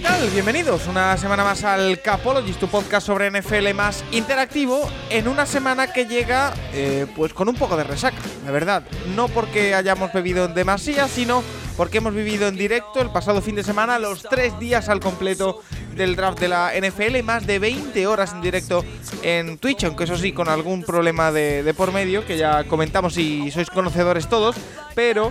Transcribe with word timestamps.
¿Qué 0.00 0.06
tal? 0.06 0.30
Bienvenidos 0.30 0.86
una 0.86 1.14
semana 1.18 1.44
más 1.44 1.62
al 1.62 2.00
Capologist, 2.00 2.58
tu 2.58 2.68
podcast 2.68 3.06
sobre 3.06 3.30
NFL 3.30 3.74
más 3.74 4.02
interactivo, 4.12 4.88
en 5.10 5.28
una 5.28 5.44
semana 5.44 5.92
que 5.92 6.06
llega 6.06 6.54
eh, 6.72 7.06
pues 7.14 7.34
con 7.34 7.50
un 7.50 7.54
poco 7.54 7.76
de 7.76 7.84
resaca, 7.84 8.16
la 8.46 8.50
verdad. 8.50 8.82
No 9.14 9.28
porque 9.28 9.74
hayamos 9.74 10.10
bebido 10.12 10.46
en 10.46 10.54
demasía, 10.54 11.06
sino 11.06 11.42
porque 11.76 11.98
hemos 11.98 12.14
vivido 12.14 12.48
en 12.48 12.56
directo 12.56 13.02
el 13.02 13.10
pasado 13.10 13.42
fin 13.42 13.56
de 13.56 13.62
semana 13.62 13.98
los 13.98 14.22
tres 14.22 14.58
días 14.58 14.88
al 14.88 15.00
completo 15.00 15.60
del 15.94 16.16
draft 16.16 16.40
de 16.40 16.48
la 16.48 16.72
NFL, 16.80 17.22
más 17.22 17.46
de 17.46 17.58
20 17.58 18.06
horas 18.06 18.32
en 18.32 18.40
directo 18.40 18.82
en 19.22 19.58
Twitch, 19.58 19.84
aunque 19.84 20.04
eso 20.04 20.16
sí, 20.16 20.32
con 20.32 20.48
algún 20.48 20.82
problema 20.82 21.30
de, 21.30 21.62
de 21.62 21.74
por 21.74 21.92
medio, 21.92 22.24
que 22.24 22.38
ya 22.38 22.64
comentamos 22.64 23.18
y 23.18 23.50
sois 23.50 23.68
conocedores 23.68 24.30
todos, 24.30 24.56
pero 24.94 25.30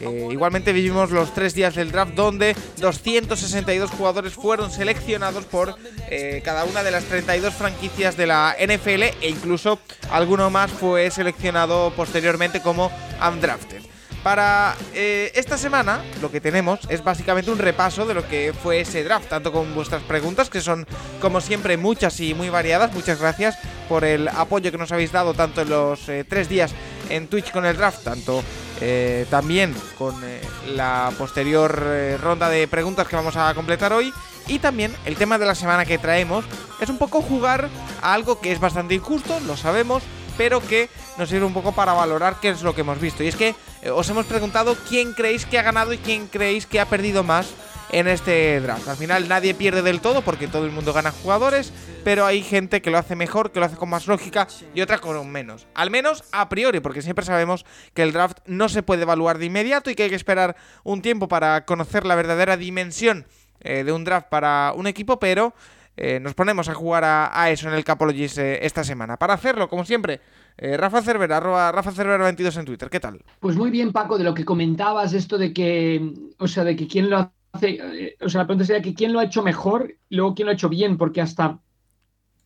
eh, 0.00 0.28
igualmente 0.30 0.72
vivimos 0.72 1.10
los 1.10 1.32
tres 1.32 1.54
días 1.54 1.74
del 1.74 1.92
draft 1.92 2.14
donde 2.14 2.56
262 2.78 3.90
jugadores 3.90 4.34
fueron 4.34 4.70
seleccionados 4.70 5.44
por 5.44 5.76
eh, 6.10 6.42
cada 6.44 6.64
una 6.64 6.82
de 6.82 6.90
las 6.90 7.04
32 7.04 7.54
franquicias 7.54 8.16
de 8.16 8.26
la 8.26 8.56
NFL 8.58 9.02
e 9.20 9.28
incluso 9.28 9.78
alguno 10.10 10.50
más 10.50 10.70
fue 10.70 11.10
seleccionado 11.10 11.92
posteriormente 11.94 12.60
como 12.60 12.90
undrafted. 13.26 13.82
Para 14.22 14.76
eh, 14.94 15.32
esta 15.34 15.58
semana 15.58 16.04
lo 16.20 16.30
que 16.30 16.40
tenemos 16.40 16.80
es 16.88 17.02
básicamente 17.02 17.50
un 17.50 17.58
repaso 17.58 18.06
de 18.06 18.14
lo 18.14 18.28
que 18.28 18.52
fue 18.52 18.80
ese 18.80 19.02
draft, 19.02 19.28
tanto 19.28 19.50
con 19.50 19.74
vuestras 19.74 20.02
preguntas, 20.04 20.48
que 20.48 20.60
son 20.60 20.86
como 21.20 21.40
siempre 21.40 21.76
muchas 21.76 22.20
y 22.20 22.32
muy 22.32 22.48
variadas. 22.48 22.92
Muchas 22.92 23.20
gracias 23.20 23.58
por 23.88 24.04
el 24.04 24.28
apoyo 24.28 24.70
que 24.70 24.78
nos 24.78 24.92
habéis 24.92 25.10
dado 25.10 25.34
tanto 25.34 25.62
en 25.62 25.70
los 25.70 26.02
tres 26.28 26.48
días 26.48 26.72
en 27.08 27.28
Twitch 27.28 27.50
con 27.50 27.64
el 27.64 27.76
draft, 27.76 28.04
tanto 28.04 28.42
eh, 28.80 29.26
también 29.30 29.74
con 29.96 30.14
eh, 30.24 30.40
la 30.74 31.12
posterior 31.16 31.82
eh, 31.86 32.18
ronda 32.20 32.48
de 32.48 32.66
preguntas 32.66 33.06
que 33.06 33.16
vamos 33.16 33.36
a 33.36 33.54
completar 33.54 33.92
hoy. 33.92 34.12
Y 34.48 34.58
también 34.58 34.94
el 35.04 35.16
tema 35.16 35.38
de 35.38 35.46
la 35.46 35.54
semana 35.54 35.84
que 35.84 35.98
traemos 35.98 36.44
es 36.80 36.88
un 36.88 36.98
poco 36.98 37.22
jugar 37.22 37.68
a 38.00 38.12
algo 38.12 38.40
que 38.40 38.50
es 38.50 38.58
bastante 38.58 38.94
injusto, 38.94 39.38
lo 39.40 39.56
sabemos, 39.56 40.02
pero 40.36 40.60
que 40.60 40.88
nos 41.16 41.28
sirve 41.28 41.46
un 41.46 41.54
poco 41.54 41.72
para 41.72 41.92
valorar 41.92 42.40
qué 42.40 42.48
es 42.48 42.62
lo 42.62 42.74
que 42.74 42.80
hemos 42.80 43.00
visto. 43.00 43.22
Y 43.22 43.28
es 43.28 43.36
que 43.36 43.54
os 43.94 44.08
hemos 44.10 44.26
preguntado 44.26 44.76
quién 44.88 45.12
creéis 45.12 45.46
que 45.46 45.60
ha 45.60 45.62
ganado 45.62 45.92
y 45.92 45.98
quién 45.98 46.26
creéis 46.26 46.66
que 46.66 46.80
ha 46.80 46.86
perdido 46.86 47.22
más 47.22 47.46
en 47.92 48.08
este 48.08 48.58
draft. 48.60 48.88
Al 48.88 48.96
final 48.96 49.28
nadie 49.28 49.54
pierde 49.54 49.82
del 49.82 50.00
todo 50.00 50.22
porque 50.22 50.48
todo 50.48 50.64
el 50.64 50.72
mundo 50.72 50.92
gana 50.92 51.12
jugadores, 51.12 51.72
pero 52.02 52.24
hay 52.24 52.42
gente 52.42 52.80
que 52.80 52.90
lo 52.90 52.98
hace 52.98 53.14
mejor, 53.14 53.52
que 53.52 53.60
lo 53.60 53.66
hace 53.66 53.76
con 53.76 53.90
más 53.90 54.08
lógica 54.08 54.48
y 54.74 54.80
otra 54.80 54.98
con 54.98 55.30
menos. 55.30 55.66
Al 55.74 55.90
menos 55.90 56.24
a 56.32 56.48
priori, 56.48 56.80
porque 56.80 57.02
siempre 57.02 57.24
sabemos 57.24 57.64
que 57.94 58.02
el 58.02 58.12
draft 58.12 58.38
no 58.46 58.68
se 58.68 58.82
puede 58.82 59.02
evaluar 59.02 59.38
de 59.38 59.46
inmediato 59.46 59.90
y 59.90 59.94
que 59.94 60.04
hay 60.04 60.08
que 60.08 60.16
esperar 60.16 60.56
un 60.82 61.02
tiempo 61.02 61.28
para 61.28 61.64
conocer 61.66 62.06
la 62.06 62.14
verdadera 62.14 62.56
dimensión 62.56 63.26
eh, 63.60 63.84
de 63.84 63.92
un 63.92 64.04
draft 64.04 64.28
para 64.28 64.72
un 64.74 64.86
equipo, 64.86 65.20
pero 65.20 65.54
eh, 65.96 66.18
nos 66.18 66.32
ponemos 66.34 66.70
a 66.70 66.74
jugar 66.74 67.04
a, 67.04 67.50
eso 67.50 67.68
en 67.68 67.74
el 67.74 67.84
Capologist 67.84 68.38
eh, 68.38 68.64
esta 68.64 68.82
semana. 68.84 69.18
Para 69.18 69.34
hacerlo, 69.34 69.68
como 69.68 69.84
siempre, 69.84 70.20
Rafa 70.56 71.00
Cervera, 71.02 71.40
Rafa 71.40 71.92
Cervera 71.92 72.24
22 72.24 72.56
en 72.56 72.64
Twitter. 72.64 72.90
¿Qué 72.90 73.00
tal? 73.00 73.22
Pues 73.40 73.56
muy 73.56 73.70
bien, 73.70 73.92
Paco, 73.92 74.18
de 74.18 74.24
lo 74.24 74.34
que 74.34 74.44
comentabas, 74.44 75.12
esto 75.12 75.38
de 75.38 75.52
que, 75.52 76.12
o 76.38 76.46
sea, 76.46 76.64
de 76.64 76.76
que 76.76 76.86
quién 76.86 77.08
lo 77.08 77.32
hace, 77.52 78.16
o 78.20 78.28
sea, 78.28 78.42
la 78.42 78.46
pregunta 78.46 78.66
sería 78.66 78.82
que 78.82 78.94
quién 78.94 79.12
lo 79.12 79.20
ha 79.20 79.24
hecho 79.24 79.42
mejor 79.42 79.94
y 80.08 80.16
luego 80.16 80.34
quién 80.34 80.46
lo 80.46 80.50
ha 80.50 80.54
hecho 80.54 80.68
bien, 80.68 80.96
porque 80.96 81.20
hasta 81.20 81.58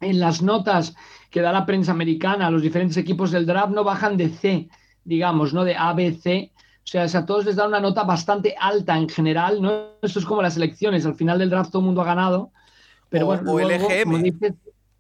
en 0.01 0.21
las 0.21 0.43
notas 0.43 0.95
que 1.31 1.41
da 1.41 1.53
la 1.53 1.67
prensa 1.67 1.93
americana, 1.93 2.51
los 2.51 2.63
diferentes 2.63 2.97
equipos 2.97 3.31
del 3.31 3.47
draft 3.47 3.73
no 3.73 3.85
bajan 3.85 4.17
de 4.17 4.29
C, 4.29 4.69
digamos, 5.05 5.55
¿no? 5.55 5.65
De 5.65 5.75
A, 5.77 5.93
B, 5.93 6.13
C. 6.13 6.53
O 6.85 6.89
sea, 6.89 7.05
a 7.05 7.27
todos 7.27 7.45
les 7.45 7.57
dan 7.57 7.69
una 7.69 7.81
nota 7.81 8.05
bastante 8.05 8.55
alta 8.59 8.97
en 8.97 9.09
general, 9.09 9.61
¿no? 9.61 9.97
Eso 10.03 10.19
es 10.19 10.25
como 10.25 10.43
las 10.43 10.57
elecciones, 10.57 11.07
al 11.07 11.17
final 11.17 11.39
del 11.39 11.51
draft 11.51 11.71
todo 11.71 11.81
el 11.81 11.87
mundo 11.87 12.03
ha 12.03 12.05
ganado, 12.05 12.53
pero 13.09 13.27
bueno, 13.27 13.45
como 13.45 14.19
dices, 14.19 14.55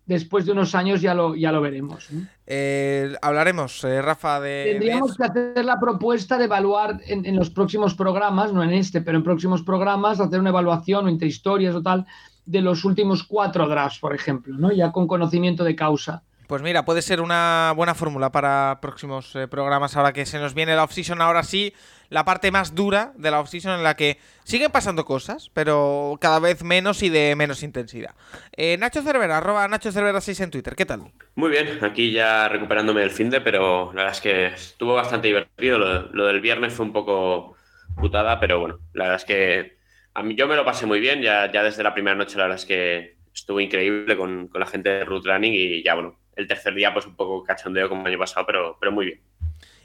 después 0.06 0.46
de 0.46 0.52
unos 0.52 0.74
años 0.74 1.00
ya 1.00 1.14
lo, 1.14 1.34
ya 1.34 1.52
lo 1.52 1.60
veremos. 1.60 2.08
Eh, 2.46 3.14
hablaremos, 3.20 3.82
eh, 3.84 4.00
Rafa, 4.00 4.40
de... 4.40 4.68
Tendríamos 4.72 5.16
que 5.16 5.24
hacer 5.24 5.64
la 5.64 5.78
propuesta 5.78 6.38
de 6.38 6.44
evaluar 6.44 7.00
en, 7.06 7.26
en, 7.26 7.36
los 7.36 7.50
próximos 7.50 7.94
programas, 7.94 8.52
no 8.52 8.62
en 8.62 8.72
este, 8.72 9.00
pero 9.00 9.18
en 9.18 9.24
próximos 9.24 9.62
programas, 9.62 10.20
hacer 10.20 10.40
una 10.40 10.50
evaluación 10.50 11.06
o 11.06 11.08
entre 11.08 11.28
historias 11.28 11.74
o 11.74 11.82
tal, 11.82 12.06
de 12.46 12.60
los 12.60 12.84
últimos 12.84 13.24
cuatro 13.24 13.68
drafts, 13.68 13.98
por 13.98 14.14
ejemplo, 14.14 14.56
¿no? 14.56 14.70
Ya 14.70 14.92
con 14.92 15.08
conocimiento 15.08 15.64
de 15.64 15.74
causa. 15.74 16.22
Pues 16.46 16.62
mira, 16.62 16.84
puede 16.84 17.02
ser 17.02 17.20
una 17.20 17.72
buena 17.74 17.94
fórmula 17.94 18.30
para 18.30 18.78
próximos 18.80 19.34
eh, 19.34 19.48
programas 19.48 19.96
ahora 19.96 20.12
que 20.12 20.26
se 20.26 20.38
nos 20.38 20.54
viene 20.54 20.76
la 20.76 20.84
off-season, 20.84 21.20
ahora 21.20 21.42
sí, 21.42 21.74
la 22.08 22.24
parte 22.24 22.52
más 22.52 22.74
dura 22.74 23.12
de 23.16 23.32
la 23.32 23.40
off-season 23.40 23.74
en 23.74 23.82
la 23.82 23.96
que 23.96 24.18
siguen 24.44 24.70
pasando 24.70 25.04
cosas, 25.04 25.50
pero 25.52 26.16
cada 26.20 26.38
vez 26.38 26.62
menos 26.62 27.02
y 27.02 27.08
de 27.08 27.34
menos 27.34 27.64
intensidad. 27.64 28.14
Eh, 28.56 28.76
Nacho 28.78 29.02
Cervera, 29.02 29.38
arroba 29.38 29.66
Nacho 29.66 29.90
Cervera 29.90 30.20
6 30.20 30.40
en 30.40 30.50
Twitter, 30.52 30.76
¿qué 30.76 30.86
tal? 30.86 31.10
Muy 31.34 31.50
bien, 31.50 31.84
aquí 31.84 32.12
ya 32.12 32.48
recuperándome 32.48 33.00
del 33.00 33.10
fin 33.10 33.28
de, 33.28 33.40
pero 33.40 33.92
la 33.92 34.02
verdad 34.02 34.12
es 34.12 34.20
que 34.20 34.46
estuvo 34.46 34.94
bastante 34.94 35.26
divertido. 35.26 35.78
Lo, 35.78 36.26
del 36.26 36.40
viernes 36.40 36.72
fue 36.72 36.86
un 36.86 36.92
poco 36.92 37.56
putada, 37.96 38.38
pero 38.38 38.60
bueno, 38.60 38.78
la 38.92 39.04
verdad 39.04 39.20
es 39.20 39.24
que 39.24 39.76
a 40.14 40.22
mí 40.22 40.36
yo 40.36 40.46
me 40.46 40.54
lo 40.54 40.64
pasé 40.64 40.86
muy 40.86 41.00
bien, 41.00 41.22
ya, 41.22 41.50
ya 41.50 41.64
desde 41.64 41.82
la 41.82 41.92
primera 41.92 42.16
noche 42.16 42.36
la 42.38 42.44
verdad 42.44 42.58
es 42.58 42.66
que 42.66 43.16
estuvo 43.34 43.60
increíble 43.60 44.16
con, 44.16 44.50
la 44.54 44.66
gente 44.66 44.88
de 44.88 45.04
Root 45.04 45.26
Running 45.26 45.52
y 45.52 45.82
ya 45.82 45.94
bueno, 45.94 46.18
el 46.36 46.46
tercer 46.46 46.74
día 46.74 46.92
pues 46.92 47.06
un 47.06 47.16
poco 47.16 47.42
cachondeo 47.42 47.88
como 47.88 48.02
el 48.02 48.12
año 48.12 48.18
pasado, 48.18 48.46
pero, 48.46 48.76
pero 48.78 48.92
muy 48.92 49.06
bien. 49.06 49.20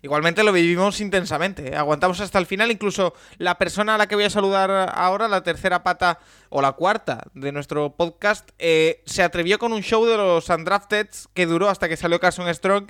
Igualmente 0.03 0.43
lo 0.43 0.51
vivimos 0.51 0.99
intensamente, 0.99 1.71
¿eh? 1.71 1.75
aguantamos 1.75 2.19
hasta 2.21 2.39
el 2.39 2.47
final, 2.47 2.71
incluso 2.71 3.13
la 3.37 3.57
persona 3.57 3.95
a 3.95 3.97
la 3.97 4.07
que 4.07 4.15
voy 4.15 4.23
a 4.23 4.31
saludar 4.31 4.91
ahora, 4.95 5.27
la 5.27 5.43
tercera 5.43 5.83
pata 5.83 6.19
o 6.49 6.61
la 6.61 6.71
cuarta 6.71 7.23
de 7.35 7.51
nuestro 7.51 7.95
podcast, 7.95 8.49
eh, 8.57 9.03
se 9.05 9.21
atrevió 9.21 9.59
con 9.59 9.73
un 9.73 9.83
show 9.83 10.05
de 10.05 10.17
los 10.17 10.49
Undrafted 10.49 11.07
que 11.35 11.45
duró 11.45 11.69
hasta 11.69 11.87
que 11.87 11.97
salió 11.97 12.19
Carson 12.19 12.51
Strong 12.53 12.87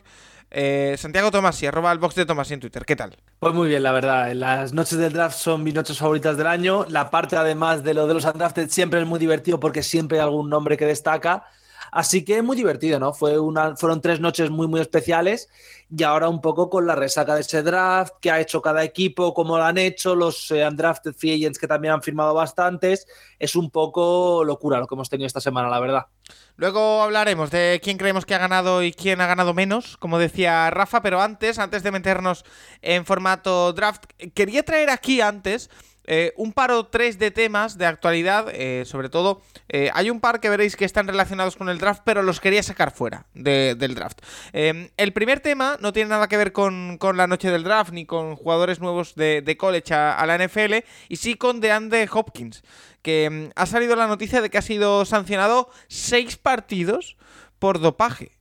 eh, 0.54 0.96
Santiago 0.98 1.32
Tomasi, 1.32 1.66
arroba 1.66 1.94
el 1.94 2.00
box 2.00 2.16
de 2.16 2.26
Tomasi 2.26 2.54
en 2.54 2.60
Twitter. 2.60 2.84
¿Qué 2.86 2.98
tal? 2.98 3.16
Pues 3.40 3.54
muy 3.54 3.70
bien, 3.70 3.84
la 3.84 3.94
verdad. 3.94 4.34
Las 4.34 4.74
noches 4.74 4.98
del 4.98 5.14
draft 5.14 5.38
son 5.38 5.64
mis 5.64 5.74
noches 5.74 5.98
favoritas 5.98 6.36
del 6.36 6.48
año. 6.48 6.86
La 6.90 7.10
parte, 7.10 7.38
además 7.38 7.84
de 7.84 7.94
lo 7.94 8.06
de 8.06 8.14
los 8.14 8.26
undrafted, 8.26 8.70
siempre 8.70 9.00
es 9.00 9.08
muy 9.08 9.18
divertido 9.18 9.62
porque 9.62 9.82
siempre 9.82 10.20
hay 10.20 10.26
algún 10.26 10.50
nombre 10.50 10.76
que 10.76 10.86
destaca. 10.86 11.46
Así 11.92 12.24
que 12.24 12.42
muy 12.42 12.56
divertido, 12.56 13.00
¿no? 13.00 13.14
Fue 13.14 13.38
una, 13.38 13.76
fueron 13.76 14.00
tres 14.00 14.22
noches 14.22 14.50
muy, 14.50 14.68
muy 14.68 14.80
especiales 14.80 15.50
y 15.96 16.04
ahora 16.04 16.30
un 16.30 16.40
poco 16.40 16.70
con 16.70 16.88
la 16.88 16.96
resaca 16.96 17.36
de 17.36 17.42
ese 17.42 17.64
draft, 17.64 18.14
qué 18.22 18.32
ha 18.32 18.40
hecho 18.40 18.62
cada 18.62 18.82
equipo, 18.86 19.34
cómo 19.34 19.58
lo 19.58 19.66
han 19.66 19.78
hecho, 19.78 20.16
los 20.16 20.50
eh, 20.52 20.66
undrafted 20.66 21.14
free 21.14 21.34
agents 21.34 21.60
que 21.60 21.68
también 21.68 21.94
han 21.94 22.02
firmado 22.02 22.34
bastantes. 22.34 23.06
Es 23.38 23.58
un 23.58 23.70
poco 23.70 24.46
locura 24.46 24.80
lo 24.80 24.88
que 24.88 24.96
hemos 24.96 25.10
tenido 25.10 25.28
esta 25.28 25.42
semana, 25.42 25.68
la 25.68 25.82
verdad. 25.82 26.08
Luego 26.56 27.02
hablaremos 27.02 27.52
de 27.52 27.82
quién 27.84 27.98
creemos 27.98 28.26
que 28.26 28.36
ha 28.36 28.40
ganado 28.40 28.84
y 28.84 28.94
quién 28.94 29.20
ha 29.20 29.28
ganado 29.28 29.54
menos, 29.54 29.98
como 29.98 30.18
decía 30.18 30.70
Rafa, 30.70 31.02
pero 31.02 31.22
antes, 31.22 31.60
antes 31.60 31.84
de 31.84 31.92
meternos 31.92 32.46
en 32.82 33.06
formato 33.06 33.74
draft, 33.74 34.06
quería 34.34 34.64
traer 34.64 34.90
aquí 34.90 35.20
antes 35.20 35.70
eh, 36.14 36.34
un 36.36 36.52
par 36.52 36.72
o 36.72 36.88
tres 36.88 37.20
de 37.20 37.32
temas 37.32 37.78
de 37.78 37.86
actualidad, 37.86 38.50
eh, 38.52 38.84
sobre 38.86 39.08
todo, 39.08 39.42
eh, 39.70 39.90
hay 39.94 40.10
un 40.10 40.20
par 40.20 40.42
que 40.42 40.50
veréis 40.50 40.76
que 40.76 40.84
están 40.84 41.08
relacionados 41.08 41.56
con 41.56 41.70
el 41.70 41.78
draft, 41.78 42.02
pero 42.04 42.22
los 42.22 42.42
quería 42.42 42.62
sacar 42.64 42.92
fuera 42.92 43.28
del 43.34 43.96
draft. 43.96 44.20
Em, 44.52 44.90
el 44.98 45.14
primer 45.14 45.40
tema 45.40 45.78
no 45.80 45.94
tiene 45.94 46.10
nada 46.10 46.28
que 46.28 46.36
ver 46.36 46.52
con, 46.52 47.00
la 47.16 47.28
noche 47.28 47.50
del 47.50 47.64
draft 47.64 47.94
ni 47.94 48.06
con 48.06 48.36
jugadores 48.36 48.82
nuevos 48.82 49.16
de, 49.16 49.56
college 49.58 49.94
a, 49.94 50.26
la 50.26 50.38
NFL, 50.38 50.84
y 51.08 51.16
sí 51.16 51.36
con 51.36 51.62
DeAndre 51.62 52.10
Hopkins, 52.12 52.62
que 53.02 53.24
em, 53.24 53.52
ha 53.56 53.66
salido 53.66 53.96
la 53.96 54.08
noticia 54.08 54.42
de 54.42 54.50
que 54.50 54.58
ha 54.58 54.62
sido 54.62 55.06
sancionado 55.06 55.70
seis 55.88 56.36
partidos 56.36 57.16
por 57.58 57.80
dopaje. 57.80 58.34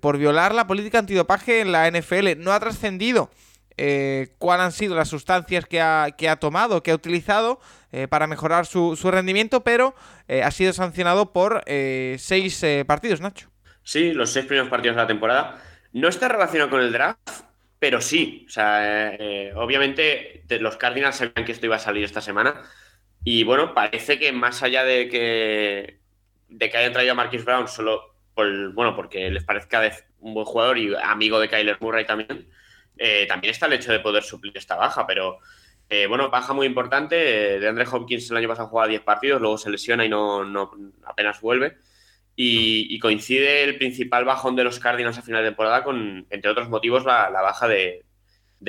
por 0.00 0.16
violar 0.16 0.54
la 0.54 0.66
política 0.66 0.98
antidopaje 0.98 1.60
en 1.60 1.72
la 1.72 1.90
NFL. 1.90 2.38
No 2.38 2.52
ha 2.52 2.58
trascendido 2.58 3.30
eh, 3.76 4.28
cuáles 4.38 4.66
han 4.66 4.72
sido 4.72 4.94
las 4.94 5.08
sustancias 5.08 5.66
que 5.66 5.80
ha, 5.80 6.10
que 6.16 6.28
ha 6.28 6.36
tomado, 6.36 6.82
que 6.82 6.90
ha 6.90 6.94
utilizado 6.94 7.60
eh, 7.92 8.08
para 8.08 8.26
mejorar 8.26 8.66
su, 8.66 8.96
rendimiento, 9.10 9.62
pero 9.62 9.94
eh, 10.28 10.42
ha 10.42 10.50
sido 10.50 10.72
sancionado 10.72 11.32
por 11.32 11.62
seis 11.66 12.64
partidos, 12.86 13.20
Nacho. 13.20 13.50
Sí, 13.82 14.12
los 14.12 14.30
seis 14.30 14.46
primeros 14.46 14.68
partidos 14.68 14.96
de 14.96 15.02
la 15.02 15.06
temporada. 15.06 15.62
no 15.92 16.08
está 16.08 16.28
relacionado 16.28 16.70
con 16.70 16.80
el 16.80 16.92
draft, 16.92 17.46
pero 17.78 18.00
sí. 18.00 18.44
O 18.48 18.50
sea, 18.50 19.14
eh, 19.14 19.52
obviamente 19.54 20.42
los 20.60 20.76
Cardinals 20.76 21.16
sabían 21.16 21.44
que 21.44 21.52
esto 21.52 21.66
iba 21.66 21.76
a 21.76 21.78
salir 21.78 22.04
esta 22.04 22.20
semana. 22.20 22.62
Y 23.22 23.44
bueno, 23.44 23.74
parece 23.74 24.18
que 24.18 24.32
más 24.32 24.62
allá 24.62 24.84
de 24.84 25.08
que, 25.08 26.00
de 26.48 26.70
que 26.70 26.76
hayan 26.76 26.92
traído 26.92 27.12
a 27.12 27.14
Marquis 27.14 27.44
Brown 27.44 27.68
solo 27.68 28.14
por, 28.34 28.72
bueno, 28.72 28.94
porque 28.96 29.30
les 29.30 29.44
parezca 29.44 29.82
un 30.20 30.34
buen 30.34 30.46
jugador 30.46 30.78
y 30.78 30.94
amigo 30.96 31.40
de 31.40 31.48
Kyler 31.48 31.78
Murray 31.80 32.04
también, 32.06 32.48
eh, 32.96 33.26
también 33.26 33.52
está 33.52 33.66
el 33.66 33.74
hecho 33.74 33.92
de 33.92 34.00
poder 34.00 34.22
suplir 34.22 34.56
esta 34.56 34.76
baja. 34.76 35.06
Pero 35.06 35.38
eh, 35.88 36.06
bueno, 36.06 36.30
baja 36.30 36.52
muy 36.52 36.66
importante. 36.66 37.16
De 37.16 37.68
Andre 37.68 37.86
Hopkins 37.90 38.30
el 38.30 38.36
año 38.36 38.48
pasado 38.48 38.68
jugaba 38.68 38.88
10 38.88 39.02
partidos, 39.02 39.40
luego 39.40 39.58
se 39.58 39.70
lesiona 39.70 40.04
y 40.04 40.08
no, 40.08 40.44
no 40.44 40.70
apenas 41.04 41.40
vuelve. 41.40 41.78
Y, 42.38 42.98
coincide 42.98 43.64
el 43.64 43.78
principal 43.78 44.26
bajón 44.26 44.56
de 44.56 44.64
los 44.64 44.78
Cardinals 44.78 45.16
a 45.16 45.22
final 45.22 45.42
de 45.42 45.48
temporada 45.48 45.82
con, 45.82 46.26
entre 46.28 46.50
otros 46.50 46.68
motivos, 46.68 47.04
la, 47.06 47.30
baja 47.30 47.66
de, 47.66 48.04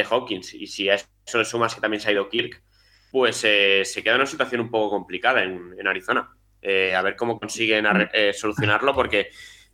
Hawkins. 0.09 0.53
Y 0.53 0.67
si 0.67 0.89
a 0.89 0.95
eso 0.95 1.37
le 1.37 1.43
sumas 1.43 1.75
que 1.75 1.81
también 1.81 1.99
se 1.99 2.09
ha 2.09 2.13
ido 2.13 2.29
Kirk, 2.29 2.63
pues 3.11 3.43
eh, 3.43 3.83
se 3.83 4.01
queda 4.01 4.13
en 4.15 4.21
una 4.21 4.29
situación 4.29 4.61
un 4.61 4.71
poco 4.71 4.89
complicada 4.89 5.43
en, 5.43 5.85
Arizona. 5.85 6.29
Eh, 6.61 6.95
a 6.95 7.01
ver 7.01 7.17
cómo 7.17 7.37
consiguen 7.37 7.85
eh, 8.13 8.33
solucionarlo, 8.33 8.95
porque 8.95 9.29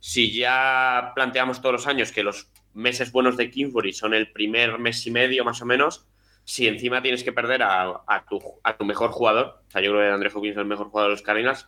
si 0.06 0.30
ya 0.34 1.12
planteamos 1.14 1.62
todos 1.62 1.72
los 1.72 1.86
años 1.86 2.12
que 2.12 2.22
los 2.22 2.50
meses 2.74 3.10
buenos 3.10 3.38
de 3.38 3.50
Kingsbury 3.50 3.94
son 3.94 4.12
el 4.12 4.30
primer 4.30 4.78
mes 4.78 5.06
y 5.06 5.10
medio 5.10 5.46
más 5.46 5.62
o 5.62 5.64
menos, 5.64 6.04
si 6.44 6.66
encima 6.66 7.00
tienes 7.00 7.24
que 7.24 7.32
perder 7.32 7.62
a, 7.62 8.02
tu, 8.28 8.38
a 8.62 8.76
tu, 8.76 8.84
mejor 8.84 9.12
jugador, 9.12 9.62
o 9.66 9.70
sea, 9.70 9.80
yo 9.80 9.92
creo 9.92 10.02
que 10.02 10.12
André 10.12 10.28
Hawkins 10.28 10.52
es 10.52 10.58
el 10.58 10.66
mejor 10.66 10.90
jugador 10.90 11.10
de 11.10 11.14
los 11.14 11.22
Cardinals, 11.22 11.66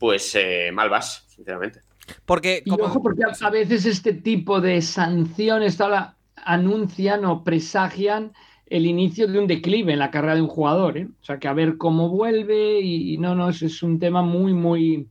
pues 0.00 0.34
eh, 0.34 0.72
mal 0.72 0.90
vas, 0.90 1.24
sinceramente. 1.28 1.78
Porque, 2.26 2.64
porque 3.00 3.22
a 3.40 3.50
veces 3.50 3.86
este 3.86 4.12
tipo 4.12 4.60
de 4.60 4.82
sanciones 4.82 5.78
anuncian 6.34 7.24
o 7.26 7.44
presagian 7.44 8.32
el 8.66 8.86
inicio 8.86 9.28
de 9.28 9.38
un 9.38 9.46
declive 9.46 9.92
en 9.92 10.00
la 10.00 10.10
carrera 10.10 10.34
de 10.34 10.42
un 10.42 10.48
jugador. 10.48 10.98
¿eh? 10.98 11.06
O 11.22 11.24
sea, 11.24 11.38
que 11.38 11.46
a 11.46 11.52
ver 11.52 11.76
cómo 11.78 12.08
vuelve 12.08 12.80
y, 12.80 13.18
no, 13.18 13.36
no, 13.36 13.50
es 13.50 13.82
un 13.84 14.00
tema 14.00 14.22
muy, 14.22 14.52
muy, 14.52 15.06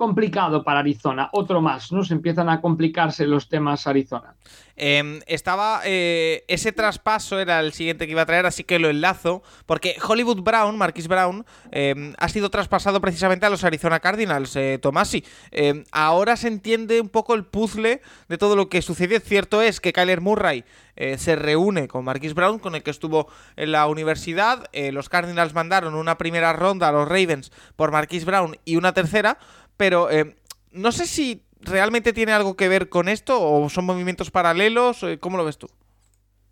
complicado 0.00 0.64
para 0.64 0.80
Arizona. 0.80 1.28
Otro 1.30 1.60
más, 1.60 1.92
¿no? 1.92 2.02
Se 2.02 2.14
empiezan 2.14 2.48
a 2.48 2.62
complicarse 2.62 3.26
los 3.26 3.50
temas 3.50 3.86
Arizona. 3.86 4.34
Em, 4.82 5.20
estaba. 5.26 5.82
Eh, 5.84 6.42
ese 6.48 6.72
traspaso 6.72 7.38
era 7.38 7.60
el 7.60 7.74
siguiente 7.74 8.06
que 8.06 8.12
iba 8.12 8.22
a 8.22 8.26
traer, 8.26 8.46
así 8.46 8.64
que 8.64 8.78
lo 8.78 8.88
enlazo. 8.88 9.42
Porque 9.66 9.96
Hollywood 10.02 10.40
Brown, 10.40 10.78
Marquis 10.78 11.06
Brown, 11.06 11.44
em, 11.70 12.14
ha 12.16 12.30
sido 12.30 12.48
traspasado 12.48 12.98
precisamente 13.02 13.44
a 13.44 13.50
los 13.50 13.62
Arizona 13.62 14.00
Cardinals, 14.00 14.56
eh, 14.56 14.78
Tomasi. 14.80 15.22
Em, 15.50 15.84
ahora 15.92 16.34
se 16.38 16.48
entiende 16.48 16.98
un 17.02 17.10
poco 17.10 17.34
el 17.34 17.44
puzzle 17.44 18.00
de 18.28 18.38
todo 18.38 18.56
lo 18.56 18.70
que 18.70 18.80
sucede. 18.80 19.20
Cierto 19.20 19.60
es 19.60 19.80
que 19.80 19.92
Kyler 19.92 20.22
Murray 20.22 20.64
eh, 20.96 21.18
se 21.18 21.36
reúne 21.36 21.86
con 21.86 22.06
Marquis 22.06 22.32
Brown, 22.32 22.58
con 22.58 22.74
el 22.74 22.82
que 22.82 22.90
estuvo 22.90 23.28
en 23.56 23.72
la 23.72 23.86
universidad. 23.86 24.64
los 24.72 25.10
Cardinals 25.10 25.52
mandaron 25.52 25.94
una 25.94 26.16
primera 26.16 26.54
ronda 26.54 26.88
a 26.88 26.92
los 26.92 27.06
Ravens 27.06 27.52
por 27.76 27.92
Marquis 27.92 28.24
Brown 28.24 28.56
y 28.64 28.76
una 28.76 28.94
tercera 28.94 29.38
pero 29.80 30.10
eh, 30.10 30.36
no 30.72 30.92
sé 30.92 31.06
si 31.06 31.42
realmente 31.58 32.12
tiene 32.12 32.32
algo 32.32 32.54
que 32.54 32.68
ver 32.68 32.90
con 32.90 33.08
esto 33.08 33.40
o 33.40 33.66
son 33.70 33.86
movimientos 33.86 34.30
paralelos. 34.30 35.02
Eh, 35.04 35.18
¿Cómo 35.18 35.38
lo 35.38 35.44
ves 35.46 35.56
tú? 35.56 35.70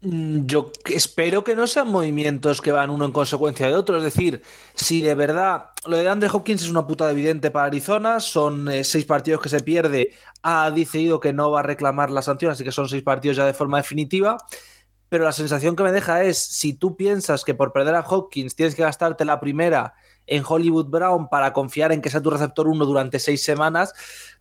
Mm, 0.00 0.46
yo 0.46 0.72
espero 0.86 1.44
que 1.44 1.54
no 1.54 1.66
sean 1.66 1.88
movimientos 1.88 2.62
que 2.62 2.72
van 2.72 2.88
uno 2.88 3.04
en 3.04 3.12
consecuencia 3.12 3.66
de 3.66 3.74
otro. 3.74 3.98
Es 3.98 4.02
decir, 4.02 4.40
si 4.74 5.02
de 5.02 5.14
verdad 5.14 5.72
lo 5.84 5.98
de 5.98 6.08
Andre 6.08 6.30
Hopkins 6.32 6.62
es 6.62 6.70
una 6.70 6.86
puta 6.86 7.10
evidente 7.10 7.50
para 7.50 7.66
Arizona, 7.66 8.18
son 8.20 8.66
eh, 8.70 8.82
seis 8.82 9.04
partidos 9.04 9.42
que 9.42 9.50
se 9.50 9.60
pierde, 9.60 10.14
ha 10.42 10.70
decidido 10.70 11.20
que 11.20 11.34
no 11.34 11.50
va 11.50 11.60
a 11.60 11.64
reclamar 11.64 12.10
la 12.10 12.22
sanción, 12.22 12.52
así 12.52 12.64
que 12.64 12.72
son 12.72 12.88
seis 12.88 13.02
partidos 13.02 13.36
ya 13.36 13.44
de 13.44 13.52
forma 13.52 13.76
definitiva. 13.76 14.38
Pero 15.10 15.24
la 15.24 15.32
sensación 15.32 15.76
que 15.76 15.82
me 15.82 15.92
deja 15.92 16.24
es, 16.24 16.38
si 16.38 16.72
tú 16.72 16.96
piensas 16.96 17.44
que 17.44 17.52
por 17.52 17.74
perder 17.74 17.94
a 17.94 18.00
Hopkins 18.00 18.56
tienes 18.56 18.74
que 18.74 18.84
gastarte 18.84 19.26
la 19.26 19.38
primera 19.38 19.92
en 20.28 20.44
Hollywood 20.46 20.86
Brown 20.86 21.28
para 21.28 21.52
confiar 21.52 21.90
en 21.92 22.00
que 22.00 22.10
sea 22.10 22.22
tu 22.22 22.30
receptor 22.30 22.68
1 22.68 22.84
durante 22.84 23.18
seis 23.18 23.42
semanas. 23.42 23.92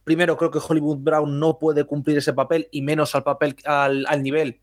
Primero, 0.04 0.38
creo 0.38 0.52
que 0.52 0.60
Hollywood 0.66 0.98
Brown 0.98 1.40
no 1.40 1.58
puede 1.58 1.86
cumplir 1.86 2.18
ese 2.18 2.34
papel 2.34 2.68
y 2.72 2.82
menos 2.82 3.16
al 3.16 3.24
papel 3.24 3.56
al, 3.66 4.06
nivel 4.22 4.62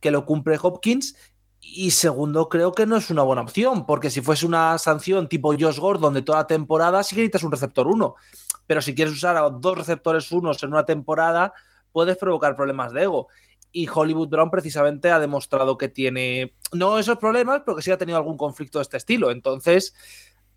que 0.00 0.10
lo 0.10 0.24
cumple 0.24 0.58
Hopkins. 0.60 1.16
Y 1.60 1.90
segundo, 1.90 2.48
creo 2.48 2.72
que 2.72 2.86
no 2.86 2.96
es 2.96 3.10
una 3.10 3.22
buena 3.22 3.42
opción, 3.42 3.84
porque 3.84 4.08
si 4.08 4.22
fuese 4.22 4.46
una 4.46 4.78
sanción 4.78 5.28
tipo 5.28 5.54
Josh 5.58 5.78
Gordon 5.78 6.14
de 6.14 6.22
toda 6.22 6.46
temporada, 6.46 7.02
sí 7.02 7.14
que 7.14 7.20
necesitas 7.20 7.42
un 7.42 7.52
receptor 7.52 7.86
1. 7.86 8.14
Pero 8.66 8.80
si 8.80 8.94
quieres 8.94 9.12
usar 9.12 9.36
a 9.36 9.50
dos 9.50 9.76
receptores 9.76 10.32
unos 10.32 10.62
en 10.62 10.70
una 10.70 10.86
temporada, 10.86 11.52
puedes 11.92 12.16
provocar 12.16 12.56
problemas 12.56 12.92
de 12.92 13.02
ego. 13.02 13.28
Y 13.72 13.88
Hollywood 13.92 14.28
Brown 14.28 14.50
precisamente 14.50 15.10
ha 15.10 15.20
demostrado 15.20 15.76
que 15.76 15.88
tiene, 15.88 16.54
no 16.72 16.98
esos 16.98 17.18
problemas, 17.18 17.62
pero 17.64 17.76
que 17.76 17.82
sí 17.82 17.90
ha 17.90 17.98
tenido 17.98 18.18
algún 18.18 18.36
conflicto 18.36 18.78
de 18.78 18.82
este 18.82 18.96
estilo. 18.96 19.30
Entonces, 19.30 19.94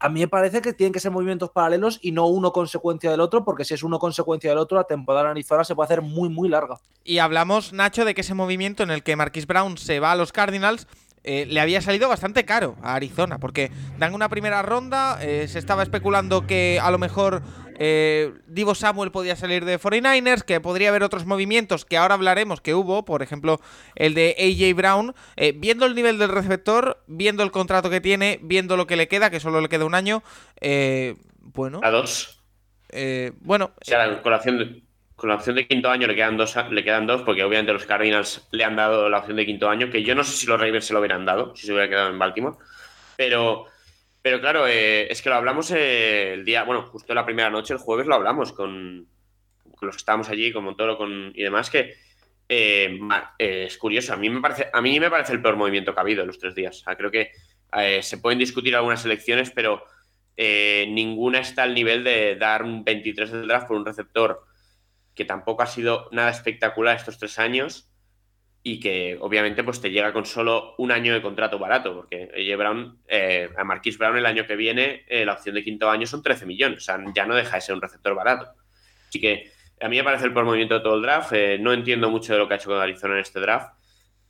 a 0.03 0.09
mí 0.09 0.19
me 0.19 0.27
parece 0.27 0.61
que 0.61 0.73
tienen 0.73 0.91
que 0.91 0.99
ser 0.99 1.11
movimientos 1.11 1.49
paralelos 1.51 1.97
y 2.01 2.11
no 2.11 2.25
uno 2.25 2.51
consecuencia 2.51 3.09
del 3.09 3.21
otro, 3.21 3.45
porque 3.45 3.63
si 3.63 3.73
es 3.73 3.83
uno 3.83 3.99
consecuencia 3.99 4.49
del 4.49 4.59
otro, 4.59 4.77
la 4.77 4.83
temporada 4.83 5.27
en 5.27 5.31
Arizona 5.31 5.63
se 5.63 5.75
puede 5.75 5.85
hacer 5.85 6.01
muy, 6.01 6.27
muy 6.27 6.49
larga. 6.49 6.77
Y 7.05 7.19
hablamos, 7.19 7.71
Nacho, 7.71 8.03
de 8.03 8.13
que 8.13 8.19
ese 8.19 8.33
movimiento 8.33 8.83
en 8.83 8.91
el 8.91 9.01
que 9.01 9.15
Marquis 9.15 9.47
Brown 9.47 9.77
se 9.77 10.01
va 10.01 10.11
a 10.11 10.15
los 10.17 10.33
Cardinals 10.33 10.87
eh, 11.23 11.45
le 11.45 11.61
había 11.61 11.81
salido 11.81 12.09
bastante 12.09 12.43
caro 12.43 12.75
a 12.81 12.95
Arizona, 12.95 13.39
porque 13.39 13.71
dan 13.97 14.13
una 14.13 14.27
primera 14.27 14.61
ronda, 14.61 15.19
eh, 15.21 15.47
se 15.47 15.57
estaba 15.57 15.81
especulando 15.81 16.45
que 16.45 16.81
a 16.81 16.91
lo 16.91 16.97
mejor 16.97 17.41
eh, 17.79 18.33
Divo 18.47 18.75
Samuel 18.75 19.11
podía 19.11 19.35
salir 19.35 19.65
de 19.65 19.79
49ers, 19.79 20.43
que 20.43 20.61
podría 20.61 20.89
haber 20.89 21.03
otros 21.03 21.25
movimientos 21.25 21.85
que 21.85 21.97
ahora 21.97 22.15
hablaremos 22.15 22.61
que 22.61 22.73
hubo, 22.73 23.05
por 23.05 23.21
ejemplo 23.21 23.59
el 23.95 24.13
de 24.13 24.35
AJ 24.37 24.75
Brown, 24.75 25.15
viendo 25.55 25.85
el 25.85 25.95
nivel 25.95 26.17
del 26.17 26.29
receptor, 26.29 27.03
viendo 27.07 27.43
el 27.43 27.51
contrato 27.51 27.89
que 27.89 28.01
tiene, 28.01 28.39
viendo 28.41 28.77
lo 28.77 28.87
que 28.87 28.95
le 28.95 29.07
queda, 29.07 29.29
que 29.29 29.39
solo 29.39 29.61
le 29.61 29.69
queda 29.69 29.85
un 29.85 29.95
año, 29.95 30.23
bueno... 31.39 31.79
A 31.83 31.89
dos. 31.89 32.39
bueno... 33.41 33.71
O 33.81 33.85
sea, 33.85 34.07
la 34.07 34.21
colación 34.21 34.57
de 34.57 34.83
con 35.23 35.29
la 35.29 35.37
opción 35.37 35.55
de 35.55 35.65
quinto 35.67 35.89
año 35.89 36.05
le 36.05 36.15
quedan 36.15 36.35
dos, 36.35 36.53
le 36.69 36.83
quedan 36.83 37.07
dos, 37.07 37.21
porque 37.21 37.45
obviamente 37.45 37.71
los 37.71 37.85
Cardinals 37.85 38.45
le 38.51 38.65
han 38.65 38.75
dado 38.75 39.07
la 39.07 39.19
opción 39.19 39.37
de 39.37 39.45
quinto 39.45 39.69
año, 39.69 39.89
que 39.89 40.03
yo 40.03 40.15
no 40.15 40.23
sé 40.25 40.35
si 40.35 40.47
los 40.47 40.59
Ravens 40.59 40.83
se 40.83 40.91
lo 40.91 40.99
hubieran 40.99 41.23
dado, 41.23 41.55
si 41.55 41.65
se 41.65 41.71
hubiera 41.71 41.87
quedado 41.87 42.09
en 42.09 42.19
Baltimore. 42.19 42.57
Pero, 43.15 43.67
pero 44.23 44.39
claro, 44.39 44.65
eh, 44.67 45.11
es 45.11 45.21
que 45.21 45.27
lo 45.27 45.35
hablamos 45.35 45.69
eh, 45.71 46.31
el 46.33 46.45
día, 46.45 46.63
bueno, 46.63 46.83
justo 46.83 47.13
la 47.13 47.25
primera 47.25 47.49
noche, 47.49 47.73
el 47.73 47.79
jueves 47.79 48.07
lo 48.07 48.15
hablamos 48.15 48.53
con, 48.53 49.05
los 49.81 49.95
que 49.95 49.99
estábamos 49.99 50.29
allí, 50.29 50.53
con 50.53 50.63
Montoro 50.63 50.97
con, 50.97 51.33
y 51.35 51.43
demás, 51.43 51.69
que 51.69 51.95
eh, 52.47 52.97
es 53.37 53.77
curioso. 53.77 54.13
A 54.13 54.15
mí, 54.15 54.29
me 54.29 54.39
parece, 54.39 54.69
a 54.71 54.81
mí 54.81 54.97
me 54.97 55.09
parece 55.09 55.33
el 55.33 55.41
peor 55.41 55.57
movimiento 55.57 55.93
que 55.93 55.99
ha 55.99 56.03
habido 56.03 56.21
en 56.21 56.27
los 56.27 56.39
tres 56.39 56.55
días. 56.55 56.85
creo 56.97 57.11
que 57.11 57.31
se 58.01 58.17
pueden 58.19 58.39
discutir 58.39 58.77
algunas 58.77 59.03
elecciones, 59.03 59.51
pero 59.51 59.83
ninguna 60.37 61.39
está 61.39 61.63
al 61.63 61.73
nivel 61.73 62.05
de 62.05 62.37
dar 62.37 62.63
un 62.63 62.85
23 62.85 63.29
del 63.29 63.47
draft 63.49 63.67
por 63.67 63.75
un 63.75 63.85
receptor 63.85 64.45
que 65.15 65.25
tampoco 65.25 65.63
ha 65.63 65.67
sido 65.67 66.07
nada 66.13 66.29
espectacular 66.29 66.95
estos 66.95 67.17
tres 67.17 67.39
años 67.39 67.92
y 68.65 68.79
que 68.79 69.17
obviamente 69.19 69.61
pues 69.63 69.81
te 69.81 69.91
llega 69.91 70.13
con 70.13 70.25
solo 70.25 70.73
un 70.77 70.93
año 70.93 71.13
de 71.13 71.21
contrato 71.21 71.59
barato, 71.59 71.93
porque 71.93 72.55
Brown, 72.57 72.97
eh, 73.09 73.49
a 73.57 73.63
Marquis 73.65 73.97
Brown 73.97 74.17
el 74.17 74.25
año 74.25 74.47
que 74.47 74.55
viene 74.55 75.03
eh, 75.07 75.25
la 75.25 75.33
opción 75.33 75.55
de 75.55 75.63
quinto 75.63 75.89
año 75.89 76.07
son 76.07 76.23
13 76.23 76.45
millones, 76.45 76.77
o 76.77 76.81
sea, 76.81 77.03
ya 77.13 77.25
no 77.25 77.35
deja 77.35 77.57
de 77.57 77.61
ser 77.61 77.75
un 77.75 77.81
receptor 77.81 78.15
barato. 78.15 78.47
Así 79.09 79.19
que 79.19 79.51
a 79.81 79.89
mí 79.89 79.97
me 79.97 80.03
parece 80.05 80.25
el 80.25 80.33
peor 80.33 80.45
movimiento 80.45 80.75
de 80.75 80.79
todo 80.79 80.95
el 80.95 81.01
draft, 81.01 81.33
eh, 81.33 81.57
no 81.59 81.73
entiendo 81.73 82.09
mucho 82.09 82.31
de 82.31 82.39
lo 82.39 82.47
que 82.47 82.53
ha 82.53 82.57
hecho 82.57 82.69
con 82.69 82.79
Arizona 82.79 83.15
en 83.15 83.19
este 83.19 83.41
draft. 83.41 83.73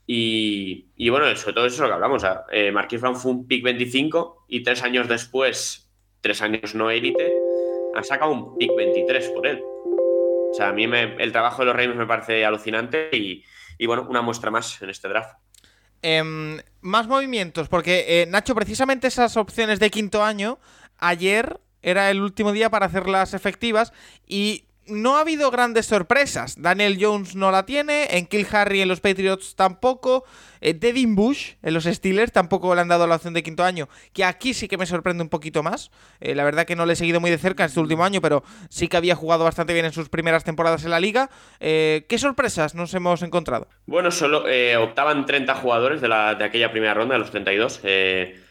Y, 0.06 1.10
bueno, 1.10 1.34
sobre 1.36 1.54
todo 1.54 1.66
eso 1.66 1.76
es 1.76 1.80
lo 1.82 1.88
que 1.88 1.94
hablamos. 1.94 2.26
Marquis 2.74 3.00
Brown 3.00 3.16
fue 3.16 3.32
un 3.32 3.48
pick 3.48 3.64
25 3.64 4.48
y 4.50 4.62
tres 4.62 4.84
años 4.84 5.08
después, 5.08 5.90
tres 6.20 6.42
años 6.42 6.76
no 6.76 6.92
élite, 6.92 7.32
han 7.96 8.04
sacado 8.04 8.32
un 8.32 8.58
pick 8.58 8.76
23 8.76 9.30
por 9.30 9.48
él. 9.48 9.62
O 9.64 10.54
sea, 10.54 10.70
a 10.70 10.74
mí 10.74 10.84
el 10.84 11.32
trabajo 11.32 11.62
de 11.62 11.68
los 11.68 11.76
Reyes 11.76 11.96
me 11.96 12.06
parece 12.06 12.44
alucinante 12.44 13.10
y, 13.14 13.46
bueno, 13.86 14.06
una 14.10 14.22
muestra 14.22 14.52
más 14.52 14.82
en 14.82 14.90
este 14.90 15.08
draft. 15.08 15.38
Em, 16.02 16.60
más 16.82 17.08
movimientos, 17.08 17.70
porque 17.70 18.22
eh, 18.22 18.26
Nacho, 18.26 18.56
precisamente 18.56 19.08
esas 19.08 19.38
opciones 19.38 19.80
de 19.80 19.90
quinto 19.90 20.24
año, 20.24 20.60
ayer 20.98 21.60
era 21.82 22.10
el 22.10 22.22
último 22.22 22.52
día 22.52 22.70
para 22.70 22.86
hacerlas 22.86 23.34
efectivas 23.34 23.94
y 24.28 24.66
no 24.88 25.18
ha 25.18 25.22
habido 25.22 25.52
grandes 25.52 25.86
sorpresas. 25.86 26.62
Daniel 26.62 26.98
Jones 27.00 27.36
no 27.36 27.52
la 27.52 27.66
tiene, 27.66 28.18
en 28.18 28.26
Kill 28.26 28.48
Harry 28.52 28.82
en 28.82 28.88
los 28.88 29.00
Patriots 29.00 29.56
tampoco, 29.56 30.26
eh, 30.62 30.74
Devin 30.74 31.16
Bush 31.16 31.54
en 31.62 31.74
los 31.74 31.84
Steelers 31.84 32.32
tampoco 32.32 32.74
le 32.74 32.82
han 32.82 32.88
dado 32.88 33.06
la 33.08 33.16
opción 33.16 33.34
de 33.34 33.44
quinto 33.44 33.64
año, 33.64 33.90
que 34.14 34.24
aquí 34.24 34.54
sí 34.54 34.68
que 34.68 34.78
me 34.78 34.86
sorprende 34.86 35.24
un 35.24 35.30
poquito 35.30 35.64
más. 35.64 35.92
Eh, 36.20 36.36
la 36.36 36.44
verdad 36.44 36.66
que 36.66 36.76
no 36.76 36.86
le 36.86 36.94
he 36.94 36.96
seguido 36.96 37.20
muy 37.20 37.32
de 37.32 37.38
cerca 37.38 37.64
en 37.64 37.68
este 37.68 37.80
último 37.80 38.04
año, 38.04 38.22
pero 38.22 38.44
sí 38.70 38.88
que 38.88 38.98
había 38.98 39.16
jugado 39.16 39.44
bastante 39.44 39.74
bien 39.74 39.86
en 39.86 39.94
sus 39.94 40.10
primeras 40.10 40.44
temporadas 40.44 40.84
en 40.84 40.92
la 40.92 41.00
liga. 41.00 41.30
Eh, 41.60 42.06
¿Qué 42.08 42.18
sorpresas 42.18 42.76
nos 42.76 42.94
hemos 42.94 43.22
encontrado? 43.24 43.68
Bueno, 43.86 44.12
solo 44.12 44.46
optaban 44.80 45.26
30 45.26 45.56
jugadores 45.56 46.02
de, 46.02 46.08
la, 46.08 46.36
de 46.36 46.46
aquella 46.46 46.72
primera 46.72 46.94
ronda, 46.94 47.16
de 47.16 47.20
los 47.20 47.32
32. 47.32 47.82
Eh, 47.84 48.43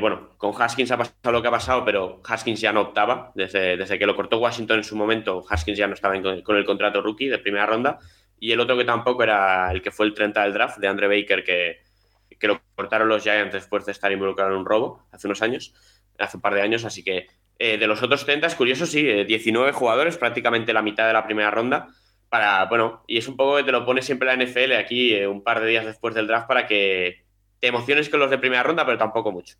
bueno, 0.00 0.30
con 0.36 0.60
Haskins 0.60 0.90
ha 0.90 0.98
pasado 0.98 1.32
lo 1.32 1.42
que 1.42 1.48
ha 1.48 1.52
pasado, 1.52 1.84
pero 1.84 2.20
Haskins 2.26 2.60
ya 2.60 2.72
no 2.72 2.82
optaba. 2.82 3.32
Desde, 3.34 3.76
desde 3.76 3.98
que 3.98 4.06
lo 4.06 4.16
cortó 4.16 4.38
Washington 4.38 4.78
en 4.78 4.84
su 4.84 4.96
momento, 4.96 5.44
Haskins 5.48 5.78
ya 5.78 5.86
no 5.86 5.94
estaba 5.94 6.20
con 6.42 6.56
el 6.56 6.64
contrato 6.64 7.00
rookie 7.00 7.28
de 7.28 7.38
primera 7.38 7.66
ronda. 7.66 7.98
y 8.38 8.52
el 8.52 8.60
otro 8.60 8.76
que 8.76 8.84
tampoco 8.84 9.22
era 9.22 9.70
el 9.70 9.82
que 9.82 9.90
fue 9.90 10.06
el 10.06 10.14
30 10.14 10.42
del 10.42 10.52
draft, 10.52 10.78
de 10.78 10.88
Andre 10.88 11.06
Baker, 11.06 11.44
que, 11.44 11.80
que 12.42 12.48
lo 12.48 12.60
cortaron 12.74 13.08
los 13.08 13.22
Giants 13.22 13.54
después 13.54 13.86
de 13.86 13.92
estar 13.92 14.10
involucrado 14.10 14.50
en 14.50 14.58
un 14.58 14.66
robo 14.66 15.06
hace 15.12 15.28
unos 15.28 15.42
años, 15.42 15.74
hace 16.18 16.36
un 16.36 16.40
par 16.40 16.54
de 16.54 16.62
años, 16.62 16.84
así 16.84 17.04
que 17.04 17.28
eh, 17.60 17.78
de 17.78 17.86
los 17.86 18.02
otros 18.02 18.24
30 18.24 18.48
es 18.48 18.56
curioso, 18.56 18.84
sí, 18.84 19.02
19 19.02 19.70
eh, 19.70 19.72
jugadores, 19.72 20.18
prácticamente 20.18 20.72
la 20.72 20.82
mitad 20.82 21.06
de 21.06 21.12
la 21.12 21.24
primera 21.24 21.52
ronda, 21.52 21.86
para, 22.28 22.64
bueno, 22.64 23.04
y 23.06 23.18
es 23.18 23.28
un 23.28 23.36
poco 23.36 23.58
que 23.58 23.62
te 23.62 23.70
lo 23.70 23.86
pone 23.86 24.02
siempre 24.02 24.26
la 24.26 24.44
NFL 24.44 24.72
aquí 24.72 25.14
eh, 25.14 25.28
un 25.28 25.44
par 25.44 25.60
de 25.60 25.68
días 25.68 25.86
después 25.86 26.16
del 26.16 26.26
draft 26.26 26.48
para 26.48 26.66
que 26.66 27.21
te 27.62 27.68
emociones 27.68 28.08
con 28.08 28.18
los 28.18 28.28
de 28.28 28.38
primera 28.38 28.64
ronda, 28.64 28.84
pero 28.84 28.98
tampoco 28.98 29.30
mucho. 29.30 29.54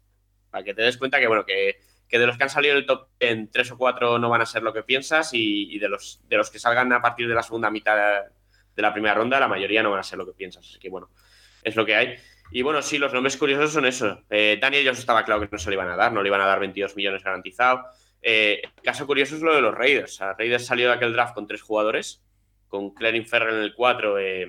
Para 0.51 0.65
que 0.65 0.75
te 0.75 0.83
des 0.83 0.99
cuenta 0.99 1.21
que, 1.21 1.29
bueno, 1.29 1.47
que, 1.47 1.79
de 2.11 2.27
los 2.27 2.37
que 2.37 2.43
han 2.43 2.51
salido 2.51 2.75
del 2.75 2.85
top 2.85 3.07
en 3.21 3.49
tres 3.49 3.71
o 3.71 3.79
cuatro 3.79 4.19
no 4.19 4.29
van 4.29 4.41
a 4.41 4.47
ser 4.47 4.65
lo 4.65 4.73
que 4.73 4.83
piensas 4.83 5.31
y, 5.33 5.79
de, 5.79 5.89
los, 5.89 6.21
de 6.29 6.37
los 6.37 6.51
que 6.51 6.59
salgan 6.59 6.93
a 6.93 7.01
partir 7.01 7.29
de 7.29 7.35
la 7.35 7.45
segunda 7.45 7.71
mitad 7.71 7.97
de 8.75 8.83
la 8.83 8.93
primera 8.93 9.15
ronda, 9.15 9.39
la 9.39 9.47
mayoría 9.47 9.85
no 9.85 9.93
van 9.93 10.01
a 10.01 10.03
ser 10.03 10.19
lo 10.19 10.27
que 10.27 10.33
piensas. 10.33 10.69
Así 10.69 10.81
que, 10.81 10.91
bueno, 10.91 11.11
es 11.63 11.77
lo 11.77 11.87
que 11.87 11.95
hay. 11.95 12.17
Y 12.51 12.63
bueno, 12.63 12.83
sí, 12.83 12.99
los 12.99 13.13
nombres 13.13 13.37
curiosos 13.37 13.73
son 13.73 13.87
eso. 13.87 14.21
Eh, 14.29 14.59
Daniel 14.61 14.85
Jones 14.85 14.99
estaba 14.99 15.25
claro 15.25 15.41
que 15.41 15.49
no 15.53 15.59
se 15.59 15.71
le 15.71 15.77
iban 15.77 15.89
a 15.89 15.95
dar, 15.95 16.13
no 16.13 16.25
le 16.25 16.29
iban 16.29 16.41
a 16.41 16.47
dar 16.47 16.59
22 16.59 16.97
millones 16.97 17.23
garantizado. 17.23 17.85
Eh, 18.21 18.63
el 18.65 18.83
caso 18.83 19.07
curioso 19.07 19.37
es 19.37 19.43
lo 19.43 19.55
de 19.55 19.61
los 19.61 19.77
Raiders. 19.77 20.21
O 20.21 20.33
Raiders 20.33 20.67
salió 20.67 20.89
de 20.89 20.95
aquel 20.95 21.13
draft 21.13 21.35
con 21.35 21.47
tres 21.47 21.63
jugadores, 21.63 22.21
con 22.67 22.93
Clarence 22.93 23.31
Ferrer 23.31 23.55
en 23.55 23.61
el 23.61 23.75
4, 23.75 24.19
eh, 24.19 24.49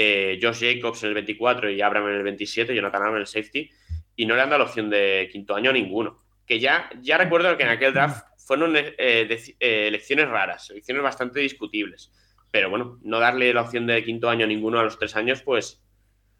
eh, 0.00 0.38
Josh 0.40 0.60
Jacobs 0.60 1.02
en 1.02 1.08
el 1.08 1.14
24 1.14 1.70
y 1.70 1.80
Abraham 1.80 2.08
en 2.08 2.14
el 2.16 2.22
27, 2.22 2.74
Jonathan 2.74 3.02
Abraham 3.02 3.16
en 3.16 3.20
el 3.20 3.26
safety, 3.26 3.70
y 4.16 4.26
no 4.26 4.34
le 4.34 4.42
han 4.42 4.50
dado 4.50 4.64
la 4.64 4.68
opción 4.68 4.90
de 4.90 5.28
quinto 5.30 5.54
año 5.54 5.70
a 5.70 5.72
ninguno. 5.72 6.18
Que 6.46 6.58
ya, 6.58 6.90
ya 7.00 7.16
recuerdo 7.18 7.56
que 7.56 7.62
en 7.62 7.68
aquel 7.68 7.92
draft 7.92 8.26
fueron 8.38 8.76
elecciones 8.76 10.28
raras, 10.28 10.70
elecciones 10.70 11.02
bastante 11.02 11.40
discutibles. 11.40 12.12
Pero 12.50 12.68
bueno, 12.70 12.98
no 13.02 13.20
darle 13.20 13.54
la 13.54 13.62
opción 13.62 13.86
de 13.86 14.02
quinto 14.02 14.28
año 14.28 14.44
a 14.44 14.48
ninguno 14.48 14.80
a 14.80 14.82
los 14.82 14.98
tres 14.98 15.14
años, 15.14 15.42
pues 15.42 15.80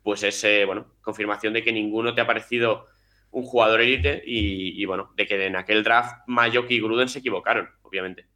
pues 0.02 0.22
es, 0.22 0.42
eh, 0.44 0.64
bueno, 0.64 0.86
confirmación 1.02 1.52
de 1.52 1.62
que 1.62 1.72
ninguno 1.72 2.14
te 2.14 2.20
ha 2.20 2.26
parecido 2.26 2.86
un 3.32 3.44
jugador 3.44 3.80
élite 3.80 4.22
y, 4.24 4.84
bueno, 4.86 5.10
de 5.16 5.26
que 5.26 5.46
en 5.46 5.54
aquel 5.54 5.84
draft 5.84 6.22
Mayok 6.26 6.70
y 6.70 6.80
Gruden 6.80 7.08
se 7.08 7.20
equivocaron, 7.20 7.68
obviamente. 7.82 8.26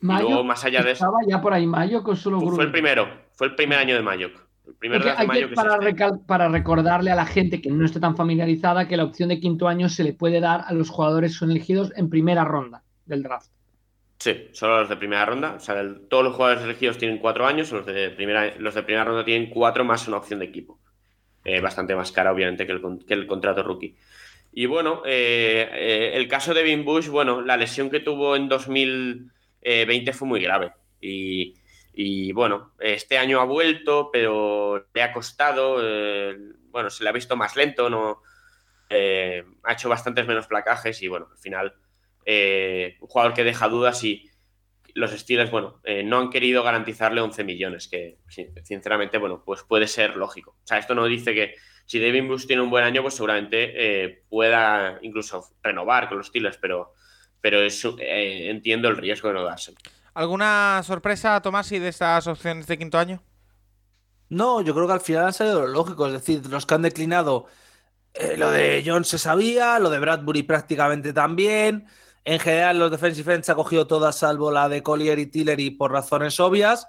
Mayok 0.00 0.44
más 0.44 0.64
allá 0.64 0.82
de 0.82 0.92
estaba 0.92 1.18
ya 1.26 1.40
por 1.40 1.52
ahí 1.52 1.66
Mayok 1.66 2.06
o 2.06 2.14
solo 2.14 2.38
Gruden? 2.38 2.54
Fue 2.54 2.64
el 2.66 2.70
primero, 2.70 3.08
fue 3.32 3.48
el 3.48 3.56
primer 3.56 3.78
año 3.78 3.96
de 3.96 4.02
Mayok. 4.02 4.47
Primer 4.78 5.02
Mayok 5.26 5.54
para, 5.54 5.78
para 6.26 6.48
recordarle 6.48 7.10
a 7.10 7.16
la 7.16 7.26
gente 7.26 7.60
que 7.60 7.70
no 7.70 7.84
esté 7.84 7.98
tan 7.98 8.16
familiarizada 8.16 8.86
que 8.86 8.96
la 8.96 9.04
opción 9.04 9.28
de 9.28 9.40
quinto 9.40 9.66
año 9.66 9.88
se 9.88 10.04
le 10.04 10.12
puede 10.12 10.40
dar 10.40 10.62
a 10.66 10.72
los 10.72 10.88
jugadores 10.88 11.32
que 11.32 11.38
son 11.38 11.50
elegidos 11.50 11.92
en 11.96 12.08
primera 12.08 12.44
ronda 12.44 12.84
del 13.04 13.24
draft. 13.24 13.50
Sí, 14.18 14.48
solo 14.52 14.80
los 14.80 14.88
de 14.88 14.96
primera 14.96 15.24
ronda. 15.24 15.54
O 15.54 15.60
sea, 15.60 15.76
todos 16.08 16.24
los 16.24 16.34
jugadores 16.34 16.64
elegidos 16.64 16.98
tienen 16.98 17.18
cuatro 17.18 17.46
años, 17.46 17.70
los 17.72 17.86
de 17.86 18.10
primera, 18.10 18.54
los 18.58 18.74
de 18.74 18.82
primera 18.82 19.04
ronda 19.04 19.24
tienen 19.24 19.50
cuatro 19.50 19.84
más 19.84 20.06
una 20.08 20.18
opción 20.18 20.40
de 20.40 20.46
equipo. 20.46 20.78
Eh, 21.44 21.60
bastante 21.60 21.94
más 21.94 22.12
cara, 22.12 22.32
obviamente, 22.32 22.66
que 22.66 22.72
el, 23.14 23.26
contrato 23.26 23.62
rookie. 23.62 23.96
Y 24.52 24.66
bueno, 24.66 25.02
eh, 25.06 25.68
eh, 25.72 26.10
el 26.14 26.26
caso 26.26 26.52
de 26.52 26.62
Vin 26.62 26.84
Bush, 26.84 27.08
bueno, 27.08 27.42
la 27.42 27.56
lesión 27.56 27.90
que 27.90 28.00
tuvo 28.00 28.34
en 28.34 28.48
2020 28.48 30.12
fue 30.12 30.28
muy 30.28 30.40
grave. 30.40 30.72
Y, 31.00 31.54
bueno, 32.32 32.72
este 32.78 33.18
año 33.18 33.40
ha 33.40 33.44
vuelto, 33.44 34.10
pero 34.12 34.86
le 34.92 35.02
ha 35.02 35.12
costado, 35.12 35.76
bueno, 36.70 36.90
se 36.90 37.02
le 37.02 37.10
ha 37.10 37.12
visto 37.12 37.36
más 37.36 37.56
lento, 37.56 37.90
no 37.90 38.22
ha 38.90 39.72
hecho 39.72 39.88
bastantes 39.88 40.26
menos 40.26 40.46
placajes 40.46 41.02
y 41.02 41.08
bueno, 41.08 41.28
al 41.30 41.38
final 41.38 41.74
un 42.26 43.08
jugador 43.08 43.34
que 43.34 43.44
deja 43.44 43.68
dudas 43.68 44.04
y 44.04 44.30
los 44.98 45.12
Steelers, 45.12 45.50
bueno, 45.50 45.80
eh, 45.84 46.02
no 46.02 46.18
han 46.18 46.30
querido 46.30 46.62
garantizarle 46.62 47.20
11 47.20 47.44
millones, 47.44 47.88
que 47.88 48.18
sinceramente, 48.62 49.18
bueno, 49.18 49.42
pues 49.44 49.62
puede 49.62 49.86
ser 49.86 50.16
lógico. 50.16 50.56
O 50.62 50.66
sea, 50.66 50.78
esto 50.78 50.94
no 50.94 51.06
dice 51.06 51.34
que 51.34 51.54
si 51.86 51.98
Devin 51.98 52.28
Bush 52.28 52.46
tiene 52.46 52.62
un 52.62 52.70
buen 52.70 52.84
año, 52.84 53.02
pues 53.02 53.14
seguramente 53.14 53.72
eh, 53.76 54.22
pueda 54.28 54.98
incluso 55.02 55.44
renovar 55.62 56.08
con 56.08 56.18
los 56.18 56.26
Steelers, 56.26 56.58
pero, 56.58 56.92
pero 57.40 57.60
eh, 57.62 58.50
entiendo 58.50 58.88
el 58.88 58.96
riesgo 58.96 59.28
de 59.28 59.34
no 59.34 59.44
darse. 59.44 59.74
¿Alguna 60.18 60.82
sorpresa, 60.82 61.40
Tomás, 61.40 61.70
y 61.70 61.78
de 61.78 61.90
estas 61.90 62.26
opciones 62.26 62.66
de 62.66 62.76
quinto 62.76 62.98
año? 62.98 63.22
No, 64.28 64.60
yo 64.62 64.74
creo 64.74 64.88
que 64.88 64.94
al 64.94 65.00
final 65.00 65.26
han 65.26 65.32
salido 65.32 65.60
lo 65.60 65.68
lógico, 65.68 66.08
es 66.08 66.12
decir, 66.12 66.44
los 66.48 66.66
que 66.66 66.74
han 66.74 66.82
declinado, 66.82 67.46
lo 68.36 68.50
de 68.50 68.82
John 68.84 69.04
se 69.04 69.16
sabía, 69.16 69.78
lo 69.78 69.90
de 69.90 70.00
Bradbury 70.00 70.42
prácticamente 70.42 71.12
también. 71.12 71.86
En 72.24 72.40
general, 72.40 72.80
los 72.80 72.90
defensive 72.90 73.32
ends 73.32 73.48
ha 73.48 73.54
cogido 73.54 73.86
todas, 73.86 74.16
salvo 74.16 74.50
la 74.50 74.68
de 74.68 74.82
Collier 74.82 75.20
y 75.20 75.26
Tillery, 75.26 75.70
por 75.70 75.92
razones 75.92 76.40
obvias. 76.40 76.88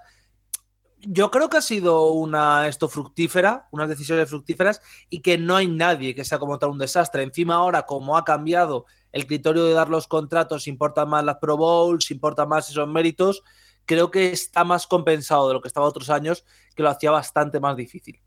Yo 0.98 1.30
creo 1.30 1.48
que 1.48 1.58
ha 1.58 1.62
sido 1.62 2.08
una 2.08 2.66
esto 2.66 2.88
fructífera, 2.88 3.68
unas 3.70 3.88
decisiones 3.88 4.28
fructíferas, 4.28 4.82
y 5.08 5.22
que 5.22 5.38
no 5.38 5.54
hay 5.54 5.68
nadie 5.68 6.16
que 6.16 6.24
sea 6.24 6.40
como 6.40 6.58
tal 6.58 6.70
un 6.70 6.78
desastre. 6.78 7.22
Encima, 7.22 7.54
ahora, 7.54 7.86
como 7.86 8.16
ha 8.16 8.24
cambiado 8.24 8.86
el 9.12 9.26
criterio 9.26 9.64
de 9.64 9.74
dar 9.74 9.88
los 9.88 10.06
contratos, 10.06 10.68
importa 10.68 11.06
más 11.06 11.24
las 11.24 11.36
Pro 11.36 11.56
Bowls, 11.56 12.10
importa 12.10 12.46
más 12.46 12.70
esos 12.70 12.88
méritos, 12.88 13.42
creo 13.86 14.10
que 14.10 14.30
está 14.30 14.64
más 14.64 14.86
compensado 14.86 15.48
de 15.48 15.54
lo 15.54 15.60
que 15.60 15.68
estaba 15.68 15.86
otros 15.86 16.10
años, 16.10 16.44
que 16.74 16.82
lo 16.82 16.90
hacía 16.90 17.10
bastante 17.10 17.60
más 17.60 17.76
difícil. 17.76 18.20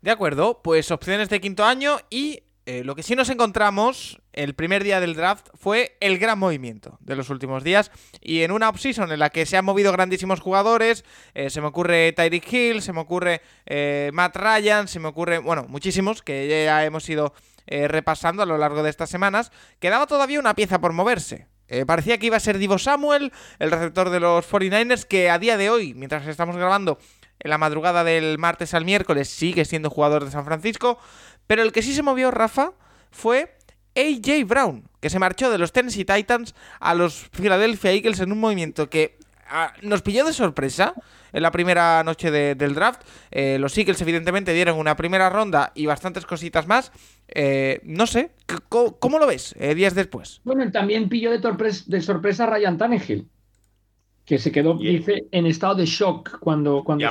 De 0.00 0.10
acuerdo, 0.10 0.62
pues 0.62 0.90
opciones 0.90 1.28
de 1.28 1.40
quinto 1.40 1.64
año 1.64 1.98
y 2.08 2.44
eh, 2.66 2.84
lo 2.84 2.94
que 2.94 3.02
sí 3.02 3.16
nos 3.16 3.30
encontramos 3.30 4.20
el 4.34 4.54
primer 4.54 4.84
día 4.84 5.00
del 5.00 5.14
draft 5.14 5.48
fue 5.54 5.96
el 6.00 6.18
gran 6.18 6.38
movimiento 6.38 6.98
de 7.00 7.16
los 7.16 7.30
últimos 7.30 7.64
días 7.64 7.90
y 8.20 8.42
en 8.42 8.52
una 8.52 8.68
offseason 8.68 9.10
en 9.10 9.18
la 9.18 9.30
que 9.30 9.46
se 9.46 9.56
han 9.56 9.64
movido 9.64 9.90
grandísimos 9.90 10.40
jugadores, 10.40 11.02
eh, 11.32 11.48
se 11.48 11.62
me 11.62 11.68
ocurre 11.68 12.12
Tyreek 12.12 12.52
Hill, 12.52 12.82
se 12.82 12.92
me 12.92 13.00
ocurre 13.00 13.40
eh, 13.64 14.10
Matt 14.12 14.36
Ryan, 14.36 14.86
se 14.86 15.00
me 15.00 15.08
ocurre, 15.08 15.38
bueno, 15.38 15.64
muchísimos 15.66 16.22
que 16.22 16.46
ya 16.46 16.84
hemos 16.84 17.08
ido 17.08 17.32
repasando 17.68 18.42
a 18.42 18.46
lo 18.46 18.58
largo 18.58 18.82
de 18.82 18.90
estas 18.90 19.10
semanas, 19.10 19.52
quedaba 19.78 20.06
todavía 20.06 20.40
una 20.40 20.54
pieza 20.54 20.80
por 20.80 20.92
moverse. 20.92 21.46
parecía 21.86 22.18
que 22.18 22.26
iba 22.26 22.36
a 22.36 22.40
ser 22.40 22.58
Divo 22.58 22.78
Samuel, 22.78 23.32
el 23.58 23.70
receptor 23.70 24.10
de 24.10 24.20
los 24.20 24.50
49ers, 24.50 25.04
que 25.04 25.30
a 25.30 25.38
día 25.38 25.56
de 25.56 25.70
hoy, 25.70 25.94
mientras 25.94 26.26
estamos 26.26 26.56
grabando 26.56 26.98
en 27.40 27.50
la 27.50 27.58
madrugada 27.58 28.04
del 28.04 28.38
martes 28.38 28.74
al 28.74 28.84
miércoles, 28.84 29.28
sigue 29.28 29.64
siendo 29.64 29.90
jugador 29.90 30.24
de 30.24 30.30
San 30.30 30.44
Francisco. 30.44 30.98
Pero 31.46 31.62
el 31.62 31.72
que 31.72 31.82
sí 31.82 31.94
se 31.94 32.02
movió, 32.02 32.30
Rafa, 32.30 32.72
fue 33.10 33.56
AJ 33.96 34.46
Brown, 34.46 34.88
que 35.00 35.10
se 35.10 35.18
marchó 35.18 35.50
de 35.50 35.58
los 35.58 35.72
Tennessee 35.72 36.04
Titans 36.04 36.54
a 36.80 36.94
los 36.94 37.28
Philadelphia 37.30 37.92
Eagles 37.92 38.20
en 38.20 38.32
un 38.32 38.40
movimiento 38.40 38.88
que 38.90 39.17
nos 39.82 40.02
pilló 40.02 40.24
de 40.24 40.32
sorpresa 40.32 40.94
en 41.32 41.42
la 41.42 41.50
primera 41.50 42.02
noche 42.04 42.30
del 42.30 42.74
draft. 42.74 43.02
Eh, 43.30 43.58
los 43.58 43.76
Eagles, 43.76 44.00
evidentemente, 44.00 44.52
dieron 44.52 44.78
una 44.78 44.96
primera 44.96 45.30
ronda 45.30 45.72
y 45.74 45.86
bastantes 45.86 46.26
cositas 46.26 46.66
más. 46.66 46.92
Eh, 47.28 47.80
no 47.84 48.06
sé, 48.06 48.30
¿cómo, 48.68 49.18
lo 49.18 49.26
ves 49.26 49.54
eh, 49.58 49.74
días 49.74 49.94
después? 49.94 50.40
Bueno, 50.44 50.70
también 50.70 51.08
pilló 51.08 51.30
de, 51.30 51.40
de 51.86 52.00
sorpresa 52.00 52.44
a 52.44 52.50
Ryan 52.50 52.78
Tannehill, 52.78 53.26
que 54.24 54.38
se 54.38 54.52
quedó, 54.52 54.74
dice, 54.74 55.26
en 55.30 55.46
estado 55.46 55.76
de 55.76 55.86
shock 55.86 56.38
cuando. 56.38 56.82
cuando 56.84 57.04
y 57.04 57.06
a 57.06 57.10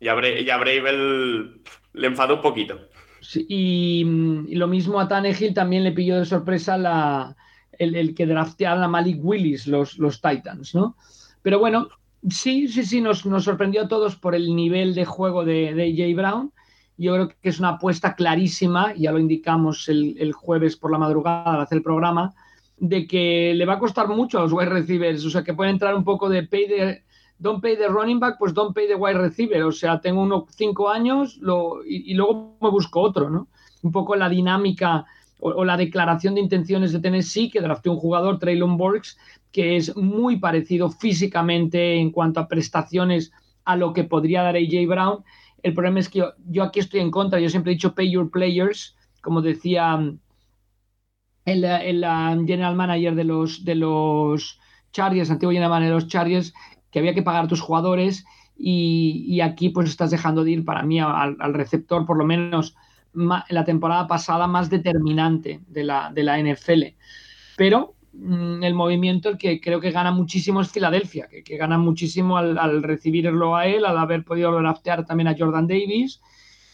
Y 0.00 0.08
a, 0.50 0.56
Bravel 0.56 1.60
le 1.92 2.06
enfadó 2.06 2.36
un 2.36 2.42
poquito. 2.42 2.88
y, 3.36 4.04
lo 4.50 4.66
mismo 4.66 5.00
a 5.00 5.08
Tannehill 5.08 5.54
también 5.54 5.84
le 5.84 5.92
pilló 5.92 6.18
de 6.18 6.24
sorpresa 6.24 6.76
la, 6.78 7.36
el, 7.80 8.14
que 8.14 8.26
draftearon 8.26 8.82
a 8.82 8.88
Malik 8.88 9.18
Willis, 9.22 9.66
los, 9.66 9.98
los 9.98 10.20
Titans, 10.20 10.74
¿no? 10.74 10.96
Pero 11.42 11.58
bueno, 11.58 11.88
sí, 12.28 12.68
sí, 12.68 12.84
sí, 12.84 13.00
nos, 13.00 13.26
nos 13.26 13.44
sorprendió 13.44 13.82
a 13.82 13.88
todos 13.88 14.16
por 14.16 14.34
el 14.34 14.54
nivel 14.54 14.94
de 14.94 15.04
juego 15.04 15.44
de, 15.44 15.74
de 15.74 15.94
Jay 15.96 16.14
Brown. 16.14 16.52
Yo 16.96 17.14
creo 17.14 17.28
que 17.28 17.48
es 17.48 17.58
una 17.58 17.70
apuesta 17.70 18.14
clarísima, 18.14 18.94
ya 18.94 19.10
lo 19.10 19.18
indicamos 19.18 19.88
el, 19.88 20.16
el, 20.18 20.32
jueves 20.32 20.76
por 20.76 20.92
la 20.92 20.98
madrugada 20.98 21.54
al 21.54 21.62
hacer 21.62 21.78
el 21.78 21.82
programa, 21.82 22.34
de 22.76 23.06
que 23.06 23.54
le 23.54 23.64
va 23.64 23.74
a 23.74 23.78
costar 23.78 24.08
mucho 24.08 24.38
a 24.38 24.42
los 24.42 24.52
wide 24.52 24.68
receivers, 24.68 25.24
o 25.24 25.30
sea, 25.30 25.42
que 25.42 25.54
puede 25.54 25.70
entrar 25.70 25.94
un 25.94 26.04
poco 26.04 26.28
de 26.28 26.42
pay 26.42 26.68
de 26.68 27.02
don't 27.40 27.62
pay 27.62 27.76
the 27.76 27.88
running 27.88 28.20
back, 28.20 28.36
pues 28.38 28.54
don't 28.54 28.74
pay 28.74 28.86
the 28.86 28.94
wide 28.94 29.18
receiver. 29.18 29.62
O 29.64 29.72
sea, 29.72 30.00
tengo 30.00 30.22
unos 30.22 30.44
cinco 30.54 30.88
años 30.88 31.38
lo, 31.38 31.82
y, 31.84 32.14
luego 32.14 32.56
me 32.60 32.70
busco 32.70 33.00
otro, 33.00 33.28
¿no? 33.28 33.48
Un 33.82 33.90
poco 33.90 34.14
la 34.14 34.28
dinámica 34.28 35.06
o, 35.40 35.64
la 35.64 35.76
declaración 35.76 36.34
de 36.34 36.40
intenciones 36.40 36.92
de 36.92 37.00
Tennessee, 37.00 37.50
que 37.50 37.60
drafteó 37.60 37.92
un 37.92 37.98
jugador, 37.98 38.38
Traylon 38.38 38.76
Burks, 38.76 39.18
que 39.52 39.76
es 39.76 39.96
muy 39.96 40.38
parecido 40.38 40.90
físicamente 40.90 41.96
en 41.96 42.10
cuanto 42.10 42.40
a 42.40 42.48
prestaciones 42.48 43.32
a 43.64 43.76
lo 43.76 43.92
que 43.92 44.04
podría 44.04 44.42
dar 44.42 44.56
AJ 44.56 44.86
Brown. 44.86 45.24
El 45.62 45.74
problema 45.74 46.00
es 46.00 46.08
que 46.08 46.24
yo, 46.46 46.62
aquí 46.62 46.80
estoy 46.80 47.00
en 47.00 47.10
contra, 47.10 47.40
yo 47.40 47.48
siempre 47.48 47.72
he 47.72 47.74
dicho 47.74 47.94
pay 47.94 48.10
your 48.10 48.30
players, 48.30 48.96
como 49.20 49.42
decía 49.42 49.98
el, 51.44 51.64
el, 51.64 52.04
general 52.46 52.76
manager 52.76 53.14
de 53.14 53.24
los, 53.24 53.64
de 53.64 53.74
los 53.74 54.58
Chargers, 54.92 55.30
antiguo 55.30 55.52
general 55.52 55.70
manager 55.70 55.94
de 55.94 56.00
los 56.00 56.08
Chargers, 56.08 56.54
que 56.90 56.98
había 56.98 57.14
que 57.14 57.22
pagar 57.22 57.44
a 57.44 57.48
tus 57.48 57.60
jugadores 57.60 58.24
y, 58.62 59.40
aquí 59.40 59.70
pues 59.70 59.88
estás 59.88 60.10
dejando 60.10 60.44
de 60.44 60.50
ir 60.50 60.64
para 60.64 60.82
mí 60.82 61.00
al, 61.00 61.54
receptor, 61.54 62.04
por 62.04 62.18
lo 62.18 62.26
menos 62.26 62.76
la 63.12 63.64
temporada 63.64 64.06
pasada, 64.06 64.46
más 64.46 64.70
determinante 64.70 65.60
de 65.66 65.84
la, 65.84 66.10
de 66.12 66.22
la 66.22 66.38
NFL. 66.38 66.84
Pero 67.56 67.94
mm, 68.12 68.62
el 68.62 68.74
movimiento, 68.74 69.28
el 69.28 69.38
que 69.38 69.60
creo 69.60 69.80
que 69.80 69.90
gana 69.90 70.12
muchísimo 70.12 70.60
es 70.60 70.70
Filadelfia, 70.70 71.28
que, 71.28 71.56
gana 71.56 71.78
muchísimo 71.78 72.36
al, 72.36 72.82
recibirlo 72.82 73.56
a 73.56 73.66
él, 73.66 73.84
al 73.84 73.98
haber 73.98 74.24
podido 74.24 74.52
draftear 74.52 75.04
también 75.04 75.28
a 75.28 75.36
Jordan 75.36 75.66
Davis. 75.66 76.20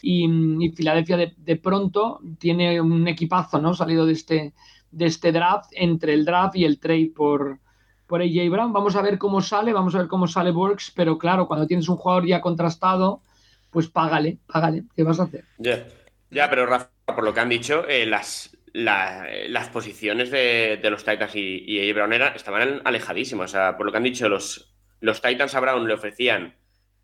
Y, 0.01 0.27
mm, 0.27 0.73
Filadelfia 0.75 1.17
de, 1.17 1.55
pronto 1.57 2.19
tiene 2.39 2.79
un 2.79 3.07
equipazo, 3.07 3.59
¿no? 3.59 3.73
Salido 3.73 4.05
de 4.05 4.13
este, 4.13 4.53
de 4.91 5.05
este 5.05 5.31
draft, 5.31 5.71
entre 5.73 6.13
el 6.13 6.23
draft 6.23 6.55
y 6.55 6.65
el 6.65 6.79
trade 6.79 7.11
por, 7.15 7.59
por 8.07 8.21
AJ 8.21 8.49
Brown. 8.49 8.73
Vamos 8.73 8.95
a 8.95 9.01
ver 9.01 9.17
cómo 9.17 9.41
sale, 9.41 9.73
vamos 9.73 9.95
a 9.95 9.99
ver 9.99 10.07
cómo 10.07 10.27
sale 10.27 10.51
Burks, 10.51 10.93
pero 10.95 11.17
claro, 11.17 11.47
cuando 11.47 11.67
tienes 11.67 11.89
un 11.89 11.97
jugador 11.97 12.25
ya 12.25 12.41
contrastado, 12.41 13.21
pues 13.71 13.89
págale, 13.89 14.37
págale, 14.47 14.83
¿qué 14.95 15.03
vas 15.03 15.19
a 15.19 15.23
hacer? 15.23 15.43
Ya, 16.29 16.49
pero 16.49 16.65
Rafa, 16.65 16.91
por 17.05 17.23
lo 17.23 17.33
que 17.33 17.39
han 17.39 17.49
dicho, 17.49 17.87
eh, 17.87 18.05
las, 18.05 18.57
las 18.73 19.69
posiciones 19.69 20.29
de, 20.29 20.79
los 20.83 21.03
Titans 21.03 21.35
y, 21.35 21.63
y 21.65 21.93
Brown 21.93 22.13
estaban 22.13 22.81
alejadísimas. 22.83 23.51
O 23.51 23.53
sea, 23.53 23.77
por 23.77 23.85
lo 23.85 23.91
que 23.91 23.97
han 23.97 24.03
dicho, 24.03 24.27
los, 24.29 24.75
los 24.99 25.21
Titans 25.21 25.55
a 25.55 25.59
Brown 25.59 25.87
le 25.87 25.93
ofrecían, 25.93 26.55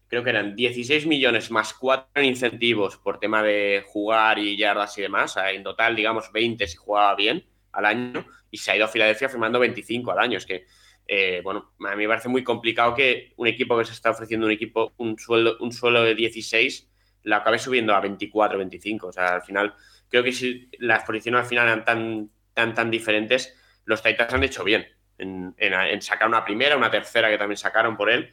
creo 0.07 0.23
que 0.23 0.29
eran 0.29 0.55
16 0.55 1.07
millones 1.07 1.51
más 1.51 1.73
4 1.73 2.09
en 2.15 2.25
incentivos 2.25 2.97
por 2.97 3.19
tema 3.19 3.41
de 3.41 3.83
jugar 3.87 4.39
y 4.39 4.57
yardas 4.57 4.97
y 4.97 5.01
demás. 5.01 5.31
O 5.31 5.33
sea, 5.35 5.51
en 5.51 5.63
total, 5.63 5.95
digamos, 5.95 6.31
20 6.31 6.67
si 6.67 6.77
jugaba 6.77 7.15
bien 7.15 7.45
al 7.71 7.85
año. 7.85 8.25
Y 8.51 8.57
se 8.57 8.71
ha 8.71 8.75
ido 8.75 8.85
a 8.85 8.89
Filadelfia 8.89 9.29
firmando 9.29 9.59
25 9.59 10.11
al 10.11 10.19
año. 10.19 10.37
Es 10.37 10.45
que, 10.45 10.65
eh, 11.07 11.41
bueno, 11.43 11.73
a 11.79 11.95
mí 11.95 12.03
me 12.03 12.07
parece 12.07 12.29
muy 12.29 12.43
complicado 12.43 12.93
que 12.93 13.33
un 13.37 13.47
equipo 13.47 13.77
que 13.77 13.85
se 13.85 13.93
está 13.93 14.11
ofreciendo 14.11 14.45
un 14.45 14.51
equipo, 14.51 14.93
un 14.97 15.17
sueldo, 15.17 15.57
un 15.59 15.71
suelo 15.71 16.03
de 16.03 16.13
16, 16.13 16.92
la 17.23 17.37
acabe 17.37 17.59
subiendo 17.59 17.95
a 17.95 17.99
24, 17.99 18.57
25. 18.57 19.07
O 19.07 19.11
sea, 19.11 19.35
al 19.35 19.41
final 19.41 19.73
creo 20.09 20.23
que 20.23 20.31
si 20.31 20.69
las 20.79 21.03
posiciones 21.03 21.41
al 21.41 21.47
final 21.47 21.67
eran 21.67 21.85
tan, 21.85 22.29
tan, 22.53 22.73
tan 22.73 22.91
diferentes, 22.91 23.55
los 23.85 24.01
Titans 24.01 24.33
han 24.33 24.43
hecho 24.43 24.63
bien 24.63 24.85
en, 25.17 26.01
sacar 26.01 26.27
una 26.27 26.43
primera, 26.45 26.77
una 26.77 26.91
tercera 26.91 27.29
que 27.29 27.37
también 27.37 27.57
sacaron 27.57 27.97
por 27.97 28.09
él, 28.09 28.31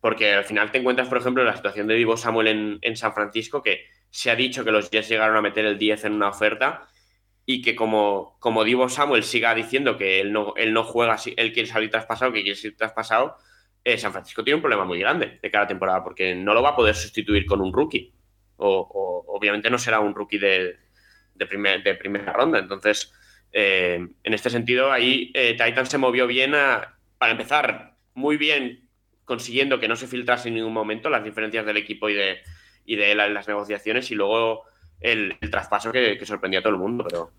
porque 0.00 0.32
al 0.34 0.44
final 0.44 0.70
te 0.70 0.78
encuentras, 0.78 1.08
por 1.08 1.18
ejemplo, 1.18 1.42
en 1.42 1.48
la 1.48 1.56
situación 1.56 1.86
de 1.86 1.94
Divo 1.94 2.16
Samuel 2.16 2.78
en, 2.80 2.96
San 2.96 3.12
Francisco, 3.12 3.62
que 3.62 3.84
se 4.10 4.30
ha 4.30 4.36
dicho 4.36 4.64
que 4.64 4.72
los 4.72 4.90
Jets 4.90 5.08
llegaron 5.08 5.36
a 5.36 5.42
meter 5.42 5.64
el 5.64 5.78
10 5.78 6.06
en 6.06 6.12
una 6.14 6.28
oferta 6.28 6.88
y 7.46 7.62
que 7.62 7.74
como, 7.74 8.36
como 8.40 8.64
Divo 8.64 8.88
Samuel 8.88 9.24
siga 9.24 9.54
diciendo 9.54 9.96
que 9.96 10.20
él 10.20 10.32
no, 10.32 10.54
él 10.56 10.72
no 10.72 10.84
juega, 10.84 11.16
él 11.36 11.52
quiere 11.52 11.68
salir 11.68 11.90
traspasado, 11.90 12.32
que 12.32 12.42
quiere 12.42 12.56
salir 12.56 12.76
traspasado, 12.76 13.36
eh, 13.82 13.98
San 13.98 14.12
Francisco 14.12 14.44
tiene 14.44 14.56
un 14.56 14.62
problema 14.62 14.84
muy 14.84 14.98
grande 14.98 15.38
de 15.42 15.50
cada 15.50 15.66
temporada, 15.66 16.04
porque 16.04 16.34
no 16.34 16.54
lo 16.54 16.62
va 16.62 16.70
a 16.70 16.76
poder 16.76 16.94
sustituir 16.94 17.46
con 17.46 17.60
un 17.60 17.72
rookie. 17.72 18.14
O 18.60 19.24
obviamente 19.40 19.70
no 19.70 19.78
será 19.78 20.00
un 20.00 20.14
rookie 20.14 20.38
de, 20.38 20.76
primera 21.46 22.32
ronda. 22.32 22.58
Entonces, 22.58 23.12
eh, 23.52 24.06
en 24.22 24.34
este 24.34 24.50
sentido, 24.50 24.92
ahí 24.92 25.30
eh, 25.34 25.52
Titan 25.52 25.86
se 25.86 25.98
movió 25.98 26.26
bien 26.26 26.52
para 27.18 27.32
empezar, 27.32 27.96
muy 28.14 28.36
bien 28.36 28.88
consiguiendo 29.24 29.78
que 29.78 29.88
no 29.88 29.96
se 29.96 30.06
filtrase 30.06 30.48
en 30.48 30.54
ningún 30.54 30.72
momento 30.72 31.08
las 31.08 31.24
diferencias 31.24 31.64
del 31.64 31.76
equipo 31.76 32.08
y 32.08 32.14
de, 32.14 32.40
y 32.84 32.96
de 32.96 33.14
las 33.14 33.46
negociaciones 33.46 34.10
y 34.10 34.14
luego 34.14 34.64
el, 35.00 35.38
traspaso 35.50 35.92
que, 35.92 36.18
sorprendió 36.26 36.60
a 36.60 36.62
todo 36.62 36.72
el 36.72 36.78
mundo. 36.78 37.04
Pero, 37.08 37.30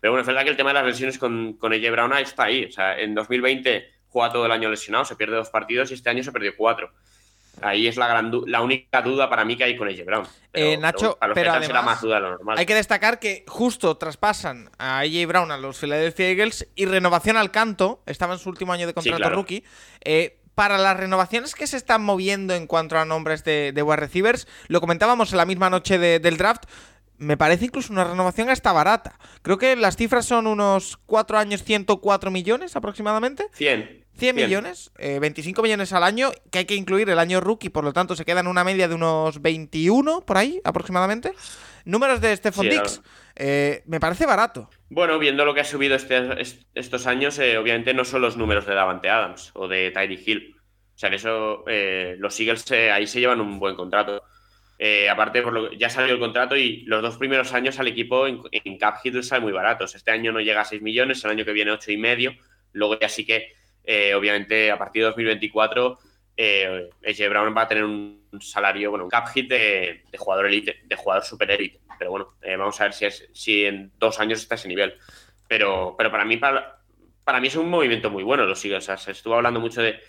pero 0.00 0.12
bueno, 0.12 0.20
es 0.22 0.26
verdad 0.26 0.44
que 0.44 0.50
el 0.50 0.56
tema 0.56 0.70
de 0.70 0.74
las 0.74 0.86
lesiones 0.86 1.18
con, 1.18 1.54
con 1.54 1.72
EJ 1.72 1.90
Brown 1.90 2.12
está 2.14 2.44
ahí. 2.44 2.64
O 2.64 2.72
sea, 2.72 2.98
en 2.98 3.14
2020 3.14 3.90
juega 4.08 4.32
todo 4.32 4.46
el 4.46 4.52
año 4.52 4.70
lesionado, 4.70 5.04
se 5.04 5.16
pierde 5.16 5.36
dos 5.36 5.50
partidos 5.50 5.90
y 5.90 5.94
este 5.94 6.10
año 6.10 6.22
se 6.22 6.32
perdió 6.32 6.54
cuatro. 6.56 6.92
Ahí 7.62 7.86
es 7.86 7.96
la, 7.96 8.06
gran 8.06 8.30
la 8.46 8.60
única 8.60 9.02
duda 9.02 9.30
para 9.30 9.44
mí 9.44 9.56
que 9.56 9.64
hay 9.64 9.76
con 9.76 9.88
AJ 9.88 10.04
Brown. 10.04 10.26
eh, 10.52 10.76
Nacho, 10.76 11.18
pero, 11.34 11.52
además, 11.52 11.84
más 11.84 12.00
duda 12.00 12.20
lo 12.20 12.30
normal. 12.30 12.58
hay 12.58 12.66
que 12.66 12.74
destacar 12.74 13.18
que 13.18 13.44
justo 13.46 13.96
traspasan 13.96 14.70
a 14.78 15.00
AJ 15.00 15.26
Brown 15.26 15.50
a 15.50 15.56
los 15.56 15.78
Philadelphia 15.78 16.28
Eagles 16.28 16.68
y 16.74 16.86
renovación 16.86 17.36
al 17.36 17.50
canto, 17.50 18.02
estaba 18.06 18.34
en 18.34 18.38
su 18.40 18.48
último 18.48 18.72
año 18.72 18.86
de 18.86 18.94
contrato 18.94 19.30
rookie. 19.30 19.64
Eh, 20.04 20.38
para 20.54 20.78
las 20.78 20.96
renovaciones 20.96 21.54
que 21.54 21.66
se 21.66 21.76
están 21.76 22.02
moviendo 22.02 22.54
en 22.54 22.66
cuanto 22.66 22.98
a 22.98 23.04
nombres 23.04 23.44
de, 23.44 23.72
de 23.72 23.82
wide 23.82 23.96
receivers, 23.96 24.48
lo 24.68 24.80
comentábamos 24.80 25.30
en 25.32 25.36
la 25.36 25.44
misma 25.44 25.68
noche 25.68 25.98
del 25.98 26.36
draft, 26.38 26.64
me 27.18 27.36
parece 27.36 27.66
incluso 27.66 27.92
una 27.92 28.04
renovación 28.04 28.48
hasta 28.48 28.72
barata. 28.72 29.18
Creo 29.42 29.58
que 29.58 29.76
las 29.76 29.96
cifras 29.96 30.26
son 30.26 30.46
unos 30.46 30.98
4 31.06 31.38
años, 31.38 31.62
104 31.62 32.30
millones 32.30 32.76
aproximadamente. 32.76 33.46
100. 33.52 34.05
100 34.16 34.36
millones, 34.36 34.90
25 34.98 35.60
eh, 35.60 35.62
millones 35.62 35.92
al 35.92 36.02
año, 36.02 36.30
que 36.50 36.58
hay 36.58 36.64
que 36.64 36.74
incluir 36.74 37.08
el 37.10 37.18
año 37.18 37.40
rookie, 37.40 37.68
por 37.68 37.84
lo 37.84 37.92
tanto 37.92 38.16
se 38.16 38.24
queda 38.24 38.40
en 38.40 38.46
una 38.46 38.64
media 38.64 38.88
de 38.88 38.94
unos 38.94 39.42
21 39.42 40.22
por 40.22 40.38
ahí 40.38 40.60
aproximadamente. 40.64 41.32
Números 41.84 42.20
de 42.20 42.34
Stephon 42.34 42.68
Dix, 42.68 43.02
eh, 43.36 43.82
me 43.86 44.00
parece 44.00 44.26
barato. 44.26 44.70
Bueno, 44.88 45.18
viendo 45.18 45.44
lo 45.44 45.54
que 45.54 45.60
ha 45.60 45.64
subido 45.64 45.94
este, 45.94 46.20
estos 46.74 47.06
años, 47.06 47.38
eh, 47.38 47.58
obviamente 47.58 47.94
no 47.94 48.04
son 48.04 48.22
los 48.22 48.36
números 48.36 48.66
de 48.66 48.74
Davante 48.74 49.08
Adams 49.08 49.52
o 49.54 49.68
de 49.68 49.90
Tyree 49.90 50.22
Hill. 50.24 50.56
O 50.94 50.98
sea, 50.98 51.10
que 51.10 51.16
eso, 51.16 51.64
los 52.18 52.40
Eagles 52.40 52.70
ahí 52.72 53.06
se 53.06 53.20
llevan 53.20 53.42
un 53.42 53.58
buen 53.58 53.76
contrato. 53.76 54.24
aparte, 55.10 55.42
por 55.42 55.52
lo, 55.52 55.72
ya 55.74 55.90
salió 55.90 56.14
el 56.14 56.18
contrato 56.18 56.56
y 56.56 56.84
los 56.86 57.02
dos 57.02 57.18
primeros 57.18 57.52
años 57.52 57.78
al 57.78 57.88
equipo 57.88 58.26
en, 58.26 58.78
cap 58.78 58.96
hit 59.02 59.22
sale 59.22 59.42
muy 59.42 59.52
baratos. 59.52 59.94
Este 59.94 60.10
año 60.10 60.32
no 60.32 60.40
llega 60.40 60.62
a 60.62 60.64
6 60.64 60.80
millones, 60.80 61.22
el 61.22 61.32
año 61.32 61.44
que 61.44 61.52
viene 61.52 61.70
8 61.70 61.92
y 61.92 61.98
medio. 61.98 62.32
Luego 62.72 62.98
ya 62.98 63.10
sí 63.10 63.26
que 63.26 63.52
eh, 63.86 64.14
obviamente, 64.14 64.70
a 64.72 64.76
partir 64.76 65.02
de 65.02 65.06
2024, 65.06 65.98
eh, 66.36 66.90
Brown 67.30 67.56
va 67.56 67.62
a 67.62 67.68
tener 67.68 67.84
un 67.84 68.20
salario, 68.40 68.90
bueno, 68.90 69.04
un 69.04 69.10
cap 69.10 69.28
hit 69.28 69.48
de, 69.48 70.02
jugador 70.18 70.46
elite, 70.46 70.80
de 70.84 70.96
jugador 70.96 71.24
super 71.24 71.50
élite. 71.50 71.80
Pero 71.98 72.10
bueno, 72.10 72.34
eh, 72.42 72.56
vamos 72.56 72.78
a 72.80 72.84
ver 72.84 72.92
si, 72.92 73.06
es, 73.06 73.28
si 73.32 73.64
en 73.64 73.92
dos 73.98 74.18
años 74.20 74.40
está 74.40 74.56
ese 74.56 74.68
nivel. 74.68 74.94
Pero, 75.48 75.94
pero 75.96 76.10
para 76.10 76.24
mí, 76.24 76.36
para, 76.36 76.80
para 77.24 77.40
mí 77.40 77.46
es 77.46 77.56
un 77.56 77.70
movimiento 77.70 78.10
muy 78.10 78.24
bueno, 78.24 78.44
lo 78.44 78.56
sigo. 78.56 78.76
O 78.76 78.80
sea, 78.80 78.96
se 78.96 79.12
estuvo 79.12 79.34
hablando 79.34 79.60
mucho 79.60 79.80
de, 79.80 80.00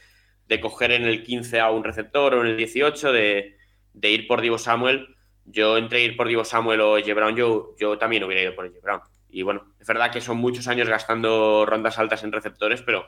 de, 0.48 0.60
coger 0.60 0.92
en 0.92 1.04
el 1.04 1.24
15 1.24 1.60
a 1.60 1.70
un 1.70 1.84
receptor 1.84 2.34
o 2.34 2.42
en 2.42 2.48
el 2.48 2.58
18, 2.58 3.12
de, 3.12 3.58
de 3.94 4.10
ir 4.10 4.28
por 4.28 4.42
Divo 4.42 4.58
Samuel. 4.58 5.16
Yo 5.46 5.78
entre 5.78 6.04
ir 6.04 6.18
por 6.18 6.28
Divo 6.28 6.44
Samuel 6.44 6.82
o 6.82 6.96
AJ 6.96 7.14
Brown, 7.14 7.36
yo, 7.36 7.76
yo 7.80 7.98
también 7.98 8.24
hubiera 8.24 8.42
ido 8.42 8.56
por 8.56 8.66
AJ 8.66 8.82
Brown. 8.82 9.02
Y 9.30 9.44
bueno, 9.44 9.76
es 9.80 9.88
verdad 9.88 10.12
que 10.12 10.20
son 10.20 10.38
muchos 10.38 10.68
años 10.68 10.90
gastando 10.90 11.66
rondas 11.66 12.00
altas 12.00 12.24
en 12.24 12.32
receptores, 12.32 12.82
pero 12.82 13.08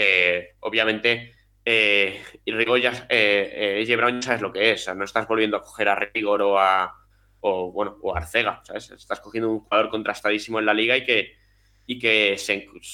eh, 0.00 0.54
obviamente 0.60 1.34
eh, 1.64 2.22
Rigor 2.46 2.80
ya, 2.80 3.06
eh, 3.08 3.84
eh 3.86 3.96
Brown 3.96 4.22
sabes 4.22 4.40
lo 4.40 4.52
que 4.52 4.70
es, 4.70 4.94
no 4.94 5.04
estás 5.04 5.26
volviendo 5.26 5.56
a 5.56 5.62
coger 5.62 5.88
a 5.88 5.96
Rigor 5.96 6.42
o 6.42 6.58
a 6.58 6.94
o, 7.40 7.70
bueno, 7.70 7.96
o 8.02 8.16
Arcega, 8.16 8.60
¿sabes? 8.64 8.90
Estás 8.90 9.20
cogiendo 9.20 9.50
un 9.50 9.60
jugador 9.60 9.90
contrastadísimo 9.90 10.58
en 10.58 10.66
la 10.66 10.74
liga 10.74 10.96
y 10.96 11.04
que, 11.04 11.36
y 11.86 11.98
que 11.98 12.36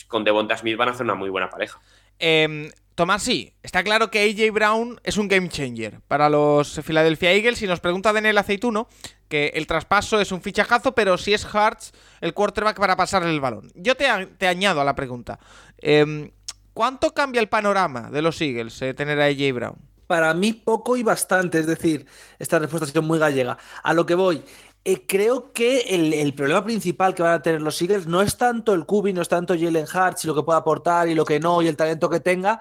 con 0.07 0.25
Devonta 0.25 0.57
Smith 0.57 0.77
van 0.77 0.89
a 0.89 0.93
hacer 0.93 1.05
una 1.05 1.15
muy 1.15 1.31
buena 1.31 1.49
pareja. 1.49 1.81
Eh, 2.19 2.71
Tomás, 2.95 3.23
sí, 3.23 3.55
está 3.63 3.83
claro 3.83 4.11
que 4.11 4.23
AJ 4.23 4.53
Brown 4.53 5.01
es 5.03 5.17
un 5.17 5.29
game 5.29 5.49
changer 5.49 6.01
para 6.07 6.29
los 6.29 6.81
Philadelphia 6.85 7.33
Eagles 7.33 7.63
y 7.63 7.67
nos 7.67 7.81
pregunta 7.81 8.13
Daniel 8.13 8.39
Aceituno 8.39 8.89
que 9.29 9.53
el 9.55 9.67
traspaso 9.67 10.21
es 10.21 10.31
un 10.31 10.43
fichajazo, 10.43 10.95
pero 10.95 11.19
si 11.19 11.35
es 11.35 11.45
Hartz 11.45 11.93
el 12.21 12.35
quarterback 12.35 12.79
para 12.79 12.97
pasarle 12.97 13.31
el 13.31 13.41
balón. 13.41 13.73
Yo 13.75 13.97
te, 13.97 14.07
añado 14.47 14.81
a 14.81 14.85
la 14.85 14.95
pregunta. 14.95 15.41
Eh, 15.79 16.31
¿Cuánto 16.75 17.15
cambia 17.15 17.41
el 17.41 17.49
panorama 17.49 18.11
de 18.11 18.21
los 18.21 18.41
Eagles 18.41 18.83
eh, 18.83 18.95
tener 18.95 19.21
a 19.21 19.27
AJ 19.27 19.55
Brown? 19.55 19.77
Para 20.09 20.35
mí 20.35 20.53
poco 20.53 20.97
y 20.97 21.05
bastante, 21.05 21.61
es 21.61 21.67
decir, 21.67 22.05
esta 22.41 22.59
respuesta 22.59 22.85
ha 22.85 22.89
sido 22.89 23.03
muy 23.03 23.21
gallega. 23.21 23.57
A 23.85 23.95
lo 23.95 24.05
que 24.05 24.17
voy, 24.17 24.43
eh, 24.85 25.07
creo 25.07 25.53
que 25.53 25.81
el, 25.81 26.35
problema 26.35 26.65
principal 26.65 27.15
que 27.15 27.23
van 27.23 27.35
a 27.35 27.43
tener 27.43 27.63
los 27.63 27.81
Eagles 27.81 28.09
no 28.09 28.23
es 28.23 28.37
tanto 28.37 28.75
el 28.75 28.87
Cubi, 28.87 29.13
no 29.13 29.23
es 29.23 29.29
tanto 29.29 29.55
Jalen 29.55 29.87
Hurts 29.87 30.25
y 30.25 30.27
lo 30.27 30.35
que 30.35 30.43
puede 30.43 30.59
aportar 30.59 31.09
y 31.09 31.15
lo 31.15 31.25
que 31.25 31.39
no 31.39 31.63
y 31.63 31.69
el 31.69 31.77
talento 31.77 32.11
que 32.11 32.19
tenga, 32.19 32.61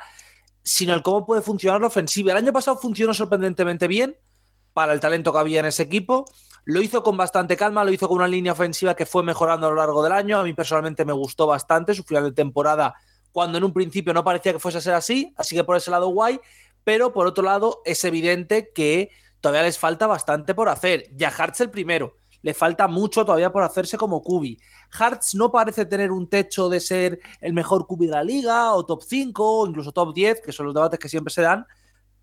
sino 0.61 0.93
el 0.93 1.01
cómo 1.01 1.25
puede 1.25 1.41
funcionar 1.41 1.81
la 1.81 1.87
ofensiva. 1.87 2.31
El 2.31 2.37
año 2.37 2.53
pasado 2.53 2.77
funcionó 2.77 3.15
sorprendentemente 3.15 3.87
bien 3.87 4.15
para 4.73 4.93
el 4.93 4.99
talento 4.99 5.33
que 5.33 5.39
había 5.39 5.59
en 5.59 5.65
ese 5.65 5.83
equipo. 5.83 6.25
Lo 6.65 6.83
hizo 6.83 7.01
con 7.01 7.17
bastante 7.17 7.57
calma, 7.57 7.83
lo 7.83 7.91
hizo 7.91 8.07
con 8.07 8.17
una 8.17 8.27
línea 8.27 8.51
ofensiva 8.51 8.95
que 8.95 9.07
fue 9.07 9.23
mejorando 9.23 9.65
a 9.65 9.69
lo 9.71 9.75
largo 9.75 10.03
del 10.03 10.13
año. 10.13 10.39
A 10.39 10.43
mí 10.43 10.53
personalmente 10.53 11.03
me 11.03 11.13
gustó 11.13 11.47
bastante. 11.47 11.95
Su 11.95 12.03
final 12.03 12.25
de 12.25 12.31
temporada 12.31 12.95
cuando 13.33 13.57
en 13.57 13.65
un 13.65 13.73
principio 13.73 14.13
no 14.13 14.23
parecía 14.23 14.53
que 14.53 14.59
fuese 14.59 14.77
a 14.77 14.81
ser 14.81 14.93
así, 14.93 15.33
así 15.35 15.55
que 15.55 15.63
por 15.65 15.75
ese 15.75 15.91
lado 15.91 16.07
guay, 16.07 16.39
pero 16.85 17.11
por 17.11 17.27
otro 17.27 17.43
lado 17.43 17.81
es 17.83 18.03
evidente 18.05 18.71
que 18.73 19.09
todavía 19.41 19.63
les 19.63 19.77
falta 19.77 20.07
bastante 20.07 20.53
por 20.53 20.69
hacer. 20.69 21.09
Ya 21.15 21.29
Hartz 21.29 21.59
el 21.59 21.69
primero, 21.69 22.17
le 22.43 22.53
falta 22.53 22.87
mucho 22.87 23.25
todavía 23.25 23.51
por 23.51 23.63
hacerse 23.63 23.97
como 23.97 24.21
Kubi. 24.21 24.59
Hartz 24.97 25.33
no 25.33 25.51
parece 25.51 25.85
tener 25.85 26.11
un 26.11 26.29
techo 26.29 26.69
de 26.69 26.79
ser 26.79 27.19
el 27.41 27.53
mejor 27.53 27.87
Kubi 27.87 28.05
de 28.05 28.11
la 28.11 28.23
liga, 28.23 28.73
o 28.73 28.85
top 28.85 29.01
5, 29.01 29.61
o 29.61 29.67
incluso 29.67 29.91
top 29.91 30.13
10, 30.13 30.41
que 30.41 30.51
son 30.51 30.67
los 30.67 30.75
debates 30.75 30.99
que 30.99 31.09
siempre 31.09 31.33
se 31.33 31.41
dan, 31.41 31.65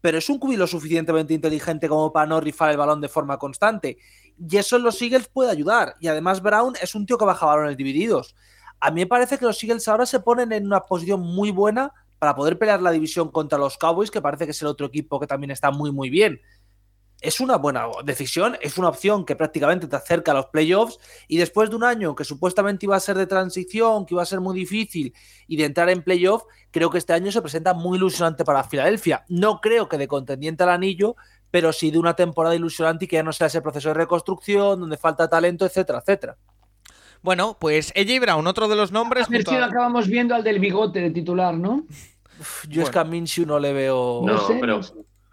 pero 0.01 0.19
es 0.19 0.29
un 0.29 0.39
Kubi 0.39 0.57
lo 0.57 0.67
suficientemente 0.67 1.35
inteligente 1.35 1.89
como 1.89 2.13
para 2.13 2.27
no 2.27 2.41
rifar 2.41 2.71
el 2.71 2.77
balón 2.77 3.01
de 3.01 3.09
forma 3.09 3.39
constante. 3.39 3.99
Y 4.39 4.57
eso 4.57 4.77
en 4.77 4.85
los 4.85 5.01
Eagles 5.03 5.29
puede 5.29 5.51
ayudar. 5.51 5.97
Y 6.01 6.09
además 6.09 6.41
Brown 6.41 6.75
es 6.81 6.95
un 6.95 7.05
tío 7.05 7.19
que 7.19 7.25
baja 7.25 7.47
balones 7.47 7.77
divididos. 7.77 8.35
A 8.81 8.91
mí 8.91 9.03
me 9.03 9.07
parece 9.07 9.39
que 9.39 9.45
los 9.45 9.63
Eagles 9.63 9.87
ahora 9.89 10.07
se 10.07 10.21
ponen 10.21 10.53
en 10.53 10.67
una 10.67 10.81
posición 10.81 11.21
muy 11.21 11.51
buena 11.51 11.93
para 12.19 12.35
poder 12.35 12.59
pelear 12.59 12.83
la 12.83 12.91
división 12.91 13.31
contra 13.31 13.59
los 13.59 13.79
Cowboys, 13.79 14.11
que 14.11 14.23
parece 14.23 14.45
que 14.47 14.51
es 14.53 14.63
el 14.63 14.69
otro 14.69 14.87
equipo 14.87 15.21
que 15.21 15.27
también 15.27 15.51
está 15.51 15.71
muy, 15.71 15.93
muy 15.93 16.11
bien. 16.11 16.41
es 17.21 17.41
una 17.41 17.57
buena 17.57 17.87
decisión, 18.05 18.57
es 18.63 18.79
una 18.79 18.89
opción 18.89 19.27
que 19.27 19.37
prácticamente 19.37 19.87
te 19.87 19.97
acerca 19.97 20.33
a 20.33 20.35
los 20.35 20.47
playoffs 20.47 20.99
y 21.29 21.37
después 21.37 21.69
de 21.69 21.77
un 21.77 21.85
año 21.85 22.15
que 22.15 22.25
supuestamente 22.25 22.87
iba 22.87 22.97
a 22.97 23.01
ser 23.01 23.17
de 23.17 23.27
transición, 23.27 24.07
que 24.07 24.15
iba 24.15 24.23
a 24.23 24.27
ser 24.27 24.41
muy 24.41 24.55
difícil 24.55 25.15
y 25.47 25.57
de 25.57 25.65
entrar 25.65 25.91
en 25.91 26.03
playoff, 26.03 26.45
creo 26.71 26.91
que 26.91 26.99
este 26.99 27.13
año 27.13 27.31
se 27.31 27.43
presenta 27.43 27.75
muy 27.75 27.99
ilusionante 27.99 28.45
para 28.45 28.65
Filadelfia. 28.65 29.25
No 29.29 29.61
creo 29.61 29.89
que 29.89 29.99
de 29.99 30.09
contendiente 30.09 30.63
al 30.63 30.71
anillo, 30.71 31.17
pero 31.51 31.73
sí 31.73 31.91
de 31.91 31.99
una 31.99 32.17
temporada 32.17 32.55
ilusionante 32.55 33.05
y 33.05 33.09
que 33.09 33.17
ya 33.17 33.23
no 33.23 33.33
sea 33.33 33.49
ese 33.49 33.61
proceso 33.61 33.89
de 33.89 33.95
reconstrucción, 33.95 34.81
donde 34.81 34.97
falta 34.97 35.29
talento, 35.29 35.67
etcétera, 35.67 35.99
etcétera. 35.99 36.39
Bueno, 37.23 37.57
pues 37.61 37.93
AJ 37.97 38.21
Brown, 38.21 38.47
otro 38.47 38.69
de 38.69 38.77
los 38.77 38.93
nombres. 38.93 39.27
A 39.27 39.31
ver 39.31 39.45
si 39.45 39.57
lo 39.57 39.65
acabamos 39.65 40.09
viendo 40.09 40.35
al 40.35 40.43
del 40.43 40.59
bigote 40.59 41.01
de 41.01 41.11
titular, 41.11 41.55
¿no? 41.55 41.87
yo 42.69 42.83
es 42.83 42.91
que 42.91 42.99
a 42.99 43.05
Minshew 43.05 43.47
no 43.47 43.59
le 43.59 43.73
veo. 43.73 44.23
No, 44.25 44.41
pero, 44.61 44.81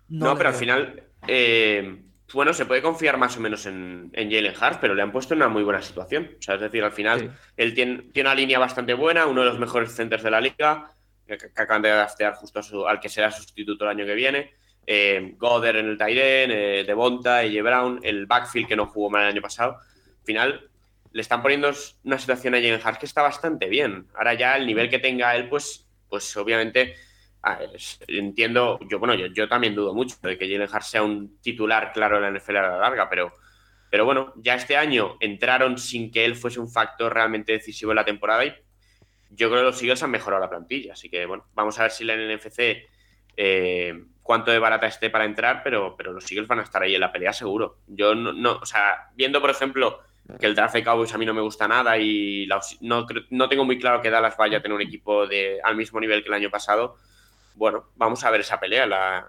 no, 0.09 0.37
pero 0.37 0.49
al 0.49 0.55
final. 0.55 1.03
Eh, 1.27 2.03
bueno, 2.33 2.53
se 2.53 2.65
puede 2.65 2.81
confiar 2.81 3.17
más 3.17 3.37
o 3.37 3.39
menos 3.39 3.65
en, 3.65 4.11
Jalen 4.13 4.53
Hart, 4.59 4.79
pero 4.81 4.93
le 4.93 5.01
han 5.01 5.13
puesto 5.13 5.33
en 5.33 5.39
una 5.39 5.49
muy 5.49 5.63
buena 5.63 5.81
situación. 5.81 6.29
O 6.37 6.41
sea, 6.41 6.55
es 6.55 6.61
decir, 6.61 6.83
al 6.83 6.91
final 6.91 7.33
él 7.55 7.73
tiene, 7.73 8.03
tiene, 8.13 8.29
una 8.29 8.35
línea 8.35 8.59
bastante 8.59 8.93
buena, 8.93 9.25
uno 9.25 9.41
de 9.41 9.47
los 9.47 9.59
mejores 9.59 9.95
centers 9.95 10.23
de 10.23 10.31
la 10.31 10.41
liga, 10.41 10.91
que, 11.25 11.37
acaban 11.55 11.81
de 11.81 11.89
gastear 11.89 12.33
justo 12.33 12.87
al 12.87 12.99
que 12.99 13.07
será 13.07 13.31
sustituto 13.31 13.85
el 13.85 13.91
año 13.91 14.05
que 14.05 14.13
viene. 14.13 14.51
Eh, 14.85 15.35
Goder 15.37 15.77
en 15.77 15.87
el 15.87 15.97
Tyren, 15.97 16.51
eh, 16.51 16.83
Devonta, 16.85 17.39
AJ 17.39 17.63
Brown, 17.63 17.99
el 18.03 18.25
backfield 18.25 18.67
que 18.67 18.75
no 18.75 18.87
jugó 18.87 19.09
mal 19.09 19.23
el 19.23 19.29
año 19.29 19.41
pasado. 19.41 19.77
Al 19.77 20.25
final 20.25 20.69
le 21.17 21.21
están 21.21 21.41
poniendo 21.41 21.73
una 22.03 22.19
situación 22.19 22.53
a 22.53 22.57
Jalen 22.57 22.79
Hart 22.83 22.99
que 22.99 23.07
está 23.07 23.23
bastante 23.23 23.67
bien. 23.67 24.07
Ahora 24.13 24.35
ya 24.35 24.55
el 24.55 24.67
nivel 24.67 24.87
que 24.87 24.99
tenga 24.99 25.35
él, 25.35 25.49
pues, 25.49 25.89
pues 26.07 26.37
obviamente 26.37 26.95
Ah, 27.43 27.59
entiendo, 28.07 28.77
yo 28.89 28.99
bueno, 28.99 29.15
yo, 29.15 29.47
también 29.47 29.73
dudo 29.73 29.93
mucho 29.93 30.17
de 30.21 30.37
que 30.37 30.51
Jalen 30.51 30.67
Hart 30.69 30.83
sea 30.83 31.03
un 31.03 31.39
titular 31.39 31.93
claro 31.93 32.17
en 32.17 32.23
la 32.23 32.39
NFL 32.39 32.57
a 32.57 32.61
la 32.63 32.77
larga, 32.77 33.09
pero, 33.09 33.31
pero 33.89 34.03
bueno, 34.05 34.33
ya 34.35 34.55
este 34.55 34.75
año 34.75 35.17
entraron 35.21 35.77
sin 35.77 36.11
que 36.11 36.25
él 36.25 36.35
fuese 36.35 36.59
un 36.59 36.69
factor 36.69 37.13
realmente 37.13 37.53
decisivo 37.53 37.91
en 37.91 37.97
la 37.97 38.05
temporada 38.05 38.43
y 38.43 38.53
yo 39.29 39.49
creo 39.49 39.61
que 39.61 39.65
los 39.65 39.81
Eagles 39.81 40.03
han 40.03 40.11
mejorado 40.11 40.41
la 40.41 40.49
plantilla, 40.49 40.93
así 40.93 41.09
que 41.09 41.25
bueno, 41.25 41.45
vamos 41.53 41.79
a 41.79 41.83
ver 41.83 41.91
si 41.91 42.03
la 42.03 42.15
NFC 42.15 42.85
eh, 43.37 44.03
cuánto 44.23 44.51
de 44.51 44.59
barata 44.59 44.87
esté 44.87 45.09
para 45.09 45.23
entrar, 45.25 45.61
pero, 45.63 45.95
pero 45.95 46.11
los 46.11 46.29
Eagles 46.29 46.49
van 46.49 46.59
a 46.59 46.63
estar 46.63 46.81
ahí 46.81 46.95
en 46.95 47.01
la 47.01 47.13
pelea 47.13 47.31
seguro. 47.31 47.77
Yo 47.87 48.13
no, 48.15 48.33
no 48.33 48.57
o 48.57 48.65
sea, 48.65 49.09
viendo 49.15 49.39
por 49.39 49.51
ejemplo 49.51 50.01
que 50.39 50.45
el 50.45 50.55
draft 50.55 50.75
de 50.75 50.83
Cowboys 50.83 51.13
a 51.13 51.17
mí 51.17 51.25
no 51.25 51.33
me 51.33 51.41
gusta 51.41 51.67
nada 51.67 51.97
y 51.97 52.47
no, 52.81 53.05
no 53.29 53.49
tengo 53.49 53.65
muy 53.65 53.79
claro 53.79 54.01
que 54.01 54.09
Dallas 54.09 54.35
vaya 54.37 54.57
a 54.57 54.61
tener 54.61 54.75
un 54.75 54.81
equipo 54.81 55.27
de, 55.27 55.59
al 55.63 55.75
mismo 55.75 55.99
nivel 55.99 56.21
que 56.21 56.29
el 56.29 56.33
año 56.33 56.49
pasado 56.49 56.97
bueno, 57.57 57.87
vamos 57.95 58.23
a 58.23 58.29
ver 58.29 58.41
esa 58.41 58.59
pelea 58.59 58.83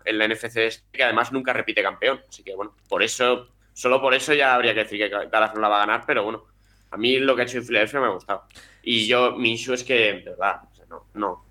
en 0.05 0.19
la 0.19 0.29
NFC, 0.29 0.57
este, 0.57 0.85
que 0.93 1.03
además 1.03 1.33
nunca 1.33 1.53
repite 1.53 1.83
campeón. 1.83 2.21
Así 2.29 2.43
que, 2.43 2.55
bueno, 2.55 2.75
por 2.89 3.03
eso, 3.03 3.49
solo 3.73 4.01
por 4.01 4.15
eso 4.15 4.35
ya 4.35 4.55
habría 4.55 4.75
que 4.75 4.85
decir 4.85 4.99
que 4.99 5.09
Dallas 5.09 5.55
no 5.55 5.61
la 5.61 5.69
va 5.69 5.77
a 5.77 5.87
ganar, 5.87 6.05
pero 6.07 6.23
bueno, 6.23 6.45
a 6.91 6.97
mí 6.97 7.19
lo 7.19 7.35
que 7.35 7.43
ha 7.43 7.45
hecho 7.47 7.59
en 7.59 7.65
Filadelfia 7.65 8.01
me 8.01 8.07
ha 8.07 8.11
gustado. 8.11 8.45
Y 8.83 9.07
yo, 9.07 9.33
mi 9.33 9.53
issue 9.53 9.75
es 9.75 9.83
que, 9.83 9.95
de 9.95 10.31
verdad, 10.31 10.61
no, 10.89 11.05
no. 11.15 11.45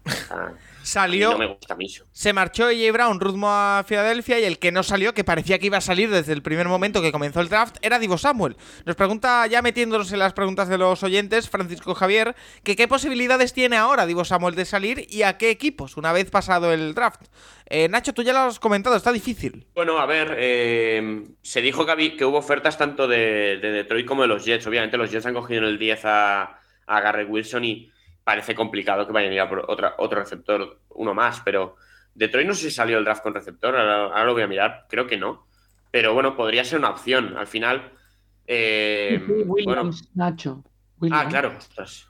Salió. 0.81 1.31
No 1.31 1.37
me 1.37 1.47
gusta 1.47 1.75
Se 2.13 2.31
marchó 2.31 2.65
AJ 2.67 2.93
Brown 2.93 3.19
rumbo 3.19 3.49
a 3.49 3.83
Filadelfia 3.85 4.39
y 4.39 4.45
el 4.45 4.57
que 4.57 4.71
no 4.71 4.83
salió, 4.83 5.13
que 5.13 5.25
parecía 5.25 5.59
que 5.59 5.65
iba 5.65 5.77
a 5.77 5.81
salir 5.81 6.09
desde 6.09 6.31
el 6.31 6.41
primer 6.41 6.67
momento 6.67 7.01
que 7.01 7.11
comenzó 7.11 7.41
el 7.41 7.49
draft, 7.49 7.75
era 7.81 7.99
Divo 7.99 8.17
Samuel. 8.17 8.55
Nos 8.85 8.95
pregunta, 8.95 9.45
ya 9.47 9.61
metiéndonos 9.61 10.11
en 10.13 10.19
las 10.19 10.31
preguntas 10.31 10.69
de 10.69 10.77
los 10.77 11.03
oyentes, 11.03 11.49
Francisco 11.49 11.93
Javier, 11.93 12.35
que 12.63 12.77
qué 12.77 12.87
posibilidades 12.87 13.53
tiene 13.53 13.75
ahora 13.75 14.05
Divo 14.05 14.23
Samuel 14.23 14.55
de 14.55 14.63
salir 14.63 15.05
y 15.09 15.23
a 15.23 15.37
qué 15.37 15.49
equipos 15.49 15.97
una 15.97 16.13
vez 16.13 16.31
pasado 16.31 16.71
el 16.71 16.95
draft. 16.95 17.21
Eh, 17.65 17.89
Nacho, 17.89 18.13
tú 18.13 18.23
ya 18.23 18.31
lo 18.31 18.39
has 18.39 18.59
comentado, 18.59 18.95
está 18.95 19.11
difícil. 19.11 19.67
Bueno, 19.75 19.99
a 19.99 20.05
ver, 20.05 20.35
eh, 20.39 21.25
se 21.41 21.61
dijo 21.61 21.85
que, 21.85 22.15
que, 22.15 22.23
hubo 22.23 22.37
ofertas 22.37 22.77
tanto 22.77 23.09
de, 23.09 23.57
Detroit 23.61 24.07
como 24.07 24.21
de 24.21 24.29
los 24.29 24.45
Jets. 24.45 24.65
Obviamente 24.67 24.97
los 24.97 25.11
Jets 25.11 25.25
han 25.25 25.33
cogido 25.33 25.63
en 25.63 25.67
el 25.67 25.77
10 25.77 26.05
a, 26.05 26.61
a 26.87 27.01
Garrett 27.01 27.29
Wilson 27.29 27.65
y 27.65 27.91
parece 28.27 28.53
complicado 28.53 29.07
que 29.07 29.13
vayan 29.13 29.31
a 29.31 29.35
ir 29.35 29.39
a 29.39 29.47
por 29.47 29.63
otra, 29.69 29.95
otro 29.99 30.19
receptor, 30.19 30.81
uno 30.89 31.13
más, 31.13 31.39
pero 31.45 31.77
Detroit 32.13 32.45
no 32.45 32.53
sé 32.53 32.63
si 32.63 32.71
salió 32.71 32.97
el 32.97 33.05
draft 33.05 33.23
con 33.23 33.33
receptor, 33.33 33.73
ahora, 33.73 34.25
lo 34.25 34.33
voy 34.33 34.41
a 34.41 34.47
mirar, 34.47 34.85
creo 34.89 35.07
que 35.07 35.15
no, 35.15 35.47
pero 35.91 36.13
bueno, 36.13 36.35
podría 36.35 36.65
ser 36.65 36.79
una 36.79 36.89
opción. 36.89 37.37
Al 37.37 37.47
final, 37.47 37.89
eh, 38.45 39.23
Williams, 39.45 40.09
Nacho. 40.13 40.61
Ah, 41.09 41.25
claro, 41.29 41.53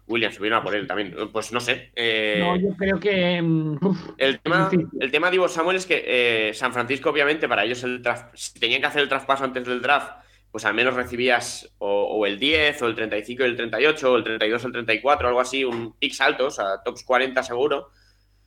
Williams 0.07 0.33
subieron 0.33 0.57
a 0.57 0.63
por 0.63 0.73
él 0.73 0.87
también. 0.87 1.13
Pues 1.31 1.53
no 1.53 1.59
sé. 1.59 1.91
Eh, 1.95 2.39
no, 2.39 2.55
yo 2.55 2.75
creo 2.75 2.99
que. 2.99 3.39
Mm, 3.39 3.77
el, 4.17 4.39
tema, 4.39 4.71
el 4.99 5.11
tema 5.11 5.29
de 5.29 5.35
Ivo 5.35 5.47
Samuel 5.47 5.77
es 5.77 5.85
que 5.85 6.03
eh, 6.03 6.53
San 6.55 6.73
Francisco, 6.73 7.11
obviamente, 7.11 7.47
para 7.47 7.63
ellos 7.63 7.83
el 7.83 8.01
si 8.33 8.59
tenían 8.59 8.81
que 8.81 8.87
hacer 8.87 9.03
el 9.03 9.09
traspaso 9.09 9.43
antes 9.43 9.67
del 9.67 9.83
draft, 9.83 10.13
pues 10.57 10.65
al 10.65 10.73
menos 10.73 10.95
recibías 10.95 11.71
o, 11.77 12.25
el 12.25 12.39
10, 12.39 12.81
o 12.81 12.87
el 12.87 12.95
35 12.95 13.43
y 13.43 13.45
el 13.45 13.55
38, 13.55 14.11
o 14.11 14.17
el 14.17 14.23
32 14.23 14.63
o 14.63 14.65
el 14.65 14.73
34, 14.73 15.27
algo 15.27 15.39
así, 15.39 15.63
un 15.63 15.93
picks 15.93 16.19
altos, 16.19 16.57
o 16.57 16.63
sea, 16.63 16.81
tops 16.83 17.03
40 17.03 17.43
seguro, 17.43 17.91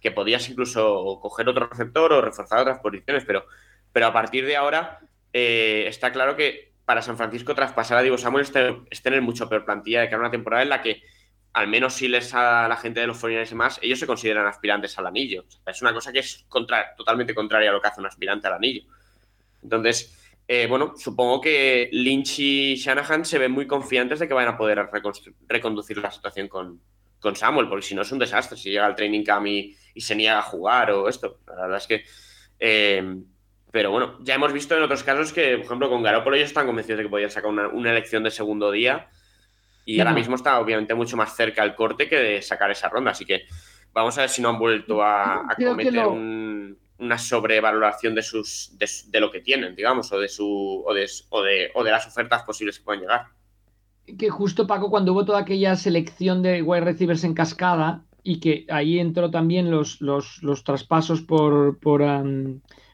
que 0.01 0.11
podías 0.11 0.49
incluso 0.49 1.21
coger 1.23 1.49
otro 1.49 1.69
receptor 1.69 2.13
o 2.13 2.21
reforzar 2.21 2.63
otras 2.63 2.81
posiciones, 2.81 3.23
pero, 3.25 3.45
pero 3.93 4.07
a 4.07 4.13
partir 4.13 4.45
de 4.45 4.57
ahora 4.57 4.99
eh, 5.33 5.85
está 5.87 6.11
claro 6.11 6.35
que 6.35 6.73
para 6.85 7.01
San 7.01 7.17
Francisco 7.17 7.55
traspasar 7.55 7.99
a 7.99 8.03
Diego 8.03 8.19
Samuel 8.19 8.45
es, 8.91 9.03
tener 9.03 9.23
mucho 9.23 9.49
peor 9.49 9.65
plantilla 9.65 10.01
de 10.01 10.09
que 10.09 10.17
una 10.17 10.33
temporada 10.33 10.65
en 10.65 10.71
la 10.71 10.83
que 10.83 11.05
al 11.53 11.69
menos 11.69 11.95
si 11.95 12.09
les 12.09 12.35
a 12.35 12.67
la 12.67 12.77
gente 12.77 12.99
de 12.99 13.07
los 13.07 13.21
49 13.21 13.49
y 13.53 13.55
más, 13.55 13.79
ellos 13.83 14.01
se 14.01 14.09
consideran 14.09 14.49
aspirantes 14.49 14.99
al 14.99 15.07
anillo. 15.07 15.45
es 15.65 15.81
una 15.81 15.95
cosa 15.95 16.11
que 16.11 16.19
es 16.19 16.45
totalmente 16.97 17.37
contraria 17.37 17.71
a 17.71 17.73
lo 17.73 17.81
que 17.81 17.87
hace 17.87 18.01
un 18.01 18.07
aspirante 18.07 18.49
al 18.49 18.55
anillo. 18.55 18.83
Entonces, 19.63 20.20
eh, 20.53 20.67
bueno, 20.67 20.95
supongo 20.97 21.41
que 21.41 21.89
Lynch 21.93 22.41
y 22.41 22.75
Shanahan 22.75 23.25
se 23.25 23.39
ven 23.39 23.53
muy 23.53 23.69
confiantes 23.69 24.19
de 24.19 24.27
que 24.27 24.35
van 24.35 24.49
a 24.49 24.57
poder 24.57 24.91
reconducir 25.47 25.99
la 25.99 26.11
situación 26.11 26.49
con, 26.49 26.81
Samuel, 27.37 27.69
porque 27.69 27.87
si 27.87 27.95
no 27.95 28.03
es 28.03 28.11
un 28.11 28.19
desastre 28.19 28.59
si 28.59 28.71
llega 28.71 28.85
al 28.85 28.97
training 28.97 29.23
camp 29.23 29.47
y, 29.47 29.77
se 29.95 30.17
niega 30.17 30.41
a 30.41 30.43
jugar 30.43 30.91
o 30.91 31.09
esto. 31.09 31.39
La 31.47 31.55
verdad 31.55 31.77
es 31.77 31.87
que. 31.87 32.05
Eh, 32.59 33.23
pero 33.71 33.93
bueno, 33.93 34.19
ya 34.23 34.35
hemos 34.35 34.53
visto 34.53 34.77
en 34.77 34.83
otros 34.83 35.05
casos 35.05 35.33
que, 35.33 35.57
por 35.59 35.67
ejemplo, 35.67 35.89
con 35.89 36.03
Garoppolo 36.03 36.35
ellos 36.35 36.49
están 36.49 36.67
convencidos 36.67 36.99
de 36.99 37.05
que 37.05 37.11
podían 37.11 37.31
sacar 37.31 37.49
una, 37.49 37.91
elección 37.93 38.25
de 38.25 38.33
segundo 38.33 38.73
día 38.73 39.09
y 39.85 40.01
ahora 40.01 40.13
mismo 40.13 40.35
está 40.35 40.59
obviamente 40.59 40.95
mucho 40.95 41.17
más 41.17 41.37
cerca 41.37 41.63
el 41.63 41.77
corte 41.77 42.09
que 42.09 42.17
de 42.17 42.43
sacar 42.43 42.73
esa 42.73 42.89
ronda. 42.89 43.13
Así 43.13 43.25
que 43.25 43.45
vamos 43.93 44.19
a 44.19 44.23
ver 44.23 44.31
si 44.31 44.43
no 44.43 44.49
han 44.49 44.59
vuelto 44.59 45.01
a, 45.01 45.47
cometer 45.57 46.09
un 46.09 46.80
una 47.01 47.19
sobrevaloración 47.19 48.15
de 48.15 48.23
sus 48.23 48.77
de, 48.79 49.21
lo 49.21 49.31
que 49.31 49.41
tienen, 49.41 49.75
digamos, 49.75 50.13
o 50.13 50.19
de 50.19 50.29
su 50.29 50.85
o 50.87 50.95
de, 50.95 51.09
o 51.75 51.83
de, 51.83 51.91
las 51.91 52.07
ofertas 52.07 52.43
posibles 52.43 52.79
que 52.79 52.85
pueden 52.85 53.03
llegar. 53.03 53.27
Que 54.19 54.29
justo 54.29 54.67
Paco, 54.67 54.91
cuando 54.91 55.13
hubo 55.13 55.25
toda 55.25 55.41
aquella 55.41 55.77
selección 55.77 56.43
de 56.43 56.63
wide 56.63 56.83
receivers 56.83 57.25
en 57.25 57.35
cascada 57.35 58.05
y 58.23 58.41
que 58.41 58.67
ahí 58.69 58.99
entró 58.99 59.31
también 59.31 59.71
los, 59.71 60.01
los, 60.01 60.65
traspasos 60.65 61.23
por, 61.23 61.79
por, 61.79 62.03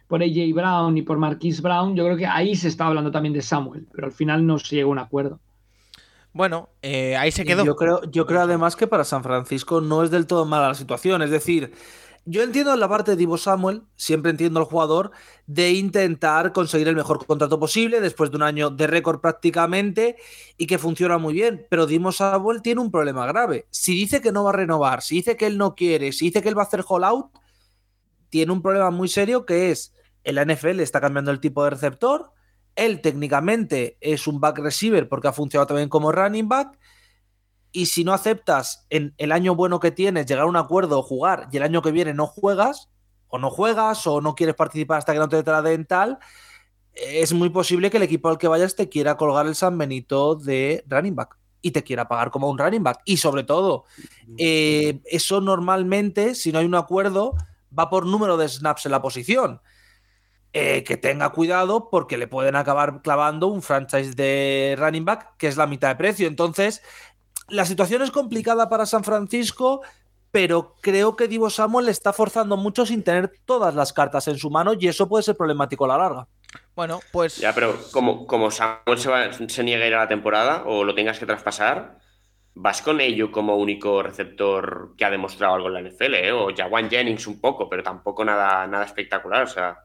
por 0.07 0.23
AJ 0.23 0.55
Brown 0.55 0.97
y 0.97 1.03
por 1.03 1.19
Marquise 1.19 1.63
Brown, 1.63 1.97
yo 1.97 2.05
creo 2.05 2.17
que 2.17 2.27
ahí 2.27 2.55
se 2.55 2.69
estaba 2.69 2.89
hablando 2.91 3.11
también 3.11 3.33
de 3.33 3.43
Samuel, 3.43 3.87
pero 3.93 4.07
al 4.07 4.13
final 4.13 4.47
no 4.47 4.59
se 4.59 4.77
llegó 4.77 4.91
a 4.91 4.93
un 4.93 4.99
acuerdo. 4.99 5.41
Bueno, 6.33 6.69
eh, 6.83 7.17
ahí 7.17 7.33
se 7.33 7.47
quedó. 7.47 7.65
Yo 7.65 7.77
creo, 7.77 8.03
yo 8.11 8.27
creo 8.27 8.43
además 8.43 8.77
que 8.77 8.87
para 8.87 9.05
San 9.05 9.23
Francisco 9.23 9.81
no 9.81 10.05
es 10.05 10.11
del 10.11 10.27
todo 10.27 10.45
mala 10.45 10.69
la 10.69 10.75
situación, 10.75 11.23
es 11.23 11.31
decir, 11.31 11.73
yo 12.27 12.43
entiendo 12.43 12.75
la 12.77 12.89
parte 12.89 13.13
de 13.13 13.17
Divo 13.17 13.39
Samuel, 13.39 13.83
siempre 13.95 14.33
entiendo 14.33 14.59
al 14.59 14.67
jugador, 14.67 15.13
de 15.47 15.71
intentar 15.73 16.53
conseguir 16.53 16.89
el 16.89 16.97
mejor 16.97 17.25
contrato 17.25 17.59
posible 17.61 18.01
después 18.01 18.31
de 18.33 18.37
un 18.37 18.43
año 18.43 18.69
de 18.69 18.89
récord 18.89 19.21
prácticamente 19.21 20.17
y 20.59 20.67
que 20.67 20.79
funciona 20.79 21.19
muy 21.19 21.35
bien. 21.35 21.67
Pero 21.71 21.87
Divo 21.87 22.11
Samuel 22.11 22.63
tiene 22.63 22.81
un 22.81 22.91
problema 22.91 23.27
grave. 23.27 23.67
Si 23.71 23.95
dice 23.95 24.21
que 24.21 24.33
no 24.33 24.43
va 24.43 24.51
a 24.51 24.55
renovar, 24.55 25.03
si 25.03 25.15
dice 25.15 25.37
que 25.37 25.47
él 25.47 25.57
no 25.57 25.77
quiere, 25.77 26.11
si 26.11 26.27
dice 26.27 26.43
que 26.43 26.49
él 26.49 26.59
va 26.59 26.63
a 26.63 26.67
hacer 26.67 26.85
hold 26.87 27.05
out, 27.05 27.27
tiene 28.29 28.53
un 28.53 28.61
problema 28.61 28.91
muy 28.91 29.09
serio 29.09 29.47
que 29.47 29.71
es 29.71 29.95
el 30.25 30.45
NFL 30.45 30.81
está 30.81 31.01
cambiando 31.01 31.31
el 31.31 31.39
tipo 31.39 31.63
de 31.63 31.71
receptor. 31.71 32.33
Él 32.75 33.01
técnicamente 33.01 33.97
es 34.01 34.27
un 34.27 34.41
back 34.41 34.59
receiver 34.59 35.09
porque 35.09 35.29
ha 35.29 35.33
funcionado 35.33 35.69
también 35.69 35.89
como 35.89 36.11
running 36.11 36.49
back 36.49 36.77
y 37.77 37.85
si 37.85 38.05
no 38.05 38.15
aceptas 38.15 38.87
en 38.89 39.13
el 39.19 39.33
año 39.33 39.55
bueno 39.55 39.81
que 39.81 39.91
tienes 39.91 40.25
llegar 40.25 40.45
a 40.45 40.49
un 40.49 40.57
acuerdo 40.57 40.99
o 40.99 41.03
jugar 41.03 41.49
y 41.53 41.59
el 41.59 41.63
año 41.63 41.83
que 41.83 41.91
viene 41.91 42.15
no 42.15 42.27
juegas, 42.27 42.89
o 43.29 43.39
no 43.39 43.51
juegas, 43.51 44.07
o 44.07 44.23
no 44.23 44.35
quieres 44.35 44.55
participar 44.55 44.97
hasta 44.97 45.13
que 45.13 45.19
no 45.19 45.29
te 45.29 45.43
traden 45.43 45.85
tal, 45.85 46.19
es 46.95 47.35
muy 47.35 47.51
posible 47.51 47.91
que 47.91 47.99
el 47.99 48.03
equipo 48.03 48.31
al 48.31 48.39
que 48.39 48.49
vayas 48.49 48.77
te 48.77 48.89
quiera 48.89 49.19
colgar 49.19 49.47
el 49.47 49.55
San 49.55 49.77
Benito 49.77 50.37
de 50.37 50.85
running 50.89 51.15
back 51.15 51.37
y 51.61 51.71
te 51.71 51.85
quiera 51.85 52.09
pagar 52.09 52.31
como 52.31 52.49
un 52.49 52.57
running 52.57 52.83
back. 52.83 53.03
Y 53.05 53.19
sobre 53.19 53.45
todo, 53.45 53.85
eh, 54.39 55.03
eso 55.05 55.43
normalmente, 55.43 56.35
si 56.35 56.53
no 56.53 56.61
hay 56.61 56.65
un 56.65 56.77
acuerdo, 56.77 57.35
va 57.79 57.91
por 57.91 58.07
número 58.07 58.39
de 58.39 58.49
snaps 58.49 58.87
en 58.87 58.93
la 58.93 59.03
posición. 59.03 59.61
Eh, 60.59 60.85
que 60.85 60.97
tenga 60.97 61.33
cuidado 61.33 61.91
porque 61.91 62.17
le 62.17 62.29
pueden 62.29 62.57
acabar 62.57 63.03
clavando 63.03 63.49
un 63.49 63.61
franchise 63.61 64.15
de 64.15 64.75
running 64.79 65.05
back 65.05 65.37
que 65.37 65.49
es 65.49 65.59
la 65.59 65.67
mitad 65.67 65.89
de 65.89 65.97
precio. 65.97 66.27
Entonces, 66.27 66.81
la 67.49 67.65
situación 67.65 68.03
es 68.03 68.11
complicada 68.11 68.69
para 68.69 68.87
San 68.87 69.05
Francisco, 69.05 69.83
pero 70.31 70.75
creo 70.81 71.17
que 71.17 71.29
Divo 71.29 71.51
Samuel 71.51 71.87
le 71.87 71.93
está 71.93 72.13
forzando 72.13 72.57
mucho 72.57 72.85
sin 72.85 73.03
tener 73.03 73.33
todas 73.45 73.75
las 73.75 73.93
cartas 73.93 74.29
en 74.29 74.39
su 74.39 74.51
mano 74.51 74.75
y 74.79 74.89
eso 74.89 75.09
puede 75.09 75.23
ser 75.23 75.37
problemático 75.37 75.85
a 75.85 75.89
la 75.89 75.99
larga. 75.99 76.27
Bueno, 76.75 77.01
pues. 77.13 77.39
Ya, 77.39 77.55
pero 77.55 77.77
como, 77.93 78.27
como 78.27 78.51
Samuel 78.51 78.99
se, 78.99 79.49
se 79.49 79.65
niega 79.65 79.85
a 79.85 79.89
ir 79.89 79.95
a 79.95 80.01
la 80.01 80.09
temporada 80.09 80.65
o 80.67 80.85
lo 80.85 80.95
tengas 80.95 81.19
que 81.19 81.27
traspasar, 81.27 81.99
vas 82.55 82.83
con 82.83 83.01
ello 83.01 83.31
como 83.31 83.57
único 83.57 84.03
receptor 84.03 84.95
que 84.97 85.05
ha 85.05 85.11
demostrado 85.11 85.55
algo 85.55 85.69
en 85.69 85.75
la 85.75 85.83
NFL, 85.83 86.15
¿eh? 86.15 86.33
o 86.33 86.55
Jawan 86.55 86.89
Jennings 86.89 87.27
un 87.27 87.41
poco, 87.41 87.69
pero 87.69 87.83
tampoco 87.83 88.25
nada, 88.25 88.67
nada 88.67 88.85
espectacular. 88.85 89.45
O 89.45 89.47
sea, 89.47 89.79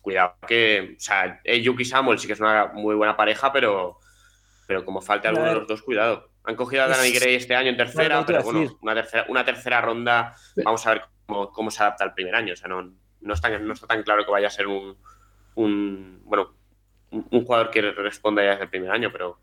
cuidado 0.00 0.34
que. 0.46 0.94
O 0.96 1.00
sea, 1.00 1.40
Ayuk 1.44 1.80
y 1.80 1.84
Samuel 1.84 2.18
sí 2.18 2.26
que 2.26 2.34
es 2.34 2.40
una 2.40 2.66
muy 2.74 2.94
buena 2.94 3.16
pareja, 3.16 3.52
pero, 3.52 3.98
pero 4.66 4.84
como 4.84 5.00
falte 5.00 5.28
alguno 5.28 5.48
de 5.48 5.54
los 5.54 5.66
dos, 5.68 5.82
cuidado. 5.82 6.30
Han 6.46 6.56
cogido 6.56 6.84
a 6.84 6.88
Danny 6.88 7.10
Gray 7.10 7.34
este 7.34 7.54
año 7.54 7.70
en 7.70 7.76
tercera, 7.76 8.24
pero 8.24 8.42
bueno, 8.42 8.78
una 8.80 8.94
tercera, 8.94 9.26
una 9.28 9.44
tercera 9.44 9.80
ronda, 9.80 10.34
vamos 10.64 10.86
a 10.86 10.90
ver 10.90 11.02
cómo, 11.26 11.50
cómo 11.50 11.70
se 11.70 11.82
adapta 11.82 12.04
el 12.04 12.14
primer 12.14 12.36
año. 12.36 12.52
O 12.52 12.56
sea, 12.56 12.68
no, 12.68 12.92
no, 13.20 13.34
está, 13.34 13.58
no 13.58 13.72
está 13.72 13.86
tan 13.88 14.02
claro 14.04 14.24
que 14.24 14.30
vaya 14.30 14.46
a 14.46 14.50
ser 14.50 14.68
un, 14.68 14.96
un 15.56 16.20
bueno, 16.24 16.54
un 17.10 17.44
jugador 17.44 17.70
que 17.70 17.82
responda 17.82 18.42
ya 18.42 18.50
desde 18.50 18.64
el 18.64 18.70
primer 18.70 18.90
año, 18.90 19.10
pero 19.10 19.40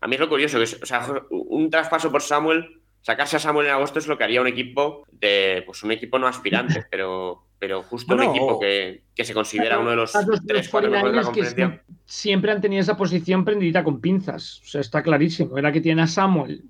a 0.00 0.08
mí 0.08 0.16
es 0.16 0.20
lo 0.20 0.28
curioso, 0.28 0.58
que 0.58 0.64
es, 0.64 0.82
o 0.82 0.86
sea, 0.86 1.06
un 1.30 1.70
traspaso 1.70 2.10
por 2.10 2.22
Samuel, 2.22 2.81
sacarse 3.02 3.36
a 3.36 3.40
Samuel 3.40 3.66
en 3.66 3.72
agosto 3.72 3.98
es 3.98 4.06
lo 4.06 4.16
que 4.16 4.24
haría 4.24 4.40
un 4.40 4.46
equipo 4.46 5.04
de, 5.10 5.62
pues 5.66 5.82
un 5.82 5.92
equipo 5.92 6.18
no 6.18 6.26
aspirante, 6.26 6.84
pero, 6.90 7.44
pero 7.58 7.82
justo 7.82 8.14
un 8.14 8.22
equipo 8.22 8.58
que, 8.58 9.02
se 9.16 9.34
considera 9.34 9.78
uno 9.78 9.90
de 9.90 9.96
los, 9.96 10.12
tres, 10.46 10.68
cuatro 10.68 10.90
de 10.90 11.12
la 11.12 11.22
conferencia. 11.22 11.82
siempre 12.04 12.52
han 12.52 12.60
tenido 12.60 12.80
esa 12.80 12.96
posición 12.96 13.44
prendida 13.44 13.84
con 13.84 14.00
pinzas, 14.00 14.60
o 14.64 14.66
sea, 14.66 14.80
está 14.80 15.02
clarísimo. 15.02 15.58
Era 15.58 15.72
que 15.72 15.80
tiene 15.80 16.02
a 16.02 16.06
Samuel, 16.06 16.64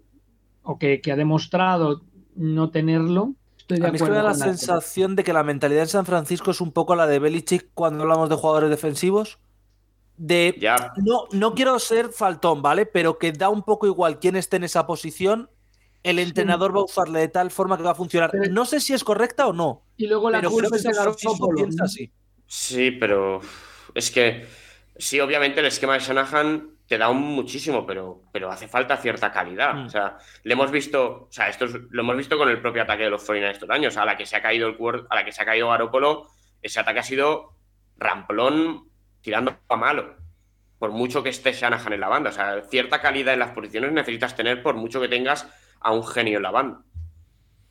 o 0.63 0.79
que, 0.79 1.01
ha 1.11 1.17
demostrado 1.17 2.03
no 2.35 2.71
tenerlo, 2.71 3.35
a 3.71 3.91
mí 3.91 3.99
me 3.99 4.11
da 4.11 4.23
la 4.23 4.35
sensación 4.35 5.17
de 5.17 5.25
que 5.25 5.33
la 5.33 5.45
mentalidad 5.45 5.83
en 5.83 5.89
San 5.89 6.05
Francisco 6.05 6.51
es 6.51 6.61
un 6.61 6.73
poco 6.73 6.95
la 6.95 7.07
de 7.07 7.19
Belichick 7.19 7.71
cuando 7.73 8.03
hablamos 8.03 8.29
de 8.29 8.35
jugadores 8.35 8.69
defensivos, 8.69 9.39
de 10.19 10.59
no, 10.97 11.25
no 11.33 11.55
quiero 11.55 11.79
ser 11.79 12.11
faltón, 12.11 12.61
¿vale? 12.61 12.85
Pero 12.85 13.19
que 13.19 13.33
da 13.33 13.49
un 13.49 13.63
poco 13.63 13.87
igual 13.87 14.19
quién 14.19 14.37
esté 14.37 14.57
en 14.57 14.65
esa 14.65 14.87
posición, 14.87 15.49
el 16.03 16.19
entrenador 16.19 16.75
va 16.75 16.81
a 16.81 16.85
usarle 16.85 17.21
de 17.21 17.29
tal 17.29 17.51
forma 17.51 17.77
que 17.77 17.83
va 17.83 17.93
a 17.93 17.95
funcionar. 17.95 18.31
no 18.51 18.65
sé 18.65 18.81
si 18.81 18.93
es 18.93 19.05
correcta 19.05 19.47
o 19.47 19.53
no. 19.53 19.83
Y 19.97 20.07
luego 20.07 20.31
la 20.31 20.41
pero 20.41 20.57
creo 20.57 20.71
que 20.71 21.55
piensa 21.55 21.85
así. 21.85 22.11
Sí, 22.47 22.91
pero 22.91 23.41
es 23.95 24.11
que 24.11 24.47
sí, 24.97 25.21
obviamente 25.21 25.61
el 25.61 25.67
esquema 25.67 25.95
de 25.95 26.01
Shanahan 26.01 26.73
te 26.87 26.99
da 26.99 27.09
un 27.09 27.23
muchísimo, 27.23 27.87
pero, 27.87 28.25
pero 28.33 28.51
hace 28.51 28.69
falta 28.69 28.97
cierta 28.97 29.33
calidad. 29.33 29.75
Mm. 29.75 29.87
O 29.87 29.89
sea, 29.89 30.19
le 30.43 30.53
hemos 30.53 30.71
visto, 30.71 31.29
o 31.29 31.33
sea, 31.33 31.49
esto 31.49 31.67
lo 31.67 32.03
hemos 32.03 32.17
visto 32.17 32.37
con 32.37 32.49
el 32.51 32.61
propio 32.61 32.83
ataque 32.83 33.05
de 33.05 33.11
los 33.11 33.25
49 33.25 33.53
estos 33.55 33.71
años, 33.71 33.97
a 33.97 34.05
la 34.05 34.17
que 34.17 34.27
se 34.27 34.37
ha 34.37 34.43
caído 34.43 34.69
el 34.69 34.77
a 35.09 35.15
la 35.15 35.25
que 35.25 35.33
se 35.33 35.43
ha 35.43 35.47
caído 35.47 35.69
Garópolo, 35.69 36.29
ese 36.61 36.81
ataque 36.81 36.99
ha 37.01 37.05
sido 37.05 37.55
ramplón 37.97 38.89
tirando 39.23 39.57
a 39.69 39.77
malo. 39.77 40.17
Por 40.79 40.91
mucho 40.91 41.23
que 41.23 41.31
esté 41.31 41.53
Shanahan 41.53 41.93
en 41.93 42.01
la 42.01 42.09
banda. 42.09 42.31
O 42.31 42.33
sea, 42.33 42.63
cierta 42.69 43.01
calidad 43.01 43.33
en 43.33 43.41
las 43.41 43.53
posiciones 43.53 43.93
necesitas 43.93 44.37
tener 44.37 44.63
por 44.63 44.75
mucho 44.75 45.01
que 45.01 45.09
tengas 45.09 45.49
a 45.83 45.93
un 45.93 46.07
genio 46.07 46.37
en 46.39 46.43
la 46.43 46.51
banda. 46.51 46.83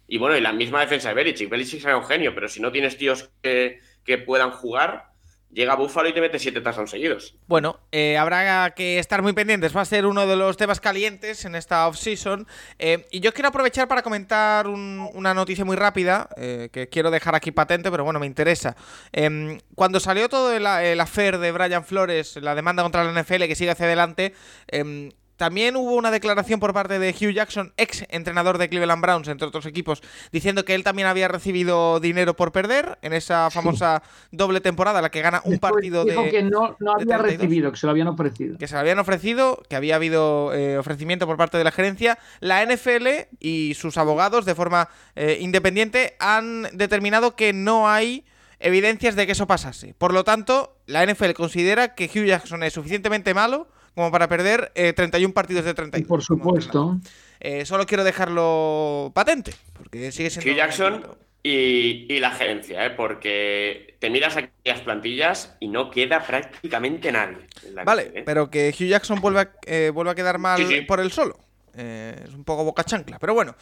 Y 0.07 0.17
bueno, 0.17 0.35
y 0.35 0.41
la 0.41 0.51
misma 0.51 0.81
defensa 0.81 1.09
de 1.09 1.15
Belichick. 1.15 1.49
Belichick 1.49 1.81
será 1.81 1.97
un 1.97 2.03
genio, 2.03 2.35
pero 2.35 2.49
si 2.49 2.59
no 2.59 2.71
tienes 2.71 2.97
tíos 2.97 3.31
que, 3.41 3.79
que 4.03 4.17
puedan 4.17 4.51
jugar, 4.51 5.11
llega 5.53 5.75
Búfalo 5.75 6.09
y 6.09 6.13
te 6.13 6.21
mete 6.21 6.39
siete 6.39 6.61
touchdowns 6.61 6.91
seguidos. 6.91 7.35
Bueno, 7.47 7.79
eh, 7.91 8.17
habrá 8.17 8.71
que 8.71 8.99
estar 8.99 9.21
muy 9.21 9.33
pendientes. 9.33 9.75
Va 9.75 9.81
a 9.81 9.85
ser 9.85 10.05
uno 10.05 10.25
de 10.27 10.35
los 10.35 10.57
temas 10.57 10.79
calientes 10.79 11.45
en 11.45 11.55
esta 11.55 11.87
off-season. 11.87 12.47
Eh, 12.79 13.07
y 13.11 13.19
yo 13.19 13.33
quiero 13.33 13.49
aprovechar 13.49 13.87
para 13.87 14.01
comentar 14.01 14.67
una 14.67 15.33
noticia 15.33 15.65
muy 15.65 15.75
rápida 15.75 16.29
eh, 16.37 16.69
que 16.71 16.89
quiero 16.89 17.11
dejar 17.11 17.35
aquí 17.35 17.51
patente, 17.51 17.91
pero 17.91 18.03
bueno, 18.03 18.19
me 18.19 18.25
interesa. 18.25 18.75
Em, 19.11 19.59
cuando 19.75 19.99
salió 19.99 20.29
todo 20.29 20.53
el, 20.53 20.65
el 20.65 21.39
de 21.39 21.51
Brian 21.51 21.83
Flores, 21.83 22.37
la 22.37 22.55
demanda 22.55 22.83
contra 22.83 23.03
la 23.03 23.21
NFL 23.21 23.45
que 23.45 23.55
sigue 23.55 23.71
hacia 23.71 23.85
adelante, 23.85 24.33
em, 24.67 25.11
también 25.41 25.75
hubo 25.75 25.95
una 25.95 26.11
declaración 26.11 26.59
por 26.59 26.71
parte 26.71 26.99
de 26.99 27.09
Hugh 27.09 27.33
Jackson, 27.33 27.73
ex 27.75 28.05
entrenador 28.09 28.59
de 28.59 28.69
Cleveland 28.69 29.01
Browns, 29.01 29.27
entre 29.27 29.47
otros 29.47 29.65
equipos, 29.65 30.03
diciendo 30.31 30.65
que 30.65 30.75
él 30.75 30.83
también 30.83 31.07
había 31.07 31.27
recibido 31.27 31.99
dinero 31.99 32.35
por 32.35 32.51
perder 32.51 32.99
en 33.01 33.13
esa 33.13 33.49
famosa 33.49 34.03
doble 34.29 34.61
temporada, 34.61 35.01
la 35.01 35.09
que 35.09 35.19
gana 35.19 35.41
un 35.43 35.57
partido 35.57 36.05
dijo 36.05 36.25
que 36.29 36.43
no, 36.43 36.77
no 36.79 36.93
había 36.93 37.17
recibido, 37.17 37.71
que 37.71 37.77
se 37.77 37.87
lo 37.87 37.89
habían 37.89 38.09
ofrecido. 38.09 38.59
Que 38.59 38.67
se 38.67 38.75
lo 38.75 38.81
habían 38.81 38.99
ofrecido, 38.99 39.63
que 39.67 39.75
había 39.75 39.95
habido 39.95 40.53
eh, 40.53 40.77
ofrecimiento 40.77 41.25
por 41.25 41.37
parte 41.37 41.57
de 41.57 41.63
la 41.63 41.71
gerencia. 41.71 42.19
La 42.39 42.63
NFL 42.63 43.07
y 43.39 43.73
sus 43.73 43.97
abogados, 43.97 44.45
de 44.45 44.53
forma 44.53 44.89
eh, 45.15 45.39
independiente, 45.41 46.17
han 46.19 46.67
determinado 46.73 47.35
que 47.35 47.51
no 47.51 47.89
hay 47.89 48.25
evidencias 48.59 49.15
de 49.15 49.25
que 49.25 49.31
eso 49.31 49.47
pasase. 49.47 49.95
Por 49.97 50.13
lo 50.13 50.23
tanto, 50.23 50.77
la 50.85 51.03
NFL 51.03 51.31
considera 51.31 51.95
que 51.95 52.05
Hugh 52.05 52.27
Jackson 52.27 52.61
es 52.61 52.73
suficientemente 52.73 53.33
malo 53.33 53.67
como 53.95 54.11
para 54.11 54.27
perder 54.27 54.71
31 54.73 55.29
eh, 55.29 55.33
partidos 55.33 55.65
de 55.65 55.73
32. 55.73 56.07
Por 56.07 56.23
supuesto. 56.23 56.99
Eh, 57.39 57.65
solo 57.65 57.85
quiero 57.85 58.03
dejarlo 58.03 59.11
patente, 59.15 59.53
porque 59.73 60.11
sigue 60.11 60.29
siendo... 60.29 60.51
Hugh 60.51 60.57
Jackson 60.57 61.05
y, 61.43 62.19
la 62.19 62.31
gerencia, 62.31 62.85
¿eh? 62.85 62.91
porque 62.91 63.95
te 63.99 64.11
miras 64.11 64.37
aquí 64.37 64.51
las 64.63 64.81
plantillas 64.81 65.55
y 65.59 65.67
no 65.67 65.89
queda 65.89 66.23
prácticamente 66.23 67.11
nadie. 67.11 67.47
vale, 67.83 68.11
¿eh? 68.13 68.23
pero 68.25 68.51
que 68.51 68.69
Hugh 68.69 68.87
Jackson 68.87 69.19
vuelva, 69.21 69.41
a 69.41 70.15
quedar 70.15 70.37
mal 70.37 70.61
por 70.87 70.99
él 70.99 71.11
solo. 71.11 71.39
es 71.75 72.31
un 72.33 72.43
poco 72.43 72.63
boca 72.63 72.83
chancla. 72.83 73.17
Pero 73.17 73.33
bueno, 73.33 73.55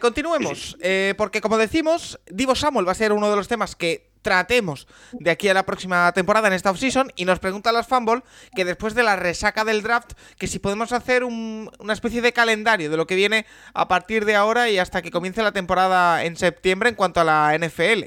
continuemos. 0.00 0.76
porque 1.16 1.40
como 1.40 1.56
decimos, 1.56 2.18
Divo 2.26 2.56
Samuel 2.56 2.88
va 2.88 2.92
a 2.92 2.96
ser 2.96 3.12
uno 3.12 3.30
de 3.30 3.36
los 3.36 3.46
temas 3.46 3.76
que 3.76 4.09
tratemos 4.22 4.86
de 5.12 5.30
aquí 5.30 5.48
a 5.48 5.54
la 5.54 5.64
próxima 5.64 6.12
temporada 6.12 6.48
en 6.48 6.54
esta 6.54 6.70
offseason 6.70 7.12
y 7.16 7.24
nos 7.24 7.38
pregunta 7.38 7.72
las 7.72 7.86
Fanball 7.86 8.22
que 8.54 8.64
después 8.64 8.94
de 8.94 9.02
la 9.02 9.16
resaca 9.16 9.64
del 9.64 9.82
draft 9.82 10.12
que 10.38 10.46
si 10.46 10.58
podemos 10.58 10.92
hacer 10.92 11.24
una 11.24 11.92
especie 11.92 12.22
de 12.22 12.32
calendario 12.32 12.90
de 12.90 12.96
lo 12.96 13.06
que 13.06 13.16
viene 13.16 13.46
a 13.74 13.88
partir 13.88 14.24
de 14.24 14.34
ahora 14.34 14.68
y 14.70 14.78
hasta 14.78 15.02
que 15.02 15.10
comience 15.10 15.42
la 15.42 15.52
temporada 15.52 16.24
en 16.24 16.36
septiembre 16.36 16.88
en 16.88 16.94
cuanto 16.94 17.20
a 17.20 17.24
la 17.24 17.56
NFL. 17.58 18.04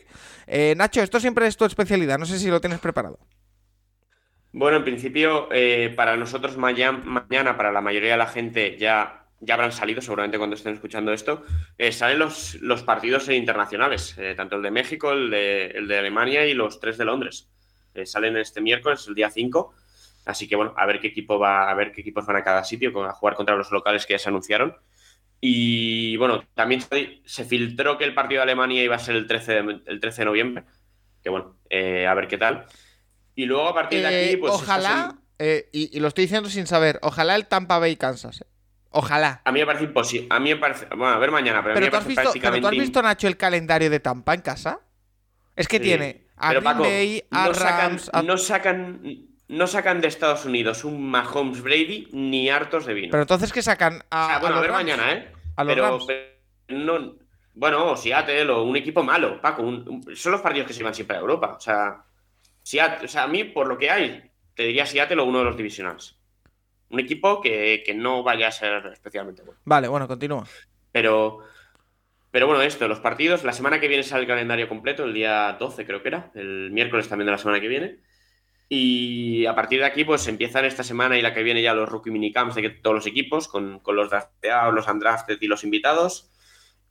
Eh, 0.47 0.73
Nacho, 0.77 1.01
esto 1.01 1.19
siempre 1.19 1.47
es 1.47 1.57
tu 1.57 1.65
especialidad, 1.65 2.17
no 2.19 2.25
sé 2.25 2.39
si 2.39 2.49
lo 2.49 2.61
tienes 2.61 2.79
preparado. 2.79 3.19
Bueno, 4.51 4.77
en 4.77 4.83
principio, 4.83 5.49
eh, 5.51 5.91
para 5.95 6.15
nosotros 6.15 6.57
mañana, 6.57 7.57
para 7.57 7.71
la 7.71 7.81
mayoría 7.81 8.11
de 8.11 8.17
la 8.17 8.27
gente, 8.27 8.77
ya 8.77 9.22
ya 9.45 9.55
habrán 9.55 9.71
salido 9.71 10.01
seguramente 10.01 10.37
cuando 10.37 10.55
estén 10.55 10.73
escuchando 10.73 11.11
esto, 11.11 11.43
eh, 11.77 11.91
salen 11.91 12.19
los, 12.19 12.55
los, 12.55 12.83
partidos 12.83 13.27
internacionales, 13.29 14.15
eh, 14.17 14.33
tanto 14.35 14.55
el 14.55 14.61
de 14.61 14.71
México, 14.71 15.11
el 15.11 15.29
de, 15.29 15.65
el 15.67 15.87
de, 15.87 15.97
Alemania 15.97 16.45
y 16.45 16.53
los 16.53 16.79
tres 16.79 16.97
de 16.97 17.05
Londres. 17.05 17.49
Eh, 17.93 18.05
salen 18.05 18.37
este 18.37 18.61
miércoles, 18.61 19.05
el 19.07 19.15
día 19.15 19.29
5. 19.29 19.73
Así 20.25 20.47
que 20.47 20.55
bueno, 20.55 20.73
a 20.77 20.85
ver 20.85 21.01
qué 21.01 21.07
equipo 21.07 21.37
va, 21.37 21.69
a 21.69 21.73
ver 21.73 21.91
qué 21.91 22.01
equipos 22.01 22.25
van 22.25 22.37
a 22.37 22.43
cada 22.43 22.63
sitio, 22.63 23.03
a 23.03 23.11
jugar 23.11 23.35
contra 23.35 23.57
los 23.57 23.71
locales 23.71 24.05
que 24.05 24.13
ya 24.13 24.19
se 24.19 24.29
anunciaron. 24.29 24.77
Y 25.41 26.15
bueno, 26.15 26.45
también 26.53 26.81
se 27.25 27.43
filtró 27.43 27.97
que 27.97 28.05
el 28.05 28.13
partido 28.13 28.39
de 28.39 28.43
Alemania 28.43 28.81
iba 28.81 28.95
a 28.95 28.99
ser 28.99 29.17
el 29.17 29.27
13 29.27 29.51
de, 29.51 29.81
el 29.87 29.99
13 29.99 30.21
de 30.21 30.25
noviembre. 30.25 30.63
Que 31.21 31.29
bueno, 31.29 31.57
a 31.69 32.13
ver 32.13 32.29
qué 32.29 32.37
tal. 32.37 32.65
Y 33.35 33.45
luego 33.45 33.67
a 33.67 33.73
partir 33.73 33.99
de 33.99 34.07
aquí, 34.07 34.37
pues. 34.37 34.53
Ojalá, 34.53 35.17
y, 35.37 35.97
y, 35.97 35.99
lo 35.99 36.07
estoy 36.07 36.23
diciendo 36.23 36.49
sin 36.49 36.65
saber, 36.65 36.99
ojalá 37.01 37.35
el 37.35 37.47
Tampa 37.47 37.79
Bay 37.79 37.97
Kansas. 37.97 38.45
Ojalá. 38.95 39.41
A 39.43 39.51
mí 39.51 39.59
me 39.59 39.65
parece 39.65 39.85
imposible. 39.85 40.27
A 40.29 40.39
mí 40.39 40.51
me 40.51 40.57
parece. 40.57 40.85
Bueno, 40.89 41.07
a 41.07 41.17
ver 41.17 41.31
mañana, 41.31 41.63
pero, 41.63 41.77
a 41.77 41.79
mí 41.79 41.89
me 41.89 41.97
has 41.97 42.07
visto, 42.07 42.31
pero 42.39 42.61
tú 42.61 42.67
has 42.67 42.71
visto, 42.71 43.01
Nacho, 43.01 43.27
el 43.27 43.37
calendario 43.37 43.89
de 43.89 43.99
Tampa 43.99 44.35
en 44.35 44.41
casa. 44.41 44.81
Es 45.55 45.67
que 45.67 45.79
tiene 45.79 46.27
a 46.37 46.53
Green 46.53 46.77
Bay, 46.77 47.23
a 47.31 47.47
no 47.47 47.53
Rams. 47.53 48.03
Sacan, 48.03 48.27
No, 48.27 48.37
sacan, 48.37 49.01
no 49.47 49.67
sacan 49.67 49.99
de 49.99 50.07
Estados 50.07 50.45
Unidos 50.45 50.83
un 50.83 51.09
Mahomes 51.09 51.61
Brady 51.61 52.07
ni 52.11 52.49
hartos 52.49 52.85
de 52.85 52.93
vino. 52.93 53.11
Pero 53.11 53.23
entonces, 53.23 53.51
¿qué 53.51 53.63
sacan? 53.63 54.03
A, 54.11 54.37
bueno, 54.39 54.57
a, 54.57 54.61
ver 54.61 54.71
mañana, 54.71 55.11
¿eh? 55.11 55.31
A 55.55 55.63
los 55.63 55.75
Rams. 55.75 56.07
no, 56.69 57.15
bueno, 57.55 57.97
Seattle 57.97 58.49
o 58.51 58.63
un 58.63 58.75
equipo 58.75 59.03
malo, 59.03 59.41
Paco. 59.41 59.63
son 60.13 60.31
los 60.31 60.41
partidos 60.41 60.67
que 60.67 60.73
se 60.73 60.83
van 60.83 60.93
siempre 60.93 61.17
a 61.17 61.19
Europa. 61.19 61.55
O 61.57 61.59
sea, 61.59 62.03
Seattle, 62.61 63.05
o 63.05 63.07
sea, 63.07 63.23
a 63.23 63.27
mí, 63.27 63.43
por 63.43 63.67
lo 63.67 63.75
que 63.75 63.89
hay, 63.89 64.31
te 64.55 64.63
diría 64.63 64.85
Seattle 64.85 65.19
o 65.21 65.25
uno 65.25 65.39
de 65.39 65.45
los 65.45 65.57
divisionales 65.57 66.15
un 66.93 66.99
equipo 66.99 67.41
que, 67.41 67.83
no 67.95 68.23
vaya 68.23 68.47
a 68.47 68.51
ser 68.51 68.85
especialmente 68.93 69.41
bueno. 69.41 69.59
Vale, 69.65 69.87
bueno, 69.87 70.07
continúa. 70.07 70.45
Pero, 70.91 71.39
pero 72.29 72.45
bueno, 72.45 72.61
esto, 72.61 72.87
los 72.87 72.99
partidos, 72.99 73.43
la 73.43 73.51
semana 73.51 73.79
que 73.79 73.87
viene 73.87 74.03
sale 74.03 74.21
el 74.21 74.27
calendario 74.27 74.69
completo, 74.69 75.03
el 75.03 75.13
día 75.13 75.57
12 75.59 75.85
creo 75.85 76.01
que 76.03 76.09
era, 76.09 76.31
el 76.35 76.71
miércoles 76.71 77.09
también 77.09 77.25
de 77.25 77.31
la 77.31 77.37
semana 77.39 77.59
que 77.59 77.67
viene. 77.67 77.99
Y 78.69 79.45
a 79.47 79.55
partir 79.55 79.79
de 79.79 79.85
aquí, 79.85 80.03
pues 80.03 80.27
empiezan 80.27 80.65
esta 80.65 80.83
semana 80.83 81.17
y 81.17 81.21
la 81.21 81.33
que 81.33 81.43
viene 81.43 81.61
ya 81.61 81.73
los 81.73 81.89
rookie 81.89 82.11
minicamps 82.11 82.55
de 82.55 82.69
todos 82.69 82.95
los 82.95 83.07
equipos, 83.07 83.47
con, 83.47 83.81
los 83.85 84.09
drafteados, 84.09 84.73
los 84.73 84.87
undrafted 84.87 85.37
y 85.41 85.47
los 85.47 85.63
invitados. 85.63 86.31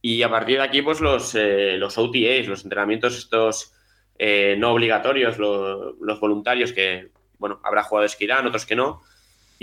Y 0.00 0.22
a 0.22 0.30
partir 0.30 0.58
de 0.58 0.64
aquí, 0.64 0.82
pues 0.82 1.00
los, 1.00 1.34
eh, 1.36 1.76
los 1.78 1.96
OTAs, 1.96 2.48
los 2.48 2.64
entrenamientos 2.64 3.16
estos 3.16 3.72
eh, 4.18 4.56
no 4.58 4.72
obligatorios, 4.72 5.38
los 5.38 6.20
voluntarios 6.20 6.72
que, 6.72 7.10
bueno, 7.38 7.60
habrá 7.62 7.84
jugadores 7.84 8.16
que 8.16 8.24
irán, 8.24 8.46
otros 8.46 8.66
que 8.66 8.76
no. 8.76 9.02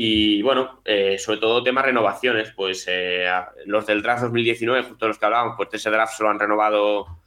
Y 0.02 0.42
bueno, 0.44 0.82
eh, 0.86 1.18
sobre 1.18 1.40
todo 1.40 1.62
temas 1.62 1.84
renovaciones, 1.84 2.54
pues 2.56 2.86
eh, 2.88 3.30
los 3.66 3.86
del 3.86 4.02
draft 4.02 4.22
2019, 4.22 4.84
justo 4.84 5.10
los 5.10 5.20
que 5.20 5.26
hablábamos, 5.26 5.58
pues 5.58 5.68
ese 5.74 5.90
draft 5.90 6.14
solo 6.14 6.30
han 6.30 6.40
renovado 6.40 7.20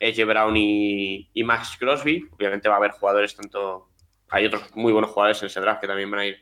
Edge 0.00 0.24
Brown 0.24 0.56
y, 0.56 1.28
Max 1.44 1.76
Crosby. 1.78 2.26
Obviamente 2.32 2.70
va 2.70 2.76
a 2.76 2.78
haber 2.78 2.92
jugadores 2.92 3.36
tanto. 3.36 3.90
Hay 4.30 4.46
otros 4.46 4.74
muy 4.74 4.94
buenos 4.94 5.10
jugadores 5.10 5.42
en 5.42 5.48
ese 5.48 5.60
draft 5.60 5.82
que 5.82 5.88
también 5.88 6.10
van 6.10 6.20
a 6.20 6.24
ir, 6.24 6.38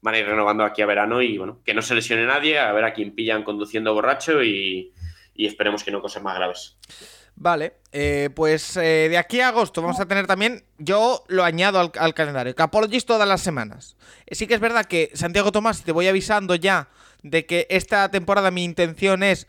van 0.00 0.14
a 0.14 0.18
ir 0.18 0.24
renovando 0.24 0.64
aquí 0.64 0.80
a 0.80 0.86
verano 0.86 1.20
y 1.20 1.36
bueno, 1.36 1.60
que 1.62 1.74
no 1.74 1.82
se 1.82 1.94
lesione 1.94 2.24
nadie, 2.24 2.58
a 2.58 2.72
ver 2.72 2.84
a 2.84 2.94
quién 2.94 3.14
pillan 3.14 3.42
conduciendo 3.42 3.92
borracho 3.92 4.42
y, 4.42 4.94
y 5.34 5.44
esperemos 5.44 5.84
que 5.84 5.90
no 5.90 6.00
cosas 6.00 6.22
más 6.22 6.36
graves. 6.36 6.78
Vale, 7.40 7.74
eh, 7.92 8.30
pues 8.34 8.76
eh, 8.76 9.06
de 9.08 9.16
aquí 9.16 9.38
a 9.40 9.48
agosto 9.48 9.80
vamos 9.80 10.00
a 10.00 10.06
tener 10.06 10.26
también, 10.26 10.64
yo 10.78 11.22
lo 11.28 11.44
añado 11.44 11.78
al, 11.78 12.14
calendario, 12.14 12.52
Capologist 12.56 13.06
todas 13.06 13.28
las 13.28 13.40
semanas. 13.42 13.96
Eh, 14.26 14.34
sí 14.34 14.48
que 14.48 14.54
es 14.54 14.60
verdad 14.60 14.86
que 14.86 15.12
Santiago 15.14 15.52
Tomás, 15.52 15.84
te 15.84 15.92
voy 15.92 16.08
avisando 16.08 16.56
ya 16.56 16.88
de 17.22 17.46
que 17.46 17.68
esta 17.70 18.10
temporada 18.10 18.50
mi 18.50 18.64
intención 18.64 19.22
es 19.22 19.46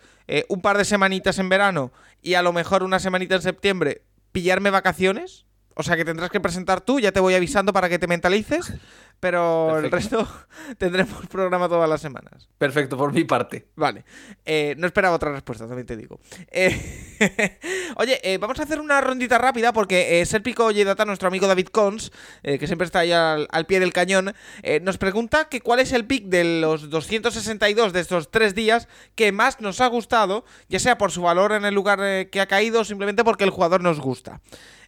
un 0.47 0.62
par 0.62 0.78
de 0.78 0.86
semanitas 0.86 1.39
en 1.39 1.49
verano 1.49 1.91
y 2.21 2.36
a 2.36 2.43
lo 2.43 2.54
mejor 2.54 2.84
una 2.84 2.99
semanita 2.99 3.34
en 3.34 3.41
septiembre 3.41 4.04
pillarme 4.32 4.69
vacaciones. 4.69 5.47
O 5.79 5.83
sea 5.83 5.95
que 5.95 6.03
tendrás 6.03 6.29
que 6.29 6.41
presentar 6.41 6.81
tú, 6.81 6.99
ya 6.99 7.13
te 7.13 7.21
voy 7.21 7.35
avisando 7.35 7.71
para 7.71 7.87
que 7.87 7.97
te 7.97 8.05
mentalices 8.05 8.73
pero 9.19 9.79
el 9.79 9.91
resto 9.91 10.27
tendremos 10.77 11.27
programa 11.27 11.67
todas 11.67 11.89
las 11.89 12.01
semanas. 12.01 12.47
Perfecto, 12.57 12.97
por 12.97 13.13
mi 13.13 13.25
parte. 13.25 13.67
Vale. 13.75 14.05
Eh, 14.45 14.75
no 14.77 14.87
esperaba 14.87 15.15
otra 15.15 15.31
respuesta, 15.31 15.67
también 15.67 15.85
te 15.85 15.97
digo. 15.97 16.19
Eh, 16.51 17.59
oye, 17.97 18.19
eh, 18.23 18.37
vamos 18.37 18.59
a 18.59 18.63
hacer 18.63 18.79
una 18.79 19.01
rondita 19.01 19.37
rápida 19.37 19.73
porque 19.73 20.25
Serpico 20.25 20.71
Data, 20.71 21.05
nuestro 21.05 21.27
amigo 21.27 21.47
David 21.47 21.67
Cons, 21.67 22.11
que 22.43 22.67
siempre 22.67 22.85
está 22.85 22.99
ahí 22.99 23.11
al, 23.11 23.65
pie 23.67 23.79
del 23.79 23.93
cañón, 23.93 24.33
nos 24.81 24.97
pregunta 24.97 25.49
que 25.49 25.61
cuál 25.61 25.79
es 25.79 25.91
el 25.91 26.05
pick 26.05 26.25
de 26.25 26.61
los 26.61 26.89
262 26.89 27.93
de 27.93 27.99
estos 27.99 28.31
tres 28.31 28.55
días 28.55 28.87
que 29.15 29.31
más 29.31 29.59
nos 29.59 29.81
ha 29.81 29.87
gustado, 29.87 30.45
ya 30.69 30.79
sea 30.79 30.97
por 30.97 31.11
su 31.11 31.21
valor 31.21 31.51
en 31.51 31.65
el 31.65 31.73
lugar 31.73 32.29
que 32.29 32.41
ha 32.41 32.47
caído 32.47 32.81
o 32.81 32.85
simplemente 32.85 33.23
porque 33.23 33.43
el 33.43 33.49
jugador 33.49 33.81
nos 33.81 33.99
gusta. 33.99 34.41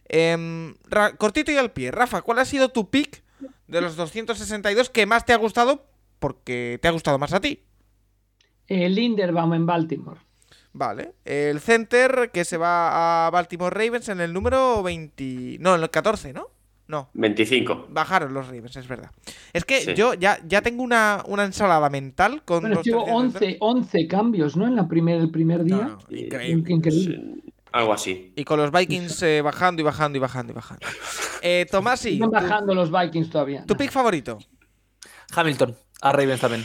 Em, 0.08 0.74
cortito 1.18 1.52
y 1.52 1.56
al 1.56 1.72
pie. 1.72 1.90
Rafa, 1.90 2.22
¿cuál 2.22 2.38
ha 2.38 2.44
sido 2.44 2.68
tu 2.68 2.90
pick? 2.90 3.22
de 3.72 3.80
los 3.80 3.96
262 3.96 4.90
que 4.90 5.06
más 5.06 5.24
te 5.24 5.32
ha 5.32 5.36
gustado 5.36 5.86
porque 6.18 6.78
te 6.80 6.88
ha 6.88 6.92
gustado 6.92 7.18
más 7.18 7.32
a 7.32 7.40
ti. 7.40 7.60
El 8.68 8.94
Linderbaum 8.94 9.54
en 9.54 9.66
Baltimore. 9.66 10.20
Vale. 10.72 11.14
El 11.24 11.60
center 11.60 12.30
que 12.32 12.44
se 12.44 12.56
va 12.56 13.26
a 13.26 13.30
Baltimore 13.30 13.74
Ravens 13.74 14.08
en 14.08 14.20
el 14.20 14.32
número 14.32 14.82
20. 14.82 15.58
No, 15.60 15.74
en 15.74 15.82
el 15.82 15.90
14, 15.90 16.32
¿no? 16.32 16.48
No. 16.86 17.08
25. 17.14 17.88
Bajaron 17.90 18.34
los 18.34 18.46
Ravens, 18.46 18.76
es 18.76 18.86
verdad. 18.86 19.10
Es 19.52 19.64
que 19.64 19.94
yo 19.94 20.14
ya, 20.14 20.38
ya 20.46 20.62
tengo 20.62 20.82
una, 20.82 21.24
ensalada 21.38 21.88
mental 21.90 22.42
con. 22.44 22.60
Bueno, 22.60 22.82
llevo 22.82 23.04
11, 23.04 23.56
11, 23.60 24.06
cambios, 24.06 24.56
¿no? 24.56 24.66
En 24.66 24.76
la 24.76 24.86
primer, 24.88 25.20
el 25.20 25.30
primer 25.30 25.64
día. 25.64 25.96
increíble. 26.10 27.42
Algo 27.72 27.92
así. 27.92 28.32
Y 28.36 28.44
con 28.44 28.58
los 28.58 28.70
Vikings 28.70 29.22
eh, 29.22 29.40
bajando 29.40 29.80
y 29.80 29.84
bajando 29.84 30.18
y 30.18 30.20
bajando 30.20 30.52
y 30.52 30.54
bajando. 30.54 30.86
Eh, 31.44 31.66
Tomasi. 31.70 32.14
Están 32.14 32.30
bajando 32.30 32.74
los 32.74 32.92
Vikings 32.92 33.30
todavía. 33.30 33.64
¿Tu 33.66 33.76
pick 33.76 33.90
favorito? 33.90 34.38
Hamilton. 35.34 35.74
A 36.02 36.12
Ravens 36.12 36.40
también. 36.40 36.64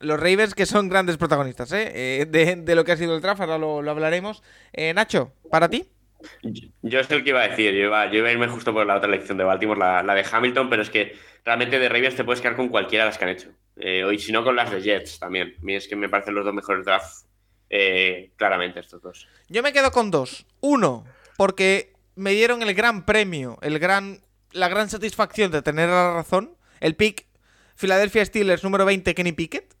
Los 0.00 0.18
Ravens 0.18 0.54
que 0.54 0.66
son 0.66 0.88
grandes 0.88 1.16
protagonistas, 1.16 1.70
¿eh? 1.72 2.22
eh 2.22 2.26
de, 2.26 2.74
lo 2.74 2.84
que 2.84 2.92
ha 2.92 2.96
sido 2.96 3.14
el 3.14 3.20
draft, 3.20 3.40
ahora 3.40 3.58
lo, 3.58 3.88
hablaremos. 3.88 4.42
Nacho, 4.94 5.34
¿para 5.50 5.68
ti? 5.68 5.88
Yo 6.82 6.98
es 7.00 7.10
el 7.10 7.22
que 7.22 7.30
iba 7.30 7.42
a 7.42 7.48
decir, 7.48 7.72
yo 7.74 7.86
iba, 7.86 8.10
yo 8.10 8.18
iba, 8.18 8.28
a 8.28 8.32
irme 8.32 8.48
justo 8.48 8.72
por 8.72 8.86
la 8.86 8.96
otra 8.96 9.08
elección 9.08 9.38
de 9.38 9.44
Baltimore, 9.44 9.78
la, 9.78 10.14
de 10.14 10.26
Hamilton, 10.30 10.68
pero 10.68 10.82
es 10.82 10.90
que 10.90 11.16
realmente 11.44 11.78
de 11.78 11.88
Ravens 11.88 12.16
te 12.16 12.24
puedes 12.24 12.40
quedar 12.40 12.56
con 12.56 12.68
cualquiera 12.68 13.04
de 13.04 13.10
las 13.10 13.18
que 13.18 13.24
han 13.24 13.30
hecho. 13.30 13.50
y 13.76 14.18
si 14.18 14.32
no, 14.32 14.42
con 14.42 14.56
las 14.56 14.70
de 14.70 14.80
Jets 14.80 15.18
también. 15.20 15.54
A 15.58 15.64
mí 15.64 15.74
es 15.74 15.86
que 15.86 15.94
me 15.94 16.08
parecen 16.08 16.34
los 16.34 16.44
dos 16.44 16.54
mejores 16.54 16.84
drafts 16.84 17.27
eh, 17.70 18.30
claramente 18.36 18.80
estos 18.80 19.02
dos. 19.02 19.28
Yo 19.48 19.62
me 19.62 19.72
quedo 19.72 19.90
con 19.90 20.10
dos. 20.10 20.46
Uno, 20.60 21.04
porque 21.36 21.92
me 22.14 22.32
dieron 22.32 22.62
el 22.62 22.74
gran 22.74 23.04
premio, 23.04 23.58
el 23.62 23.78
gran, 23.78 24.20
la 24.52 24.68
gran 24.68 24.88
satisfacción 24.88 25.50
de 25.50 25.62
tener 25.62 25.88
la 25.88 26.14
razón. 26.14 26.56
El 26.80 26.96
pick 26.96 27.26
Philadelphia 27.76 28.24
Steelers 28.24 28.64
número 28.64 28.84
20, 28.84 29.14
Kenny 29.14 29.32
Pickett. 29.32 29.78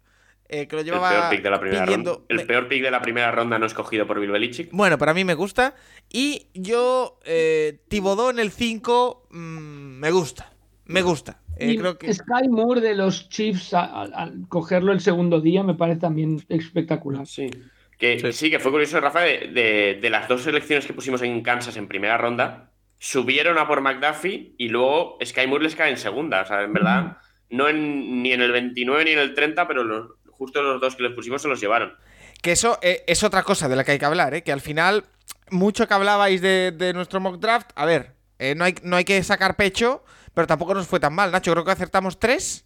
Eh, 0.50 0.66
que 0.66 0.76
lo 0.76 0.82
llevaba 0.82 1.10
el 1.10 1.16
peor 1.16 1.30
pick 1.30 1.42
de 1.42 1.50
la 1.50 1.60
primera 1.60 1.84
ronda. 1.84 2.18
El 2.28 2.46
peor 2.46 2.68
pick 2.68 2.82
de 2.82 2.90
la 2.90 3.02
primera 3.02 3.30
ronda 3.30 3.58
no 3.58 3.66
escogido 3.66 4.06
por 4.06 4.18
Bill 4.18 4.30
Belichick. 4.30 4.70
Bueno, 4.72 4.96
para 4.96 5.12
mí 5.12 5.22
me 5.24 5.34
gusta. 5.34 5.74
Y 6.10 6.46
yo, 6.54 7.18
eh, 7.24 7.80
Tibodó 7.88 8.30
en 8.30 8.38
el 8.38 8.50
5, 8.50 9.26
mm, 9.30 9.36
me 9.36 10.10
gusta. 10.10 10.50
Me 10.86 11.02
gusta. 11.02 11.42
Eh, 11.58 11.76
creo 11.76 11.98
que... 11.98 12.14
Sky 12.14 12.48
Moore 12.48 12.80
de 12.80 12.94
los 12.94 13.28
Chiefs 13.28 13.74
al 13.74 14.46
cogerlo 14.48 14.92
el 14.92 15.00
segundo 15.00 15.40
día 15.40 15.62
me 15.62 15.74
parece 15.74 16.00
también 16.00 16.42
espectacular. 16.48 17.26
Sí. 17.26 17.50
Que 17.98 18.32
sí. 18.32 18.50
que 18.50 18.60
fue 18.60 18.70
curioso, 18.70 19.00
Rafa, 19.00 19.22
de, 19.22 20.08
las 20.10 20.28
dos 20.28 20.42
selecciones 20.42 20.86
que 20.86 20.92
pusimos 20.92 21.20
en 21.22 21.42
Kansas 21.42 21.76
en 21.76 21.88
primera 21.88 22.16
ronda, 22.16 22.70
subieron 22.98 23.58
a 23.58 23.66
por 23.66 23.80
McDuffie 23.80 24.54
y 24.56 24.68
luego 24.68 25.18
Sky 25.24 25.46
Moore 25.46 25.64
les 25.64 25.74
cae 25.74 25.90
en 25.90 25.96
segunda. 25.96 26.42
O 26.42 26.46
sea, 26.46 26.62
en 26.62 26.72
verdad, 26.72 27.18
no 27.50 27.70
ni 27.72 28.32
en 28.32 28.40
el 28.40 28.52
29 28.52 29.04
ni 29.04 29.10
en 29.12 29.18
el 29.18 29.34
30, 29.34 29.66
pero 29.66 30.16
justo 30.30 30.62
los 30.62 30.80
dos 30.80 30.94
que 30.94 31.02
les 31.02 31.12
pusimos 31.12 31.42
se 31.42 31.48
los 31.48 31.60
llevaron. 31.60 31.92
Que 32.40 32.52
eso 32.52 32.78
eh, 32.82 33.02
es 33.08 33.24
otra 33.24 33.42
cosa 33.42 33.68
de 33.68 33.74
la 33.74 33.82
que 33.82 33.92
hay 33.92 33.98
que 33.98 34.04
hablar, 34.04 34.32
¿eh? 34.34 34.42
que 34.42 34.52
al 34.52 34.60
final, 34.60 35.04
mucho 35.50 35.88
que 35.88 35.94
hablabais 35.94 36.40
de, 36.40 36.92
nuestro 36.94 37.18
mock 37.18 37.40
draft, 37.40 37.70
a 37.74 37.84
ver, 37.84 38.14
eh, 38.38 38.54
no, 38.54 38.64
hay, 38.64 38.76
no 38.84 38.94
hay 38.94 39.04
que 39.04 39.20
sacar 39.24 39.56
pecho, 39.56 40.04
pero 40.34 40.46
tampoco 40.46 40.72
nos 40.72 40.86
fue 40.86 41.00
tan 41.00 41.14
mal, 41.14 41.32
Nacho. 41.32 41.50
Creo 41.50 41.64
que 41.64 41.72
acertamos 41.72 42.20
tres 42.20 42.64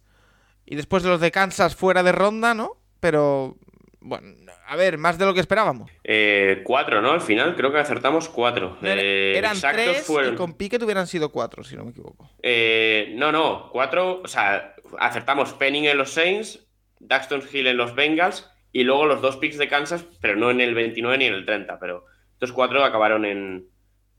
y 0.63 0.75
después 0.75 1.01
de 1.01 1.09
los 1.09 1.19
de 1.19 1.31
Kansas 1.31 1.75
fuera 1.75 2.03
de 2.03 2.11
ronda, 2.11 2.53
¿no? 2.53 2.77
Pero 2.99 3.57
bueno, 3.99 4.27
a 4.65 4.75
ver, 4.75 4.97
más 4.97 5.17
de 5.17 5.25
lo 5.25 5.33
que 5.33 5.39
esperábamos. 5.39 5.91
Eh, 6.03 6.61
cuatro, 6.63 7.01
¿no? 7.01 7.11
Al 7.11 7.21
final 7.21 7.55
creo 7.55 7.71
que 7.71 7.79
acertamos 7.79 8.29
cuatro. 8.29 8.77
Eh, 8.81 9.33
eran 9.35 9.59
tres 9.59 10.09
y 10.09 10.35
con 10.35 10.53
Piquet 10.53 10.81
hubieran 10.81 11.07
sido 11.07 11.29
cuatro, 11.29 11.63
si 11.63 11.75
no 11.75 11.83
me 11.83 11.91
equivoco. 11.91 12.29
Eh, 12.41 13.13
no, 13.15 13.31
no, 13.31 13.69
cuatro, 13.71 14.21
o 14.23 14.27
sea, 14.27 14.75
acertamos 14.99 15.53
Penning 15.53 15.85
en 15.85 15.97
los 15.97 16.11
Saints, 16.11 16.65
Daxton 16.99 17.43
Hill 17.51 17.67
en 17.67 17.77
los 17.77 17.93
Bengals 17.93 18.49
y 18.71 18.83
luego 18.83 19.05
los 19.05 19.21
dos 19.21 19.37
picks 19.37 19.57
de 19.57 19.67
Kansas, 19.67 20.05
pero 20.21 20.35
no 20.35 20.49
en 20.49 20.61
el 20.61 20.73
29 20.73 21.17
ni 21.17 21.25
en 21.25 21.33
el 21.33 21.45
30, 21.45 21.79
pero 21.79 22.05
estos 22.33 22.53
cuatro 22.53 22.83
acabaron 22.83 23.25
en 23.25 23.67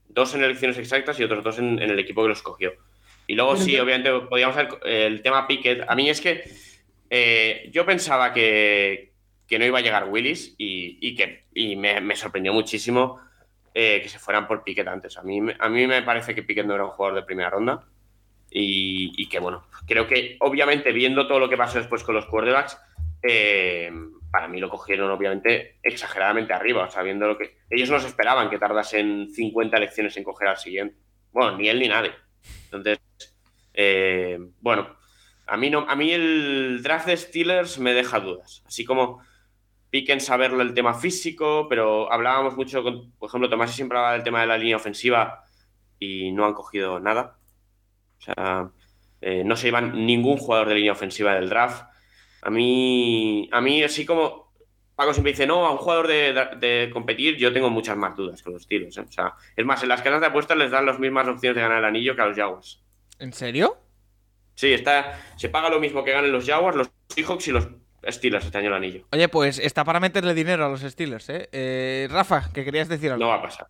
dos 0.07 0.35
en 0.35 0.43
elecciones 0.43 0.77
exactas 0.77 1.19
y 1.19 1.23
otros 1.23 1.43
dos 1.43 1.59
en, 1.59 1.79
el 1.79 1.99
equipo 1.99 2.21
que 2.21 2.29
los 2.29 2.41
cogió. 2.41 2.73
Y 3.27 3.33
luego 3.33 3.57
sí, 3.57 3.77
obviamente 3.79 4.11
podíamos 4.29 4.55
ver 4.55 4.69
el 4.83 5.23
tema 5.23 5.47
Pickett. 5.47 5.83
A 5.89 5.95
mí 5.95 6.09
es 6.09 6.21
que 6.21 6.43
yo 7.71 7.85
pensaba 7.85 8.31
que, 8.31 9.14
que 9.47 9.59
no 9.59 9.65
iba 9.65 9.79
a 9.79 9.81
llegar 9.81 10.09
Willis 10.09 10.55
y, 10.57 11.15
que 11.15 11.45
me, 11.53 12.15
sorprendió 12.15 12.53
muchísimo 12.53 13.19
eh, 13.73 13.99
que 14.01 14.09
se 14.09 14.19
fueran 14.19 14.47
por 14.47 14.63
Piquet 14.63 14.87
antes. 14.87 15.17
A 15.17 15.23
mí, 15.23 15.39
a 15.59 15.69
mí 15.69 15.87
me 15.87 16.01
parece 16.01 16.33
que 16.33 16.43
Piquet 16.43 16.65
no 16.65 16.75
era 16.75 16.85
un 16.85 16.91
jugador 16.91 17.19
de 17.19 17.25
primera 17.25 17.49
ronda 17.49 17.85
y, 18.49 19.27
que, 19.27 19.39
bueno, 19.39 19.67
creo 19.85 20.07
que 20.07 20.37
obviamente 20.39 20.91
viendo 20.91 21.27
todo 21.27 21.39
lo 21.39 21.49
que 21.49 21.57
pasó 21.57 21.77
después 21.77 22.03
con 22.03 22.15
los 22.15 22.25
quarterbacks, 22.25 22.77
eh, 23.21 23.91
para 24.31 24.47
mí 24.47 24.59
lo 24.59 24.69
cogieron 24.69 25.11
obviamente 25.11 25.77
exageradamente 25.83 26.53
arriba, 26.53 26.89
sabiendo 26.89 27.27
lo 27.27 27.37
que 27.37 27.57
ellos 27.69 27.89
no 27.89 27.99
se 27.99 28.07
esperaban 28.07 28.49
que 28.49 28.57
tardasen 28.57 29.29
50 29.29 29.77
elecciones 29.77 30.15
en 30.17 30.23
coger 30.23 30.47
al 30.47 30.57
siguiente. 30.57 30.95
Bueno, 31.31 31.57
ni 31.57 31.67
él 31.67 31.79
ni 31.79 31.87
nadie. 31.87 32.11
Entonces, 32.65 32.99
eh, 33.73 34.39
bueno, 34.61 34.95
a 35.47 35.57
mí, 35.57 35.69
no, 35.69 35.85
a 35.87 35.95
mí 35.95 36.11
el 36.11 36.81
draft 36.81 37.07
de 37.07 37.17
Steelers 37.17 37.77
me 37.77 37.93
deja 37.93 38.19
dudas. 38.19 38.63
Así 38.65 38.85
como 38.85 39.21
Piquen 39.95 40.19
saberlo 40.19 40.61
el 40.61 40.73
tema 40.73 40.93
físico, 40.93 41.67
pero 41.69 42.11
hablábamos 42.11 42.57
mucho 42.57 42.83
con, 42.83 43.13
por 43.13 43.29
ejemplo, 43.29 43.49
Tomás 43.49 43.73
siempre 43.73 43.97
hablaba 43.97 44.11
del 44.15 44.23
tema 44.23 44.41
de 44.41 44.47
la 44.47 44.57
línea 44.57 44.75
ofensiva 44.75 45.45
y 45.97 46.33
no 46.33 46.43
han 46.43 46.53
cogido 46.53 46.99
nada. 46.99 47.37
O 48.17 48.21
sea, 48.21 48.71
eh, 49.21 49.45
no 49.45 49.55
se 49.55 49.67
llevan 49.67 50.05
ningún 50.05 50.35
jugador 50.35 50.67
de 50.67 50.75
línea 50.75 50.91
ofensiva 50.91 51.35
del 51.35 51.47
draft. 51.47 51.85
A 52.41 52.49
mí, 52.49 53.47
a 53.53 53.61
mí 53.61 53.83
así 53.83 54.05
como 54.05 54.51
Paco 54.97 55.13
siempre 55.13 55.31
dice, 55.31 55.47
no, 55.47 55.65
a 55.65 55.71
un 55.71 55.77
jugador 55.77 56.09
de, 56.09 56.89
competir 56.91 57.37
yo 57.37 57.53
tengo 57.53 57.69
muchas 57.69 57.95
más 57.95 58.17
dudas 58.17 58.43
con 58.43 58.51
los 58.51 58.67
tiros. 58.67 58.97
¿eh? 58.97 59.05
O 59.07 59.09
sea, 59.09 59.35
es 59.55 59.65
más, 59.65 59.81
en 59.81 59.87
las 59.87 60.01
casas 60.01 60.19
de 60.19 60.27
apuestas 60.27 60.57
les 60.57 60.71
dan 60.71 60.85
las 60.85 60.99
mismas 60.99 61.25
opciones 61.25 61.55
de 61.55 61.61
ganar 61.61 61.77
el 61.77 61.85
anillo 61.85 62.17
que 62.17 62.21
a 62.21 62.25
los 62.25 62.35
Jaguars. 62.35 62.83
¿En 63.17 63.31
serio? 63.31 63.77
Sí, 64.55 64.73
está, 64.73 65.21
se 65.37 65.47
paga 65.47 65.69
lo 65.69 65.79
mismo 65.79 66.03
que 66.03 66.11
ganen 66.11 66.33
los 66.33 66.45
Jaguars, 66.45 66.75
los 66.75 66.91
Seahawks 67.07 67.47
y 67.47 67.51
los 67.53 67.69
Steelers 68.07 68.45
este 68.45 68.57
año 68.57 68.67
el 68.67 68.73
anillo. 68.73 69.05
Oye, 69.11 69.27
pues 69.29 69.59
está 69.59 69.83
para 69.83 69.99
meterle 69.99 70.33
dinero 70.33 70.65
a 70.65 70.69
los 70.69 70.81
Steelers, 70.81 71.29
¿eh? 71.29 71.49
eh 71.51 72.07
Rafa, 72.09 72.51
que 72.53 72.63
querías 72.63 72.87
decir 72.87 73.11
algo. 73.11 73.23
No 73.23 73.29
va 73.29 73.37
a 73.37 73.41
pasar. 73.41 73.67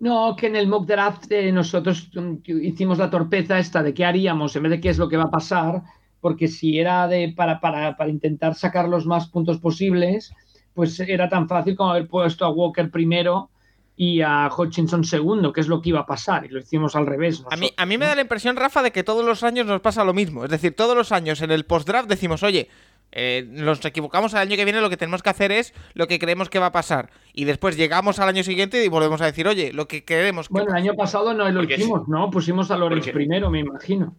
No, 0.00 0.36
que 0.36 0.46
en 0.46 0.56
el 0.56 0.68
mock 0.68 0.86
draft 0.86 1.30
eh, 1.32 1.50
nosotros 1.50 2.10
mm, 2.14 2.36
hicimos 2.62 2.98
la 2.98 3.10
torpeza 3.10 3.58
esta 3.58 3.82
de 3.82 3.92
qué 3.92 4.04
haríamos 4.04 4.54
en 4.54 4.62
vez 4.62 4.70
de 4.70 4.80
qué 4.80 4.90
es 4.90 4.98
lo 4.98 5.08
que 5.08 5.16
va 5.16 5.24
a 5.24 5.30
pasar, 5.30 5.82
porque 6.20 6.46
si 6.46 6.78
era 6.78 7.08
de 7.08 7.32
para, 7.36 7.60
para, 7.60 7.96
para 7.96 8.10
intentar 8.10 8.54
sacar 8.54 8.88
los 8.88 9.06
más 9.06 9.28
puntos 9.28 9.58
posibles, 9.58 10.32
pues 10.72 11.00
era 11.00 11.28
tan 11.28 11.48
fácil 11.48 11.74
como 11.74 11.90
haber 11.90 12.06
puesto 12.06 12.44
a 12.44 12.50
Walker 12.50 12.90
primero 12.90 13.50
y 13.96 14.20
a 14.20 14.48
Hutchinson 14.56 15.02
segundo, 15.02 15.52
que 15.52 15.60
es 15.60 15.66
lo 15.66 15.82
que 15.82 15.88
iba 15.88 15.98
a 15.98 16.06
pasar, 16.06 16.44
y 16.44 16.48
lo 16.48 16.60
hicimos 16.60 16.94
al 16.94 17.04
revés. 17.04 17.42
a, 17.50 17.56
mí, 17.56 17.72
a 17.76 17.84
mí 17.84 17.98
me 17.98 18.06
da 18.06 18.14
la 18.14 18.20
impresión, 18.20 18.54
Rafa, 18.54 18.80
de 18.80 18.92
que 18.92 19.02
todos 19.02 19.24
los 19.24 19.42
años 19.42 19.66
nos 19.66 19.80
pasa 19.80 20.04
lo 20.04 20.14
mismo. 20.14 20.44
Es 20.44 20.50
decir, 20.50 20.76
todos 20.76 20.96
los 20.96 21.10
años 21.10 21.42
en 21.42 21.50
el 21.50 21.64
post-draft 21.64 22.08
decimos, 22.08 22.44
oye, 22.44 22.68
eh, 23.12 23.46
nos 23.48 23.84
equivocamos 23.84 24.34
al 24.34 24.42
año 24.42 24.56
que 24.56 24.64
viene, 24.64 24.80
lo 24.80 24.90
que 24.90 24.96
tenemos 24.96 25.22
que 25.22 25.30
hacer 25.30 25.52
es 25.52 25.74
lo 25.94 26.06
que 26.06 26.18
creemos 26.18 26.50
que 26.50 26.58
va 26.58 26.66
a 26.66 26.72
pasar. 26.72 27.10
Y 27.32 27.44
después 27.44 27.76
llegamos 27.76 28.18
al 28.18 28.28
año 28.28 28.42
siguiente 28.42 28.84
y 28.84 28.88
volvemos 28.88 29.20
a 29.20 29.26
decir, 29.26 29.48
oye, 29.48 29.72
lo 29.72 29.88
que 29.88 30.04
queremos 30.04 30.48
que 30.48 30.52
Bueno, 30.52 30.70
el 30.70 30.76
año 30.76 30.94
pasado 30.94 31.32
no 31.34 31.48
lo 31.50 31.62
hicimos, 31.62 32.08
¿no? 32.08 32.30
Pusimos 32.30 32.70
a 32.70 32.76
Lorenz 32.76 33.10
primero, 33.10 33.50
me 33.50 33.60
imagino. 33.60 34.14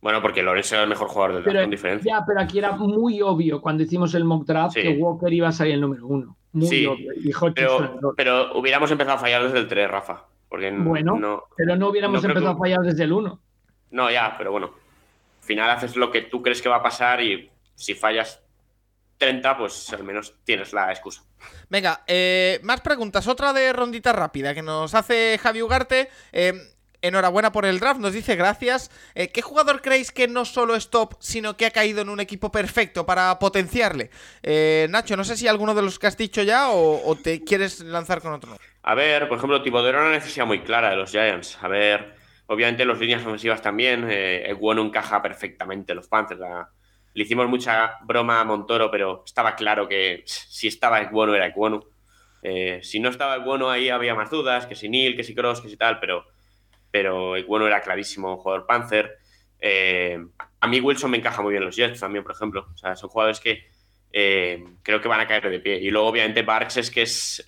Bueno, 0.00 0.20
porque 0.20 0.42
Lorenz 0.42 0.70
era 0.70 0.82
el 0.82 0.88
mejor 0.90 1.08
jugador 1.08 1.36
del 1.36 1.44
draft, 1.44 1.60
con 1.62 1.70
diferencia. 1.70 2.18
Ya, 2.18 2.24
pero 2.26 2.40
aquí 2.40 2.58
era 2.58 2.72
muy 2.72 3.22
obvio 3.22 3.62
cuando 3.62 3.84
hicimos 3.84 4.14
el 4.14 4.24
mock 4.24 4.44
draft 4.44 4.74
que 4.74 4.98
Walker 4.98 5.32
iba 5.32 5.48
a 5.48 5.52
salir 5.52 5.74
el 5.74 5.80
número 5.80 6.06
uno. 6.06 6.36
Muy 6.52 6.86
obvio. 6.86 7.10
pero, 8.14 8.52
hubiéramos 8.58 8.90
empezado 8.90 9.16
a 9.16 9.20
fallar 9.20 9.44
desde 9.44 9.58
el 9.58 9.66
3, 9.66 9.90
Rafa. 9.90 10.24
Porque 10.48 10.70
bueno, 10.70 11.18
no, 11.18 11.44
pero 11.56 11.74
no 11.74 11.88
hubiéramos 11.88 12.22
empezado 12.22 12.50
a 12.50 12.58
fallar 12.58 12.80
desde 12.80 13.04
el 13.04 13.12
1. 13.12 13.40
No, 13.92 14.10
ya, 14.10 14.34
pero 14.36 14.52
bueno. 14.52 14.66
Al 15.40 15.46
final 15.46 15.70
haces 15.70 15.96
lo 15.96 16.10
que 16.10 16.22
tú 16.22 16.42
crees 16.42 16.60
que 16.60 16.68
va 16.68 16.76
a 16.76 16.82
pasar 16.82 17.22
y 17.22 17.50
si 17.74 17.94
fallas 17.94 18.40
30, 19.18 19.56
pues 19.56 19.92
al 19.92 20.04
menos 20.04 20.34
tienes 20.44 20.72
la 20.72 20.90
excusa. 20.90 21.22
Venga, 21.68 22.02
eh, 22.06 22.60
más 22.62 22.80
preguntas. 22.80 23.26
Otra 23.28 23.52
de 23.52 23.72
rondita 23.72 24.12
rápida 24.12 24.54
que 24.54 24.62
nos 24.62 24.94
hace 24.94 25.38
Javi 25.38 25.62
Ugarte. 25.62 26.08
Eh, 26.32 26.54
enhorabuena 27.02 27.52
por 27.52 27.66
el 27.66 27.80
draft, 27.80 28.00
nos 28.00 28.14
dice 28.14 28.34
gracias. 28.34 28.90
Eh, 29.14 29.28
¿Qué 29.28 29.42
jugador 29.42 29.82
creéis 29.82 30.10
que 30.10 30.26
no 30.26 30.46
solo 30.46 30.74
es 30.74 30.88
top, 30.88 31.16
sino 31.20 31.56
que 31.56 31.66
ha 31.66 31.70
caído 31.70 32.00
en 32.00 32.08
un 32.08 32.18
equipo 32.18 32.50
perfecto 32.50 33.04
para 33.04 33.38
potenciarle? 33.38 34.10
Nacho, 34.88 35.16
no 35.16 35.24
sé 35.24 35.36
si 35.36 35.46
alguno 35.46 35.74
de 35.74 35.82
los 35.82 35.98
que 35.98 36.06
has 36.06 36.16
dicho 36.16 36.42
ya 36.42 36.70
o, 36.70 37.14
te 37.22 37.44
quieres 37.44 37.80
lanzar 37.80 38.22
con 38.22 38.32
otro. 38.32 38.56
A 38.82 38.94
ver, 38.94 39.28
por 39.28 39.38
ejemplo, 39.38 39.62
Tibodero 39.62 39.98
era 39.98 40.06
una 40.06 40.16
necesidad 40.16 40.46
muy 40.46 40.60
clara 40.60 40.90
de 40.90 40.96
los 40.96 41.10
Giants. 41.10 41.58
A 41.62 41.68
ver, 41.68 42.14
obviamente 42.46 42.84
las 42.84 42.98
líneas 42.98 43.22
ofensivas 43.22 43.62
también. 43.62 44.06
Eh, 44.10 44.44
el 44.46 44.56
bueno 44.56 44.82
encaja 44.82 45.22
perfectamente 45.22 45.94
los 45.94 46.08
Panthers. 46.08 46.40
Le 47.14 47.22
hicimos 47.22 47.48
mucha 47.48 47.98
broma 48.02 48.40
a 48.40 48.44
Montoro, 48.44 48.90
pero 48.90 49.22
estaba 49.24 49.56
claro 49.56 49.88
que 49.88 50.22
si 50.26 50.68
estaba 50.68 51.02
bueno 51.10 51.34
era 51.34 51.50
bueno. 51.54 51.84
si 52.82 53.00
no 53.00 53.08
estaba 53.08 53.38
bueno 53.38 53.70
ahí 53.70 53.88
había 53.88 54.14
más 54.14 54.30
dudas, 54.30 54.66
que 54.66 54.74
si 54.74 54.88
Neil, 54.88 55.16
que 55.16 55.24
si 55.24 55.34
Cross, 55.34 55.60
que 55.60 55.68
si 55.68 55.76
tal, 55.76 55.98
pero 56.00 56.26
pero 56.94 57.34
bueno 57.48 57.66
era 57.66 57.80
clarísimo 57.80 58.36
jugador 58.36 58.66
Panzer. 58.66 59.18
Eh, 59.58 60.24
a 60.60 60.68
mí 60.68 60.78
Wilson 60.78 61.10
me 61.10 61.16
encaja 61.16 61.42
muy 61.42 61.50
bien 61.50 61.64
los 61.64 61.74
Jets 61.74 61.98
también, 61.98 62.22
por 62.22 62.32
ejemplo. 62.32 62.68
O 62.72 62.76
sea, 62.78 62.94
son 62.94 63.10
jugadores 63.10 63.40
que 63.40 63.66
eh, 64.12 64.62
creo 64.84 65.00
que 65.00 65.08
van 65.08 65.20
a 65.20 65.26
caer 65.26 65.50
de 65.50 65.58
pie. 65.58 65.78
Y 65.80 65.90
luego, 65.90 66.06
obviamente, 66.06 66.42
Barks 66.42 66.76
es 66.76 66.90
que 66.92 67.02
es, 67.02 67.42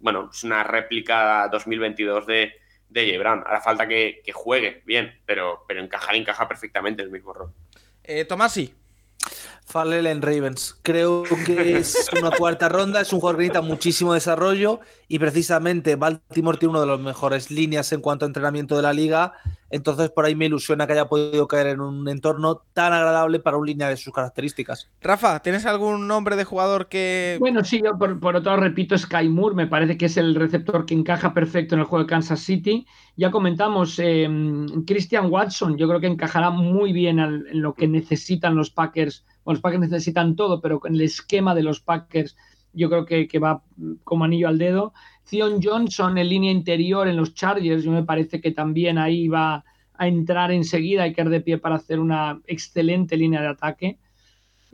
bueno, 0.00 0.28
es 0.30 0.44
una 0.44 0.64
réplica 0.64 1.48
2022 1.50 2.26
de, 2.26 2.52
de 2.90 3.06
J. 3.06 3.18
Brown. 3.18 3.42
Ahora 3.46 3.62
falta 3.62 3.88
que, 3.88 4.20
juegue 4.34 4.82
bien, 4.84 5.18
pero, 5.24 5.64
pero 5.66 5.80
encajar 5.80 6.14
encaja 6.16 6.46
perfectamente 6.46 7.02
el 7.02 7.10
mismo 7.10 7.32
rol. 7.32 7.54
Eh, 8.02 8.26
Tomasi. 8.26 8.74
Fallen 9.64 10.06
en 10.06 10.22
Ravens. 10.22 10.78
Creo 10.82 11.24
que 11.46 11.78
es 11.78 12.08
una 12.20 12.30
cuarta 12.38 12.68
ronda, 12.68 13.00
es 13.00 13.12
un 13.12 13.20
jugador 13.20 13.38
que 13.38 13.44
necesita 13.44 13.62
muchísimo 13.62 14.12
desarrollo 14.12 14.80
y 15.08 15.18
precisamente 15.18 15.96
Baltimore 15.96 16.58
tiene 16.58 16.72
una 16.72 16.80
de 16.80 16.86
las 16.86 17.00
mejores 17.00 17.50
líneas 17.50 17.90
en 17.92 18.00
cuanto 18.00 18.24
a 18.24 18.28
entrenamiento 18.28 18.76
de 18.76 18.82
la 18.82 18.92
liga. 18.92 19.32
Entonces 19.70 20.10
por 20.10 20.26
ahí 20.26 20.36
me 20.36 20.46
ilusiona 20.46 20.86
que 20.86 20.92
haya 20.92 21.08
podido 21.08 21.48
caer 21.48 21.68
en 21.68 21.80
un 21.80 22.08
entorno 22.08 22.62
tan 22.74 22.92
agradable 22.92 23.40
para 23.40 23.56
un 23.56 23.66
línea 23.66 23.88
de 23.88 23.96
sus 23.96 24.12
características. 24.12 24.90
Rafa, 25.00 25.40
¿tienes 25.40 25.66
algún 25.66 26.06
nombre 26.06 26.36
de 26.36 26.44
jugador 26.44 26.88
que...? 26.88 27.38
Bueno, 27.40 27.64
sí, 27.64 27.82
yo 27.82 27.98
por, 27.98 28.20
por 28.20 28.36
otro 28.36 28.56
repito, 28.56 28.96
Sky 28.96 29.28
Moore 29.28 29.56
me 29.56 29.66
parece 29.66 29.96
que 29.96 30.06
es 30.06 30.16
el 30.16 30.34
receptor 30.34 30.86
que 30.86 30.94
encaja 30.94 31.34
perfecto 31.34 31.74
en 31.74 31.80
el 31.80 31.86
juego 31.86 32.04
de 32.04 32.10
Kansas 32.10 32.40
City. 32.40 32.86
Ya 33.16 33.30
comentamos, 33.30 33.98
eh, 33.98 34.28
Christian 34.86 35.30
Watson, 35.30 35.76
yo 35.76 35.88
creo 35.88 36.00
que 36.00 36.06
encajará 36.06 36.50
muy 36.50 36.92
bien 36.92 37.18
en 37.18 37.62
lo 37.62 37.74
que 37.74 37.88
necesitan 37.88 38.54
los 38.54 38.70
Packers 38.70 39.24
los 39.52 39.60
Packers 39.60 39.80
necesitan 39.80 40.36
todo, 40.36 40.60
pero 40.60 40.80
en 40.84 40.94
el 40.94 41.02
esquema 41.02 41.54
de 41.54 41.62
los 41.62 41.80
Packers 41.80 42.36
yo 42.72 42.88
creo 42.88 43.06
que, 43.06 43.38
va 43.38 43.62
como 44.02 44.24
anillo 44.24 44.48
al 44.48 44.58
dedo. 44.58 44.92
Zion 45.26 45.60
Johnson 45.62 46.18
en 46.18 46.28
línea 46.28 46.50
interior 46.50 47.08
en 47.08 47.16
los 47.16 47.34
Chargers, 47.34 47.84
yo 47.84 47.90
me 47.90 48.02
parece 48.02 48.40
que 48.40 48.50
también 48.50 48.98
ahí 48.98 49.28
va 49.28 49.64
a 49.96 50.08
entrar 50.08 50.50
enseguida 50.50 51.06
y 51.06 51.14
caer 51.14 51.28
de 51.28 51.40
pie 51.40 51.58
para 51.58 51.76
hacer 51.76 52.00
una 52.00 52.40
excelente 52.46 53.16
línea 53.16 53.40
de 53.40 53.48
ataque. 53.48 53.98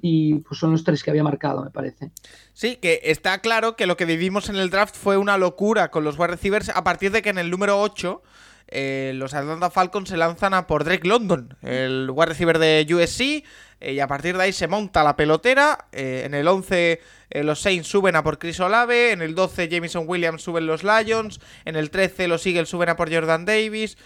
Y 0.03 0.37
pues 0.37 0.59
son 0.59 0.73
los 0.73 0.83
tres 0.83 1.05
que 1.05 1.11
había 1.11 1.23
marcado, 1.23 1.63
me 1.63 1.71
parece. 1.71 2.11
Sí, 2.55 2.77
que 2.77 3.01
está 3.05 3.39
claro 3.41 3.77
que 3.77 3.87
lo 3.87 3.99
que 3.99 4.07
vivimos 4.07 4.49
en 4.49 4.57
el 4.57 4.71
draft 4.71 4.97
fue 4.97 5.19
una 5.19 5.37
locura 5.37 5.91
con 5.91 6.05
los 6.05 6.19
wide 6.19 6.29
receivers 6.29 6.71
a 6.71 6.83
partir 6.83 7.13
de 7.13 7.21
que 7.21 7.29
en 7.29 7.37
el 7.37 7.51
número 7.51 7.79
8 7.79 8.23
eh, 8.69 9.13
los 9.17 9.35
Atlanta 9.35 9.69
Falcons 9.69 10.09
se 10.09 10.17
lanzan 10.17 10.55
a 10.55 10.67
por 10.67 10.85
Drake 10.85 11.07
London, 11.07 11.57
el 11.61 12.09
wide 12.11 12.27
receiver 12.27 12.59
de 12.59 12.87
USC, 12.89 13.45
eh, 13.81 13.95
y 13.95 14.01
a 14.01 14.07
partir 14.07 14.37
de 14.37 14.45
ahí 14.45 14.53
se 14.53 14.69
monta 14.69 15.03
la 15.03 15.17
pelotera. 15.17 15.87
Eh, 15.93 16.23
en 16.25 16.35
el 16.35 16.47
11 16.47 17.01
los 17.43 17.61
Saints 17.61 17.87
suben 17.87 18.17
a 18.17 18.25
por 18.25 18.39
Chris 18.39 18.59
Olave, 18.59 19.13
en 19.13 19.23
el 19.23 19.37
12 19.37 19.69
Jameson 19.69 20.05
Williams 20.07 20.43
suben 20.43 20.67
los 20.67 20.83
Lions, 20.83 21.41
en 21.65 21.77
el 21.77 21.91
13 21.91 22.27
los 22.27 22.45
Eagles 22.45 22.69
suben 22.69 22.89
a 22.89 22.97
por 22.97 23.13
Jordan 23.13 23.45
Davis. 23.45 23.97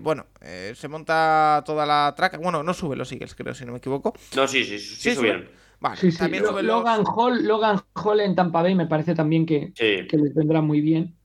bueno, 0.00 0.26
se 0.74 0.88
monta 0.88 1.62
toda 1.66 1.84
la 1.84 2.14
traca. 2.16 2.38
Bueno, 2.38 2.62
no 2.62 2.72
suben 2.72 2.98
los 2.98 3.12
Eagles, 3.12 3.34
creo, 3.34 3.54
si 3.54 3.66
no 3.66 3.72
me 3.72 3.78
equivoco. 3.78 4.14
No, 4.34 4.48
sí, 4.48 4.64
sí, 4.64 4.78
sí, 4.78 5.14
subieron. 5.14 5.48
Vale, 5.78 6.12
también 6.12 6.44
Logan, 6.44 7.04
Hall, 7.04 7.46
Logan 7.46 7.80
Hall 7.94 8.20
en 8.20 8.34
Tampa 8.34 8.62
Bay 8.62 8.74
me 8.74 8.86
parece 8.86 9.14
también 9.14 9.46
que, 9.46 9.72
que 9.74 10.16
les 10.16 10.34
vendrá 10.34 10.62
muy 10.62 10.80
bien. 10.80 11.19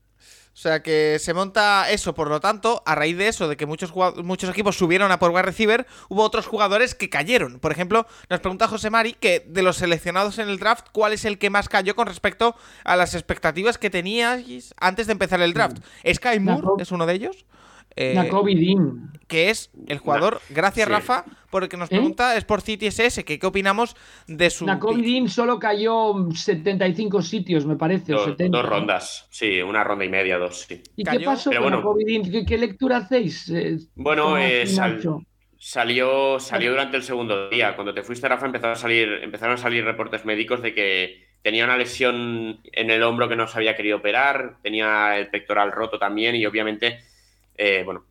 O 0.55 0.57
sea 0.57 0.81
que 0.81 1.17
se 1.19 1.33
monta 1.33 1.91
eso, 1.91 2.15
por 2.15 2.29
lo 2.29 2.39
tanto, 2.39 2.81
a 2.85 2.95
raíz 2.95 3.17
de 3.17 3.27
eso, 3.27 3.49
de 3.49 3.57
que 3.57 3.65
muchos, 3.65 3.93
muchos 4.23 4.49
equipos 4.49 4.77
subieron 4.77 5.11
a 5.11 5.19
por 5.19 5.31
wide 5.31 5.41
receiver, 5.41 5.85
hubo 6.07 6.23
otros 6.23 6.47
jugadores 6.47 6.95
que 6.95 7.09
cayeron. 7.09 7.59
Por 7.59 7.73
ejemplo, 7.73 8.07
nos 8.29 8.39
pregunta 8.39 8.69
José 8.69 8.89
Mari 8.89 9.13
que 9.19 9.43
de 9.45 9.61
los 9.61 9.75
seleccionados 9.75 10.39
en 10.39 10.47
el 10.47 10.57
draft, 10.57 10.87
¿cuál 10.93 11.11
es 11.11 11.25
el 11.25 11.39
que 11.39 11.49
más 11.49 11.67
cayó 11.67 11.93
con 11.93 12.07
respecto 12.07 12.55
a 12.85 12.95
las 12.95 13.15
expectativas 13.15 13.77
que 13.77 13.89
teníais 13.89 14.73
antes 14.77 15.07
de 15.07 15.11
empezar 15.11 15.41
el 15.41 15.53
draft? 15.53 15.79
Mm. 15.79 16.13
¿Sky 16.13 16.39
Moore 16.39 16.81
es 16.81 16.91
uno 16.93 17.05
de 17.05 17.15
ellos? 17.15 17.45
Eh, 17.97 18.29
que 19.27 19.49
es 19.49 19.71
el 19.87 19.99
jugador, 19.99 20.41
gracias 20.49 20.87
Rafa, 20.87 21.23
por 21.49 21.63
el 21.63 21.69
que 21.69 21.77
nos 21.77 21.89
¿Eh? 21.89 21.95
pregunta, 21.95 22.35
es 22.35 22.43
por 22.43 22.61
City 22.61 22.87
SS, 22.87 23.23
que 23.23 23.39
qué 23.39 23.47
opinamos 23.47 23.95
de 24.27 24.49
su... 24.49 24.65
Nakovidin 24.65 25.29
solo 25.29 25.57
cayó 25.57 26.13
75 26.31 27.21
sitios, 27.21 27.65
me 27.65 27.77
parece. 27.77 28.13
Dos, 28.13 28.65
rondas, 28.65 29.27
sí, 29.31 29.61
una 29.61 29.83
ronda 29.83 30.03
y 30.03 30.09
media, 30.09 30.37
dos, 30.37 30.65
sí. 30.67 30.83
¿Y 30.97 31.03
qué 31.05 31.21
pasó 31.21 31.51
con 31.51 31.81
¿Qué, 32.45 32.57
lectura 32.57 32.97
hacéis? 32.97 33.49
Eh, 33.49 33.77
bueno, 33.95 34.35
salió, 35.57 36.39
salió 36.39 36.71
durante 36.71 36.97
el 36.97 37.03
segundo 37.03 37.49
día. 37.49 37.75
Cuando 37.75 37.93
te 37.93 38.03
fuiste, 38.03 38.27
Rafa, 38.27 38.45
empezó 38.45 38.67
a 38.67 38.75
salir, 38.75 39.09
empezaron 39.23 39.55
a 39.55 39.57
salir 39.57 39.85
reportes 39.85 40.25
médicos 40.25 40.61
de 40.61 40.73
que 40.73 41.25
tenía 41.41 41.63
una 41.63 41.77
lesión 41.77 42.59
en 42.71 42.91
el 42.91 43.01
hombro 43.03 43.29
que 43.29 43.35
no 43.35 43.47
se 43.47 43.57
había 43.57 43.75
querido 43.75 43.97
operar, 43.97 44.57
tenía 44.61 45.17
el 45.17 45.29
pectoral 45.29 45.71
roto 45.71 45.97
también 45.97 46.35
y 46.35 46.45
obviamente 46.45 46.99
eh, 47.57 47.83
bueno, 47.83 48.05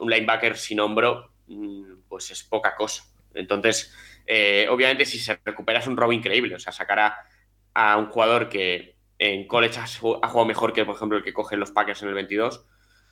un 0.00 0.10
linebacker 0.10 0.56
sin 0.56 0.80
hombro, 0.80 1.30
mm, 1.46 2.02
pues 2.08 2.30
es 2.30 2.42
poca 2.42 2.74
cosa. 2.74 3.04
Entonces, 3.34 3.94
eh, 4.26 4.66
obviamente, 4.70 5.04
si 5.04 5.18
se 5.18 5.38
recupera 5.44 5.78
es 5.78 5.86
un 5.86 5.96
robo 5.96 6.12
increíble. 6.12 6.54
O 6.54 6.58
sea, 6.58 6.72
sacar 6.72 7.14
a, 7.74 7.96
un 7.96 8.06
jugador 8.06 8.48
que 8.48 8.96
en 9.18 9.46
college 9.46 9.78
ha, 9.78 9.86
jugado 9.86 10.44
mejor 10.44 10.72
que, 10.72 10.84
por 10.84 10.96
ejemplo, 10.96 11.18
el 11.18 11.24
que 11.24 11.32
cogen 11.32 11.60
los 11.60 11.70
Packers 11.70 12.02
en 12.02 12.08
el 12.08 12.14
22, 12.14 12.64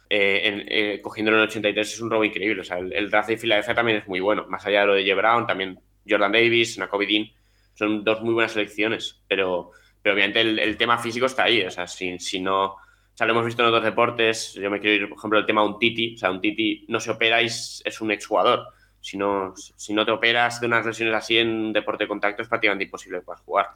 eh, 0.08 1.00
cogiéndolo 1.02 1.38
en 1.38 1.42
el 1.42 1.48
83 1.48 1.92
es 1.92 2.00
un 2.00 2.10
robo 2.10 2.24
increíble. 2.24 2.60
O 2.62 2.64
sea, 2.64 2.78
el, 2.78 3.10
draft 3.10 3.28
de 3.28 3.38
Filadelfia 3.38 3.74
también 3.74 3.98
es 3.98 4.08
muy 4.08 4.20
bueno. 4.20 4.46
Más 4.48 4.64
allá 4.66 4.80
de 4.80 4.86
lo 4.86 4.94
de. 4.94 5.14
Brown, 5.14 5.46
también 5.46 5.80
Jordan 6.08 6.32
Davis, 6.32 6.78
Nakobe 6.78 7.06
Dean, 7.06 7.26
son 7.74 8.04
dos 8.04 8.22
muy 8.22 8.34
buenas 8.34 8.52
selecciones. 8.52 9.22
Pero, 9.28 9.72
pero 10.02 10.14
obviamente 10.14 10.40
el, 10.40 10.76
tema 10.76 10.98
físico 10.98 11.26
está 11.26 11.44
ahí. 11.44 11.62
O 11.62 11.70
sea, 11.70 11.86
si 11.86 12.40
no 12.40 12.76
o 13.16 13.18
sea, 13.18 13.26
lo 13.26 13.32
hemos 13.32 13.46
visto 13.46 13.62
en 13.62 13.68
otros 13.68 13.82
deportes. 13.82 14.52
Yo 14.52 14.70
me 14.70 14.78
quiero 14.78 15.04
ir, 15.04 15.08
por 15.08 15.16
ejemplo, 15.16 15.38
el 15.38 15.46
tema 15.46 15.62
de 15.62 15.68
un 15.68 15.78
Titi. 15.78 16.16
O 16.16 16.18
sea, 16.18 16.30
un 16.30 16.38
Titi 16.38 16.84
no 16.88 17.00
se 17.00 17.10
opera 17.10 17.40
y 17.40 17.46
es, 17.46 17.98
un 18.02 18.10
exjugador. 18.10 18.66
Si 19.00 19.16
no, 19.16 19.54
si 19.56 19.94
no 19.94 20.04
te 20.04 20.10
operas 20.10 20.60
de 20.60 20.66
unas 20.66 20.84
lesiones 20.84 21.14
así 21.14 21.38
en 21.38 21.48
un 21.48 21.72
deporte 21.72 22.04
de 22.04 22.08
contacto 22.08 22.42
es 22.42 22.48
prácticamente 22.50 22.84
imposible 22.84 23.20
que 23.20 23.42
jugar. 23.42 23.70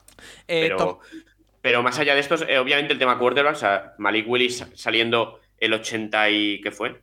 Eh, 0.46 0.68
pero, 0.68 1.00
pero, 1.62 1.82
más 1.82 1.98
allá 1.98 2.12
de 2.12 2.20
esto, 2.20 2.34
eh, 2.46 2.58
obviamente 2.58 2.92
el 2.92 2.98
tema 2.98 3.18
quarterback, 3.18 3.54
o 3.54 3.58
sea, 3.58 3.94
Malik 3.96 4.28
Willis 4.28 4.66
saliendo 4.74 5.40
el 5.56 5.72
80 5.72 6.30
y... 6.30 6.60
¿qué 6.60 6.70
fue? 6.70 7.00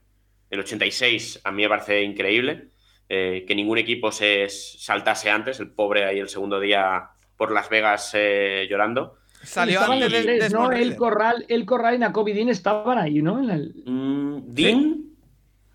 El 0.52 0.60
86 0.60 1.42
a 1.44 1.52
mí 1.52 1.64
me 1.64 1.70
parece 1.70 2.04
increíble. 2.04 2.68
Eh, 3.10 3.46
que 3.48 3.56
ningún 3.56 3.80
equipo 3.80 4.12
se 4.12 4.48
saltase 4.48 5.32
antes, 5.32 5.60
el 5.60 5.72
pobre 5.72 6.06
ahí 6.06 6.20
el 6.20 6.30
segundo 6.30 6.60
día 6.60 7.10
por 7.36 7.52
Las 7.52 7.68
Vegas 7.68 8.16
llorando. 8.70 9.18
Salió 9.48 9.82
antes 9.82 10.12
de, 10.12 10.50
¿no? 10.50 10.72
El 10.74 10.98
Corral, 10.98 11.46
el 11.48 11.66
Corral 11.66 11.96
y 11.96 12.00
Nakobe 12.00 12.34
Dean 12.34 12.50
estaban 12.50 12.98
ahí, 12.98 13.22
¿no? 13.22 13.42
En 13.42 13.50
el... 13.50 13.84
Mm, 13.86 14.54
¿Dean? 14.54 15.06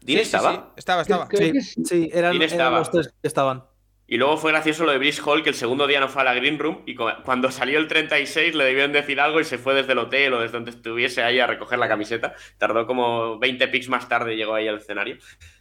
¿Dean 0.02 0.20
estaba? 0.20 0.74
estaba, 0.76 1.02
estaba. 1.02 1.28
sí, 1.30 1.60
sí, 1.60 2.10
eran, 2.12 2.38
los 2.38 2.90
tres 2.90 3.14
que 3.20 3.28
estaban. 3.28 3.64
Y 4.06 4.18
luego 4.18 4.36
fue 4.36 4.52
gracioso 4.52 4.84
lo 4.84 4.92
de 4.92 4.98
Brice 4.98 5.22
Hall, 5.24 5.42
que 5.42 5.48
el 5.48 5.54
segundo 5.54 5.86
día 5.86 6.00
no 6.00 6.08
fue 6.08 6.20
a 6.20 6.26
la 6.26 6.34
Green 6.34 6.58
Room 6.58 6.82
y 6.84 6.94
cuando 6.94 7.50
salió 7.50 7.78
el 7.78 7.88
36 7.88 8.54
le 8.54 8.64
debieron 8.64 8.92
decir 8.92 9.18
algo 9.18 9.40
y 9.40 9.44
se 9.44 9.56
fue 9.56 9.72
desde 9.72 9.92
el 9.92 9.98
hotel 9.98 10.34
o 10.34 10.40
desde 10.40 10.52
donde 10.52 10.72
estuviese 10.72 11.22
ahí 11.22 11.40
a 11.40 11.46
recoger 11.46 11.78
la 11.78 11.88
camiseta. 11.88 12.34
Tardó 12.58 12.86
como 12.86 13.38
20 13.38 13.68
picks 13.68 13.88
más 13.88 14.08
tarde 14.10 14.34
y 14.34 14.36
llegó 14.36 14.54
ahí 14.54 14.68
al 14.68 14.76
escenario. 14.76 15.16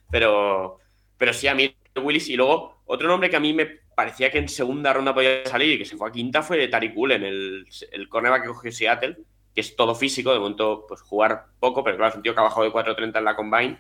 Pero, 0.10 0.80
pero 1.18 1.32
sí, 1.32 1.48
a 1.48 1.56
mí 1.56 1.74
Willis. 1.96 2.30
Y 2.30 2.36
luego, 2.36 2.82
otro 2.86 3.08
nombre 3.08 3.30
que 3.30 3.38
a 3.38 3.40
mí 3.40 3.54
me 3.54 3.81
parecía 3.96 4.32
que 4.32 4.38
en 4.38 4.50
segunda 4.50 4.94
ronda 4.94 5.14
podía 5.14 5.46
salir 5.46 5.74
y 5.74 5.78
que 5.78 5.86
se 5.86 5.98
fue 5.98 6.10
a 6.10 6.12
quinta 6.12 6.42
fue 6.42 6.68
Tariq 6.68 6.94
Cullen, 6.94 7.24
el, 7.24 7.68
el 7.92 8.10
cornerback 8.10 8.44
que 8.44 8.48
cogió 8.50 8.72
Seattle, 8.72 9.18
que 9.54 9.62
es 9.62 9.76
todo 9.76 9.96
físico, 9.96 10.32
de 10.34 10.40
momento 10.40 10.86
pues 10.88 11.02
jugar 11.02 11.46
poco, 11.60 11.84
pero 11.84 11.98
claro, 11.98 12.12
es 12.12 12.16
un 12.16 12.24
tío 12.24 12.34
que 12.34 12.40
ha 12.40 12.44
bajado 12.44 12.64
de 12.64 12.72
4.30 12.72 13.18
en 13.18 13.26
la 13.26 13.36
combine 13.36 13.80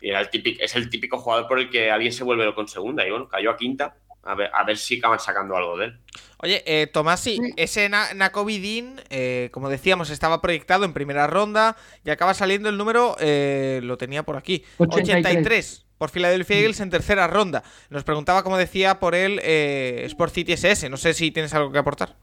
y 0.00 0.10
era 0.10 0.20
el 0.20 0.28
típico, 0.28 0.62
es 0.62 0.74
el 0.74 0.90
típico 0.90 1.18
jugador 1.18 1.48
por 1.48 1.58
el 1.58 1.70
que 1.70 1.90
alguien 1.90 2.12
se 2.12 2.24
vuelve 2.24 2.52
con 2.54 2.68
segunda 2.68 3.06
y 3.06 3.10
bueno, 3.10 3.28
cayó 3.28 3.50
a 3.50 3.56
quinta 3.56 3.96
a 4.24 4.34
ver, 4.34 4.50
a 4.52 4.64
ver 4.64 4.76
si 4.76 4.98
acaban 4.98 5.18
sacando 5.18 5.56
algo 5.56 5.76
de 5.76 5.86
él. 5.86 5.98
Oye, 6.38 6.62
eh, 6.66 6.86
Tomás, 6.86 7.20
sí, 7.20 7.38
ese 7.56 7.88
Nakovidin, 7.88 9.00
eh, 9.10 9.50
como 9.52 9.68
decíamos, 9.68 10.10
estaba 10.10 10.40
proyectado 10.40 10.84
en 10.84 10.92
primera 10.92 11.26
ronda 11.26 11.76
y 12.04 12.10
acaba 12.10 12.34
saliendo 12.34 12.68
el 12.68 12.76
número, 12.76 13.16
eh, 13.20 13.80
lo 13.82 13.98
tenía 13.98 14.22
por 14.22 14.36
aquí, 14.36 14.64
83. 14.78 15.83
Por 15.98 16.10
Philadelphia 16.10 16.58
Eagles 16.58 16.80
en 16.80 16.90
tercera 16.90 17.26
ronda. 17.26 17.62
Nos 17.90 18.04
preguntaba, 18.04 18.42
como 18.42 18.56
decía, 18.56 18.98
por 19.00 19.14
él 19.14 19.40
eh, 19.42 20.02
Sport 20.06 20.34
City 20.34 20.52
SS. 20.52 20.88
No 20.88 20.96
sé 20.96 21.14
si 21.14 21.30
tienes 21.30 21.54
algo 21.54 21.72
que 21.72 21.78
aportar. 21.78 22.16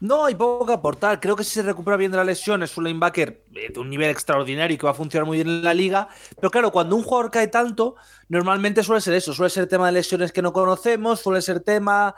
No, 0.00 0.26
hay 0.26 0.36
poco 0.36 0.64
que 0.64 0.72
aportar. 0.72 1.18
Creo 1.18 1.34
que 1.34 1.42
si 1.42 1.50
se 1.50 1.62
recupera 1.62 1.96
bien 1.96 2.12
de 2.12 2.18
la 2.18 2.24
lesión 2.24 2.62
es 2.62 2.76
un 2.76 2.84
linebacker 2.84 3.42
de 3.50 3.80
un 3.80 3.90
nivel 3.90 4.10
extraordinario 4.10 4.74
y 4.74 4.78
que 4.78 4.86
va 4.86 4.92
a 4.92 4.94
funcionar 4.94 5.26
muy 5.26 5.38
bien 5.38 5.48
en 5.48 5.64
la 5.64 5.74
liga. 5.74 6.08
Pero 6.36 6.50
claro, 6.52 6.70
cuando 6.70 6.94
un 6.94 7.02
jugador 7.02 7.32
cae 7.32 7.48
tanto, 7.48 7.96
normalmente 8.28 8.84
suele 8.84 9.00
ser 9.00 9.14
eso. 9.14 9.34
Suele 9.34 9.50
ser 9.50 9.66
tema 9.66 9.86
de 9.86 9.92
lesiones 9.92 10.30
que 10.30 10.40
no 10.40 10.52
conocemos, 10.52 11.20
suele 11.20 11.42
ser 11.42 11.60
tema 11.60 12.14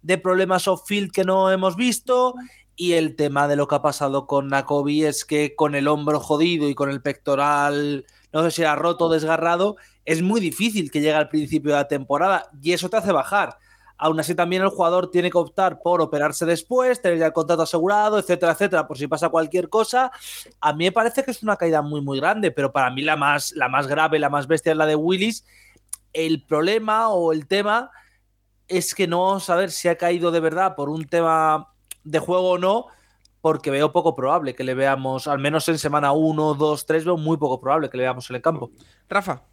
de 0.00 0.16
problemas 0.16 0.68
off-field 0.68 1.12
que 1.12 1.24
no 1.24 1.52
hemos 1.52 1.76
visto. 1.76 2.34
Y 2.76 2.94
el 2.94 3.14
tema 3.14 3.46
de 3.46 3.56
lo 3.56 3.68
que 3.68 3.74
ha 3.74 3.82
pasado 3.82 4.26
con 4.26 4.48
Nakobi 4.48 5.04
es 5.04 5.26
que 5.26 5.54
con 5.54 5.74
el 5.74 5.88
hombro 5.88 6.20
jodido 6.20 6.66
y 6.68 6.74
con 6.74 6.88
el 6.88 7.02
pectoral, 7.02 8.06
no 8.32 8.42
sé 8.44 8.50
si 8.52 8.62
era 8.62 8.76
roto 8.76 9.06
o 9.06 9.12
desgarrado, 9.12 9.76
es 10.08 10.22
muy 10.22 10.40
difícil 10.40 10.90
que 10.90 11.02
llegue 11.02 11.12
al 11.12 11.28
principio 11.28 11.72
de 11.72 11.76
la 11.76 11.86
temporada. 11.86 12.48
Y 12.62 12.72
eso 12.72 12.88
te 12.88 12.96
hace 12.96 13.12
bajar. 13.12 13.58
Aún 13.98 14.18
así, 14.18 14.34
también 14.34 14.62
el 14.62 14.70
jugador 14.70 15.10
tiene 15.10 15.30
que 15.30 15.36
optar 15.36 15.80
por 15.82 16.00
operarse 16.00 16.46
después, 16.46 17.02
tener 17.02 17.18
ya 17.18 17.26
el 17.26 17.34
contrato 17.34 17.62
asegurado, 17.62 18.18
etcétera, 18.18 18.52
etcétera, 18.52 18.88
por 18.88 18.96
si 18.96 19.06
pasa 19.06 19.28
cualquier 19.28 19.68
cosa. 19.68 20.10
A 20.62 20.72
mí 20.72 20.84
me 20.84 20.92
parece 20.92 21.24
que 21.24 21.30
es 21.30 21.42
una 21.42 21.56
caída 21.56 21.82
muy, 21.82 22.00
muy 22.00 22.18
grande, 22.18 22.50
pero 22.50 22.72
para 22.72 22.90
mí 22.90 23.02
la 23.02 23.16
más, 23.16 23.52
la 23.52 23.68
más 23.68 23.86
grave, 23.86 24.18
la 24.18 24.30
más 24.30 24.46
bestia 24.46 24.72
es 24.72 24.78
la 24.78 24.86
de 24.86 24.96
Willis. 24.96 25.44
El 26.14 26.42
problema 26.42 27.10
o 27.10 27.34
el 27.34 27.46
tema 27.46 27.90
es 28.66 28.94
que 28.94 29.06
no 29.06 29.24
vamos 29.24 29.50
a 29.50 29.68
si 29.68 29.88
ha 29.88 29.98
caído 29.98 30.30
de 30.30 30.40
verdad 30.40 30.74
por 30.74 30.88
un 30.88 31.06
tema 31.06 31.74
de 32.04 32.18
juego 32.18 32.52
o 32.52 32.58
no, 32.58 32.86
porque 33.42 33.70
veo 33.70 33.92
poco 33.92 34.14
probable 34.14 34.54
que 34.54 34.64
le 34.64 34.72
veamos, 34.72 35.28
al 35.28 35.38
menos 35.38 35.68
en 35.68 35.78
semana 35.78 36.12
1, 36.12 36.54
2, 36.54 36.86
3, 36.86 37.04
veo 37.04 37.18
muy 37.18 37.36
poco 37.36 37.60
probable 37.60 37.90
que 37.90 37.98
le 37.98 38.04
veamos 38.04 38.30
en 38.30 38.36
el 38.36 38.42
campo. 38.42 38.70
Rafa. 39.06 39.47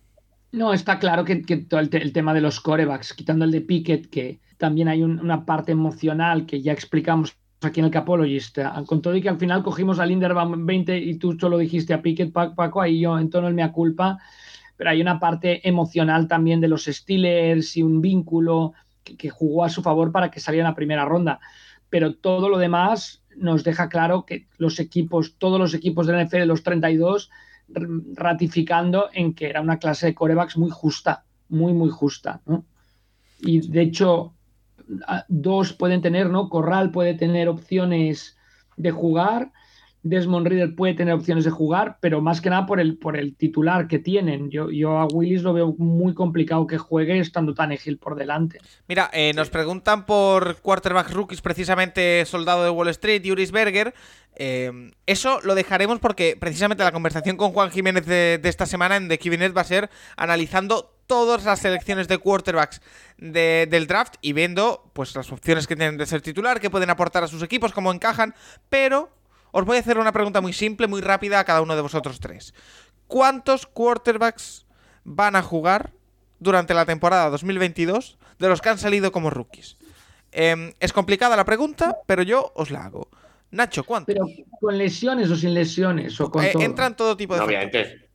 No, 0.55 0.71
está 0.71 0.99
claro 0.99 1.25
que, 1.25 1.35
todo 1.67 1.81
el, 1.81 2.13
tema 2.13 2.33
de 2.33 2.39
los 2.39 2.61
corebacks, 2.61 3.11
quitando 3.11 3.43
el 3.43 3.51
de 3.51 3.59
Pickett, 3.59 4.09
que 4.09 4.39
también 4.57 4.87
hay 4.87 5.03
una 5.03 5.45
parte 5.45 5.73
emocional 5.73 6.45
que 6.45 6.61
ya 6.61 6.71
explicamos 6.71 7.35
aquí 7.59 7.81
en 7.81 7.87
el 7.87 7.91
Capologist, 7.91 8.57
con 8.85 9.01
todo 9.01 9.13
y 9.17 9.21
que 9.21 9.27
al 9.27 9.37
final 9.37 9.63
cogimos 9.63 9.99
a 9.99 10.05
Linderbaum 10.05 10.65
20 10.65 10.97
y 10.97 11.17
tú 11.17 11.37
solo 11.37 11.57
dijiste 11.57 11.93
a 11.93 12.01
Pickett, 12.01 12.31
Paco, 12.31 12.79
ahí 12.79 13.01
yo 13.01 13.19
en 13.19 13.29
tono 13.29 13.49
el 13.49 13.53
mea 13.53 13.73
culpa, 13.73 14.17
pero 14.77 14.91
hay 14.91 15.01
una 15.01 15.19
parte 15.19 15.67
emocional 15.67 16.29
también 16.29 16.61
de 16.61 16.69
los 16.69 16.85
Steelers 16.85 17.75
y 17.75 17.83
un 17.83 17.99
vínculo 17.99 18.71
que, 19.03 19.17
que 19.17 19.29
jugó 19.29 19.65
a 19.65 19.69
su 19.69 19.83
favor 19.83 20.13
para 20.13 20.31
que 20.31 20.39
saliera 20.39 20.65
en 20.65 20.71
la 20.71 20.75
primera 20.75 21.03
ronda. 21.03 21.41
Pero 21.89 22.15
todo 22.15 22.47
lo 22.47 22.59
demás 22.59 23.21
nos 23.35 23.65
deja 23.65 23.89
claro 23.89 24.25
que 24.25 24.47
los 24.57 24.79
equipos, 24.79 25.35
todos 25.37 25.59
los 25.59 25.73
equipos 25.73 26.07
de 26.07 26.13
la 26.13 26.23
NFL, 26.23 26.45
los 26.45 26.63
32, 26.63 27.29
ratificando 27.67 29.09
en 29.13 29.33
que 29.33 29.49
era 29.49 29.61
una 29.61 29.79
clase 29.79 30.07
de 30.07 30.15
corebacks 30.15 30.57
muy 30.57 30.69
justa, 30.69 31.25
muy, 31.49 31.73
muy 31.73 31.89
justa. 31.89 32.41
Y 33.39 33.67
de 33.67 33.81
hecho, 33.81 34.33
dos 35.27 35.73
pueden 35.73 36.01
tener, 36.01 36.29
¿no? 36.29 36.49
Corral 36.49 36.91
puede 36.91 37.15
tener 37.15 37.49
opciones 37.49 38.37
de 38.77 38.91
jugar, 38.91 39.51
Desmond 40.05 40.45
Reader 40.45 40.75
puede 40.75 40.93
tener 40.93 41.15
opciones 41.15 41.45
de 41.45 41.49
jugar, 41.49 41.97
pero 41.99 42.21
más 42.21 42.39
que 42.39 42.51
nada 42.51 42.67
por 42.67 42.79
el, 42.79 42.95
por 42.95 43.17
el 43.17 43.35
titular 43.35 43.87
que 43.87 43.97
tienen. 43.97 44.51
Yo, 44.51 44.69
yo 44.69 44.99
a 44.99 45.07
Willis 45.07 45.41
lo 45.41 45.51
veo 45.51 45.73
muy 45.79 46.13
complicado 46.13 46.67
que 46.67 46.77
juegue 46.77 47.17
estando 47.17 47.55
tan 47.55 47.71
ágil 47.71 47.97
por 47.97 48.15
delante. 48.15 48.59
Mira, 48.87 49.09
eh, 49.13 49.33
nos 49.33 49.49
preguntan 49.49 50.05
por 50.05 50.57
quarterback 50.57 51.09
rookies, 51.09 51.41
precisamente 51.41 52.23
soldado 52.25 52.63
de 52.63 52.69
Wall 52.69 52.89
Street, 52.89 53.23
Yuris 53.23 53.51
Berger. 53.51 53.95
Eh, 54.35 54.91
eso 55.07 55.39
lo 55.41 55.55
dejaremos 55.55 55.97
porque 55.97 56.37
precisamente 56.39 56.83
la 56.83 56.91
conversación 56.91 57.35
con 57.35 57.51
Juan 57.51 57.71
Jiménez 57.71 58.05
de, 58.05 58.39
esta 58.43 58.67
semana 58.67 58.97
en 58.97 59.07
The 59.07 59.17
Kibinet 59.17 59.57
va 59.57 59.61
a 59.61 59.65
ser 59.65 59.89
analizando 60.17 60.93
todas 61.07 61.45
las 61.45 61.59
selecciones 61.59 62.07
de 62.07 62.19
quarterbacks 62.19 62.79
del 63.17 63.87
draft 63.87 64.15
y 64.21 64.33
viendo 64.33 64.91
pues 64.93 65.15
las 65.15 65.31
opciones 65.31 65.65
que 65.65 65.75
tienen 65.75 65.97
de 65.97 66.05
ser 66.05 66.21
titular, 66.21 66.59
que 66.59 66.69
pueden 66.69 66.91
aportar 66.91 67.23
a 67.23 67.27
sus 67.27 67.41
equipos, 67.41 67.73
cómo 67.73 67.91
encajan, 67.91 68.35
pero 68.69 69.09
os 69.57 69.63
voy 69.63 69.77
a 69.77 69.79
hacer 69.79 69.97
una 69.97 70.11
pregunta 70.11 70.41
muy 70.41 70.51
simple, 70.51 70.85
muy 70.85 70.99
rápida 70.99 71.39
a 71.39 71.45
cada 71.45 71.61
uno 71.61 71.77
de 71.77 71.81
vosotros 71.81 72.19
tres. 72.19 72.53
¿Cuántos 73.07 73.65
quarterbacks 73.65 74.65
van 75.05 75.37
a 75.37 75.41
jugar 75.41 75.93
durante 76.39 76.73
la 76.73 76.85
temporada 76.85 77.29
2022 77.29 78.17
de 78.37 78.49
los 78.49 78.59
que 78.59 78.67
han 78.67 78.77
salido 78.77 79.13
como 79.13 79.29
rookies? 79.29 79.77
Em, 80.33 80.73
es 80.81 80.91
complicada 80.91 81.37
la 81.37 81.45
pregunta, 81.45 81.95
pero 82.05 82.21
yo 82.21 82.51
os 82.53 82.69
la 82.69 82.83
hago. 82.83 83.07
Nacho, 83.51 83.85
¿cuántos? 83.85 84.13
Pero 84.13 84.27
con 84.59 84.77
lesiones 84.77 85.31
o 85.31 85.37
sin 85.37 85.53
lesiones 85.53 86.19
o 86.19 86.29
con 86.29 86.43
eh, 86.43 86.51
Entran 86.59 86.97
todo 86.97 87.15
tipo 87.15 87.35
de. 87.35 87.39
No, 87.39 87.45
obviamente. 87.45 88.09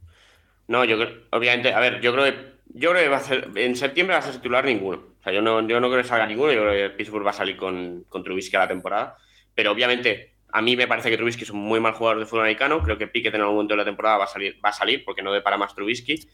No, 0.68 0.84
yo 0.84 0.99
creo, 0.99 1.22
obviamente, 1.30 1.72
a 1.72 1.80
ver, 1.80 2.03
yo 2.03 2.12
creo 2.12 2.24
que 2.26 2.51
yo 2.74 2.91
creo 2.91 3.03
que 3.03 3.09
va 3.09 3.16
a 3.16 3.20
ser, 3.20 3.49
en 3.55 3.76
septiembre 3.76 4.12
va 4.14 4.20
a 4.20 4.24
ser 4.24 4.34
titular 4.34 4.66
ninguno. 4.66 4.99
O 5.18 5.22
sea, 5.22 5.32
yo 5.32 5.41
no, 5.41 5.66
yo 5.66 5.80
no 5.80 5.88
creo 5.88 6.03
que 6.03 6.09
salga 6.09 6.26
ninguno. 6.26 6.53
Yo 6.53 6.61
creo 6.61 6.91
que 6.91 6.97
Pittsburgh 6.97 7.24
va 7.24 7.30
a 7.30 7.32
salir 7.32 7.57
con, 7.57 8.05
con 8.11 8.22
Trubisky 8.22 8.57
a 8.57 8.61
la 8.61 8.68
temporada. 8.68 9.16
Pero 9.55 9.72
obviamente 9.72 10.30
a 10.53 10.62
mí 10.62 10.76
me 10.76 10.86
parece 10.86 11.11
que 11.11 11.16
Trubisky 11.16 11.44
es 11.44 11.51
un 11.51 11.61
muy 11.61 11.80
mal 11.80 11.92
jugador 11.94 12.20
de 12.20 12.26
fútbol 12.26 12.42
americano. 12.42 12.82
Creo 12.82 12.98
que 12.98 13.07
Piquet 13.07 13.34
en 13.34 13.40
algún 13.40 13.57
momento 13.57 13.74
de 13.74 13.78
la 13.78 13.84
temporada 13.84 14.18
va 14.18 14.24
a 14.24 14.28
salir, 14.28 14.59
va 14.64 14.70
a 14.70 14.72
salir 14.72 15.05
porque 15.05 15.22
no 15.22 15.30
ve 15.30 15.40
para 15.40 15.57
más 15.57 15.74
Trubisky. 15.74 16.28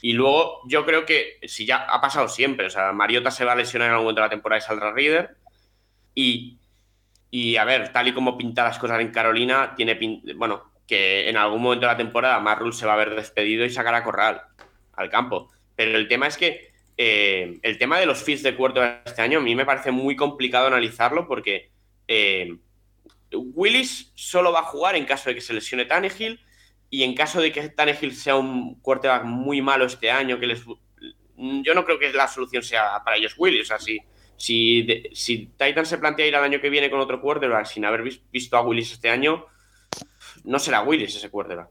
Y 0.00 0.12
luego 0.12 0.60
yo 0.66 0.84
creo 0.86 1.04
que 1.04 1.38
si 1.44 1.66
ya 1.66 1.78
ha 1.78 2.00
pasado 2.00 2.28
siempre, 2.28 2.66
o 2.66 2.70
sea, 2.70 2.92
Mariota 2.92 3.30
se 3.30 3.44
va 3.44 3.52
a 3.52 3.56
lesionar 3.56 3.88
en 3.88 3.92
algún 3.92 4.04
momento 4.04 4.20
de 4.20 4.26
la 4.26 4.30
temporada 4.30 4.58
y 4.58 4.62
saldrá 4.62 4.92
Reader. 4.92 5.36
Y, 6.14 6.58
y 7.30 7.56
a 7.56 7.64
ver, 7.64 7.92
tal 7.92 8.08
y 8.08 8.12
como 8.12 8.38
pinta 8.38 8.64
las 8.64 8.78
cosas 8.78 9.00
en 9.00 9.10
Carolina, 9.10 9.74
tiene 9.76 9.98
bueno, 10.36 10.72
que 10.86 11.28
en 11.28 11.36
algún 11.36 11.62
momento 11.62 11.86
de 11.86 11.92
la 11.92 11.96
temporada 11.96 12.40
Marrul 12.40 12.72
se 12.72 12.86
va 12.86 12.94
a 12.94 12.96
ver 12.96 13.14
despedido 13.14 13.64
y 13.64 13.70
sacará 13.70 14.04
Corral 14.04 14.40
al 14.94 15.10
campo. 15.10 15.50
Pero 15.76 15.96
el 15.96 16.08
tema 16.08 16.26
es 16.26 16.36
que 16.36 16.72
eh, 16.96 17.58
el 17.62 17.78
tema 17.78 18.00
de 18.00 18.06
los 18.06 18.22
fees 18.22 18.42
de 18.42 18.56
cuarto 18.56 18.80
de 18.80 18.98
este 19.04 19.22
año 19.22 19.38
a 19.38 19.42
mí 19.42 19.54
me 19.54 19.64
parece 19.64 19.92
muy 19.92 20.16
complicado 20.16 20.66
analizarlo 20.66 21.28
porque 21.28 21.70
eh, 22.08 22.56
Willis 23.32 24.12
solo 24.14 24.52
va 24.52 24.60
a 24.60 24.64
jugar 24.64 24.96
en 24.96 25.04
caso 25.04 25.28
de 25.30 25.34
que 25.34 25.40
se 25.40 25.52
lesione 25.52 25.84
Tannehill 25.84 26.40
y 26.90 27.02
en 27.02 27.14
caso 27.14 27.40
de 27.40 27.52
que 27.52 27.68
Tannehill 27.68 28.14
sea 28.14 28.36
un 28.36 28.80
quarterback 28.80 29.24
muy 29.24 29.60
malo 29.60 29.84
este 29.84 30.10
año, 30.10 30.40
que 30.40 30.46
les, 30.46 30.64
yo 31.36 31.74
no 31.74 31.84
creo 31.84 31.98
que 31.98 32.12
la 32.12 32.28
solución 32.28 32.62
sea 32.62 33.02
para 33.04 33.16
ellos 33.16 33.34
Willis. 33.36 33.70
O 33.70 33.78
si, 33.78 34.00
si, 34.36 35.52
Titan 35.56 35.86
se 35.86 35.98
plantea 35.98 36.26
ir 36.26 36.36
al 36.36 36.44
año 36.44 36.60
que 36.60 36.70
viene 36.70 36.90
con 36.90 37.00
otro 37.00 37.20
quarterback 37.20 37.66
sin 37.66 37.84
haber 37.84 38.02
visto 38.30 38.56
a 38.56 38.62
Willis 38.62 38.92
este 38.92 39.10
año, 39.10 39.46
no 40.44 40.58
será 40.58 40.82
Willis 40.82 41.14
ese 41.14 41.30
quarterback. 41.30 41.68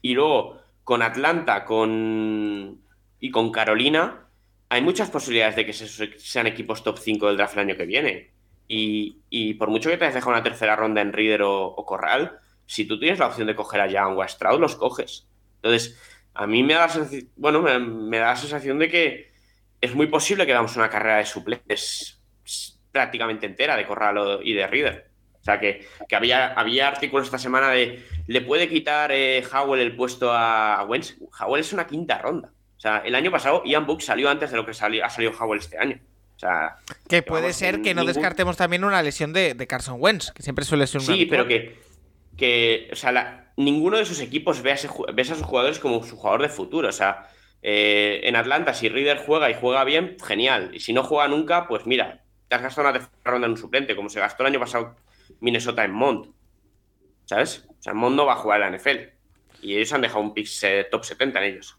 Y 0.00 0.14
luego, 0.14 0.60
con 0.84 1.02
Atlanta 1.02 1.64
con, 1.64 2.82
y 3.18 3.30
con 3.30 3.50
Carolina, 3.50 4.28
hay 4.68 4.82
muchas 4.82 5.10
posibilidades 5.10 5.56
de 5.56 5.66
que 5.66 5.72
sean 5.72 6.46
equipos 6.46 6.82
top 6.82 6.98
5 6.98 7.26
del 7.26 7.36
draft 7.36 7.54
el 7.54 7.60
año 7.60 7.76
que 7.76 7.86
viene. 7.86 8.31
Y, 8.68 9.54
por 9.54 9.68
mucho 9.68 9.90
que 9.90 9.96
te 9.96 10.04
hayas 10.04 10.14
dejado 10.14 10.32
una 10.32 10.42
tercera 10.42 10.76
ronda 10.76 11.00
en 11.00 11.12
Reader 11.12 11.42
o, 11.44 11.84
Corral, 11.86 12.38
si 12.66 12.86
tú 12.86 12.98
tienes 12.98 13.18
la 13.18 13.26
opción 13.26 13.46
de 13.46 13.54
coger 13.54 13.80
a 13.80 13.86
Young 13.86 14.18
o 14.18 14.26
Stroud, 14.26 14.60
los 14.60 14.76
coges. 14.76 15.26
Entonces, 15.56 15.98
a 16.34 16.46
mí 16.46 16.62
me 16.62 16.74
da 16.74 16.86
la 16.86 17.08
bueno, 17.36 17.62
me, 17.62 18.18
da 18.18 18.28
la 18.28 18.36
sensación 18.36 18.78
de 18.78 18.88
que 18.88 19.32
es 19.80 19.94
muy 19.94 20.06
posible 20.06 20.46
que 20.46 20.52
hagamos 20.52 20.76
una 20.76 20.88
carrera 20.88 21.18
de 21.18 21.26
suplentes 21.26 22.20
prácticamente 22.90 23.46
entera 23.46 23.76
de 23.76 23.86
Corral 23.86 24.40
y 24.42 24.54
de 24.54 24.66
Reader. 24.66 25.10
O 25.40 25.44
sea, 25.44 25.58
que, 25.58 25.86
había, 26.12 26.52
había 26.52 26.88
artículos 26.88 27.26
esta 27.26 27.38
semana 27.38 27.70
de 27.70 28.04
le 28.28 28.40
puede 28.42 28.68
quitar 28.68 29.10
eh, 29.12 29.42
Howell 29.52 29.80
el 29.80 29.96
puesto 29.96 30.32
a 30.32 30.84
Wentz. 30.88 31.16
Howell 31.40 31.60
es 31.60 31.72
una 31.72 31.86
quinta 31.86 32.18
ronda. 32.18 32.52
O 32.76 32.80
sea, 32.80 32.98
el 33.04 33.14
año 33.14 33.30
pasado 33.30 33.62
Ian 33.64 33.86
Book 33.86 34.02
salió 34.02 34.30
antes 34.30 34.50
de 34.50 34.56
lo 34.56 34.64
que 34.64 34.70
ha 34.70 35.10
salido 35.10 35.32
Howell 35.38 35.58
este 35.58 35.78
año 35.78 36.00
que 37.08 37.22
puede 37.22 37.52
ser 37.52 37.82
que 37.82 37.94
no 37.94 38.04
descartemos 38.04 38.56
también 38.56 38.84
una 38.84 39.02
lesión 39.02 39.32
de, 39.32 39.66
Carson 39.68 39.96
Wentz, 39.98 40.30
que 40.32 40.42
siempre 40.42 40.64
suele 40.64 40.86
ser 40.86 41.00
un 41.00 41.06
Sí, 41.06 41.26
pero 41.26 41.46
que, 41.46 41.78
que 42.36 42.88
o 42.92 42.96
sea, 42.96 43.52
ninguno 43.56 43.98
de 43.98 44.04
sus 44.04 44.20
equipos 44.20 44.62
ve 44.62 44.72
a, 44.72 44.74
esos 44.74 45.42
jugadores 45.42 45.78
como 45.78 46.04
su 46.04 46.16
jugador 46.16 46.42
de 46.42 46.48
futuro. 46.48 46.88
O 46.88 46.92
sea, 46.92 47.28
Eh, 47.64 48.22
en 48.24 48.34
Atlanta, 48.34 48.74
si 48.74 48.88
Reader 48.88 49.18
juega 49.18 49.48
y 49.48 49.54
juega 49.54 49.84
bien, 49.84 50.16
genial. 50.24 50.70
Y 50.74 50.80
si 50.80 50.92
no 50.92 51.04
juega 51.04 51.28
nunca, 51.28 51.68
pues 51.68 51.86
mira, 51.86 52.24
te 52.48 52.56
has 52.56 52.62
gastado 52.62 52.88
una 52.88 52.98
tercera 52.98 53.22
ronda 53.24 53.46
en 53.46 53.52
un 53.52 53.56
suplente, 53.56 53.94
como 53.94 54.08
se 54.08 54.18
gastó 54.18 54.42
el 54.42 54.48
año 54.48 54.58
pasado 54.58 54.96
Minnesota 55.40 55.84
en 55.84 55.92
Mont. 55.92 56.26
¿Sabes? 57.24 57.64
O 57.68 57.82
sea, 57.82 57.94
Mont 57.94 58.16
no 58.16 58.26
va 58.26 58.32
a 58.32 58.36
jugar 58.36 58.60
en 58.62 58.72
la 58.72 58.76
NFL. 58.76 58.98
Y 59.62 59.76
ellos 59.76 59.92
han 59.92 60.00
dejado 60.00 60.20
un 60.20 60.34
pick 60.34 60.48
top 60.90 61.04
70 61.04 61.38
en 61.38 61.52
ellos. 61.52 61.78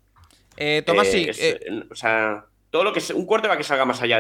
Eh, 0.56 0.84
Tomás, 0.86 1.08
sí. 1.08 1.30
Eh, 1.38 1.84
o 1.92 1.96
sea, 1.96 2.46
todo 2.70 2.86
lo 2.86 2.94
que 2.94 3.00
es 3.00 3.10
un 3.10 3.26
quarterback 3.26 3.58
que 3.58 3.64
salga 3.66 3.84
más 3.84 4.02
allá 4.02 4.20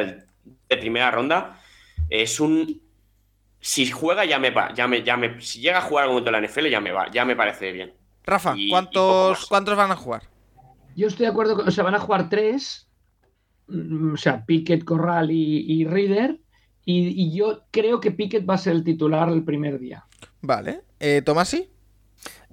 de, 0.75 0.81
primera 0.81 1.11
ronda 1.11 1.59
es 2.09 2.39
un. 2.39 2.81
Si 3.59 3.89
juega, 3.89 4.25
ya 4.25 4.39
me 4.39 4.49
va. 4.49 4.73
Ya 4.73 4.87
me, 4.87 5.03
ya 5.03 5.15
me, 5.15 5.39
si 5.41 5.61
llega 5.61 5.77
a 5.77 5.81
jugar 5.81 6.03
algún 6.03 6.15
momento 6.15 6.35
en 6.35 6.41
la 6.41 6.47
NFL, 6.47 6.67
ya 6.67 6.81
me 6.81 6.91
va. 6.91 7.09
Ya 7.11 7.25
me 7.25 7.35
parece 7.35 7.71
bien. 7.71 7.93
Rafa, 8.25 8.55
¿cuántos, 8.69 9.45
¿cuántos 9.47 9.75
van 9.75 9.91
a 9.91 9.95
jugar? 9.95 10.23
Yo 10.95 11.07
estoy 11.07 11.25
de 11.25 11.31
acuerdo, 11.31 11.55
con, 11.55 11.67
o 11.67 11.71
sea, 11.71 11.83
van 11.83 11.95
a 11.95 11.99
jugar 11.99 12.29
tres, 12.29 12.87
mm, 13.67 14.13
o 14.13 14.17
sea, 14.17 14.45
Pickett, 14.45 14.83
Corral 14.83 15.29
y, 15.31 15.85
Reader, 15.85 16.39
y, 16.85 17.35
yo 17.35 17.63
creo 17.71 17.99
que 17.99 18.11
Pickett 18.11 18.49
va 18.49 18.55
a 18.55 18.59
ser 18.59 18.73
el 18.73 18.83
titular 18.83 19.29
el 19.29 19.43
primer 19.43 19.79
día. 19.79 20.05
Vale. 20.41 20.81
Eh, 20.99 21.21
¿Tomasi? 21.23 21.69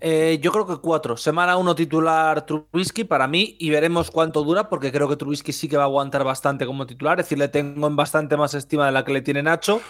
Eh, 0.00 0.38
yo 0.40 0.50
creo 0.52 0.66
que 0.66 0.76
cuatro. 0.76 1.16
Semana 1.16 1.56
uno 1.56 1.74
titular 1.74 2.46
Trubisky 2.46 3.04
para 3.04 3.26
mí 3.26 3.56
y 3.58 3.70
veremos 3.70 4.10
cuánto 4.10 4.42
dura 4.42 4.68
porque 4.68 4.90
creo 4.90 5.08
que 5.08 5.16
Trubisky 5.16 5.52
sí 5.52 5.68
que 5.68 5.76
va 5.76 5.82
a 5.82 5.86
aguantar 5.86 6.24
bastante 6.24 6.66
como 6.66 6.86
titular. 6.86 7.20
Es 7.20 7.26
decir, 7.26 7.38
le 7.38 7.48
tengo 7.48 7.86
en 7.86 7.96
bastante 7.96 8.36
más 8.36 8.54
estima 8.54 8.86
de 8.86 8.92
la 8.92 9.04
que 9.04 9.12
le 9.12 9.22
tiene 9.22 9.42
Nacho. 9.42 9.80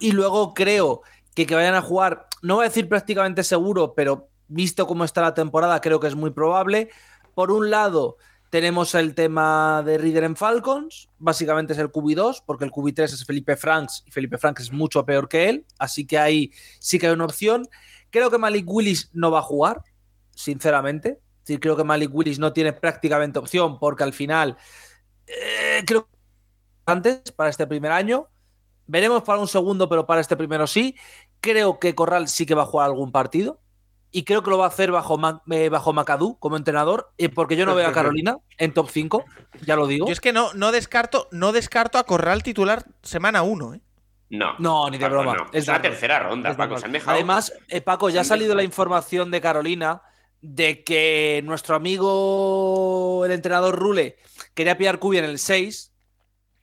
Y 0.00 0.12
luego 0.12 0.54
creo 0.54 1.02
que 1.34 1.46
que 1.46 1.54
vayan 1.54 1.74
a 1.76 1.82
jugar, 1.82 2.26
no 2.42 2.56
voy 2.56 2.64
a 2.64 2.68
decir 2.68 2.88
prácticamente 2.88 3.44
seguro, 3.44 3.94
pero 3.94 4.28
visto 4.48 4.88
cómo 4.88 5.04
está 5.04 5.20
la 5.20 5.34
temporada, 5.34 5.80
creo 5.80 6.00
que 6.00 6.08
es 6.08 6.16
muy 6.16 6.30
probable. 6.30 6.90
Por 7.34 7.52
un 7.52 7.70
lado, 7.70 8.16
tenemos 8.50 8.94
el 8.94 9.14
tema 9.14 9.82
de 9.84 9.98
Reader 9.98 10.24
en 10.24 10.34
Falcons, 10.34 11.08
básicamente 11.18 11.74
es 11.74 11.78
el 11.78 11.92
QB2, 11.92 12.42
porque 12.44 12.64
el 12.64 12.72
QB3 12.72 13.04
es 13.04 13.24
Felipe 13.24 13.56
Franks 13.56 14.02
y 14.06 14.10
Felipe 14.10 14.38
Franks 14.38 14.62
es 14.62 14.72
mucho 14.72 15.04
peor 15.04 15.28
que 15.28 15.48
él, 15.48 15.64
así 15.78 16.06
que 16.06 16.18
ahí 16.18 16.50
sí 16.80 16.98
que 16.98 17.06
hay 17.06 17.12
una 17.12 17.26
opción. 17.26 17.68
Creo 18.10 18.30
que 18.30 18.38
Malik 18.38 18.64
Willis 18.68 19.10
no 19.12 19.30
va 19.30 19.40
a 19.40 19.42
jugar, 19.42 19.82
sinceramente. 20.34 21.20
Sí, 21.44 21.58
creo 21.58 21.76
que 21.76 21.84
Malik 21.84 22.14
Willis 22.14 22.38
no 22.38 22.52
tiene 22.52 22.72
prácticamente 22.72 23.38
opción, 23.38 23.78
porque 23.78 24.04
al 24.04 24.12
final 24.12 24.56
eh, 25.26 25.82
creo 25.86 26.06
que 26.06 26.18
antes 26.86 27.32
para 27.32 27.50
este 27.50 27.66
primer 27.66 27.92
año. 27.92 28.28
Veremos 28.86 29.22
para 29.22 29.38
un 29.38 29.48
segundo, 29.48 29.88
pero 29.88 30.06
para 30.06 30.22
este 30.22 30.36
primero 30.36 30.66
sí. 30.66 30.96
Creo 31.40 31.78
que 31.78 31.94
Corral 31.94 32.28
sí 32.28 32.46
que 32.46 32.54
va 32.54 32.62
a 32.62 32.66
jugar 32.66 32.86
algún 32.86 33.12
partido 33.12 33.60
y 34.10 34.24
creo 34.24 34.42
que 34.42 34.50
lo 34.50 34.58
va 34.58 34.64
a 34.64 34.68
hacer 34.68 34.90
bajo, 34.90 35.20
eh, 35.50 35.68
bajo 35.68 35.92
McAdoo 35.92 36.38
como 36.38 36.56
entrenador, 36.56 37.12
eh, 37.18 37.28
porque 37.28 37.56
yo 37.56 37.66
no 37.66 37.74
veo 37.74 37.86
a 37.86 37.92
Carolina 37.92 38.38
en 38.56 38.72
top 38.72 38.88
5, 38.90 39.24
ya 39.66 39.76
lo 39.76 39.86
digo. 39.86 40.06
Yo 40.06 40.12
es 40.12 40.20
que 40.20 40.32
no, 40.32 40.54
no, 40.54 40.72
descarto, 40.72 41.28
no 41.30 41.52
descarto 41.52 41.98
a 41.98 42.04
Corral 42.04 42.42
titular 42.42 42.84
semana 43.02 43.42
1, 43.42 43.74
¿eh? 43.74 43.80
No. 44.30 44.54
No, 44.58 44.90
ni 44.90 44.98
de 44.98 45.08
broma. 45.08 45.48
Es 45.52 45.66
la 45.66 45.80
tercera 45.80 46.18
ronda, 46.20 46.56
Paco. 46.56 46.76
Además, 47.06 47.52
eh, 47.68 47.80
Paco, 47.80 48.10
ya 48.10 48.20
ha 48.20 48.24
salido 48.24 48.54
la 48.54 48.62
información 48.62 49.30
de 49.30 49.40
Carolina 49.40 50.02
de 50.40 50.84
que 50.84 51.40
nuestro 51.44 51.74
amigo, 51.74 53.24
el 53.24 53.32
entrenador 53.32 53.76
Rule, 53.76 54.16
quería 54.54 54.76
pillar 54.76 54.98
Cubi 54.98 55.18
en 55.18 55.24
el 55.24 55.38
6 55.38 55.92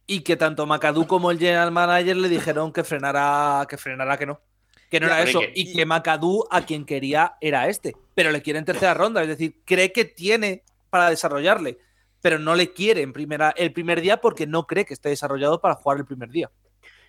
y 0.07 0.21
que 0.21 0.35
tanto 0.35 0.65
McAdoo 0.65 1.07
como 1.07 1.31
el 1.31 1.39
general 1.39 1.71
manager 1.71 2.15
le 2.15 2.29
dijeron 2.29 2.71
que 2.71 2.83
frenara, 2.83 3.65
que 3.67 3.77
frenara 3.77 4.17
que 4.17 4.25
no 4.25 4.41
que 4.89 4.99
no 4.99 5.07
era 5.07 5.23
eso, 5.23 5.41
y 5.53 5.73
que 5.73 5.85
McAdoo 5.85 6.47
a 6.51 6.61
quien 6.61 6.85
quería 6.85 7.35
era 7.41 7.67
este, 7.67 7.95
pero 8.13 8.31
le 8.31 8.41
quiere 8.41 8.59
en 8.59 8.65
tercera 8.65 8.93
ronda, 8.93 9.21
es 9.23 9.27
decir, 9.27 9.61
cree 9.65 9.91
que 9.91 10.05
tiene 10.05 10.63
para 10.89 11.09
desarrollarle, 11.09 11.79
pero 12.21 12.39
no 12.39 12.55
le 12.55 12.71
quiere 12.71 13.01
en 13.01 13.11
primera, 13.11 13.49
el 13.57 13.73
primer 13.73 13.99
día 13.99 14.21
porque 14.21 14.45
no 14.45 14.67
cree 14.67 14.85
que 14.85 14.93
esté 14.93 15.09
desarrollado 15.09 15.59
para 15.59 15.75
jugar 15.75 15.97
el 15.97 16.05
primer 16.05 16.29
día. 16.29 16.51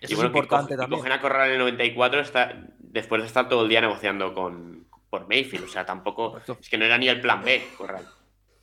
Eso 0.01 0.13
es 0.13 0.23
importante 0.23 0.75
también. 0.75 0.99
cogen 0.99 1.11
a 1.11 1.21
Corral 1.21 1.47
en 1.47 1.53
el 1.53 1.59
94 1.59 2.19
está, 2.19 2.55
después 2.79 3.21
de 3.21 3.27
estar 3.27 3.49
todo 3.49 3.63
el 3.63 3.69
día 3.69 3.81
negociando 3.81 4.33
con, 4.33 4.87
por 5.09 5.27
Mayfield, 5.27 5.65
o 5.65 5.69
sea, 5.69 5.85
tampoco, 5.85 6.39
es 6.59 6.69
que 6.69 6.77
no 6.77 6.85
era 6.85 6.97
ni 6.97 7.07
el 7.07 7.21
plan 7.21 7.43
B, 7.43 7.67
Corral. 7.77 8.05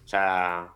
O 0.04 0.06
sea, 0.06 0.74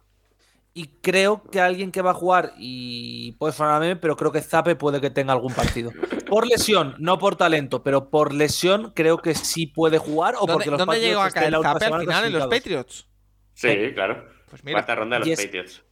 y 0.78 0.86
creo 1.02 1.42
que 1.42 1.60
alguien 1.60 1.90
que 1.90 2.02
va 2.02 2.12
a 2.12 2.14
jugar, 2.14 2.52
y 2.56 3.32
puede 3.32 3.52
sonarme, 3.52 3.96
pero 3.96 4.16
creo 4.16 4.30
que 4.30 4.40
Zape 4.40 4.76
puede 4.76 5.00
que 5.00 5.10
tenga 5.10 5.32
algún 5.32 5.52
partido. 5.52 5.90
Por 6.28 6.46
lesión, 6.46 6.94
no 6.98 7.18
por 7.18 7.34
talento, 7.34 7.82
pero 7.82 8.10
por 8.10 8.32
lesión 8.32 8.92
creo 8.94 9.18
que 9.18 9.34
sí 9.34 9.66
puede 9.66 9.98
jugar. 9.98 10.36
O 10.38 10.46
porque 10.46 10.70
los 10.70 10.78
¿Dónde 10.78 11.00
llegó 11.00 11.20
a 11.20 11.32
caer 11.32 11.52
Zape 11.60 11.86
al 11.86 12.00
final 12.02 12.24
en 12.26 12.32
los 12.32 12.46
Patriots? 12.46 13.08
Sí, 13.54 13.90
claro. 13.92 14.24
Pues 14.48 14.62
mira. 14.62 14.76
Cuarta 14.76 14.94
ronda 14.94 15.18
de 15.18 15.26
los 15.26 15.42
Patriots. 15.42 15.82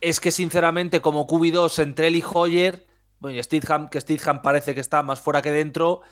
Es 0.00 0.20
que 0.20 0.30
sinceramente, 0.30 1.00
como 1.00 1.26
QB2 1.26 1.82
entre 1.82 2.06
él 2.06 2.14
y 2.14 2.24
Hoyer, 2.32 2.86
bueno, 3.18 3.38
y 3.38 3.42
Stidham, 3.42 3.88
que 3.88 4.00
Stidham 4.00 4.42
parece 4.42 4.74
que 4.74 4.80
está 4.80 5.02
más 5.02 5.20
fuera 5.20 5.42
que 5.42 5.50
dentro, 5.50 6.02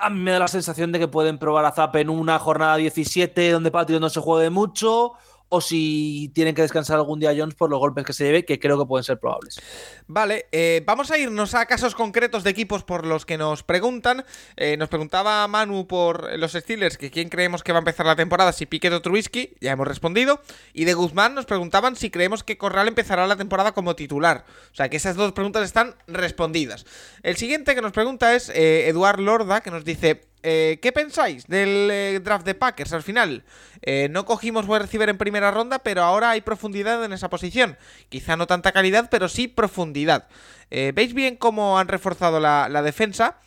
a 0.00 0.10
mí 0.10 0.20
me 0.20 0.32
da 0.32 0.40
la 0.40 0.48
sensación 0.48 0.92
de 0.92 0.98
que 0.98 1.08
pueden 1.08 1.38
probar 1.38 1.64
a 1.64 1.72
Zape 1.72 2.00
en 2.00 2.10
una 2.10 2.38
jornada 2.38 2.76
17 2.76 3.52
donde 3.52 3.70
Patriots 3.70 4.00
no 4.00 4.10
se 4.10 4.20
juegue 4.20 4.50
mucho 4.50 5.12
o 5.48 5.60
si 5.60 6.30
tienen 6.34 6.54
que 6.54 6.62
descansar 6.62 6.96
algún 6.96 7.20
día 7.20 7.34
Jones 7.36 7.54
por 7.54 7.70
los 7.70 7.78
golpes 7.78 8.04
que 8.04 8.12
se 8.12 8.24
lleve, 8.24 8.44
que 8.44 8.58
creo 8.58 8.78
que 8.78 8.86
pueden 8.86 9.04
ser 9.04 9.18
probables. 9.18 9.60
Vale, 10.06 10.46
eh, 10.52 10.82
vamos 10.84 11.10
a 11.10 11.18
irnos 11.18 11.54
a 11.54 11.66
casos 11.66 11.94
concretos 11.94 12.44
de 12.44 12.50
equipos 12.50 12.82
por 12.82 13.06
los 13.06 13.24
que 13.24 13.38
nos 13.38 13.62
preguntan. 13.62 14.24
Eh, 14.56 14.76
nos 14.76 14.88
preguntaba 14.88 15.46
Manu 15.46 15.86
por 15.86 16.36
los 16.38 16.52
Steelers 16.52 16.98
que 16.98 17.10
quién 17.10 17.28
creemos 17.28 17.62
que 17.62 17.72
va 17.72 17.78
a 17.78 17.80
empezar 17.80 18.06
la 18.06 18.16
temporada, 18.16 18.52
si 18.52 18.66
Piquet 18.66 18.92
o 18.92 19.02
Trubisky, 19.02 19.54
ya 19.60 19.72
hemos 19.72 19.86
respondido. 19.86 20.40
Y 20.72 20.84
de 20.84 20.94
Guzmán 20.94 21.34
nos 21.34 21.46
preguntaban 21.46 21.96
si 21.96 22.10
creemos 22.10 22.42
que 22.42 22.58
Corral 22.58 22.88
empezará 22.88 23.26
la 23.26 23.36
temporada 23.36 23.72
como 23.72 23.94
titular. 23.94 24.44
O 24.72 24.74
sea 24.74 24.88
que 24.88 24.96
esas 24.96 25.16
dos 25.16 25.32
preguntas 25.32 25.64
están 25.64 25.94
respondidas. 26.06 26.86
El 27.22 27.36
siguiente 27.36 27.74
que 27.74 27.82
nos 27.82 27.92
pregunta 27.92 28.34
es 28.34 28.48
eh, 28.48 28.88
Eduard 28.88 29.20
Lorda, 29.20 29.60
que 29.60 29.70
nos 29.70 29.84
dice, 29.84 30.22
eh, 30.48 30.78
¿Qué 30.80 30.92
pensáis 30.92 31.48
del 31.48 31.90
eh, 31.90 32.20
draft 32.22 32.46
de 32.46 32.54
Packers 32.54 32.92
al 32.92 33.02
final? 33.02 33.42
Eh, 33.82 34.06
no 34.12 34.24
cogimos 34.24 34.64
buen 34.64 34.80
receiver 34.80 35.08
en 35.08 35.18
primera 35.18 35.50
ronda, 35.50 35.80
pero 35.80 36.04
ahora 36.04 36.30
hay 36.30 36.40
profundidad 36.40 37.04
en 37.04 37.12
esa 37.12 37.28
posición. 37.28 37.76
Quizá 38.10 38.36
no 38.36 38.46
tanta 38.46 38.70
calidad, 38.70 39.08
pero 39.10 39.28
sí 39.28 39.48
profundidad. 39.48 40.28
¿Veis 40.70 41.14
bien 41.14 41.36
cómo 41.36 41.78
han 41.78 41.86
reforzado 41.86 42.40
la 42.40 42.82
defensa? 42.82 43.38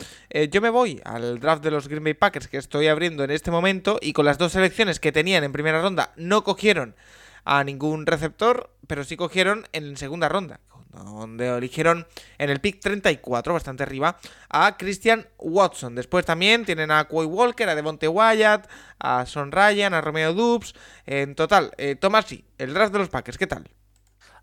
yo 0.51 0.61
me 0.61 0.69
voy 0.69 1.01
al 1.03 1.41
draft 1.41 1.61
de 1.61 1.69
los 1.69 1.89
Green 1.89 2.03
Bay 2.03 2.13
Packers 2.13 2.47
que 2.47 2.55
estoy 2.55 2.87
abriendo 2.87 3.25
en 3.25 3.31
este 3.31 3.51
momento 3.51 3.99
y 4.01 4.13
con 4.13 4.23
las 4.23 4.37
dos 4.37 4.53
selecciones 4.53 5.01
que 5.01 5.11
tenían 5.11 5.43
en 5.43 5.51
primera 5.51 5.81
ronda 5.81 6.13
no 6.15 6.45
cogieron 6.45 6.95
a 7.43 7.65
ningún 7.65 8.05
receptor, 8.05 8.71
pero 8.87 9.03
sí 9.03 9.17
cogieron 9.17 9.67
en 9.73 9.97
segunda 9.97 10.29
ronda 10.29 10.61
donde 11.03 11.47
eligieron 11.47 12.07
en 12.37 12.49
el 12.49 12.59
pick 12.59 12.79
34, 12.79 13.53
bastante 13.53 13.83
arriba, 13.83 14.17
a 14.49 14.77
Christian 14.77 15.27
Watson. 15.37 15.95
Después 15.95 16.25
también 16.25 16.65
tienen 16.65 16.91
a 16.91 17.05
Quay 17.05 17.25
Walker, 17.25 17.69
a 17.69 17.75
Devonte 17.75 18.07
Wyatt, 18.07 18.69
a 18.99 19.25
Son 19.25 19.51
Ryan, 19.51 19.93
a 19.93 20.01
Romeo 20.01 20.33
Dubs. 20.33 20.73
En 21.05 21.35
total, 21.35 21.71
eh, 21.77 21.95
Tomás, 21.95 22.25
sí, 22.25 22.45
el 22.57 22.73
draft 22.73 22.93
de 22.93 22.99
los 22.99 23.09
Packers, 23.09 23.37
¿qué 23.37 23.47
tal? 23.47 23.69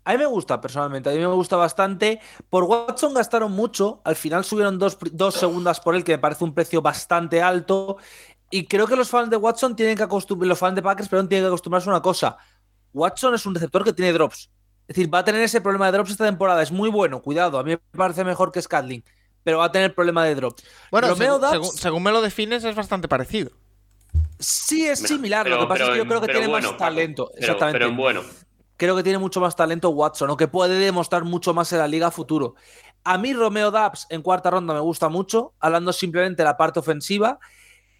A 0.07 0.13
mí 0.13 0.19
me 0.19 0.25
gusta 0.25 0.61
personalmente, 0.61 1.09
a 1.09 1.13
mí 1.13 1.19
me 1.19 1.25
gusta 1.27 1.57
bastante. 1.57 2.21
Por 2.49 2.63
Watson 2.63 3.13
gastaron 3.13 3.51
mucho, 3.51 4.01
al 4.05 4.15
final 4.15 4.45
subieron 4.45 4.79
dos, 4.79 4.97
dos 5.11 5.35
segundas 5.35 5.81
por 5.81 5.95
él, 5.95 6.05
que 6.05 6.13
me 6.13 6.17
parece 6.17 6.45
un 6.45 6.53
precio 6.53 6.81
bastante 6.81 7.41
alto. 7.41 7.97
Y 8.49 8.67
creo 8.67 8.87
que 8.87 8.95
los 8.95 9.09
fans 9.09 9.29
de 9.29 9.35
Watson 9.35 9.75
tienen 9.75 9.97
que 9.97 10.03
acostumbrarse, 10.03 10.47
los 10.49 10.59
fans 10.59 10.75
de 10.75 10.81
Packers, 10.81 11.09
perdón, 11.09 11.27
tienen 11.27 11.43
que 11.43 11.47
acostumbrarse 11.47 11.89
a 11.89 11.91
una 11.91 12.01
cosa. 12.01 12.37
Watson 12.93 13.35
es 13.35 13.45
un 13.45 13.53
receptor 13.53 13.83
que 13.83 13.91
tiene 13.91 14.13
drops. 14.13 14.49
Es 14.87 14.95
decir, 14.95 15.13
va 15.13 15.19
a 15.19 15.25
tener 15.25 15.41
ese 15.41 15.59
problema 15.59 15.87
de 15.87 15.91
drops 15.91 16.11
esta 16.11 16.25
temporada. 16.25 16.63
Es 16.63 16.71
muy 16.71 16.89
bueno, 16.89 17.21
cuidado. 17.21 17.59
A 17.59 17.63
mí 17.63 17.71
me 17.71 17.77
parece 17.77 18.23
mejor 18.23 18.53
que 18.53 18.61
Scatling, 18.61 19.03
pero 19.43 19.57
va 19.57 19.65
a 19.65 19.71
tener 19.71 19.93
problema 19.93 20.23
de 20.23 20.35
drops. 20.35 20.63
Bueno, 20.91 21.13
según, 21.75 22.03
me 22.03 22.11
lo 22.11 22.21
defines, 22.21 22.63
es 22.63 22.75
bastante 22.75 23.09
parecido. 23.09 23.51
Sí, 24.39 24.87
es 24.87 24.99
similar. 24.99 25.47
lo 25.47 25.59
que 25.59 25.67
pasa 25.67 25.83
es 25.85 25.89
que 25.89 25.97
yo 25.97 26.07
creo 26.07 26.21
que 26.21 26.27
tiene 26.27 26.47
más 26.47 26.77
talento. 26.77 27.31
Exactamente. 27.35 27.79
Pero 27.79 27.89
en 27.91 27.97
bueno. 27.97 28.21
Creo 28.77 28.95
que 28.95 29.03
tiene 29.03 29.17
mucho 29.17 29.41
más 29.41 29.55
talento 29.55 29.89
Watson, 29.89 30.29
o 30.29 30.37
que 30.37 30.47
puede 30.47 30.77
demostrar 30.77 31.23
mucho 31.23 31.53
más 31.53 31.73
en 31.73 31.79
la 31.79 31.87
liga 31.87 32.11
futuro. 32.11 32.55
A 33.03 33.17
mí 33.17 33.33
Romeo 33.33 33.71
Dubs 33.71 34.05
en 34.09 34.21
cuarta 34.21 34.51
ronda 34.51 34.73
me 34.73 34.79
gusta 34.79 35.09
mucho, 35.09 35.53
hablando 35.59 35.91
simplemente 35.91 36.43
de 36.43 36.45
la 36.45 36.55
parte 36.55 36.79
ofensiva. 36.79 37.39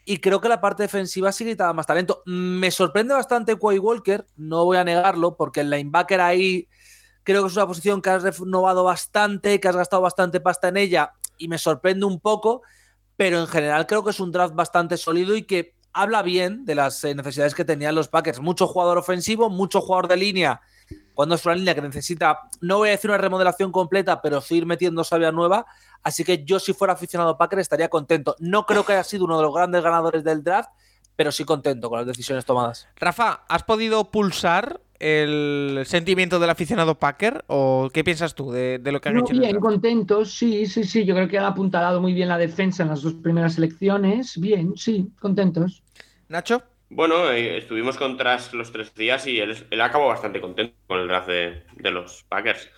Y 0.05 0.19
creo 0.19 0.39
que 0.39 0.47
la 0.47 0.61
parte 0.61 0.83
defensiva 0.83 1.33
sí 1.33 1.43
gritaba 1.43 1.73
más 1.73 1.85
talento. 1.85 2.21
Me 2.25 2.71
sorprende 2.71 3.13
bastante 3.13 3.57
Quay 3.57 3.79
Walker, 3.79 4.25
no 4.37 4.63
voy 4.63 4.77
a 4.77 4.85
negarlo, 4.85 5.35
porque 5.35 5.61
el 5.61 5.69
linebacker 5.69 6.21
ahí 6.21 6.69
Creo 7.27 7.43
que 7.43 7.49
es 7.49 7.57
una 7.57 7.67
posición 7.67 8.01
que 8.01 8.09
has 8.09 8.23
renovado 8.23 8.85
bastante, 8.85 9.59
que 9.59 9.67
has 9.67 9.75
gastado 9.75 10.01
bastante 10.01 10.39
pasta 10.39 10.69
en 10.69 10.77
ella 10.77 11.11
y 11.37 11.49
me 11.49 11.57
sorprende 11.57 12.05
un 12.05 12.21
poco, 12.21 12.61
pero 13.17 13.41
en 13.41 13.47
general 13.47 13.85
creo 13.85 14.01
que 14.01 14.11
es 14.11 14.21
un 14.21 14.31
draft 14.31 14.55
bastante 14.55 14.95
sólido 14.95 15.35
y 15.35 15.43
que 15.43 15.75
habla 15.91 16.21
bien 16.21 16.63
de 16.63 16.75
las 16.75 17.03
eh, 17.03 17.13
necesidades 17.13 17.53
que 17.53 17.65
tenían 17.65 17.95
los 17.95 18.07
Packers. 18.07 18.39
Mucho 18.39 18.65
jugador 18.65 18.97
ofensivo, 18.97 19.49
mucho 19.49 19.81
jugador 19.81 20.07
de 20.07 20.15
línea. 20.15 20.61
Cuando 21.13 21.35
es 21.35 21.45
una 21.45 21.55
línea 21.55 21.75
que 21.75 21.81
necesita, 21.81 22.43
no 22.61 22.77
voy 22.77 22.87
a 22.87 22.91
decir 22.91 23.09
una 23.09 23.17
remodelación 23.17 23.73
completa, 23.73 24.21
pero 24.21 24.39
sí 24.39 24.55
ir 24.55 24.65
metiendo 24.65 25.03
sabia 25.03 25.33
nueva. 25.33 25.65
Así 26.03 26.23
que 26.23 26.45
yo, 26.45 26.61
si 26.61 26.71
fuera 26.71 26.93
aficionado 26.93 27.37
Packers, 27.37 27.63
estaría 27.63 27.89
contento. 27.89 28.37
No 28.39 28.65
creo 28.65 28.85
que 28.85 28.93
haya 28.93 29.03
sido 29.03 29.25
uno 29.25 29.35
de 29.35 29.43
los 29.43 29.53
grandes 29.53 29.83
ganadores 29.83 30.23
del 30.23 30.45
draft, 30.45 30.69
pero 31.17 31.33
sí 31.33 31.43
contento 31.43 31.89
con 31.89 31.97
las 31.97 32.07
decisiones 32.07 32.45
tomadas. 32.45 32.87
Rafa, 32.95 33.43
¿has 33.49 33.63
podido 33.63 34.11
pulsar 34.11 34.79
el 34.99 35.83
sentimiento 35.85 36.39
del 36.39 36.49
aficionado 36.49 36.95
Packer? 36.95 37.43
¿O 37.47 37.89
qué 37.93 38.03
piensas 38.03 38.35
tú 38.35 38.51
de, 38.51 38.79
lo 38.83 39.01
que 39.01 39.09
han 39.09 39.17
hecho? 39.17 39.33
Bien, 39.33 39.59
contentos, 39.59 40.33
sí, 40.33 40.65
sí, 40.65 40.83
sí. 40.83 41.05
Yo 41.05 41.15
creo 41.15 41.27
que 41.27 41.37
han 41.37 41.45
apuntalado 41.45 42.01
muy 42.01 42.13
bien 42.13 42.29
la 42.29 42.37
defensa 42.37 42.83
en 42.83 42.89
las 42.89 43.01
dos 43.01 43.13
primeras 43.15 43.57
elecciones. 43.57 44.39
Bien, 44.39 44.75
sí, 44.75 45.09
contentos. 45.19 45.83
Nacho. 46.29 46.63
Bueno, 46.89 47.31
eh, 47.31 47.57
estuvimos 47.57 47.97
contra 47.97 48.39
los 48.53 48.71
tres 48.71 48.93
días 48.95 49.27
y 49.27 49.39
él, 49.39 49.55
él 49.69 49.81
acabó 49.81 50.07
bastante 50.07 50.39
contento 50.39 50.73
con 50.87 50.99
el 50.99 51.07
draft 51.07 51.27
de, 51.27 51.91
los 51.91 52.23
Packers. 52.23 52.69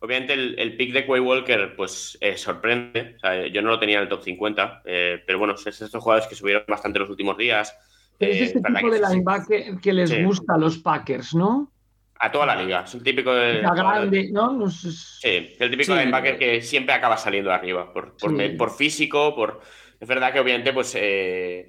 Obviamente 0.00 0.32
el, 0.32 0.76
pick 0.76 0.92
de 0.92 1.04
Quay 1.04 1.20
Walker 1.20 1.74
pues 1.76 2.16
eh, 2.20 2.36
sorprende. 2.36 3.16
yo 3.52 3.62
no 3.62 3.70
lo 3.70 3.78
tenía 3.78 3.96
en 3.96 4.04
el 4.04 4.08
top 4.08 4.22
50, 4.22 4.82
eh, 4.84 5.22
pero 5.26 5.38
bueno, 5.38 5.54
es 5.54 5.66
estos 5.66 6.02
jugadores 6.02 6.28
que 6.28 6.36
subieron 6.36 6.64
bastante 6.66 6.98
los 6.98 7.10
últimos 7.10 7.36
días. 7.36 7.76
Es 8.18 8.40
este 8.40 8.60
tipo 8.60 8.90
de 8.90 9.00
linebacker 9.00 9.80
que 9.80 9.92
les 9.92 10.24
gusta 10.24 10.54
a 10.54 10.58
los 10.58 10.78
Packers, 10.78 11.34
¿no? 11.34 11.72
A 12.20 12.32
toda 12.32 12.46
la 12.46 12.60
liga. 12.60 12.82
Es 12.84 12.94
un 12.94 13.02
típico 13.02 13.32
de. 13.32 13.60
grande, 13.60 14.28
¿no? 14.32 14.68
Sí, 14.70 15.54
el 15.58 15.70
típico 15.70 15.94
linebacker 15.94 16.36
que 16.36 16.62
siempre 16.62 16.94
acaba 16.94 17.16
saliendo 17.16 17.52
arriba. 17.52 17.92
Por, 17.92 18.16
por, 18.56 18.70
físico, 18.70 19.34
por. 19.36 19.60
Es 20.00 20.08
verdad 20.08 20.32
que 20.32 20.40
obviamente, 20.40 20.72
pues, 20.72 20.96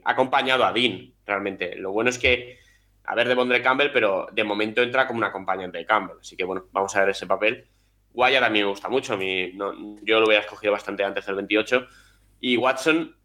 ha 0.03 0.09
acompañado 0.09 0.65
a 0.65 0.73
Dean 0.73 1.13
realmente. 1.25 1.75
Lo 1.75 1.91
bueno 1.91 2.09
es 2.09 2.17
que, 2.17 2.57
a 3.03 3.13
ver, 3.13 3.27
de 3.27 3.35
Bondre 3.35 3.61
Campbell, 3.61 3.91
pero 3.93 4.27
de 4.31 4.43
momento 4.43 4.81
entra 4.81 5.05
como 5.05 5.19
un 5.19 5.25
acompañante 5.25 5.77
de 5.77 5.85
Campbell. 5.85 6.17
Así 6.19 6.35
que 6.35 6.45
bueno, 6.45 6.65
vamos 6.71 6.95
a 6.95 7.01
ver 7.01 7.09
ese 7.09 7.27
papel. 7.27 7.67
Wyatt 8.13 8.43
a 8.43 8.49
mí 8.49 8.59
me 8.59 8.65
gusta 8.65 8.89
mucho, 8.89 9.13
a 9.13 9.17
mí, 9.17 9.53
yo 10.03 10.19
lo 10.19 10.25
hubiera 10.25 10.41
escogido 10.41 10.73
bastante 10.73 11.03
antes 11.03 11.25
del 11.27 11.35
28. 11.35 11.87
Y 12.41 12.57
Watson, 12.57 13.15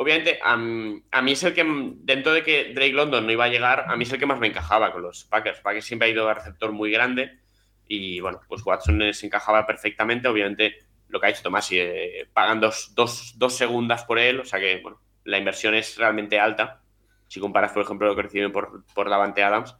obviamente, 0.00 0.38
a, 0.42 0.56
mí 0.56 1.02
es 1.32 1.42
el 1.44 1.52
que, 1.52 1.62
dentro 1.62 2.32
de 2.32 2.42
que 2.42 2.72
Drake 2.72 2.94
London 2.94 3.26
no 3.26 3.32
iba 3.32 3.44
a 3.44 3.48
llegar, 3.48 3.84
a 3.86 3.96
mí 3.96 4.04
es 4.04 4.12
el 4.12 4.18
que 4.18 4.24
más 4.24 4.40
me 4.40 4.46
encajaba 4.46 4.92
con 4.92 5.02
los 5.02 5.24
Packers. 5.26 5.60
Packers 5.60 5.84
siempre 5.84 6.08
ha 6.08 6.10
ido 6.10 6.26
a 6.26 6.32
receptor 6.32 6.72
muy 6.72 6.90
grande 6.90 7.38
y 7.86 8.18
bueno, 8.18 8.40
pues 8.48 8.64
Watson 8.64 9.12
se 9.12 9.26
encajaba 9.26 9.66
perfectamente. 9.66 10.26
Obviamente, 10.26 10.78
lo 11.08 11.20
que 11.20 11.26
ha 11.26 11.28
hecho 11.30 11.42
Tomás, 11.42 11.70
y, 11.72 11.80
eh, 11.80 12.26
pagan 12.32 12.60
dos, 12.60 12.94
dos, 12.94 13.54
segundas 13.54 14.04
por 14.04 14.18
él, 14.18 14.40
o 14.40 14.44
sea 14.46 14.58
que 14.58 14.80
bueno, 14.80 15.02
la 15.24 15.36
inversión 15.36 15.74
es 15.74 15.98
realmente 15.98 16.40
alta 16.40 16.80
si 17.28 17.38
comparas, 17.38 17.72
por 17.72 17.82
ejemplo, 17.82 18.08
lo 18.08 18.16
que 18.16 18.22
reciben 18.22 18.52
por, 18.52 18.86
por 18.94 19.10
Davante 19.10 19.42
Adams. 19.42 19.76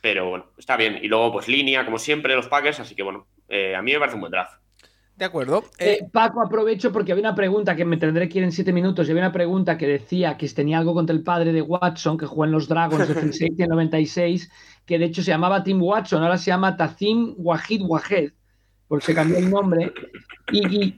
Pero 0.00 0.30
bueno, 0.30 0.52
está 0.56 0.78
bien. 0.78 1.00
Y 1.02 1.08
luego, 1.08 1.32
pues 1.32 1.48
línea, 1.48 1.84
como 1.84 1.98
siempre, 1.98 2.34
los 2.34 2.48
Packers. 2.48 2.80
Así 2.80 2.94
que 2.94 3.02
bueno, 3.02 3.28
eh, 3.46 3.76
a 3.76 3.82
mí 3.82 3.92
me 3.92 3.98
parece 3.98 4.14
un 4.14 4.22
buen 4.22 4.32
draft. 4.32 4.54
De 5.20 5.26
acuerdo. 5.26 5.64
Eh, 5.78 5.98
eh, 6.00 6.08
Paco, 6.10 6.40
aprovecho 6.40 6.90
porque 6.90 7.12
había 7.12 7.20
una 7.20 7.34
pregunta 7.34 7.76
que 7.76 7.84
me 7.84 7.98
tendré 7.98 8.26
que 8.26 8.38
ir 8.38 8.44
en 8.44 8.52
siete 8.52 8.72
minutos. 8.72 9.06
Y 9.06 9.10
había 9.10 9.24
una 9.24 9.32
pregunta 9.32 9.76
que 9.76 9.86
decía 9.86 10.38
que 10.38 10.48
tenía 10.48 10.78
algo 10.78 10.94
contra 10.94 11.14
el 11.14 11.22
padre 11.22 11.52
de 11.52 11.60
Watson, 11.60 12.16
que 12.16 12.24
jugó 12.24 12.46
en 12.46 12.52
los 12.52 12.68
Dragons 12.68 13.06
de 13.06 13.66
96, 13.68 14.50
que 14.86 14.98
de 14.98 15.04
hecho 15.04 15.22
se 15.22 15.30
llamaba 15.30 15.62
Tim 15.62 15.82
Watson, 15.82 16.22
ahora 16.22 16.38
se 16.38 16.46
llama 16.50 16.74
Tazim 16.74 17.34
Wahid 17.36 17.82
Wahed 17.82 18.32
porque 18.88 19.06
se 19.06 19.14
cambió 19.14 19.38
el 19.38 19.48
nombre, 19.48 19.92
y, 20.50 20.96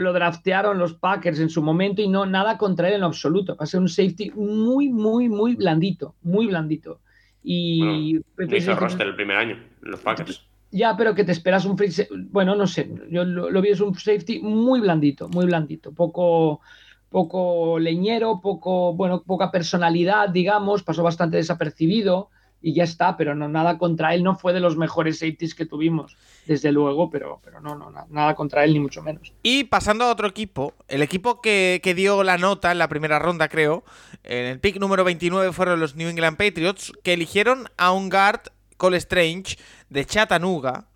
lo 0.00 0.12
draftearon 0.12 0.78
los 0.78 0.94
Packers 0.94 1.38
en 1.40 1.50
su 1.50 1.60
momento 1.60 2.00
y 2.00 2.08
no 2.08 2.24
nada 2.24 2.56
contra 2.56 2.88
él 2.88 2.94
en 2.94 3.02
absoluto. 3.02 3.56
Va 3.56 3.64
a 3.64 3.66
ser 3.66 3.80
un 3.80 3.88
safety 3.88 4.30
muy, 4.30 4.88
muy, 4.88 5.28
muy 5.28 5.56
blandito, 5.56 6.14
muy 6.22 6.46
blandito. 6.46 7.00
Y 7.42 8.16
bueno, 8.36 8.56
hizo 8.56 8.74
roster 8.74 9.08
el 9.08 9.16
primer 9.16 9.36
año, 9.36 9.58
los 9.82 10.00
Packers. 10.00 10.49
Ya, 10.70 10.96
pero 10.96 11.14
que 11.14 11.24
te 11.24 11.32
esperas 11.32 11.64
un 11.64 11.76
free 11.76 11.90
bueno, 12.30 12.54
no 12.54 12.66
sé, 12.66 12.90
yo 13.10 13.24
lo, 13.24 13.60
vi 13.60 13.70
es 13.70 13.80
un 13.80 13.94
safety 13.94 14.40
muy 14.40 14.80
blandito, 14.80 15.28
muy 15.28 15.46
blandito, 15.46 15.92
poco 15.92 16.60
poco 17.08 17.80
leñero, 17.80 18.40
poco, 18.40 18.94
bueno, 18.94 19.22
poca 19.22 19.50
personalidad, 19.50 20.28
digamos, 20.28 20.84
pasó 20.84 21.02
bastante 21.02 21.38
desapercibido 21.38 22.30
y 22.62 22.74
ya 22.74 22.84
está, 22.84 23.16
pero 23.16 23.34
no 23.34 23.48
nada 23.48 23.78
contra 23.78 24.14
él, 24.14 24.22
no 24.22 24.36
fue 24.36 24.52
de 24.52 24.60
los 24.60 24.76
mejores 24.76 25.18
safeties 25.18 25.54
que 25.54 25.66
tuvimos, 25.66 26.16
desde 26.46 26.70
luego, 26.72 27.10
pero, 27.10 27.40
pero 27.42 27.60
no, 27.60 27.74
no, 27.74 27.90
nada 28.10 28.34
contra 28.34 28.64
él 28.64 28.74
ni 28.74 28.80
mucho 28.80 29.02
menos. 29.02 29.32
Y 29.42 29.64
pasando 29.64 30.04
a 30.04 30.12
otro 30.12 30.28
equipo, 30.28 30.74
el 30.88 31.02
equipo 31.02 31.40
que, 31.40 31.80
que 31.82 31.94
dio 31.94 32.22
la 32.22 32.38
nota 32.38 32.70
en 32.70 32.78
la 32.78 32.88
primera 32.88 33.18
ronda, 33.18 33.48
creo, 33.48 33.82
en 34.22 34.46
el 34.46 34.60
pick 34.60 34.78
número 34.78 35.02
29 35.04 35.52
fueron 35.52 35.80
los 35.80 35.96
New 35.96 36.08
England 36.08 36.36
Patriots, 36.36 36.92
que 37.02 37.14
eligieron 37.14 37.66
a 37.76 37.92
un 37.92 38.08
guard 38.08 38.42
Cole 38.76 38.96
Strange 38.96 39.56
de 39.90 40.04
Chattanooga, 40.06 40.86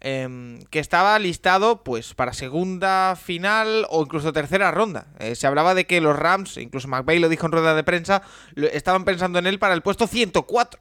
Em, 0.00 0.60
que 0.70 0.78
estaba 0.78 1.18
listado 1.18 1.82
pues 1.82 2.14
para 2.14 2.32
segunda 2.32 3.16
final 3.16 3.84
o 3.90 4.02
incluso 4.02 4.32
tercera 4.32 4.70
ronda. 4.70 5.08
Eh, 5.18 5.34
se 5.34 5.48
hablaba 5.48 5.74
de 5.74 5.86
que 5.86 6.00
los 6.00 6.16
Rams, 6.16 6.56
incluso 6.56 6.86
McVay 6.86 7.18
lo 7.18 7.28
dijo 7.28 7.46
en 7.46 7.52
rueda 7.52 7.74
de 7.74 7.82
prensa, 7.82 8.22
estaban 8.54 9.04
pensando 9.04 9.40
en 9.40 9.48
él 9.48 9.58
para 9.58 9.74
el 9.74 9.82
puesto 9.82 10.06
104 10.06 10.78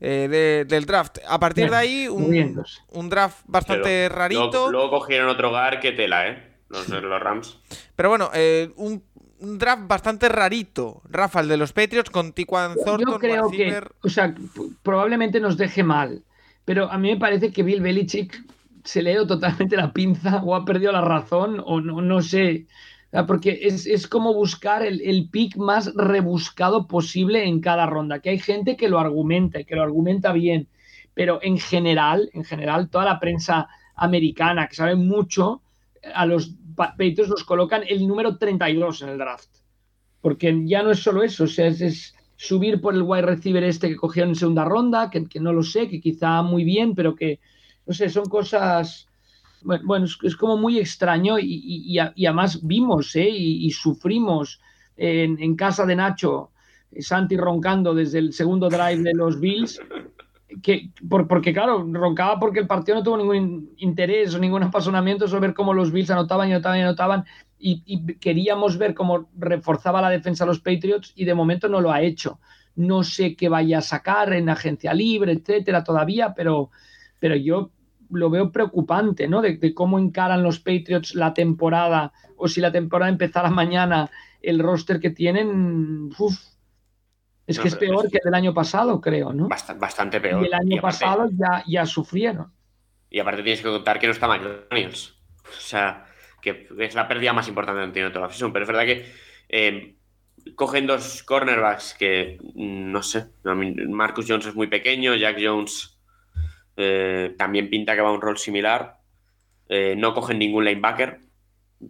eh, 0.00 0.64
del 0.68 0.86
draft. 0.86 1.18
A 1.28 1.40
partir 1.40 1.68
de 1.68 1.76
ahí, 1.76 2.06
un, 2.06 3.10
draft 3.10 3.38
bastante 3.46 4.08
rarito. 4.08 4.70
Luego, 4.70 4.90
cogieron 4.90 5.28
otro 5.28 5.50
hogar 5.50 5.80
que 5.80 5.90
tela, 5.90 6.28
¿eh? 6.28 6.50
Los, 6.68 6.88
Rams. 6.88 7.58
Pero 7.96 8.10
bueno, 8.10 8.30
eh, 8.32 8.70
un, 8.76 9.02
draft 9.40 9.82
bastante 9.88 10.28
rarito, 10.28 11.02
Rafael, 11.08 11.48
de 11.48 11.56
los 11.56 11.72
Patriots 11.72 12.10
con 12.10 12.32
Tiquan 12.32 12.76
Thornton. 12.76 13.14
Yo 13.14 13.18
creo 13.18 13.50
que, 13.50 13.82
o 14.04 14.08
sea, 14.08 14.32
probablemente 14.84 15.40
nos 15.40 15.56
deje 15.56 15.82
mal. 15.82 16.22
Pero 16.64 16.90
a 16.90 16.98
mí 16.98 17.10
me 17.10 17.16
parece 17.16 17.52
que 17.52 17.62
Bill 17.62 17.80
Belichick 17.80 18.44
se 18.84 19.02
le 19.02 19.10
ha 19.10 19.14
ido 19.14 19.26
totalmente 19.26 19.76
la 19.76 19.92
pinza 19.92 20.42
o 20.44 20.54
ha 20.54 20.64
perdido 20.64 20.92
la 20.92 21.00
razón 21.00 21.62
o 21.64 21.80
no, 21.80 22.00
no 22.00 22.22
sé. 22.22 22.66
Porque 23.26 23.58
es, 23.62 24.06
como 24.06 24.32
buscar 24.32 24.82
el, 24.82 25.00
el, 25.00 25.28
pick 25.30 25.56
más 25.56 25.92
rebuscado 25.96 26.86
posible 26.86 27.44
en 27.44 27.60
cada 27.60 27.86
ronda. 27.86 28.20
Que 28.20 28.30
hay 28.30 28.38
gente 28.38 28.76
que 28.76 28.88
lo 28.88 29.00
argumenta 29.00 29.60
y 29.60 29.64
que 29.64 29.74
lo 29.74 29.82
argumenta 29.82 30.32
bien. 30.32 30.68
Pero 31.12 31.40
en 31.42 31.58
general, 31.58 32.30
en 32.34 32.44
general, 32.44 32.88
toda 32.88 33.04
la 33.04 33.18
prensa 33.18 33.68
americana 33.96 34.68
que 34.68 34.76
sabe 34.76 34.94
mucho, 34.94 35.62
a 36.14 36.24
los 36.24 36.54
Patriots 36.76 37.28
los 37.28 37.44
colocan 37.44 37.82
el 37.88 38.06
número 38.06 38.38
32 38.38 39.02
en 39.02 39.08
el 39.10 39.18
draft. 39.18 39.48
Porque 40.20 40.62
ya 40.64 40.82
no 40.82 40.90
es 40.90 41.00
solo 41.00 41.22
eso, 41.22 41.44
o 41.44 41.46
sea, 41.46 41.66
es, 41.66 42.14
subir 42.40 42.80
por 42.80 42.94
el 42.94 43.02
wide 43.02 43.20
receiver 43.20 43.62
este 43.64 43.90
que 43.90 43.96
cogieron 43.96 44.30
en 44.30 44.34
segunda 44.34 44.64
ronda, 44.64 45.10
que, 45.10 45.40
no 45.40 45.52
lo 45.52 45.62
sé, 45.62 45.88
que 45.88 46.00
quizá 46.00 46.40
muy 46.40 46.64
bien, 46.64 46.94
pero 46.94 47.14
que, 47.14 47.38
no 47.86 47.92
sé, 47.92 48.08
son 48.08 48.24
cosas, 48.30 49.06
bueno, 49.62 50.06
es, 50.06 50.36
como 50.36 50.56
muy 50.56 50.78
extraño 50.78 51.38
y, 51.38 51.98
además 51.98 52.60
vimos 52.62 53.14
¿eh? 53.14 53.28
y, 53.28 53.70
sufrimos 53.72 54.58
en, 54.96 55.54
casa 55.54 55.84
de 55.84 55.96
Nacho, 55.96 56.50
eh, 56.92 57.02
Santi 57.02 57.36
roncando 57.36 57.94
desde 57.94 58.20
el 58.20 58.32
segundo 58.32 58.70
drive 58.70 59.02
de 59.02 59.12
los 59.12 59.38
Bills, 59.38 59.78
que, 60.62 60.90
porque 61.08 61.52
claro, 61.52 61.86
roncaba 61.92 62.38
porque 62.38 62.60
el 62.60 62.66
partido 62.66 62.98
no 62.98 63.04
tuvo 63.04 63.16
ningún 63.16 63.70
interés 63.76 64.34
o 64.34 64.38
ningún 64.38 64.62
apasionamiento 64.62 65.28
sobre 65.28 65.48
ver 65.48 65.54
cómo 65.54 65.72
los 65.72 65.92
Bills 65.92 66.10
anotaban 66.10 66.48
y 66.48 66.52
anotaban 66.52 66.78
y 66.78 66.82
anotaban 66.82 67.24
y, 67.58 68.14
queríamos 68.14 68.78
ver 68.78 68.94
cómo 68.94 69.28
reforzaba 69.38 70.00
la 70.00 70.10
defensa 70.10 70.44
a 70.44 70.46
los 70.46 70.60
Patriots 70.60 71.12
y 71.14 71.24
de 71.24 71.34
momento 71.34 71.68
no 71.68 71.80
lo 71.80 71.92
ha 71.92 72.02
hecho. 72.02 72.40
No 72.74 73.04
sé 73.04 73.36
qué 73.36 73.48
vaya 73.48 73.78
a 73.78 73.82
sacar 73.82 74.32
en 74.32 74.48
agencia 74.48 74.94
libre, 74.94 75.32
etcétera, 75.32 75.84
todavía, 75.84 76.34
pero 76.34 76.70
pero 77.18 77.36
yo 77.36 77.70
lo 78.10 78.30
veo 78.30 78.50
preocupante, 78.50 79.28
¿no? 79.28 79.40
De, 79.40 79.74
cómo 79.74 79.98
encaran 79.98 80.42
los 80.42 80.58
Patriots 80.58 81.14
la 81.14 81.32
temporada, 81.32 82.12
o 82.36 82.48
si 82.48 82.60
la 82.60 82.72
temporada 82.72 83.10
empezara 83.10 83.50
mañana, 83.50 84.10
el 84.42 84.58
roster 84.58 84.98
que 84.98 85.10
tienen, 85.10 86.10
es 87.50 87.58
que 87.58 87.68
es 87.68 87.76
peor 87.76 88.08
que 88.10 88.18
el 88.18 88.24
del 88.24 88.34
año 88.34 88.54
pasado, 88.54 89.00
creo, 89.00 89.32
¿no? 89.32 89.48
Bastante, 89.48 90.20
peor. 90.20 90.42
Y 90.42 90.46
el 90.46 90.54
año 90.54 90.80
pasado 90.80 91.28
ya, 91.32 91.64
ya 91.66 91.86
sufrieron. 91.86 92.52
Y 93.10 93.18
aparte 93.18 93.42
tienes 93.42 93.60
que 93.60 93.68
contar 93.68 93.98
que 93.98 94.06
no 94.06 94.12
está 94.12 94.28
McDaniels. 94.28 95.16
O 95.44 95.60
sea, 95.60 96.06
que 96.40 96.68
es 96.78 96.94
la 96.94 97.08
pérdida 97.08 97.32
más 97.32 97.48
importante 97.48 97.84
que 97.86 97.92
tiene 97.92 98.10
toda 98.10 98.26
la 98.26 98.32
season. 98.32 98.52
Pero 98.52 98.64
es 98.64 98.68
verdad 98.68 98.84
que 98.84 99.06
eh, 99.48 99.96
cogen 100.54 100.86
dos 100.86 101.22
cornerbacks 101.22 101.94
que, 101.98 102.38
mm, 102.54 102.92
no 102.92 103.02
sé, 103.02 103.26
Marcus 103.42 104.26
Jones 104.28 104.46
es 104.46 104.54
muy 104.54 104.68
pequeño, 104.68 105.14
Jack 105.16 105.38
Jones 105.42 105.98
eh, 106.76 107.34
también 107.36 107.68
pinta 107.68 107.94
que 107.94 108.00
va 108.00 108.08
a 108.08 108.12
un 108.12 108.20
rol 108.20 108.38
similar. 108.38 108.98
Eh, 109.68 109.94
no 109.96 110.14
cogen 110.14 110.38
ningún 110.38 110.64
linebacker, 110.64 111.20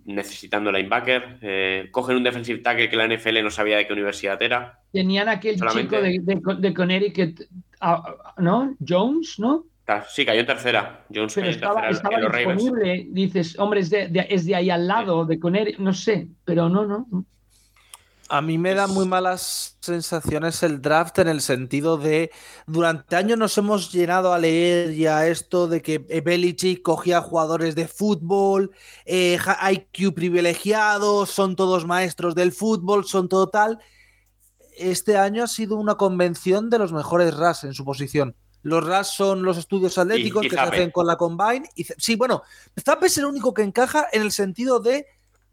necesitando 0.05 0.71
linebacker. 0.73 1.39
Eh, 1.43 1.89
cogen 1.91 2.17
un 2.17 2.23
defensive 2.23 2.61
tackle 2.61 2.89
que 2.89 2.97
la 2.97 3.09
NFL 3.09 3.43
no 3.43 3.51
sabía 3.51 3.77
de 3.77 3.87
qué 3.87 3.93
universidad 3.93 4.41
era. 4.43 4.81
Tenían 4.93 5.29
aquel 5.29 5.57
chico 5.61 5.97
de, 6.01 6.75
Connecticut, 6.75 7.43
ah, 7.81 8.35
¿no? 8.39 8.77
Jones, 8.87 9.39
¿no? 9.39 9.67
Sí, 10.09 10.25
cayó 10.25 10.41
en 10.41 10.47
tercera. 10.47 11.05
Jones 11.13 11.35
pero 11.35 11.49
estaba, 11.49 11.89
disponible. 11.89 13.07
Dices, 13.11 13.59
hombre, 13.59 13.81
es 13.81 13.91
de, 13.91 14.27
es 14.29 14.47
de 14.47 14.55
ahí 14.55 14.71
al 14.71 14.87
lado, 14.87 15.25
de 15.25 15.39
Connecticut, 15.41 15.81
no 15.81 15.93
sé, 15.93 16.29
pero 16.45 16.69
no, 16.69 16.87
no. 16.87 17.27
A 18.31 18.41
mí 18.43 18.59
me 18.59 18.75
da 18.75 18.87
muy 18.87 19.09
malas 19.09 19.77
sensaciones 19.81 20.63
el 20.63 20.81
draft 20.81 21.19
en 21.19 21.27
el 21.27 21.41
sentido 21.41 21.99
de 21.99 22.31
durante 22.65 23.17
años 23.17 23.37
nos 23.37 23.59
hemos 23.59 23.91
llenado 23.91 24.33
a 24.33 24.39
leer 24.39 24.95
ya 24.95 25.27
esto 25.27 25.67
de 25.67 25.83
que 25.83 25.99
Belichick 25.99 26.81
cogía 26.81 27.23
jugadores 27.23 27.75
de 27.75 27.89
fútbol, 27.89 28.71
eh, 29.05 29.37
IQ 29.73 30.15
privilegiados, 30.15 31.31
son 31.31 31.57
todos 31.57 31.87
maestros 31.87 32.37
del 32.37 32.53
fútbol, 32.53 33.05
son 33.05 33.29
todo 33.29 33.49
tal. 33.49 33.81
Este 34.79 35.17
año 35.17 35.43
ha 35.43 35.49
sido 35.49 35.75
una 35.75 35.97
convención 35.97 36.71
de 36.71 36.79
los 36.79 36.93
mejores 36.93 37.37
RAS 37.37 37.65
en 37.65 37.75
su 37.75 37.85
posición. 37.85 38.37
Los 38.63 38.87
RAS 38.87 39.13
son 39.13 39.43
los 39.43 39.59
estudios 39.59 39.99
atléticos 39.99 40.43
que 40.43 40.51
se 40.51 40.61
hacen 40.61 40.93
con 40.93 41.09
la 41.09 41.17
Combine. 41.17 41.69
Y, 41.75 41.85
sí, 41.99 42.15
bueno, 42.15 42.43
Zappe 42.81 43.07
es 43.07 43.19
el 43.19 43.25
único 43.25 43.53
que 43.53 43.63
encaja 43.63 44.07
en 44.13 44.23
el 44.23 44.31
sentido 44.31 44.79
de 44.79 45.07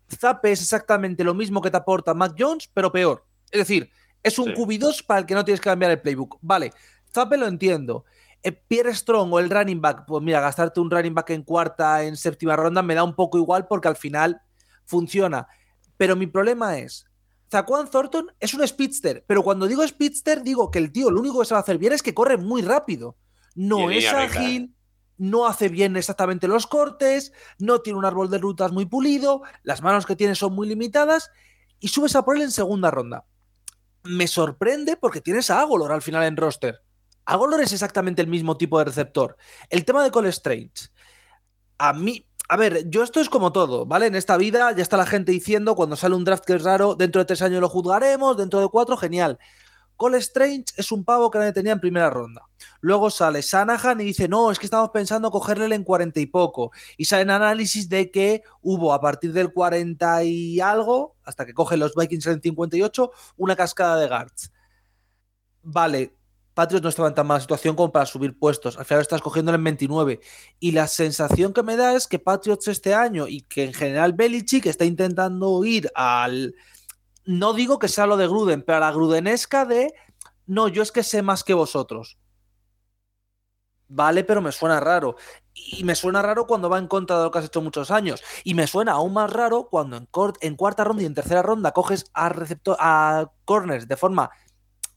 Zappe 0.09 0.51
es 0.51 0.61
exactamente 0.61 1.23
lo 1.23 1.33
mismo 1.33 1.61
que 1.61 1.71
te 1.71 1.77
aporta 1.77 2.13
Mac 2.13 2.35
Jones, 2.37 2.69
pero 2.73 2.91
peor. 2.91 3.25
Es 3.51 3.59
decir, 3.59 3.89
es 4.23 4.39
un 4.39 4.53
QB2 4.53 5.05
para 5.05 5.21
el 5.21 5.25
que 5.25 5.33
no 5.33 5.43
tienes 5.43 5.59
que 5.59 5.69
cambiar 5.69 5.91
el 5.91 6.01
playbook. 6.01 6.37
Vale, 6.41 6.73
Zappe 7.13 7.37
lo 7.37 7.47
entiendo. 7.47 8.05
Eh, 8.43 8.51
Pierre 8.51 8.93
Strong 8.93 9.33
o 9.33 9.39
el 9.39 9.49
running 9.49 9.81
back, 9.81 10.05
pues 10.05 10.23
mira, 10.23 10.39
gastarte 10.39 10.79
un 10.79 10.91
running 10.91 11.13
back 11.13 11.31
en 11.31 11.43
cuarta, 11.43 12.03
en 12.03 12.15
séptima 12.15 12.55
ronda 12.55 12.81
me 12.81 12.95
da 12.95 13.03
un 13.03 13.15
poco 13.15 13.37
igual 13.37 13.67
porque 13.67 13.87
al 13.87 13.95
final 13.95 14.41
funciona. 14.85 15.47
Pero 15.97 16.15
mi 16.15 16.27
problema 16.27 16.77
es, 16.77 17.05
Zaquan 17.49 17.89
Thornton 17.89 18.31
es 18.39 18.53
un 18.53 18.65
speedster, 18.67 19.23
pero 19.27 19.43
cuando 19.43 19.67
digo 19.67 19.85
speedster 19.87 20.43
digo 20.43 20.69
que 20.69 20.79
el 20.79 20.91
tío 20.91 21.09
lo 21.09 21.19
único 21.19 21.39
que 21.39 21.45
sabe 21.45 21.61
hacer 21.61 21.77
bien 21.77 21.93
es 21.93 22.03
que 22.03 22.13
corre 22.13 22.37
muy 22.37 22.61
rápido. 22.61 23.15
No 23.55 23.89
es 23.89 24.05
ágil, 24.13 24.75
no 25.17 25.47
hace 25.47 25.69
bien 25.69 25.97
exactamente 25.97 26.47
los 26.47 26.67
cortes, 26.67 27.33
no 27.59 27.81
tiene 27.81 27.99
un 27.99 28.05
árbol 28.05 28.29
de 28.29 28.37
rutas 28.37 28.71
muy 28.71 28.85
pulido, 28.85 29.41
las 29.63 29.81
manos 29.81 30.05
que 30.05 30.15
tiene 30.15 30.35
son 30.35 30.53
muy 30.53 30.67
limitadas 30.67 31.31
y 31.79 31.87
subes 31.89 32.15
a 32.15 32.23
por 32.23 32.35
él 32.35 32.43
en 32.43 32.51
segunda 32.51 32.91
ronda. 32.91 33.25
Me 34.03 34.27
sorprende 34.27 34.95
porque 34.95 35.21
tienes 35.21 35.49
a 35.49 35.61
Agolor 35.61 35.91
al 35.91 36.01
final 36.01 36.23
en 36.23 36.37
roster. 36.37 36.81
Agolor 37.25 37.61
es 37.61 37.73
exactamente 37.73 38.21
el 38.21 38.27
mismo 38.27 38.57
tipo 38.57 38.79
de 38.79 38.85
receptor. 38.85 39.37
El 39.69 39.83
tema 39.83 40.03
de 40.03 40.11
Cole 40.11 40.29
Strange. 40.29 40.89
A 41.77 41.93
mí, 41.93 42.25
a 42.47 42.55
ver, 42.55 42.89
yo 42.89 43.03
esto 43.03 43.19
es 43.19 43.29
como 43.29 43.51
todo, 43.51 43.85
¿vale? 43.85 44.05
En 44.05 44.15
esta 44.15 44.37
vida 44.37 44.71
ya 44.71 44.81
está 44.81 44.95
la 44.95 45.05
gente 45.05 45.33
diciendo 45.33 45.75
cuando 45.75 45.97
sale 45.97 46.15
un 46.15 46.23
draft 46.23 46.45
que 46.45 46.53
es 46.53 46.63
raro, 46.63 46.95
dentro 46.95 47.19
de 47.19 47.25
tres 47.25 47.41
años 47.41 47.59
lo 47.59 47.67
juzgaremos, 47.67 48.37
dentro 48.37 48.61
de 48.61 48.69
cuatro, 48.69 48.95
genial. 48.95 49.37
Cole 49.97 50.19
Strange 50.19 50.65
es 50.77 50.91
un 50.91 51.03
pavo 51.03 51.29
que 51.29 51.39
nadie 51.39 51.51
tenía 51.51 51.73
en 51.73 51.79
primera 51.79 52.09
ronda. 52.09 52.43
Luego 52.81 53.09
sale 53.09 53.41
Sanahan 53.41 53.99
y 53.99 54.05
dice, 54.05 54.27
no, 54.27 54.51
es 54.51 54.59
que 54.59 54.67
estamos 54.67 54.91
pensando 54.91 55.31
cogerle 55.31 55.75
en 55.75 55.83
cuarenta 55.83 56.19
y 56.19 56.27
poco. 56.27 56.71
Y 56.95 57.05
salen 57.05 57.31
análisis 57.31 57.89
de 57.89 58.11
que 58.11 58.43
hubo 58.61 58.93
a 58.93 59.01
partir 59.01 59.33
del 59.33 59.51
40 59.51 60.23
y 60.23 60.59
algo, 60.61 61.15
hasta 61.23 61.45
que 61.45 61.53
cogen 61.53 61.79
los 61.79 61.95
Vikings 61.95 62.27
en 62.27 62.41
58, 62.41 63.11
una 63.37 63.55
cascada 63.55 63.97
de 63.97 64.07
guards. 64.07 64.51
Vale, 65.63 66.15
Patriots 66.53 66.81
no 66.81 66.89
estaba 66.89 67.07
en 67.07 67.13
tan 67.13 67.27
mala 67.27 67.39
situación 67.39 67.75
como 67.75 67.91
para 67.91 68.07
subir 68.07 68.37
puestos. 68.37 68.79
Al 68.79 68.85
final 68.85 69.01
estás 69.01 69.21
cogiéndolo 69.21 69.57
en 69.57 69.63
29. 69.63 70.19
Y 70.59 70.71
la 70.71 70.87
sensación 70.87 71.53
que 71.53 71.61
me 71.61 71.75
da 71.75 71.95
es 71.95 72.07
que 72.07 72.17
Patriots 72.17 72.67
este 72.67 72.95
año 72.95 73.27
y 73.27 73.41
que 73.41 73.65
en 73.65 73.73
general 73.73 74.13
Belichick 74.13 74.65
está 74.65 74.83
intentando 74.83 75.63
ir 75.65 75.91
al. 75.93 76.55
No 77.27 77.53
digo 77.53 77.77
que 77.77 77.87
sea 77.87 78.07
lo 78.07 78.17
de 78.17 78.27
Gruden, 78.27 78.63
pero 78.63 78.77
a 78.77 78.81
la 78.81 78.91
grudenesca 78.91 79.65
de. 79.65 79.93
No, 80.47 80.67
yo 80.67 80.81
es 80.81 80.91
que 80.91 81.03
sé 81.03 81.21
más 81.21 81.43
que 81.43 81.53
vosotros. 81.53 82.17
Vale, 83.89 84.23
pero 84.23 84.41
me 84.41 84.51
suena 84.51 84.79
raro. 84.79 85.15
Y 85.53 85.83
me 85.83 85.93
suena 85.93 86.21
raro 86.21 86.47
cuando 86.47 86.69
va 86.69 86.79
en 86.79 86.87
contra 86.87 87.17
de 87.17 87.25
lo 87.25 87.31
que 87.31 87.39
has 87.39 87.45
hecho 87.45 87.61
muchos 87.61 87.91
años. 87.91 88.23
Y 88.43 88.53
me 88.53 88.65
suena 88.65 88.93
aún 88.93 89.13
más 89.13 89.31
raro 89.31 89.67
cuando 89.69 89.97
en, 89.97 90.55
cuarta 90.55 90.83
ronda 90.83 91.03
y 91.03 91.05
en 91.05 91.13
tercera 91.13 91.41
ronda 91.41 91.71
coges 91.71 92.05
a, 92.13 92.33
a 92.79 93.31
corners 93.45 93.87
de 93.87 93.97
forma 93.97 94.31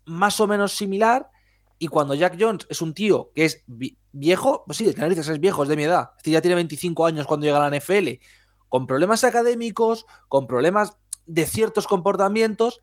más 0.07 0.41
o 0.41 0.47
menos 0.47 0.73
similar 0.73 1.31
y 1.83 1.89
cuando 1.89 2.15
Jack 2.15 2.37
Jones 2.39 2.67
es 2.69 2.83
un 2.83 2.93
tío 2.93 3.33
que 3.35 3.47
es 3.47 3.65
viejo, 4.13 4.65
pues 4.67 4.77
sí, 4.77 4.85
de 4.85 4.93
narices 4.95 5.29
es 5.29 5.41
viejo, 5.41 5.63
es 5.63 5.69
de 5.71 5.77
mi 5.77 5.85
edad. 5.85 6.11
Es 6.23 6.31
ya 6.31 6.43
tiene 6.43 6.57
25 6.57 7.07
años 7.07 7.27
cuando 7.27 7.47
llega 7.47 7.57
a 7.65 7.71
la 7.71 7.77
NFL, 7.79 8.21
con 8.69 8.87
problemas 8.87 9.25
académicos, 9.25 10.05
con 10.29 10.47
problemas 10.47 10.99
de 11.27 11.47
ciertos 11.47 11.87
comportamientos 11.87 12.81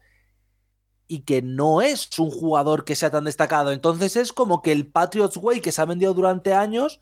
y 1.07 1.21
que 1.21 1.41
no 1.41 1.81
es 1.81 2.17
un 2.19 2.31
jugador 2.31 2.83
que 2.83 2.95
sea 2.95 3.09
tan 3.09 3.23
destacado. 3.23 3.71
Entonces 3.71 4.15
es 4.15 4.33
como 4.33 4.61
que 4.61 4.71
el 4.71 4.88
Patriots 4.88 5.38
Way 5.38 5.61
que 5.61 5.71
se 5.71 5.81
ha 5.81 5.85
vendido 5.85 6.13
durante 6.13 6.53
años, 6.53 6.99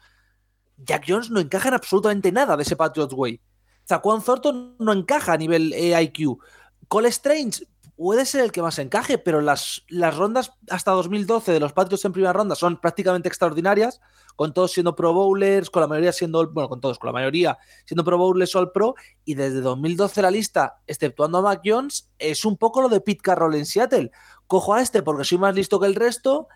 Jack 0.77 1.05
Jones 1.07 1.29
no 1.29 1.39
encaja 1.39 1.69
en 1.69 1.75
absolutamente 1.75 2.31
nada 2.31 2.55
de 2.55 2.63
ese 2.63 2.75
Patriots 2.75 3.13
Way. 3.13 3.41
Zaquan 3.88 4.23
Thornton 4.23 4.75
no 4.79 4.93
encaja 4.93 5.33
a 5.33 5.38
nivel 5.38 5.73
IQ. 5.73 6.39
Cole 6.88 7.09
Strange 7.09 7.65
puede 7.95 8.25
ser 8.25 8.43
el 8.43 8.51
que 8.51 8.61
más 8.61 8.79
encaje, 8.79 9.17
pero 9.17 9.41
las, 9.41 9.83
las 9.87 10.15
rondas 10.15 10.51
hasta 10.69 10.91
2012 10.91 11.51
de 11.51 11.59
los 11.59 11.73
Patriots 11.73 12.05
en 12.05 12.11
primera 12.11 12.33
ronda 12.33 12.55
son 12.55 12.79
prácticamente 12.79 13.27
extraordinarias, 13.27 14.01
con 14.35 14.53
todos 14.53 14.71
siendo 14.71 14.95
Pro 14.95 15.13
Bowlers, 15.13 15.69
con 15.69 15.81
la 15.81 15.87
mayoría 15.87 16.11
siendo, 16.11 16.51
bueno, 16.51 16.67
con 16.67 16.81
todos, 16.81 16.99
con 16.99 17.07
la 17.07 17.13
mayoría 17.13 17.57
siendo 17.85 18.03
Pro 18.03 18.17
Bowlers 18.17 18.55
o 18.55 18.59
All 18.59 18.71
Pro, 18.71 18.95
y 19.23 19.35
desde 19.35 19.61
2012 19.61 20.21
la 20.21 20.31
lista, 20.31 20.79
exceptuando 20.87 21.37
a 21.37 21.41
Mac 21.41 21.61
Jones, 21.63 22.09
es 22.19 22.45
un 22.45 22.57
poco 22.57 22.81
lo 22.81 22.89
de 22.89 22.99
Pete 23.01 23.21
Carroll 23.21 23.55
en 23.55 23.65
Seattle. 23.65 24.11
Cojo 24.47 24.73
a 24.73 24.81
este 24.81 25.01
porque 25.01 25.23
soy 25.23 25.37
más 25.37 25.55
listo 25.55 25.79
que 25.79 25.87
el 25.87 25.95
resto, 25.95 26.47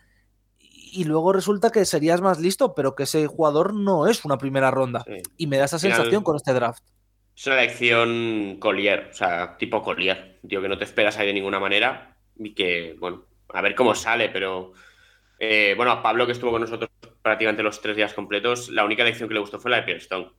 y 0.92 1.04
luego 1.04 1.34
resulta 1.34 1.72
que 1.72 1.86
serías 1.86 2.20
más 2.22 2.40
listo, 2.40 2.74
pero 2.74 2.96
que 2.96 3.04
ese 3.04 3.28
jugador 3.28 3.74
no 3.74 4.08
es 4.08 4.26
una 4.26 4.38
primera 4.38 4.72
ronda. 4.72 5.06
Y 5.38 5.48
me 5.48 5.58
da 5.58 5.66
esa 5.66 5.80
sensación 5.80 6.24
con 6.24 6.36
este 6.36 6.54
draft. 6.54 6.84
Es 7.40 7.48
una 7.48 7.56
elección 7.56 8.58
Collier, 8.60 9.08
o 9.12 9.14
sea, 9.14 9.56
tipo 9.58 9.82
Collier, 9.82 10.40
tío, 10.46 10.62
que 10.62 10.68
no 10.68 10.78
te 10.78 10.84
esperas 10.84 11.18
ahí 11.18 11.28
de 11.28 11.32
ninguna 11.32 11.58
manera 11.58 12.18
y 12.38 12.54
que, 12.54 12.98
bueno, 13.00 13.28
a 13.54 13.62
ver 13.62 13.76
cómo 13.76 13.96
sale, 13.96 14.28
pero 14.28 14.74
eh, 15.40 15.74
bueno, 15.78 15.94
a 15.94 16.04
Pablo 16.04 16.26
que 16.26 16.34
estuvo 16.34 16.52
con 16.52 16.60
nosotros 16.60 16.92
prácticamente 17.22 17.64
los 17.64 17.82
tres 17.82 17.96
días 17.96 18.14
completos, 18.14 18.68
la 18.68 18.84
única 18.84 19.04
elección 19.04 19.30
que 19.30 19.36
le 19.36 19.40
gustó 19.40 19.58
fue 19.58 19.72
la 19.72 19.78
de 19.78 19.84
Pierre 19.84 20.02
Stone, 20.02 20.32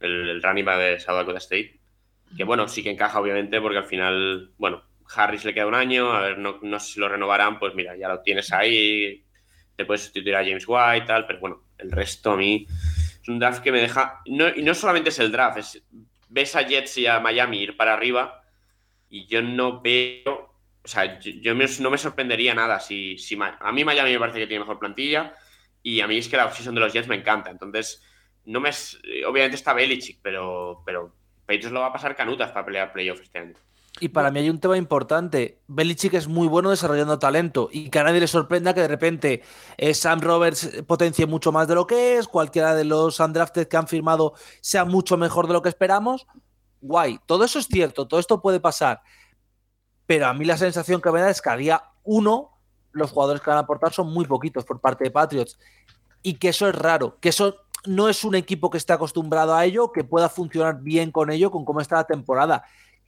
el, 0.00 0.42
running 0.42 0.64
back 0.64 0.78
de 0.80 0.98
South 0.98 1.14
Dakota 1.14 1.38
State, 1.38 1.78
que 2.36 2.42
bueno, 2.42 2.66
sí 2.66 2.82
que 2.82 2.90
encaja 2.90 3.20
obviamente 3.20 3.60
porque 3.60 3.78
al 3.78 3.86
final, 3.86 4.50
bueno, 4.58 4.82
Harris 5.14 5.44
le 5.44 5.54
queda 5.54 5.68
un 5.68 5.76
año, 5.76 6.10
a 6.12 6.22
ver, 6.22 6.38
no, 6.38 6.58
no 6.60 6.80
sé 6.80 6.94
si 6.94 6.98
lo 6.98 7.08
renovarán, 7.08 7.60
pues 7.60 7.72
mira, 7.76 7.96
ya 7.96 8.08
lo 8.08 8.20
tienes 8.20 8.52
ahí, 8.52 9.24
te 9.76 9.84
puedes 9.84 10.02
sustituir 10.02 10.34
a 10.34 10.44
James 10.44 10.64
White 10.66 11.04
y 11.04 11.06
tal, 11.06 11.24
pero 11.24 11.38
bueno, 11.38 11.62
el 11.78 11.92
resto 11.92 12.32
a 12.32 12.36
mí 12.36 12.66
es 13.22 13.28
un 13.28 13.38
draft 13.38 13.62
que 13.62 13.70
me 13.70 13.80
deja, 13.80 14.22
no, 14.26 14.48
y 14.48 14.64
no 14.64 14.74
solamente 14.74 15.10
es 15.10 15.20
el 15.20 15.30
draft, 15.30 15.58
es 15.58 15.84
ves 16.32 16.56
a 16.56 16.62
Jets 16.62 16.98
y 16.98 17.06
a 17.06 17.20
Miami 17.20 17.58
ir 17.60 17.76
para 17.76 17.94
arriba 17.94 18.42
y 19.08 19.26
yo 19.26 19.42
no 19.42 19.82
veo, 19.82 20.54
o 20.82 20.88
sea, 20.88 21.18
yo, 21.20 21.54
no 21.54 21.90
me 21.90 21.98
sorprendería 21.98 22.54
nada 22.54 22.80
si, 22.80 23.18
si, 23.18 23.38
a 23.40 23.72
mí 23.72 23.84
Miami 23.84 24.12
me 24.12 24.18
parece 24.18 24.38
que 24.38 24.46
tiene 24.46 24.64
mejor 24.64 24.78
plantilla 24.78 25.34
y 25.82 26.00
a 26.00 26.06
mí 26.06 26.16
es 26.16 26.28
que 26.28 26.36
la 26.36 26.48
posición 26.48 26.74
de 26.74 26.80
los 26.80 26.92
Jets 26.92 27.08
me 27.08 27.16
encanta, 27.16 27.50
entonces 27.50 28.02
no 28.44 28.60
me 28.60 28.70
obviamente 29.26 29.56
está 29.56 29.74
Belichick, 29.74 30.20
pero 30.22 30.82
pero 30.86 31.14
Patriots 31.46 31.72
lo 31.72 31.80
va 31.80 31.88
a 31.88 31.92
pasar 31.92 32.16
canutas 32.16 32.50
para 32.50 32.64
pelear 32.64 32.92
playoffs 32.92 33.22
este 33.22 33.38
año. 33.38 33.54
Y 34.00 34.08
para 34.08 34.30
mí 34.30 34.40
hay 34.40 34.50
un 34.50 34.58
tema 34.58 34.76
importante. 34.78 35.60
Belichick 35.68 36.14
es 36.14 36.26
muy 36.26 36.48
bueno 36.48 36.70
desarrollando 36.70 37.18
talento 37.18 37.68
y 37.70 37.90
que 37.90 37.98
a 37.98 38.04
nadie 38.04 38.20
le 38.20 38.26
sorprenda 38.26 38.72
que 38.72 38.80
de 38.80 38.88
repente 38.88 39.42
eh, 39.76 39.92
Sam 39.92 40.20
Roberts 40.20 40.82
potencie 40.86 41.26
mucho 41.26 41.52
más 41.52 41.68
de 41.68 41.74
lo 41.74 41.86
que 41.86 42.16
es, 42.16 42.26
cualquiera 42.26 42.74
de 42.74 42.84
los 42.84 43.20
undrafted 43.20 43.68
que 43.68 43.76
han 43.76 43.86
firmado 43.86 44.34
sea 44.60 44.84
mucho 44.84 45.16
mejor 45.16 45.46
de 45.46 45.52
lo 45.52 45.62
que 45.62 45.68
esperamos. 45.68 46.26
Guay, 46.80 47.20
todo 47.26 47.44
eso 47.44 47.58
es 47.58 47.66
cierto, 47.66 48.08
todo 48.08 48.18
esto 48.18 48.40
puede 48.40 48.60
pasar. 48.60 49.02
Pero 50.06 50.26
a 50.26 50.32
mí 50.32 50.46
la 50.46 50.56
sensación 50.56 51.00
que 51.00 51.12
me 51.12 51.20
da 51.20 51.30
es 51.30 51.42
que 51.42 51.50
a 51.50 51.56
día 51.56 51.84
uno 52.02 52.58
los 52.92 53.10
jugadores 53.10 53.42
que 53.42 53.50
van 53.50 53.58
a 53.58 53.62
aportar 53.62 53.92
son 53.92 54.12
muy 54.12 54.24
poquitos 54.24 54.64
por 54.64 54.80
parte 54.80 55.04
de 55.04 55.10
Patriots 55.10 55.58
y 56.22 56.34
que 56.34 56.48
eso 56.48 56.68
es 56.68 56.74
raro, 56.74 57.18
que 57.20 57.28
eso 57.28 57.56
no 57.84 58.08
es 58.08 58.24
un 58.24 58.34
equipo 58.34 58.70
que 58.70 58.78
esté 58.78 58.92
acostumbrado 58.92 59.54
a 59.54 59.64
ello, 59.64 59.92
que 59.92 60.04
pueda 60.04 60.28
funcionar 60.28 60.80
bien 60.80 61.10
con 61.10 61.30
ello, 61.30 61.50
con 61.50 61.64
cómo 61.64 61.80
está 61.80 61.96
la 61.96 62.04
temporada 62.04 62.64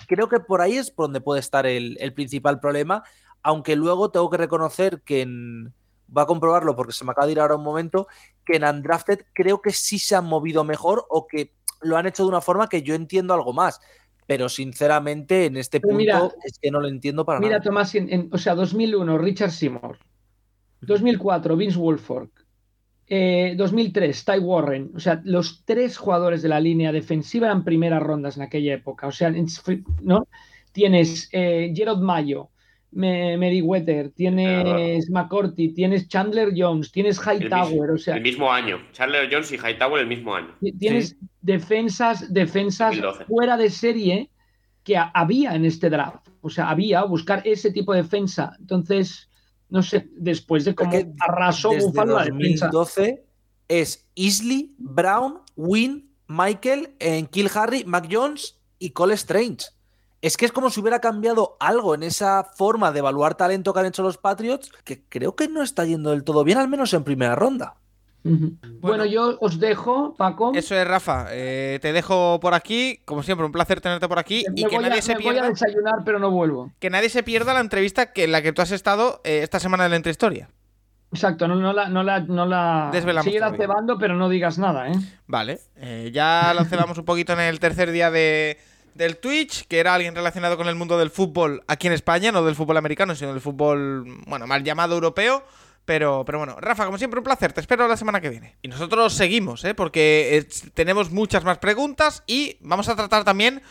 creo 0.06 0.28
que 0.28 0.40
por 0.40 0.60
ahí 0.60 0.76
es 0.76 0.90
por 0.90 1.06
donde 1.06 1.20
puede 1.20 1.40
estar 1.40 1.66
el, 1.66 2.12
principal 2.14 2.60
problema, 2.60 3.04
aunque 3.42 3.76
luego 3.76 4.10
tengo 4.10 4.30
que 4.30 4.36
reconocer 4.36 5.02
que 5.02 5.22
en, 5.22 5.72
va 6.16 6.22
a 6.22 6.26
comprobarlo 6.26 6.76
porque 6.76 6.92
se 6.92 7.04
me 7.04 7.12
acaba 7.12 7.26
de 7.26 7.32
ir 7.32 7.40
ahora 7.40 7.56
un 7.56 7.64
momento, 7.64 8.06
que 8.44 8.56
en 8.56 8.64
Undrafted 8.64 9.20
creo 9.32 9.60
que 9.60 9.72
sí 9.72 9.98
se 9.98 10.16
han 10.16 10.24
movido 10.24 10.64
mejor 10.64 11.04
o 11.08 11.26
que 11.26 11.52
lo 11.80 11.96
han 11.96 12.06
hecho 12.06 12.24
de 12.24 12.30
una 12.30 12.40
forma 12.40 12.68
que 12.68 12.82
yo 12.82 12.94
entiendo 12.94 13.34
algo 13.34 13.52
más. 13.52 13.80
Pero 14.26 14.48
sinceramente 14.48 15.44
en 15.44 15.58
este 15.58 15.80
punto 15.80 16.32
es 16.44 16.58
que 16.58 16.70
no 16.70 16.80
lo 16.80 16.88
entiendo 16.88 17.26
para 17.26 17.40
nada. 17.40 17.46
Mira, 17.46 17.60
Tomás, 17.60 17.92
o 18.30 18.38
sea, 18.38 18.54
2001, 18.54 19.18
Richard 19.18 19.50
Seymour. 19.50 19.98
2004, 20.80 21.56
Vince 21.56 21.78
Wolfork. 23.08 23.56
2003, 23.56 24.18
eh, 24.18 24.32
Ty 24.32 24.38
Warren, 24.38 24.90
o 24.94 25.00
sea, 25.00 25.20
los 25.24 25.64
tres 25.64 25.96
jugadores 25.96 26.42
de 26.42 26.48
la 26.48 26.60
línea 26.60 26.92
defensiva 26.92 27.46
eran 27.46 27.64
primeras 27.64 28.02
rondas 28.02 28.36
en 28.36 28.42
aquella 28.42 28.74
época. 28.74 29.06
O 29.06 29.12
sea, 29.12 29.32
¿no? 30.02 30.28
Tienes 30.72 31.28
eh, 31.32 31.72
Gerard 31.74 32.00
Mayo, 32.00 32.50
Meriwether, 32.92 34.10
tienes 34.10 35.10
McCourty, 35.10 35.70
tienes 35.70 36.08
Chandler 36.08 36.52
Jones, 36.56 36.92
tienes 36.92 37.18
Hightower, 37.18 37.90
o 37.90 37.98
sea. 37.98 38.16
El 38.16 38.22
mismo 38.22 38.50
año. 38.50 38.80
Chandler 38.92 39.28
Jones 39.30 39.52
y 39.52 39.56
Hightower 39.56 40.00
el 40.00 40.06
mismo 40.06 40.34
año. 40.34 40.54
Tienes 40.78 41.16
defensas, 41.40 42.32
defensas 42.32 42.96
fuera 43.26 43.56
de 43.56 43.70
serie 43.70 44.30
que 44.84 44.96
había 44.96 45.54
en 45.54 45.64
este 45.64 45.90
draft. 45.90 46.28
O 46.40 46.50
sea, 46.50 46.68
había 46.68 47.02
buscar 47.04 47.42
ese 47.44 47.72
tipo 47.72 47.92
de 47.92 48.02
defensa. 48.02 48.54
Entonces 48.60 49.28
no 49.68 49.82
sé, 49.82 50.08
después 50.16 50.64
de 50.64 50.74
cómo 50.74 50.92
arrasó 51.20 51.72
Buffalo 51.72 52.14
2012 52.14 53.24
es 53.68 54.06
Isley, 54.14 54.74
Brown, 54.78 55.40
Wynn, 55.56 56.10
Michael, 56.26 56.94
en 56.98 57.26
Kill 57.26 57.50
Harry, 57.54 57.84
Mac 57.84 58.08
Jones 58.10 58.58
y 58.78 58.90
Cole 58.90 59.14
Strange. 59.14 59.66
es 60.20 60.36
que 60.36 60.46
es 60.46 60.52
como 60.52 60.70
si 60.70 60.80
hubiera 60.80 61.00
cambiado 61.00 61.56
algo 61.60 61.94
en 61.94 62.02
esa 62.02 62.44
forma 62.44 62.92
de 62.92 63.00
evaluar 63.00 63.34
talento 63.34 63.72
que 63.72 63.80
han 63.80 63.86
hecho 63.86 64.02
los 64.02 64.16
Patriots, 64.16 64.70
que 64.84 65.04
creo 65.06 65.36
que 65.36 65.48
no 65.48 65.62
está 65.62 65.84
yendo 65.84 66.10
del 66.10 66.24
todo 66.24 66.44
bien, 66.44 66.58
al 66.58 66.68
menos 66.68 66.94
en 66.94 67.04
primera 67.04 67.34
ronda. 67.34 67.76
Bueno, 68.80 69.04
yo 69.04 69.36
os 69.40 69.60
dejo, 69.60 70.14
Paco. 70.16 70.52
Eso 70.54 70.74
es, 70.74 70.86
Rafa. 70.86 71.26
Eh, 71.30 71.78
te 71.82 71.92
dejo 71.92 72.40
por 72.40 72.54
aquí. 72.54 73.00
Como 73.04 73.22
siempre, 73.22 73.44
un 73.44 73.52
placer 73.52 73.80
tenerte 73.80 74.08
por 74.08 74.18
aquí. 74.18 74.44
y 74.54 74.64
que 74.64 74.78
nadie 74.78 75.02
se 75.02 75.14
pierda. 75.14 75.40
Voy 75.40 75.48
a 75.48 75.50
desayunar, 75.50 75.94
pero 76.04 76.18
no 76.18 76.30
vuelvo. 76.30 76.72
Que 76.78 76.88
nadie 76.88 77.10
se 77.10 77.22
pierda 77.22 77.52
la 77.52 77.60
entrevista 77.60 78.12
que, 78.12 78.24
en 78.24 78.32
la 78.32 78.40
que 78.40 78.52
tú 78.52 78.62
has 78.62 78.70
estado 78.70 79.20
eh, 79.24 79.40
esta 79.42 79.60
semana 79.60 79.84
de 79.84 79.90
la 79.90 79.96
entrehistoria. 79.96 80.48
Exacto, 81.12 81.46
no, 81.46 81.72
la, 81.72 81.88
no 81.88 82.02
la, 82.02 82.20
no 82.20 82.44
la... 82.44 82.90
sigue 83.22 83.40
cebando, 83.56 83.98
pero 83.98 84.16
no 84.16 84.28
digas 84.28 84.58
nada, 84.58 84.88
¿eh? 84.88 84.94
Vale, 85.28 85.60
eh, 85.76 86.10
ya 86.12 86.52
lo 86.54 86.64
cebamos 86.64 86.98
un 86.98 87.04
poquito 87.04 87.34
en 87.34 87.40
el 87.40 87.60
tercer 87.60 87.92
día 87.92 88.10
de, 88.10 88.58
del 88.94 89.18
Twitch, 89.18 89.68
que 89.68 89.78
era 89.78 89.94
alguien 89.94 90.16
relacionado 90.16 90.56
con 90.56 90.66
el 90.66 90.74
mundo 90.74 90.98
del 90.98 91.10
fútbol 91.10 91.62
aquí 91.68 91.86
en 91.86 91.92
España, 91.92 92.32
no 92.32 92.44
del 92.44 92.56
fútbol 92.56 92.78
americano, 92.78 93.14
sino 93.14 93.30
del 93.30 93.40
fútbol, 93.40 94.04
bueno, 94.26 94.48
mal 94.48 94.64
llamado 94.64 94.94
europeo. 94.94 95.44
Pero, 95.84 96.24
pero 96.24 96.38
bueno, 96.38 96.56
Rafa, 96.58 96.86
como 96.86 96.98
siempre, 96.98 97.18
un 97.18 97.24
placer. 97.24 97.52
Te 97.52 97.60
espero 97.60 97.86
la 97.86 97.96
semana 97.96 98.20
que 98.20 98.30
viene. 98.30 98.56
Y 98.62 98.68
nosotros 98.68 99.12
seguimos, 99.12 99.64
¿eh? 99.64 99.74
Porque 99.74 100.38
eh, 100.38 100.70
tenemos 100.72 101.10
muchas 101.10 101.44
más 101.44 101.58
preguntas 101.58 102.22
y 102.26 102.56
vamos 102.60 102.88
a 102.88 102.96
tratar 102.96 103.24
también, 103.24 103.62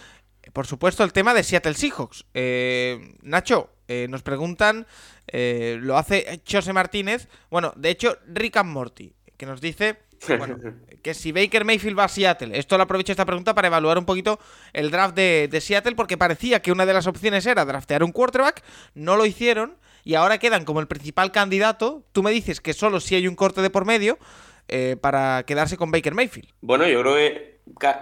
por 0.54 0.68
supuesto, 0.68 1.04
el 1.04 1.14
tema 1.14 1.34
de 1.34 1.44
Seattle 1.44 1.74
Seahawks. 1.74 2.26
Eh, 2.34 3.16
Nacho, 3.24 3.72
eh, 3.88 4.08
nos 4.10 4.22
preguntan, 4.22 4.86
lo 5.32 5.98
hace 5.98 6.42
José 6.50 6.72
Martínez. 6.72 7.28
Bueno, 7.50 7.74
de 7.76 7.90
hecho, 7.90 8.18
Rick 8.28 8.58
and 8.58 8.70
Morty, 8.70 9.14
que 9.36 9.46
nos 9.46 9.60
dice 9.60 9.98
bueno, 10.38 10.58
que 11.02 11.14
si 11.14 11.32
Baker 11.32 11.66
Mayfield 11.66 11.98
va 11.98 12.06
a 12.06 12.10
Seattle, 12.10 12.58
esto 12.58 12.78
lo 12.78 12.84
aprovecho 12.84 13.12
esta 13.12 13.26
pregunta 13.26 13.54
para 13.54 13.68
evaluar 13.68 13.98
un 13.98 14.06
poquito 14.06 14.40
el 14.72 14.90
draft 14.90 15.16
de, 15.16 15.50
de, 15.52 15.60
Seattle, 15.60 15.96
porque 15.96 16.18
parecía 16.18 16.62
que 16.62 16.72
una 16.72 16.86
de 16.86 16.94
las 16.94 17.08
opciones 17.08 17.46
era 17.46 17.66
draftear 17.66 18.04
un 18.04 18.12
quarterback, 18.12 18.64
no 18.94 19.18
lo 19.18 19.26
hicieron, 19.26 19.76
y 20.04 20.16
ahora 20.16 20.38
quedan 20.38 20.66
como 20.66 20.80
el 20.80 20.88
principal 20.88 21.32
candidato. 21.32 22.06
Tú 22.12 22.24
me 22.24 22.32
dices 22.32 22.62
que 22.62 22.74
solo 22.74 23.00
si 23.00 23.16
hay 23.16 23.28
un 23.28 23.36
corte 23.36 23.62
de 23.62 23.70
por 23.70 23.86
medio 23.86 24.18
eh, 24.68 24.98
para 25.00 25.44
quedarse 25.46 25.78
con 25.78 25.92
Baker 25.92 26.14
Mayfield. 26.14 26.50
Bueno, 26.62 26.88
yo 26.88 27.02
creo 27.02 27.16
que 27.16 27.54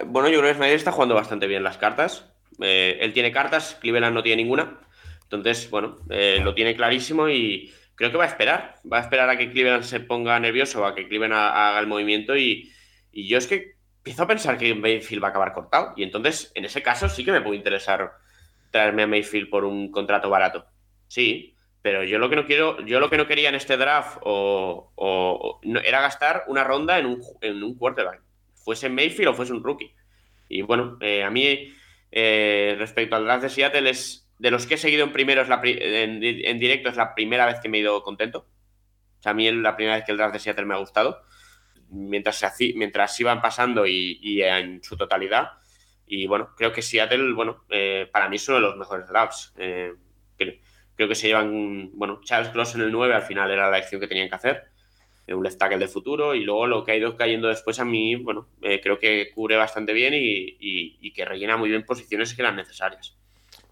bueno, 0.06 0.28
yo 0.28 0.40
creo 0.40 0.50
que 0.50 0.56
Snyder 0.56 0.76
está 0.76 0.92
jugando 0.92 1.14
bastante 1.14 1.46
bien 1.46 1.62
las 1.62 1.78
cartas. 1.78 2.26
Eh, 2.60 2.98
él 3.00 3.12
tiene 3.12 3.32
cartas, 3.32 3.76
Cleveland 3.80 4.14
no 4.14 4.22
tiene 4.22 4.42
ninguna. 4.42 4.80
Entonces, 5.22 5.70
bueno, 5.70 5.98
eh, 6.10 6.40
lo 6.42 6.54
tiene 6.54 6.76
clarísimo 6.76 7.28
y 7.28 7.72
creo 7.94 8.10
que 8.10 8.16
va 8.16 8.24
a 8.24 8.28
esperar. 8.28 8.74
Va 8.90 8.98
a 8.98 9.02
esperar 9.02 9.30
a 9.30 9.38
que 9.38 9.50
Cleveland 9.50 9.84
se 9.84 10.00
ponga 10.00 10.38
nervioso, 10.40 10.84
a 10.84 10.94
que 10.94 11.08
Cleveland 11.08 11.34
haga 11.34 11.78
el 11.78 11.86
movimiento 11.86 12.36
y, 12.36 12.72
y 13.12 13.28
yo 13.28 13.38
es 13.38 13.46
que 13.46 13.76
empiezo 13.98 14.24
a 14.24 14.26
pensar 14.26 14.58
que 14.58 14.74
Mayfield 14.74 15.22
va 15.22 15.28
a 15.28 15.30
acabar 15.30 15.52
cortado. 15.52 15.94
Y 15.96 16.02
entonces, 16.02 16.50
en 16.54 16.64
ese 16.64 16.82
caso, 16.82 17.08
sí 17.08 17.24
que 17.24 17.32
me 17.32 17.40
puede 17.40 17.56
interesar 17.56 18.12
traerme 18.70 19.04
a 19.04 19.06
Mayfield 19.06 19.48
por 19.48 19.64
un 19.64 19.90
contrato 19.90 20.28
barato. 20.28 20.66
Sí, 21.06 21.54
pero 21.82 22.04
yo 22.04 22.18
lo 22.20 22.30
que 22.30 22.36
no 22.36 22.46
quiero, 22.46 22.80
yo 22.86 23.00
lo 23.00 23.10
que 23.10 23.16
no 23.16 23.26
quería 23.26 23.48
en 23.48 23.56
este 23.56 23.76
draft 23.76 24.18
o, 24.22 25.60
era 25.84 26.00
gastar 26.00 26.44
una 26.46 26.62
ronda 26.62 26.98
en 26.98 27.06
un, 27.06 27.20
en 27.40 27.62
un 27.62 27.76
quarterback, 27.76 28.22
fuese 28.54 28.88
Mayfield 28.88 29.30
o 29.30 29.34
fuese 29.34 29.52
un 29.52 29.64
rookie. 29.64 29.92
Y 30.48 30.62
bueno, 30.62 30.96
eh, 31.00 31.24
a 31.24 31.30
mí, 31.30 31.72
eh, 32.12 32.76
respecto 32.78 33.16
al 33.16 33.24
draft 33.24 33.42
de 33.42 33.48
Seattle, 33.48 33.90
es 33.90 34.30
de 34.38 34.50
los 34.50 34.66
que 34.66 34.74
he 34.74 34.78
seguido 34.78 35.04
en 35.04 35.12
primero 35.12 35.42
en, 35.42 36.58
directo, 36.58 36.88
es 36.88 36.96
la 36.96 37.14
primera 37.14 37.46
vez 37.46 37.58
que 37.60 37.68
me 37.68 37.78
he 37.78 37.80
ido 37.80 38.02
contento. 38.02 38.46
O 39.24 39.28
a 39.28 39.34
mí 39.34 39.48
es 39.48 39.54
la 39.54 39.76
primera 39.76 39.96
vez 39.96 40.04
que 40.04 40.12
el 40.12 40.18
draft 40.18 40.34
de 40.34 40.40
Seattle 40.40 40.66
me 40.66 40.74
ha 40.74 40.78
gustado. 40.78 41.22
Mientras, 41.88 42.36
se, 42.36 42.74
mientras 42.74 43.18
iban 43.20 43.42
pasando 43.42 43.86
y, 43.86 44.42
en 44.42 44.82
su 44.82 44.96
totalidad. 44.96 45.52
Y 46.06 46.26
bueno, 46.26 46.54
creo 46.56 46.72
que 46.72 46.82
Seattle, 46.82 47.32
bueno, 47.32 47.64
eh, 47.70 48.08
para 48.12 48.28
mí 48.28 48.36
es 48.36 48.48
uno 48.48 48.58
de 48.58 48.62
los 48.62 48.76
mejores 48.76 49.08
drafts 49.08 49.52
creo 49.54 50.58
que 50.96 51.14
se 51.14 51.28
llevan, 51.28 51.90
bueno, 51.94 52.20
Charles 52.24 52.50
Cross 52.50 52.74
en 52.76 52.82
el 52.82 52.92
9 52.92 53.14
al 53.14 53.22
final 53.22 53.50
era 53.50 53.70
la 53.70 53.76
elección 53.76 54.00
que 54.00 54.06
tenían 54.06 54.28
que 54.28 54.34
hacer, 54.34 54.64
un 55.28 55.42
left 55.42 55.58
tackle 55.58 55.78
de 55.78 55.88
futuro, 55.88 56.34
y 56.34 56.44
luego 56.44 56.66
lo 56.66 56.84
que 56.84 56.92
ha 56.92 56.96
ido 56.96 57.16
cayendo 57.16 57.48
después 57.48 57.78
a 57.78 57.84
mí, 57.84 58.16
bueno, 58.16 58.48
eh, 58.60 58.80
creo 58.82 58.98
que 58.98 59.30
cubre 59.34 59.56
bastante 59.56 59.92
bien 59.92 60.12
y, 60.14 61.10
que 61.12 61.24
rellena 61.24 61.56
muy 61.56 61.68
bien 61.68 61.84
posiciones 61.84 62.34
que 62.34 62.42
eran 62.42 62.56
necesarias. 62.56 63.14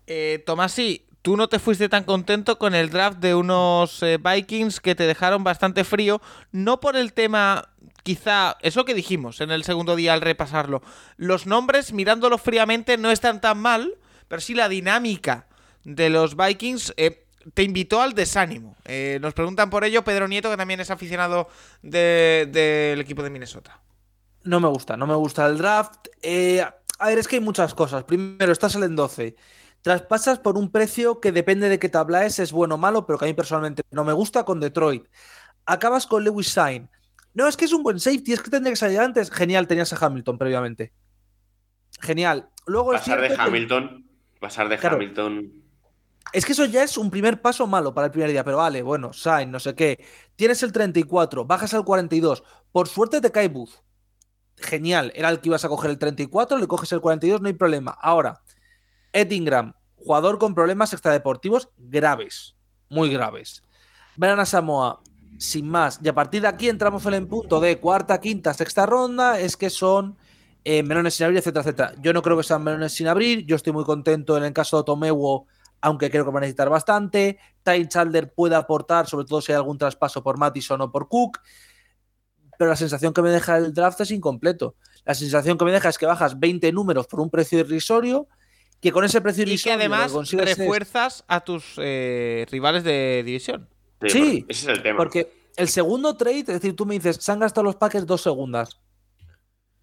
Eh, 0.07 0.43
Tomás, 0.45 0.73
sí, 0.73 1.07
tú 1.23 1.37
no 1.37 1.49
te 1.49 1.59
fuiste 1.59 1.89
tan 1.89 2.05
contento 2.05 2.59
con 2.59 2.75
el 2.75 2.91
draft 2.91 3.18
de 3.18 3.35
unos 3.35 4.03
eh, 4.03 4.18
Vikings 4.18 4.81
que 4.81 4.95
te 4.95 5.07
dejaron 5.07 5.43
bastante 5.45 5.85
frío, 5.85 6.21
no 6.53 6.81
por 6.81 6.97
el 6.97 7.12
tema, 7.12 7.71
quizá, 8.03 8.57
eso 8.61 8.85
que 8.85 8.95
dijimos 8.95 9.41
en 9.41 9.51
el 9.51 9.64
segundo 9.64 9.97
día 9.97 10.12
al 10.12 10.21
repasarlo, 10.21 10.83
los 11.16 11.47
nombres, 11.47 11.93
mirándolo 11.93 12.39
fríamente, 12.39 12.99
no 12.99 13.11
están 13.11 13.41
tan 13.41 13.59
mal, 13.59 13.95
pero 14.29 14.41
sí 14.41 14.55
la 14.55 14.68
dinámica 14.68 15.47
de 15.85 16.11
los 16.11 16.37
Vikings 16.37 16.95
eh, 16.97 17.26
te 17.55 17.62
invitó 17.62 18.01
al 18.01 18.14
desánimo. 18.14 18.76
Eh, 18.85 19.18
nos 19.20 19.35
preguntan 19.35 19.70
por 19.70 19.85
ello 19.85 20.05
Pedro 20.05 20.28
Nieto, 20.28 20.51
que 20.51 20.57
también 20.57 20.81
es 20.81 20.91
aficionado 20.91 21.49
del 21.83 23.01
equipo 23.01 23.22
de 23.22 23.31
Minnesota. 23.31 23.81
No 24.45 24.61
me 24.61 24.68
gusta, 24.68 24.97
no 24.97 25.07
me 25.07 25.14
gusta 25.14 25.47
el 25.47 25.59
draft. 25.59 26.09
Eh, 26.22 26.62
a 26.99 27.07
ver, 27.07 27.18
es 27.18 27.28
que 27.28 27.37
hay 27.37 27.43
muchas 27.43 27.74
cosas. 27.74 28.05
Primero, 28.05 28.53
estás 28.53 28.74
en 28.74 28.97
12. 28.97 29.37
Traspasas 29.83 30.39
por 30.39 30.59
un 30.59 30.70
precio 30.70 31.20
que 31.20 31.33
depende 31.33 31.68
de 31.68 31.78
qué 31.78 31.89
tabla 31.89 32.26
es, 32.26 32.39
es 32.39 32.53
bueno 32.53 32.74
o 32.74 32.78
malo, 32.78 33.07
pero 33.07 33.18
que 33.18 33.24
a 33.24 33.28
mí 33.28 33.35
personalmente 33.35 33.83
no 33.91 34.05
me 34.05 34.12
gusta 34.12 34.45
con 34.45 34.61
Detroit. 34.61 35.07
Acabas 35.64 36.07
con 36.07 36.24
Lewis 36.24 36.49
Sain. 36.49 36.89
No, 37.33 37.47
es 37.47 37.57
que 37.57 37.64
es 37.64 37.72
un 37.72 37.83
buen 37.83 38.01
safety, 38.01 38.33
es 38.33 38.43
que 38.43 38.51
tendría 38.51 38.72
que 38.72 38.76
salir 38.76 38.99
antes. 39.01 39.31
Genial, 39.31 39.66
tenías 39.66 39.93
a 39.93 40.05
Hamilton 40.05 40.37
previamente. 40.37 40.93
Genial. 42.01 42.49
Luego 42.66 42.93
pasar 42.93 43.20
de 43.20 43.35
Hamilton, 43.35 44.07
pasar 44.39 44.68
de 44.68 44.78
Hamilton 44.87 45.61
es 46.33 46.45
que 46.45 46.53
eso 46.53 46.64
ya 46.64 46.83
es 46.83 46.97
un 46.97 47.11
primer 47.11 47.41
paso 47.41 47.66
malo 47.66 47.93
para 47.93 48.07
el 48.07 48.12
primer 48.12 48.31
día, 48.31 48.45
pero 48.45 48.59
vale, 48.59 48.83
bueno, 48.83 49.12
Sainz, 49.12 49.51
no 49.51 49.59
sé 49.59 49.75
qué. 49.75 50.05
Tienes 50.37 50.62
el 50.62 50.73
34, 50.73 51.45
bajas 51.45 51.75
al 51.75 51.85
42. 51.85 52.45
Por 52.73 52.89
suerte 52.89 53.21
te 53.21 53.33
cae 53.33 53.49
Booth. 53.49 53.83
Genial, 54.57 55.12
era 55.14 55.31
el 55.31 55.41
que 55.41 55.49
ibas 55.49 55.64
a 55.64 55.68
coger 55.68 55.91
el 55.91 55.99
34, 55.99 56.59
le 56.59 56.66
coges 56.66 56.93
el 56.93 57.01
42, 57.01 57.41
no 57.41 57.49
hay 57.49 57.55
problema. 57.55 57.97
Ahora, 58.01 58.43
Ed 59.12 59.31
Ingram, 59.33 59.73
jugador 59.97 60.39
con 60.39 60.55
problemas 60.55 60.93
extradeportivos 60.93 61.71
graves, 61.79 62.57
muy 62.91 63.11
graves. 63.11 63.64
Verán 64.16 64.39
a 64.39 64.45
Samoa, 64.45 65.01
sin 65.39 65.68
más. 65.68 65.99
Y 66.03 66.09
a 66.09 66.14
partir 66.14 66.43
de 66.43 66.49
aquí 66.49 66.68
entramos 66.68 67.07
en 67.07 67.14
el 67.14 67.27
punto 67.27 67.59
de 67.59 67.81
cuarta, 67.81 68.21
quinta, 68.21 68.53
sexta 68.53 68.85
ronda, 68.85 69.41
es 69.41 69.57
que 69.57 69.71
son 69.71 70.18
eh, 70.64 70.83
melones 70.83 71.14
sin 71.14 71.25
abrir, 71.25 71.39
etcétera, 71.39 71.62
etcétera. 71.62 71.95
Yo 72.03 72.12
no 72.12 72.21
creo 72.21 72.37
que 72.37 72.43
sean 72.43 72.62
melones 72.62 72.93
sin 72.93 73.09
abrir, 73.09 73.47
yo 73.47 73.57
estoy 73.57 73.73
muy 73.73 73.85
contento 73.85 74.37
en 74.37 74.45
el 74.45 74.53
caso 74.53 74.77
de 74.77 74.85
Tomewo 74.85 75.47
aunque 75.81 76.11
creo 76.11 76.24
que 76.24 76.31
va 76.31 76.39
a 76.39 76.41
necesitar 76.41 76.68
bastante. 76.68 77.39
Ty 77.62 77.87
Chalder 77.89 78.33
puede 78.33 78.55
aportar, 78.55 79.07
sobre 79.07 79.26
todo 79.26 79.41
si 79.41 79.53
hay 79.53 79.57
algún 79.57 79.78
traspaso 79.78 80.22
por 80.22 80.39
Mattison 80.39 80.81
o 80.81 80.91
por 80.91 81.09
Cook. 81.09 81.39
Pero 82.59 82.70
la 82.70 82.76
sensación 82.76 83.14
que 83.14 83.22
me 83.22 83.31
deja 83.31 83.57
el 83.57 83.72
draft 83.72 84.01
es 84.01 84.11
incompleto. 84.11 84.76
La 85.05 85.14
sensación 85.14 85.57
que 85.57 85.64
me 85.64 85.72
deja 85.72 85.89
es 85.89 85.99
que 85.99 86.07
bajas 86.07 86.39
20 86.39 86.72
números 86.72 87.07
por 87.07 87.20
un 87.20 87.31
precio 87.31 87.59
irrisorio, 87.59 88.28
que 88.81 88.93
con 88.93 89.05
ese 89.05 89.20
precio 89.20 89.43
irrisorio. 89.43 89.76
Y 89.76 89.78
que 89.78 89.85
además 89.85 90.33
refuerzas 90.33 91.24
a 91.26 91.41
tus 91.41 91.74
eh, 91.78 92.47
rivales 92.51 92.85
de 92.85 93.22
división. 93.24 93.68
Sí, 94.07 94.45
ese 94.49 94.70
es 94.70 94.76
el 94.76 94.83
tema. 94.83 94.99
Porque 94.99 95.51
el 95.57 95.68
segundo 95.68 96.16
trade, 96.16 96.41
es 96.41 96.47
decir, 96.47 96.76
tú 96.76 96.87
me 96.87 96.95
dices, 96.95 97.16
se 97.20 97.33
han 97.33 97.41
gastado 97.41 97.64
los 97.64 97.76
Packers 97.76 98.07
dos 98.07 98.22
segundas. 98.22 98.81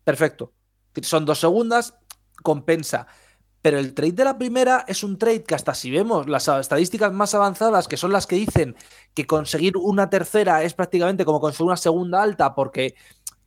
Perfecto. 0.04 0.54
Son 1.02 1.26
dos 1.26 1.40
segundas, 1.40 1.96
compensa. 2.44 3.08
Pero 3.68 3.80
el 3.80 3.94
trade 3.94 4.14
de 4.14 4.24
la 4.24 4.38
primera 4.38 4.86
es 4.88 5.04
un 5.04 5.18
trade 5.18 5.44
que 5.44 5.54
hasta 5.54 5.76
si 5.76 5.92
vemos 5.92 6.30
las 6.30 6.48
estadísticas 6.48 7.12
más 7.12 7.36
avanzadas, 7.36 7.90
que 7.90 7.98
son 7.98 8.14
las 8.14 8.26
que 8.26 8.38
dicen 8.38 8.78
que 9.14 9.28
conseguir 9.28 9.76
una 9.76 10.10
tercera 10.10 10.64
es 10.64 10.74
prácticamente 10.74 11.26
como 11.26 11.42
conseguir 11.42 11.68
una 11.68 11.76
segunda 11.76 12.24
alta 12.24 12.56
porque 12.56 12.96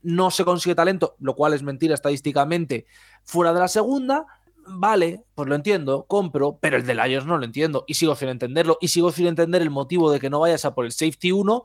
no 0.02 0.30
se 0.30 0.44
consigue 0.44 0.74
talento, 0.74 1.16
lo 1.20 1.34
cual 1.34 1.54
es 1.54 1.62
mentira 1.62 1.94
estadísticamente, 1.94 2.84
fuera 3.24 3.54
de 3.54 3.60
la 3.60 3.68
segunda, 3.68 4.26
vale, 4.66 5.24
pues 5.34 5.48
lo 5.48 5.54
entiendo, 5.54 6.04
compro, 6.06 6.58
pero 6.60 6.76
el 6.76 6.84
de 6.84 6.96
Lions 6.96 7.24
no 7.24 7.38
lo 7.38 7.44
entiendo 7.46 7.84
y 7.86 7.94
sigo 7.94 8.14
sin 8.14 8.28
entenderlo 8.28 8.76
y 8.78 8.88
sigo 8.88 9.12
sin 9.12 9.26
entender 9.26 9.62
el 9.62 9.70
motivo 9.70 10.12
de 10.12 10.20
que 10.20 10.28
no 10.28 10.40
vayas 10.40 10.66
a 10.66 10.74
por 10.74 10.84
el 10.84 10.92
safety 10.92 11.32
1 11.32 11.64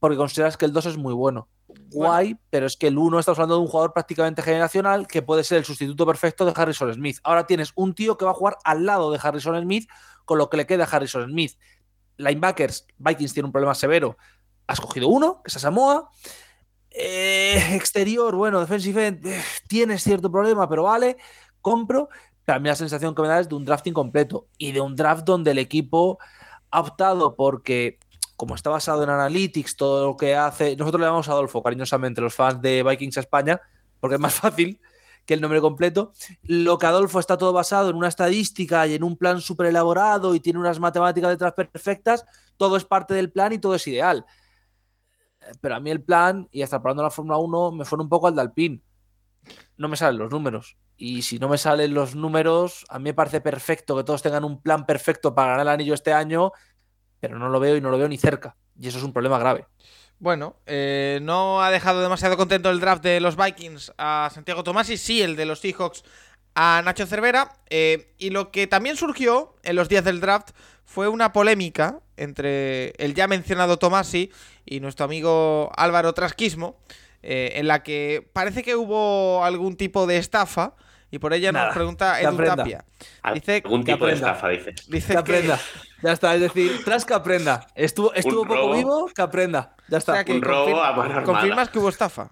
porque 0.00 0.16
consideras 0.16 0.56
que 0.56 0.64
el 0.64 0.72
2 0.72 0.86
es 0.86 0.96
muy 0.96 1.14
bueno 1.14 1.48
guay, 1.90 2.38
pero 2.50 2.66
es 2.66 2.76
que 2.76 2.88
el 2.88 2.98
1 2.98 3.18
estamos 3.18 3.38
hablando 3.38 3.56
de 3.56 3.62
un 3.62 3.68
jugador 3.68 3.92
prácticamente 3.92 4.42
generacional 4.42 5.06
que 5.06 5.22
puede 5.22 5.44
ser 5.44 5.58
el 5.58 5.64
sustituto 5.64 6.06
perfecto 6.06 6.44
de 6.44 6.52
Harrison 6.54 6.92
Smith. 6.92 7.18
Ahora 7.22 7.46
tienes 7.46 7.72
un 7.74 7.94
tío 7.94 8.16
que 8.16 8.24
va 8.24 8.30
a 8.30 8.34
jugar 8.34 8.58
al 8.64 8.86
lado 8.86 9.10
de 9.10 9.18
Harrison 9.22 9.60
Smith 9.60 9.88
con 10.24 10.38
lo 10.38 10.48
que 10.50 10.56
le 10.56 10.66
queda 10.66 10.84
a 10.84 10.88
Harrison 10.88 11.28
Smith. 11.28 11.56
Linebackers, 12.16 12.86
Vikings 12.98 13.32
tiene 13.32 13.46
un 13.46 13.52
problema 13.52 13.74
severo. 13.74 14.16
Has 14.66 14.80
cogido 14.80 15.08
uno, 15.08 15.42
que 15.42 15.48
es 15.48 15.56
a 15.56 15.60
Samoa. 15.60 16.10
Eh, 16.90 17.74
exterior, 17.74 18.34
bueno, 18.34 18.60
defensive 18.60 19.20
eh, 19.24 19.42
tienes 19.68 20.02
cierto 20.02 20.30
problema, 20.30 20.68
pero 20.68 20.84
vale, 20.84 21.16
compro. 21.60 22.08
También 22.44 22.72
la 22.72 22.76
sensación 22.76 23.14
que 23.14 23.22
me 23.22 23.28
da 23.28 23.40
es 23.40 23.48
de 23.48 23.54
un 23.54 23.64
draft 23.64 23.86
incompleto 23.86 24.48
y 24.58 24.72
de 24.72 24.80
un 24.80 24.96
draft 24.96 25.24
donde 25.24 25.52
el 25.52 25.58
equipo 25.58 26.18
ha 26.70 26.80
optado 26.80 27.36
porque 27.36 27.98
como 28.40 28.54
está 28.54 28.70
basado 28.70 29.04
en 29.04 29.10
Analytics, 29.10 29.76
todo 29.76 30.06
lo 30.06 30.16
que 30.16 30.34
hace. 30.34 30.74
Nosotros 30.74 30.98
le 30.98 31.06
llamamos 31.08 31.28
a 31.28 31.32
Adolfo 31.32 31.62
cariñosamente, 31.62 32.22
los 32.22 32.34
fans 32.34 32.62
de 32.62 32.82
Vikings 32.82 33.18
España, 33.18 33.60
porque 34.00 34.14
es 34.14 34.20
más 34.20 34.32
fácil 34.40 34.80
que 35.26 35.34
el 35.34 35.42
nombre 35.42 35.60
completo. 35.60 36.14
Lo 36.44 36.78
que 36.78 36.86
Adolfo 36.86 37.20
está 37.20 37.36
todo 37.36 37.52
basado 37.52 37.90
en 37.90 37.96
una 37.96 38.08
estadística 38.08 38.86
y 38.86 38.94
en 38.94 39.04
un 39.04 39.18
plan 39.18 39.42
súper 39.42 39.66
elaborado 39.66 40.34
y 40.34 40.40
tiene 40.40 40.58
unas 40.58 40.80
matemáticas 40.80 41.28
detrás 41.28 41.52
perfectas, 41.52 42.24
todo 42.56 42.78
es 42.78 42.86
parte 42.86 43.12
del 43.12 43.30
plan 43.30 43.52
y 43.52 43.58
todo 43.58 43.74
es 43.74 43.86
ideal. 43.86 44.24
Pero 45.60 45.74
a 45.74 45.80
mí 45.80 45.90
el 45.90 46.02
plan, 46.02 46.48
y 46.50 46.62
hasta 46.62 46.80
probando 46.80 47.02
la 47.02 47.10
Fórmula 47.10 47.36
1, 47.36 47.72
me 47.72 47.84
fue 47.84 47.98
un 47.98 48.08
poco 48.08 48.28
al 48.28 48.34
de. 48.34 48.80
No 49.76 49.88
me 49.88 49.98
salen 49.98 50.18
los 50.18 50.30
números. 50.30 50.78
Y 50.96 51.20
si 51.22 51.38
no 51.38 51.50
me 51.50 51.58
salen 51.58 51.92
los 51.92 52.14
números, 52.14 52.86
a 52.88 52.98
mí 52.98 53.04
me 53.04 53.14
parece 53.14 53.42
perfecto 53.42 53.96
que 53.98 54.04
todos 54.04 54.22
tengan 54.22 54.44
un 54.44 54.62
plan 54.62 54.86
perfecto 54.86 55.34
para 55.34 55.50
ganar 55.50 55.66
el 55.66 55.68
anillo 55.68 55.92
este 55.92 56.14
año, 56.14 56.52
pero 57.20 57.38
no 57.38 57.48
lo 57.48 57.60
veo 57.60 57.76
y 57.76 57.80
no 57.80 57.90
lo 57.90 57.98
veo 57.98 58.08
ni 58.08 58.18
cerca. 58.18 58.56
Y 58.78 58.88
eso 58.88 58.98
es 58.98 59.04
un 59.04 59.12
problema 59.12 59.38
grave. 59.38 59.66
Bueno, 60.18 60.56
eh, 60.66 61.18
no 61.22 61.62
ha 61.62 61.70
dejado 61.70 62.02
demasiado 62.02 62.36
contento 62.36 62.70
el 62.70 62.80
draft 62.80 63.02
de 63.02 63.20
los 63.20 63.36
Vikings 63.36 63.92
a 63.96 64.30
Santiago 64.32 64.62
Tomasi, 64.62 64.98
sí 64.98 65.22
el 65.22 65.34
de 65.34 65.46
los 65.46 65.60
Seahawks 65.60 66.04
a 66.54 66.82
Nacho 66.84 67.06
Cervera. 67.06 67.56
Eh, 67.70 68.12
y 68.18 68.28
lo 68.28 68.50
que 68.50 68.66
también 68.66 68.96
surgió 68.96 69.54
en 69.62 69.76
los 69.76 69.88
días 69.88 70.04
del 70.04 70.20
draft 70.20 70.50
fue 70.84 71.08
una 71.08 71.32
polémica 71.32 72.00
entre 72.16 72.90
el 72.98 73.14
ya 73.14 73.28
mencionado 73.28 73.78
Tomasi 73.78 74.30
y 74.66 74.80
nuestro 74.80 75.06
amigo 75.06 75.70
Álvaro 75.76 76.12
Trasquismo, 76.12 76.76
eh, 77.22 77.52
en 77.54 77.66
la 77.66 77.82
que 77.82 78.28
parece 78.32 78.62
que 78.62 78.76
hubo 78.76 79.42
algún 79.44 79.76
tipo 79.76 80.06
de 80.06 80.18
estafa. 80.18 80.74
Y 81.10 81.18
por 81.18 81.32
ella 81.32 81.52
nos 81.52 81.74
pregunta 81.74 82.20
Edu 82.20 82.36
Tapia. 82.36 82.84
Dice, 83.34 83.62
algún 83.64 83.84
tipo 83.84 84.06
de 84.06 84.12
estafa, 84.14 84.48
dice. 84.48 84.74
Dice 84.88 85.12
que 85.12 85.18
aprenda. 85.18 85.58
Ya 86.02 86.12
está, 86.12 86.34
es 86.34 86.40
decir, 86.40 86.82
tras 86.84 87.04
que 87.04 87.14
aprenda. 87.14 87.66
Estuvo, 87.74 88.14
estuvo 88.14 88.46
poco 88.46 88.72
vivo, 88.72 89.10
que 89.14 89.22
aprenda. 89.22 89.74
Ya 89.88 89.98
está. 89.98 90.24
un 90.28 90.42
robo 90.42 90.82
a 90.82 91.24
¿Confirmas 91.24 91.68
que 91.68 91.78
hubo 91.78 91.88
estafa? 91.88 92.30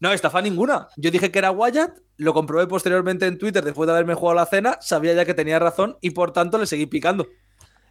No, 0.00 0.12
estafa 0.12 0.42
ninguna. 0.42 0.88
Yo 0.96 1.10
dije 1.10 1.30
que 1.30 1.38
era 1.38 1.50
Wyatt, 1.50 1.98
lo 2.16 2.34
comprobé 2.34 2.66
posteriormente 2.66 3.26
en 3.26 3.38
Twitter 3.38 3.64
después 3.64 3.86
de 3.86 3.92
haberme 3.92 4.14
jugado 4.14 4.36
la 4.36 4.46
cena, 4.46 4.78
sabía 4.80 5.14
ya 5.14 5.24
que 5.24 5.34
tenía 5.34 5.58
razón 5.58 5.96
y 6.00 6.10
por 6.10 6.32
tanto 6.32 6.58
le 6.58 6.66
seguí 6.66 6.86
picando. 6.86 7.28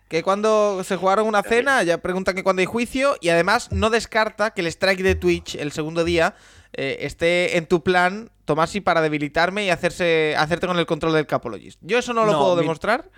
Que 0.10 0.22
cuando 0.22 0.84
se 0.84 0.96
jugaron 0.96 1.28
una 1.28 1.42
cena, 1.42 1.82
ya 1.84 1.98
preguntan 2.00 2.36
que 2.36 2.44
cuando 2.44 2.60
hay 2.60 2.66
juicio 2.66 3.16
y 3.22 3.30
además 3.30 3.72
no 3.72 3.90
descarta 3.90 4.52
que 4.52 4.62
el 4.62 4.68
strike 4.68 5.02
de 5.02 5.16
Twitch 5.16 5.56
el 5.56 5.72
segundo 5.72 6.04
día 6.04 6.36
eh, 6.74 6.98
esté 7.02 7.58
en 7.58 7.66
tu 7.66 7.84
plan, 7.84 8.30
Tomasi, 8.46 8.82
para 8.82 9.02
debilitarme 9.02 9.66
y 9.66 9.70
hacerse, 9.70 10.36
hacerte 10.38 10.68
con 10.68 10.78
el 10.78 10.86
control 10.86 11.14
del 11.14 11.28
Capologist. 11.28 11.80
Yo 11.82 11.98
eso 11.98 12.14
no 12.14 12.26
lo 12.26 12.38
puedo 12.38 12.56
demostrar. 12.56 13.10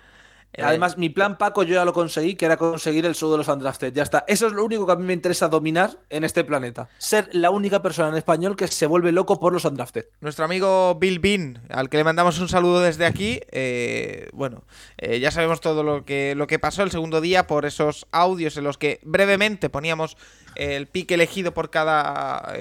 Eh, 0.56 0.62
Además, 0.62 0.96
mi 0.96 1.10
plan 1.10 1.36
Paco 1.36 1.62
yo 1.64 1.74
ya 1.74 1.84
lo 1.84 1.92
conseguí, 1.92 2.34
que 2.34 2.46
era 2.46 2.56
conseguir 2.56 3.04
el 3.04 3.14
show 3.14 3.30
de 3.30 3.36
los 3.36 3.48
Undrafted. 3.48 3.92
Ya 3.92 4.02
está. 4.02 4.24
Eso 4.26 4.46
es 4.46 4.54
lo 4.54 4.64
único 4.64 4.86
que 4.86 4.92
a 4.92 4.96
mí 4.96 5.04
me 5.04 5.12
interesa 5.12 5.48
dominar 5.48 5.98
en 6.08 6.24
este 6.24 6.44
planeta. 6.44 6.88
Ser 6.96 7.28
la 7.32 7.50
única 7.50 7.82
persona 7.82 8.08
en 8.08 8.16
español 8.16 8.56
que 8.56 8.66
se 8.66 8.86
vuelve 8.86 9.12
loco 9.12 9.38
por 9.38 9.52
los 9.52 9.66
Undrafted. 9.66 10.06
Nuestro 10.20 10.46
amigo 10.46 10.94
Bill 10.94 11.18
Bean, 11.18 11.62
al 11.68 11.90
que 11.90 11.98
le 11.98 12.04
mandamos 12.04 12.38
un 12.40 12.48
saludo 12.48 12.80
desde 12.80 13.04
aquí. 13.04 13.40
Eh, 13.50 14.30
bueno, 14.32 14.64
eh, 14.96 15.20
ya 15.20 15.30
sabemos 15.30 15.60
todo 15.60 15.82
lo 15.82 16.06
que, 16.06 16.34
lo 16.34 16.46
que 16.46 16.58
pasó 16.58 16.82
el 16.82 16.90
segundo 16.90 17.20
día 17.20 17.46
por 17.46 17.66
esos 17.66 18.06
audios 18.10 18.56
en 18.56 18.64
los 18.64 18.78
que 18.78 18.98
brevemente 19.02 19.68
poníamos 19.68 20.16
el 20.54 20.86
pick 20.86 21.10
elegido 21.10 21.52
por 21.52 21.68
cada 21.68 22.54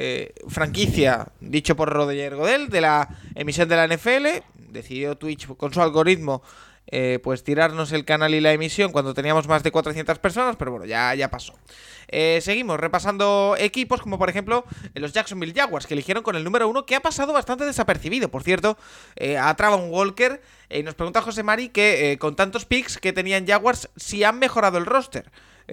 franquicia, 0.50 1.30
dicho 1.40 1.78
por 1.78 1.88
Roger 1.94 2.36
Godel, 2.36 2.68
de 2.68 2.82
la 2.82 3.08
emisión 3.36 3.70
de 3.70 3.76
la 3.78 3.88
NFL. 3.88 4.44
Decidió 4.70 5.16
Twitch 5.16 5.48
con 5.56 5.74
su 5.74 5.82
algoritmo 5.82 6.42
eh, 6.88 7.20
pues 7.24 7.44
tirarnos 7.44 7.92
el 7.92 8.06
canal 8.06 8.36
y 8.36 8.42
la 8.42 8.54
emisión 8.54 8.92
cuando 8.92 9.14
teníamos 9.14 9.48
más 9.48 9.64
de 9.64 9.72
400 9.72 10.20
personas, 10.20 10.56
pero 10.56 10.72
bueno, 10.72 10.86
ya, 10.86 11.16
ya 11.16 11.30
pasó. 11.32 11.54
Eh, 12.08 12.40
seguimos 12.42 12.80
repasando 12.80 13.56
equipos 13.58 14.02
como 14.02 14.20
por 14.20 14.30
ejemplo 14.30 14.64
los 14.94 15.12
Jacksonville 15.12 15.54
Jaguars, 15.56 15.88
que 15.88 15.96
eligieron 15.96 16.22
con 16.22 16.36
el 16.36 16.44
número 16.44 16.68
uno, 16.70 16.86
que 16.86 16.96
ha 16.96 17.00
pasado 17.00 17.34
bastante 17.34 17.66
desapercibido. 17.66 18.30
Por 18.30 18.44
cierto, 18.44 18.78
eh, 19.16 19.38
a 19.38 19.56
un 19.76 19.90
Walker 19.90 20.42
y 20.70 20.84
nos 20.84 20.94
pregunta 20.94 21.22
José 21.22 21.42
Mari 21.42 21.70
que 21.70 22.18
con 22.20 22.36
tantos 22.36 22.66
picks 22.66 22.98
que 23.00 23.14
tenían 23.14 23.48
Jaguars, 23.48 23.90
si 23.96 24.24
han 24.24 24.38
mejorado 24.38 24.78
el 24.78 24.86
roster. 24.86 25.32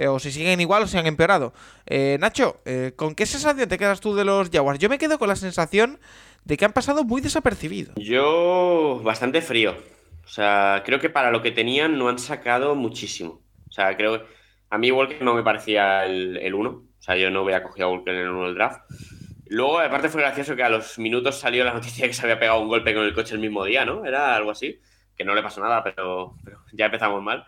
o 0.08 0.18
si 0.18 0.32
siguen 0.32 0.58
igual 0.58 0.84
o 0.84 0.86
si 0.86 0.96
han 0.96 1.06
empeorado. 1.06 1.52
Nacho, 2.18 2.62
¿con 2.96 3.14
qué 3.14 3.26
sensación 3.26 3.68
te 3.68 3.76
quedas 3.76 4.00
tú 4.00 4.14
de 4.14 4.24
los 4.24 4.48
Jaguars? 4.48 4.78
Yo 4.78 4.88
me 4.88 4.96
quedo 4.96 5.18
con 5.18 5.28
la 5.28 5.36
sensación 5.36 6.00
de 6.44 6.56
que 6.56 6.64
han 6.64 6.72
pasado 6.72 7.04
muy 7.04 7.20
desapercibidos. 7.20 7.94
Yo 7.96 9.02
bastante 9.04 9.42
frío. 9.42 9.76
O 10.24 10.28
sea, 10.28 10.82
creo 10.84 11.00
que 11.00 11.10
para 11.10 11.30
lo 11.30 11.42
que 11.42 11.50
tenían 11.50 11.98
no 11.98 12.08
han 12.08 12.18
sacado 12.18 12.74
muchísimo. 12.74 13.42
O 13.68 13.72
sea, 13.72 13.96
creo 13.96 14.20
que 14.20 14.26
a 14.70 14.78
mí 14.78 14.90
Walker 14.90 15.22
no 15.22 15.34
me 15.34 15.42
parecía 15.42 16.06
el 16.06 16.54
1. 16.54 16.70
o 16.70 16.84
sea, 16.98 17.16
yo 17.16 17.30
no 17.30 17.42
hubiera 17.42 17.62
cogido 17.62 17.88
a 17.88 17.90
Walker 17.90 18.14
en 18.14 18.20
el 18.20 18.28
1 18.28 18.46
del 18.46 18.54
draft. 18.54 18.80
Luego, 19.52 19.80
aparte 19.80 20.08
fue 20.08 20.22
gracioso 20.22 20.56
que 20.56 20.62
a 20.62 20.70
los 20.70 20.98
minutos 20.98 21.38
salió 21.38 21.62
la 21.62 21.74
noticia 21.74 22.06
que 22.06 22.14
se 22.14 22.22
había 22.22 22.38
pegado 22.38 22.60
un 22.60 22.68
golpe 22.68 22.94
con 22.94 23.04
el 23.04 23.12
coche 23.12 23.34
el 23.34 23.40
mismo 23.40 23.64
día, 23.66 23.84
¿no? 23.84 24.04
Era 24.06 24.34
algo 24.34 24.50
así. 24.50 24.80
Que 25.14 25.24
no 25.24 25.34
le 25.34 25.42
pasó 25.42 25.60
nada, 25.60 25.84
pero, 25.84 26.36
ya 26.72 26.86
empezamos 26.86 27.22
mal. 27.22 27.44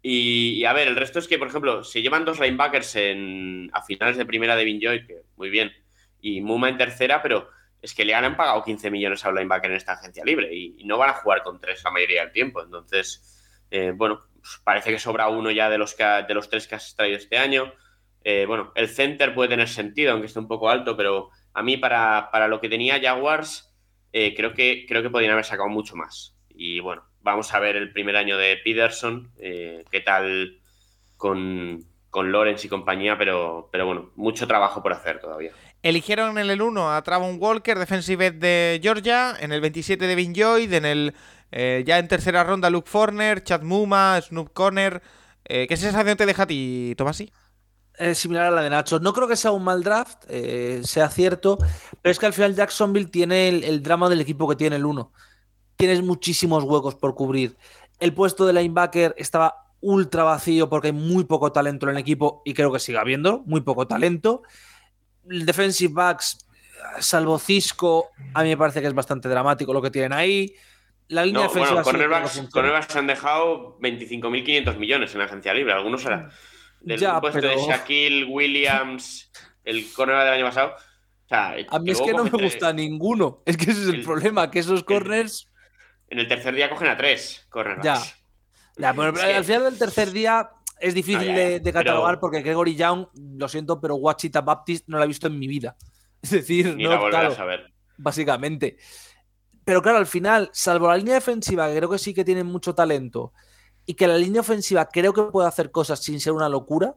Y, 0.00 0.64
a 0.64 0.72
ver, 0.72 0.86
el 0.86 0.94
resto 0.94 1.18
es 1.18 1.26
que, 1.26 1.36
por 1.36 1.48
ejemplo, 1.48 1.82
si 1.82 2.00
llevan 2.00 2.24
dos 2.24 2.38
linebackers 2.38 2.94
en, 2.94 3.70
a 3.72 3.82
finales 3.82 4.16
de 4.16 4.24
primera 4.24 4.54
de 4.54 4.64
Vinjoy, 4.64 5.04
que 5.04 5.22
muy 5.36 5.50
bien, 5.50 5.72
y 6.20 6.40
Muma 6.40 6.68
en 6.68 6.78
tercera, 6.78 7.20
pero 7.22 7.48
es 7.80 7.94
que 7.94 8.04
le 8.04 8.14
han 8.14 8.36
pagado 8.36 8.64
15 8.64 8.90
millones 8.90 9.24
a 9.24 9.28
un 9.28 9.36
linebacker 9.36 9.70
en 9.70 9.76
esta 9.76 9.92
agencia 9.92 10.24
libre 10.24 10.54
y, 10.54 10.84
no 10.84 10.98
van 10.98 11.10
a 11.10 11.14
jugar 11.14 11.42
con 11.42 11.60
tres 11.60 11.82
la 11.84 11.90
mayoría 11.90 12.22
del 12.22 12.32
tiempo. 12.32 12.62
Entonces, 12.62 13.38
eh, 13.70 13.92
bueno, 13.94 14.20
pues 14.40 14.60
parece 14.64 14.90
que 14.90 14.98
sobra 14.98 15.28
uno 15.28 15.50
ya 15.50 15.70
de 15.70 15.78
los, 15.78 15.94
que, 15.94 16.04
de 16.04 16.34
los 16.34 16.48
tres 16.48 16.66
que 16.66 16.74
has 16.74 16.96
traído 16.96 17.16
este 17.16 17.38
año. 17.38 17.72
Eh, 18.24 18.46
bueno, 18.46 18.72
el 18.74 18.88
center 18.88 19.34
puede 19.34 19.50
tener 19.50 19.68
sentido, 19.68 20.12
aunque 20.12 20.26
esté 20.26 20.38
un 20.38 20.48
poco 20.48 20.70
alto, 20.70 20.96
pero 20.96 21.30
a 21.52 21.62
mí 21.62 21.76
para, 21.76 22.48
lo 22.48 22.60
que 22.60 22.68
tenía 22.68 23.00
Jaguars, 23.00 23.74
eh, 24.12 24.34
creo, 24.34 24.54
que, 24.54 24.86
creo 24.88 25.02
que 25.02 25.10
podrían 25.10 25.32
haber 25.32 25.44
sacado 25.44 25.68
mucho 25.68 25.94
más. 25.94 26.36
Y 26.48 26.80
bueno, 26.80 27.04
vamos 27.20 27.54
a 27.54 27.60
ver 27.60 27.76
el 27.76 27.92
primer 27.92 28.16
año 28.16 28.36
de 28.36 28.56
Peterson, 28.56 29.32
qué 29.36 30.02
tal 30.04 30.60
con, 31.16 31.84
con 32.10 32.32
Lawrence 32.32 32.66
y 32.66 32.70
compañía, 32.70 33.16
pero, 33.16 33.68
pero 33.70 33.86
bueno, 33.86 34.10
mucho 34.16 34.46
trabajo 34.46 34.82
por 34.82 34.92
hacer 34.92 35.20
todavía. 35.20 35.52
Eligieron 35.82 36.38
en 36.38 36.50
el 36.50 36.60
1 36.60 36.92
a 36.92 37.02
Travon 37.02 37.36
Walker, 37.40 37.78
defensive 37.78 38.32
de 38.32 38.80
Georgia, 38.82 39.36
en 39.38 39.52
el 39.52 39.60
27 39.60 40.06
de 40.06 40.14
Vin 40.16 40.34
Joy, 40.34 40.74
en 40.74 40.84
el 40.84 41.14
eh, 41.50 41.84
ya 41.86 41.98
en 41.98 42.08
tercera 42.08 42.44
ronda 42.44 42.68
Luke 42.68 42.90
Forner, 42.90 43.42
Chad 43.42 43.62
Muma, 43.62 44.20
Snoop 44.20 44.52
Conner. 44.52 45.02
Eh, 45.44 45.66
¿Qué 45.68 45.76
sensación 45.76 46.16
te 46.16 46.26
deja 46.26 46.42
a 46.42 46.46
ti, 46.46 46.94
Tomasi? 46.96 47.32
Es 47.94 48.18
similar 48.18 48.46
a 48.46 48.50
la 48.50 48.62
de 48.62 48.70
Nacho. 48.70 49.00
No 49.00 49.12
creo 49.12 49.26
que 49.26 49.36
sea 49.36 49.50
un 49.50 49.64
mal 49.64 49.82
draft, 49.82 50.24
eh, 50.28 50.82
sea 50.84 51.08
cierto, 51.10 51.58
pero 52.02 52.10
es 52.10 52.18
que 52.18 52.26
al 52.26 52.32
final 52.32 52.54
Jacksonville 52.54 53.08
tiene 53.08 53.48
el, 53.48 53.82
drama 53.82 54.08
del 54.08 54.20
equipo 54.20 54.48
que 54.48 54.56
tiene 54.56 54.76
el 54.76 54.84
1. 54.84 55.12
Tienes 55.76 56.02
muchísimos 56.02 56.64
huecos 56.64 56.94
por 56.96 57.14
cubrir. 57.14 57.56
El 57.98 58.14
puesto 58.14 58.46
de 58.46 58.52
linebacker 58.52 59.14
estaba 59.16 59.64
ultra 59.80 60.24
vacío 60.24 60.68
porque 60.68 60.88
hay 60.88 60.92
muy 60.92 61.24
poco 61.24 61.52
talento 61.52 61.86
en 61.86 61.90
el 61.90 61.98
equipo 61.98 62.42
y 62.44 62.54
creo 62.54 62.72
que 62.72 62.80
sigue 62.80 62.98
habiendo 62.98 63.42
muy 63.46 63.60
poco 63.60 63.86
talento 63.86 64.42
defensive 65.28 65.92
backs, 65.92 66.46
salvo 67.00 67.38
Cisco, 67.38 68.10
a 68.34 68.42
mí 68.42 68.50
me 68.50 68.56
parece 68.56 68.80
que 68.80 68.86
es 68.86 68.94
bastante 68.94 69.28
dramático 69.28 69.72
lo 69.72 69.82
que 69.82 69.90
tienen 69.90 70.12
ahí. 70.12 70.54
La 71.08 71.24
línea 71.24 71.42
defensiva. 71.42 71.82
Bueno, 71.82 72.48
cornerbacks, 72.50 72.96
han 72.96 73.06
dejado 73.06 73.78
25.500 73.80 74.76
millones 74.76 75.12
en 75.12 75.18
la 75.20 75.24
agencia 75.24 75.54
libre. 75.54 75.72
Algunos 75.72 76.04
eran 76.04 76.30
del 76.80 77.00
puesto 77.20 77.40
de 77.40 77.56
Shaquille 77.56 78.24
Williams, 78.24 79.30
el 79.64 79.90
cornerback 79.92 80.24
del 80.24 80.34
año 80.34 80.44
pasado. 80.44 80.74
a 81.30 81.78
mí 81.78 81.90
es 81.90 82.00
que 82.00 82.12
no 82.12 82.24
me 82.24 82.30
gusta 82.30 82.72
ninguno. 82.72 83.42
Es 83.46 83.56
que 83.56 83.70
ese 83.70 83.82
es 83.82 83.88
el, 83.88 84.02
problema, 84.02 84.50
que 84.50 84.58
esos 84.58 84.84
corners. 84.84 85.48
En 86.08 86.18
el 86.18 86.28
tercer 86.28 86.54
día 86.54 86.68
cogen 86.68 86.88
a 86.88 86.96
tres 86.96 87.46
cornerbacks. 87.48 87.84
Ya. 87.84 88.02
ya 88.76 88.94
pero 88.94 89.08
al 89.08 89.44
final 89.44 89.64
del 89.64 89.78
tercer 89.78 90.10
día 90.10 90.50
es 90.80 90.94
difícil 90.94 91.34
de, 91.34 91.72
catalogar 91.72 92.20
porque 92.20 92.42
Gregory 92.42 92.74
Young, 92.74 93.06
lo 93.14 93.48
siento, 93.48 93.80
pero 93.80 93.96
Wachita 93.96 94.40
Baptist 94.40 94.88
no 94.88 94.98
la 94.98 95.04
he 95.04 95.08
visto 95.08 95.26
en 95.26 95.38
mi 95.38 95.46
vida. 95.46 95.76
Es 96.22 96.30
decir, 96.30 96.76
no 96.76 96.90
a 96.92 97.30
saber. 97.30 97.72
Básicamente. 97.96 98.76
Pero 99.64 99.82
claro, 99.82 99.98
al 99.98 100.06
final, 100.06 100.50
salvo 100.52 100.88
la 100.88 100.96
línea 100.96 101.14
defensiva, 101.14 101.68
que 101.68 101.76
creo 101.76 101.90
que 101.90 101.98
sí 101.98 102.12
que 102.12 102.24
tiene 102.24 102.42
mucho 102.42 102.74
talento, 102.74 103.32
y 103.86 103.94
que 103.94 104.08
la 104.08 104.18
línea 104.18 104.40
ofensiva 104.40 104.88
creo 104.88 105.12
que 105.12 105.22
puede 105.24 105.46
hacer 105.46 105.70
cosas 105.70 106.02
sin 106.02 106.20
ser 106.20 106.32
una 106.32 106.48
locura, 106.48 106.96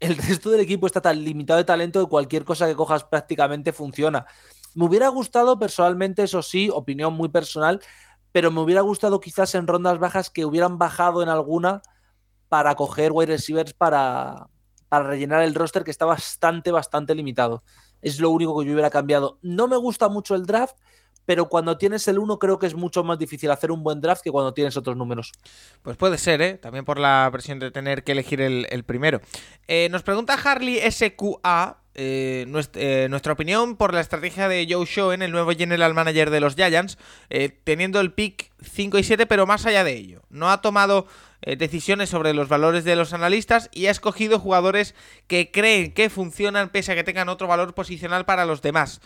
el 0.00 0.16
resto 0.16 0.50
del 0.50 0.60
equipo 0.60 0.86
está 0.86 1.00
tan 1.00 1.22
limitado 1.22 1.58
de 1.58 1.64
talento 1.64 2.00
que 2.00 2.10
cualquier 2.10 2.44
cosa 2.44 2.66
que 2.66 2.74
cojas 2.74 3.04
prácticamente 3.04 3.72
funciona. 3.72 4.26
Me 4.74 4.84
hubiera 4.84 5.08
gustado 5.08 5.58
personalmente, 5.58 6.24
eso 6.24 6.42
sí, 6.42 6.68
opinión 6.72 7.14
muy 7.14 7.28
personal, 7.28 7.80
pero 8.32 8.50
me 8.50 8.60
hubiera 8.60 8.80
gustado 8.80 9.20
quizás 9.20 9.54
en 9.54 9.66
rondas 9.66 9.98
bajas 10.00 10.28
que 10.28 10.44
hubieran 10.44 10.76
bajado 10.76 11.22
en 11.22 11.28
alguna 11.28 11.82
para 12.48 12.74
coger 12.74 13.12
wide 13.12 13.32
receivers 13.32 13.72
para, 13.72 14.48
para 14.88 15.08
rellenar 15.08 15.42
el 15.42 15.54
roster 15.54 15.84
que 15.84 15.90
está 15.90 16.06
bastante, 16.06 16.70
bastante 16.70 17.14
limitado. 17.14 17.64
Es 18.02 18.20
lo 18.20 18.30
único 18.30 18.58
que 18.58 18.66
yo 18.66 18.72
hubiera 18.72 18.90
cambiado. 18.90 19.38
No 19.42 19.66
me 19.66 19.76
gusta 19.76 20.08
mucho 20.08 20.34
el 20.34 20.46
draft, 20.46 20.76
pero 21.26 21.48
cuando 21.48 21.78
tienes 21.78 22.06
el 22.08 22.18
1 22.18 22.38
creo 22.38 22.58
que 22.58 22.66
es 22.66 22.74
mucho 22.74 23.02
más 23.02 23.18
difícil 23.18 23.50
hacer 23.50 23.70
un 23.70 23.82
buen 23.82 24.00
draft 24.00 24.22
que 24.22 24.30
cuando 24.30 24.52
tienes 24.52 24.76
otros 24.76 24.96
números. 24.96 25.32
Pues 25.82 25.96
puede 25.96 26.18
ser, 26.18 26.42
¿eh? 26.42 26.54
También 26.54 26.84
por 26.84 26.98
la 26.98 27.28
presión 27.32 27.58
de 27.58 27.70
tener 27.70 28.04
que 28.04 28.12
elegir 28.12 28.40
el, 28.40 28.84
primero. 28.84 29.20
Eh, 29.66 29.88
nos 29.90 30.02
pregunta 30.02 30.34
Harley 30.34 30.80
SQA 30.90 31.83
eh, 31.94 32.44
nuestra, 32.48 33.32
opinión 33.32 33.76
por 33.76 33.94
la 33.94 34.00
estrategia 34.00 34.48
de 34.48 34.66
Joe 34.68 34.86
Schoen, 34.86 35.22
el 35.22 35.32
nuevo 35.32 35.52
general 35.52 35.94
manager 35.94 36.30
de 36.30 36.40
los 36.40 36.54
Giants, 36.54 36.98
teniendo 37.64 38.00
el 38.00 38.12
pick 38.12 38.50
5 38.62 38.98
y 38.98 39.04
7, 39.04 39.26
pero 39.26 39.46
más 39.46 39.66
allá 39.66 39.84
de 39.84 39.92
ello. 39.92 40.22
No 40.30 40.50
ha 40.50 40.60
tomado 40.60 41.06
decisiones 41.46 42.08
sobre 42.08 42.32
los 42.32 42.48
valores 42.48 42.84
de 42.84 42.96
los 42.96 43.12
analistas 43.12 43.68
y 43.70 43.86
ha 43.86 43.90
escogido 43.90 44.38
jugadores 44.38 44.94
que 45.26 45.50
creen 45.50 45.92
que 45.92 46.08
funcionan 46.08 46.70
pese 46.70 46.92
a 46.92 46.94
que 46.94 47.04
tengan 47.04 47.28
otro 47.28 47.46
valor 47.46 47.74
posicional 47.74 48.24
para 48.24 48.46
los 48.46 48.62
demás. 48.62 49.00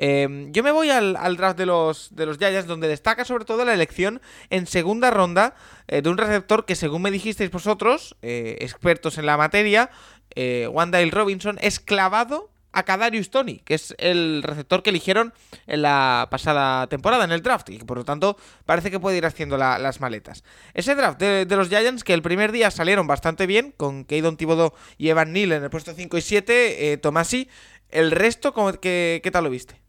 Em, 0.00 0.52
yo 0.52 0.62
me 0.62 0.70
voy 0.70 0.90
al, 0.90 1.36
draft 1.36 1.58
de 1.58 1.66
los, 1.66 2.14
de 2.14 2.24
los 2.24 2.38
Giants, 2.38 2.68
donde 2.68 2.86
destaca 2.86 3.24
sobre 3.24 3.44
todo 3.44 3.64
la 3.64 3.74
elección 3.74 4.22
en 4.48 4.66
segunda 4.66 5.10
ronda 5.10 5.56
eh, 5.88 6.02
de 6.02 6.08
un 6.08 6.16
receptor 6.16 6.64
que, 6.64 6.76
según 6.76 7.02
me 7.02 7.10
dijisteis 7.10 7.50
vosotros, 7.50 8.16
eh, 8.22 8.58
expertos 8.60 9.18
en 9.18 9.26
la 9.26 9.36
materia, 9.36 9.90
eh, 10.34 10.68
Robinson, 11.10 11.58
es 11.60 11.80
clavado 11.80 12.50
a 12.72 12.84
Kadarius 12.84 13.30
Tony, 13.30 13.58
que 13.60 13.74
es 13.74 13.94
el 13.98 14.42
receptor 14.42 14.82
que 14.82 14.90
eligieron 14.90 15.32
en 15.66 15.82
la 15.82 16.28
pasada 16.30 16.86
temporada 16.86 17.24
en 17.24 17.32
el 17.32 17.42
draft 17.42 17.70
y 17.70 17.78
por 17.78 17.96
lo 17.96 18.04
tanto 18.04 18.36
parece 18.66 18.90
que 18.90 19.00
puede 19.00 19.16
ir 19.16 19.26
haciendo 19.26 19.56
las 19.56 20.00
maletas. 20.00 20.44
Ese 20.74 20.94
draft 20.94 21.18
de, 21.18 21.46
los 21.48 21.68
Giants 21.68 22.04
que 22.04 22.14
el 22.14 22.22
primer 22.22 22.52
día 22.52 22.70
salieron 22.70 23.06
bastante 23.06 23.46
bien 23.46 23.72
con 23.76 24.04
Keydon 24.04 24.36
Thibodeau 24.36 24.74
y 24.98 25.08
Evan 25.08 25.32
Neal 25.32 25.52
en 25.52 25.64
el 25.64 25.70
puesto 25.70 25.94
5 25.94 26.18
y 26.18 26.20
7, 26.20 26.98
Tomasi, 27.02 27.48
el 27.88 28.10
resto, 28.10 28.52
¿qué, 28.80 29.20
¿qué 29.22 29.30
tal 29.30 29.44
lo 29.44 29.50
viste? 29.50 29.80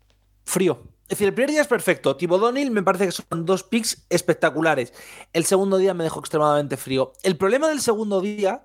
frío. 0.50 0.82
Es 1.04 1.18
decir, 1.18 1.28
el 1.28 1.34
primer 1.34 1.52
día 1.52 1.62
es 1.62 1.68
perfecto. 1.68 2.16
Thibodeau 2.16 2.54
me 2.54 2.84
parece 2.84 3.06
que 3.06 3.12
son 3.12 3.46
dos 3.46 3.64
picks 3.64 4.06
espectaculares. 4.10 4.94
El 5.34 5.46
segundo 5.46 5.78
día 5.78 5.94
me 5.94 6.04
dejó 6.04 6.20
extremadamente 6.20 6.78
frío. 6.78 7.14
El 7.24 7.38
problema 7.38 7.68
del 7.70 7.82
segundo 7.82 8.22
día 8.22 8.64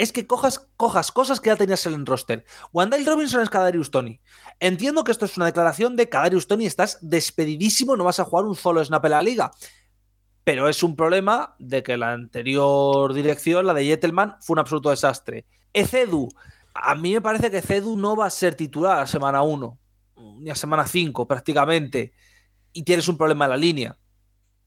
es 0.00 0.12
que 0.12 0.26
cojas, 0.26 0.66
cojas 0.78 1.12
cosas 1.12 1.40
que 1.40 1.50
ya 1.50 1.56
tenías 1.56 1.84
en 1.84 1.92
el 1.92 2.06
roster. 2.06 2.46
Wandale 2.72 3.04
Robinson 3.04 3.42
es 3.42 3.50
Kadarius 3.50 3.90
Tony. 3.90 4.18
Entiendo 4.58 5.04
que 5.04 5.12
esto 5.12 5.26
es 5.26 5.36
una 5.36 5.44
declaración 5.44 5.94
de 5.94 6.08
Kadarius 6.08 6.46
Tony, 6.46 6.64
estás 6.64 6.96
despedidísimo, 7.02 7.98
no 7.98 8.04
vas 8.04 8.18
a 8.18 8.24
jugar 8.24 8.46
un 8.46 8.56
solo 8.56 8.82
snap 8.82 9.04
en 9.04 9.10
la 9.10 9.20
liga. 9.20 9.50
Pero 10.42 10.70
es 10.70 10.82
un 10.82 10.96
problema 10.96 11.54
de 11.58 11.82
que 11.82 11.98
la 11.98 12.12
anterior 12.12 13.12
dirección, 13.12 13.66
la 13.66 13.74
de 13.74 13.84
Jettelman, 13.84 14.36
fue 14.40 14.54
un 14.54 14.60
absoluto 14.60 14.88
desastre. 14.88 15.44
Ecedu, 15.74 16.30
a 16.72 16.94
mí 16.94 17.12
me 17.12 17.20
parece 17.20 17.50
que 17.50 17.60
Cedu 17.60 17.94
no 17.98 18.16
va 18.16 18.24
a 18.24 18.30
ser 18.30 18.54
titular 18.54 19.00
a 19.00 19.06
semana 19.06 19.42
1 19.42 19.78
ni 20.38 20.48
a 20.48 20.54
semana 20.54 20.86
5 20.86 21.28
prácticamente, 21.28 22.14
y 22.72 22.84
tienes 22.84 23.06
un 23.06 23.18
problema 23.18 23.44
en 23.44 23.50
la 23.50 23.56
línea. 23.58 23.98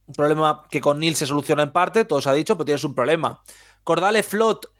Un 0.05 0.14
problema 0.14 0.68
que 0.69 0.80
con 0.80 0.99
Neil 0.99 1.15
se 1.15 1.26
soluciona 1.26 1.64
en 1.64 1.72
parte, 1.72 2.05
todo 2.05 2.22
se 2.22 2.30
ha 2.30 2.34
dicho, 2.34 2.55
pero 2.55 2.65
tienes 2.65 2.84
un 2.84 2.93
problema. 2.93 3.41
Cordale 3.84 4.22
Flot, 4.22 4.73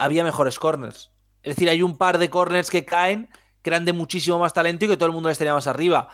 había 0.00 0.24
mejores 0.24 0.58
corners. 0.58 1.10
Es 1.42 1.56
decir, 1.56 1.68
hay 1.68 1.82
un 1.82 1.96
par 1.96 2.18
de 2.18 2.28
corners 2.28 2.70
que 2.70 2.84
caen, 2.84 3.28
que 3.62 3.70
eran 3.70 3.84
de 3.84 3.92
muchísimo 3.92 4.38
más 4.38 4.52
talento 4.52 4.84
y 4.84 4.88
que 4.88 4.96
todo 4.96 5.06
el 5.06 5.12
mundo 5.12 5.28
les 5.28 5.38
tenía 5.38 5.54
más 5.54 5.66
arriba. 5.66 6.08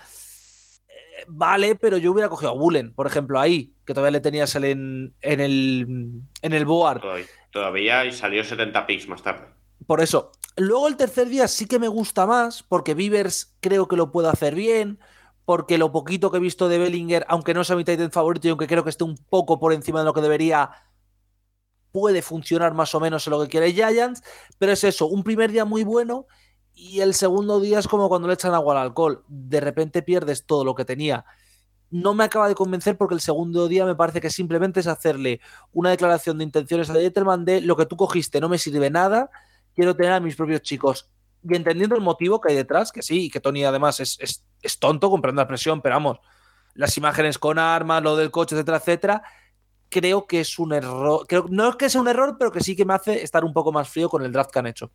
Eh, 0.88 1.24
vale, 1.28 1.74
pero 1.74 1.96
yo 1.96 2.12
hubiera 2.12 2.28
cogido 2.28 2.50
a 2.50 2.54
Bullen, 2.54 2.92
por 2.94 3.06
ejemplo, 3.06 3.40
ahí, 3.40 3.74
que 3.84 3.94
todavía 3.94 4.12
le 4.12 4.20
tenías 4.20 4.54
en, 4.56 5.14
en, 5.20 5.40
el, 5.40 5.86
en 6.42 6.52
el 6.52 6.64
board. 6.66 7.02
Todavía, 7.50 8.04
y 8.04 8.12
salió 8.12 8.44
70 8.44 8.86
picks 8.86 9.08
más 9.08 9.22
tarde. 9.22 9.46
Por 9.86 10.00
eso, 10.00 10.32
Luego 10.56 10.88
el 10.88 10.96
tercer 10.96 11.28
día 11.28 11.48
sí 11.48 11.66
que 11.66 11.78
me 11.78 11.88
gusta 11.88 12.26
más, 12.26 12.62
porque 12.62 12.94
Beavers 12.94 13.54
creo 13.60 13.88
que 13.88 13.96
lo 13.96 14.10
puede 14.10 14.28
hacer 14.28 14.54
bien, 14.54 14.98
porque 15.44 15.76
lo 15.76 15.92
poquito 15.92 16.30
que 16.30 16.38
he 16.38 16.40
visto 16.40 16.68
de 16.68 16.78
Bellinger, 16.78 17.26
aunque 17.28 17.52
no 17.52 17.62
sea 17.62 17.76
mi 17.76 17.84
Titan 17.84 18.10
favorito 18.10 18.48
y 18.48 18.50
aunque 18.50 18.66
creo 18.66 18.82
que 18.82 18.88
esté 18.88 19.04
un 19.04 19.18
poco 19.28 19.60
por 19.60 19.74
encima 19.74 19.98
de 19.98 20.06
lo 20.06 20.14
que 20.14 20.22
debería, 20.22 20.70
puede 21.96 22.20
funcionar 22.20 22.74
más 22.74 22.94
o 22.94 23.00
menos 23.00 23.26
en 23.26 23.30
lo 23.30 23.40
que 23.40 23.48
quiere 23.48 23.72
Giants, 23.72 24.22
pero 24.58 24.72
es 24.72 24.84
eso, 24.84 25.06
un 25.06 25.22
primer 25.22 25.50
día 25.50 25.64
muy 25.64 25.82
bueno 25.82 26.26
y 26.74 27.00
el 27.00 27.14
segundo 27.14 27.58
día 27.58 27.78
es 27.78 27.88
como 27.88 28.10
cuando 28.10 28.28
le 28.28 28.34
echan 28.34 28.52
agua 28.52 28.74
al 28.74 28.88
alcohol, 28.88 29.24
de 29.28 29.60
repente 29.60 30.02
pierdes 30.02 30.44
todo 30.44 30.62
lo 30.62 30.74
que 30.74 30.84
tenía. 30.84 31.24
No 31.90 32.12
me 32.12 32.24
acaba 32.24 32.48
de 32.48 32.54
convencer 32.54 32.98
porque 32.98 33.14
el 33.14 33.22
segundo 33.22 33.66
día 33.66 33.86
me 33.86 33.94
parece 33.94 34.20
que 34.20 34.28
simplemente 34.28 34.80
es 34.80 34.86
hacerle 34.86 35.40
una 35.72 35.88
declaración 35.88 36.36
de 36.36 36.44
intenciones 36.44 36.90
a 36.90 36.92
Jetterman 36.92 37.46
de 37.46 37.62
lo 37.62 37.76
que 37.78 37.86
tú 37.86 37.96
cogiste 37.96 38.42
no 38.42 38.50
me 38.50 38.58
sirve 38.58 38.90
nada, 38.90 39.30
quiero 39.74 39.96
tener 39.96 40.12
a 40.12 40.20
mis 40.20 40.36
propios 40.36 40.60
chicos. 40.60 41.08
Y 41.48 41.56
entendiendo 41.56 41.96
el 41.96 42.02
motivo 42.02 42.42
que 42.42 42.50
hay 42.50 42.56
detrás, 42.56 42.92
que 42.92 43.00
sí, 43.00 43.30
que 43.30 43.40
Tony 43.40 43.64
además 43.64 44.00
es, 44.00 44.18
es, 44.60 44.78
tonto 44.78 45.08
comprando 45.08 45.40
la 45.40 45.48
presión, 45.48 45.80
pero 45.80 45.94
vamos, 45.94 46.18
las 46.74 46.94
imágenes 46.98 47.38
con 47.38 47.58
armas, 47.58 48.02
lo 48.02 48.16
del 48.16 48.30
coche, 48.30 48.54
etcétera, 48.54 48.76
etcétera, 48.76 49.22
creo 49.96 50.26
que 50.26 50.40
es 50.40 50.58
un 50.58 50.74
error. 50.74 51.26
No 51.48 51.70
es 51.70 51.76
que 51.76 51.88
sea 51.88 52.02
un 52.02 52.08
error, 52.08 52.36
pero 52.38 52.52
que 52.52 52.60
sí 52.60 52.76
que 52.76 52.84
me 52.84 52.92
hace 52.92 53.22
estar 53.22 53.46
un 53.46 53.54
poco 53.54 53.72
más 53.72 53.88
frío 53.88 54.10
con 54.10 54.22
el 54.22 54.30
draft 54.30 54.50
que 54.50 54.58
han 54.58 54.66
hecho. 54.66 54.90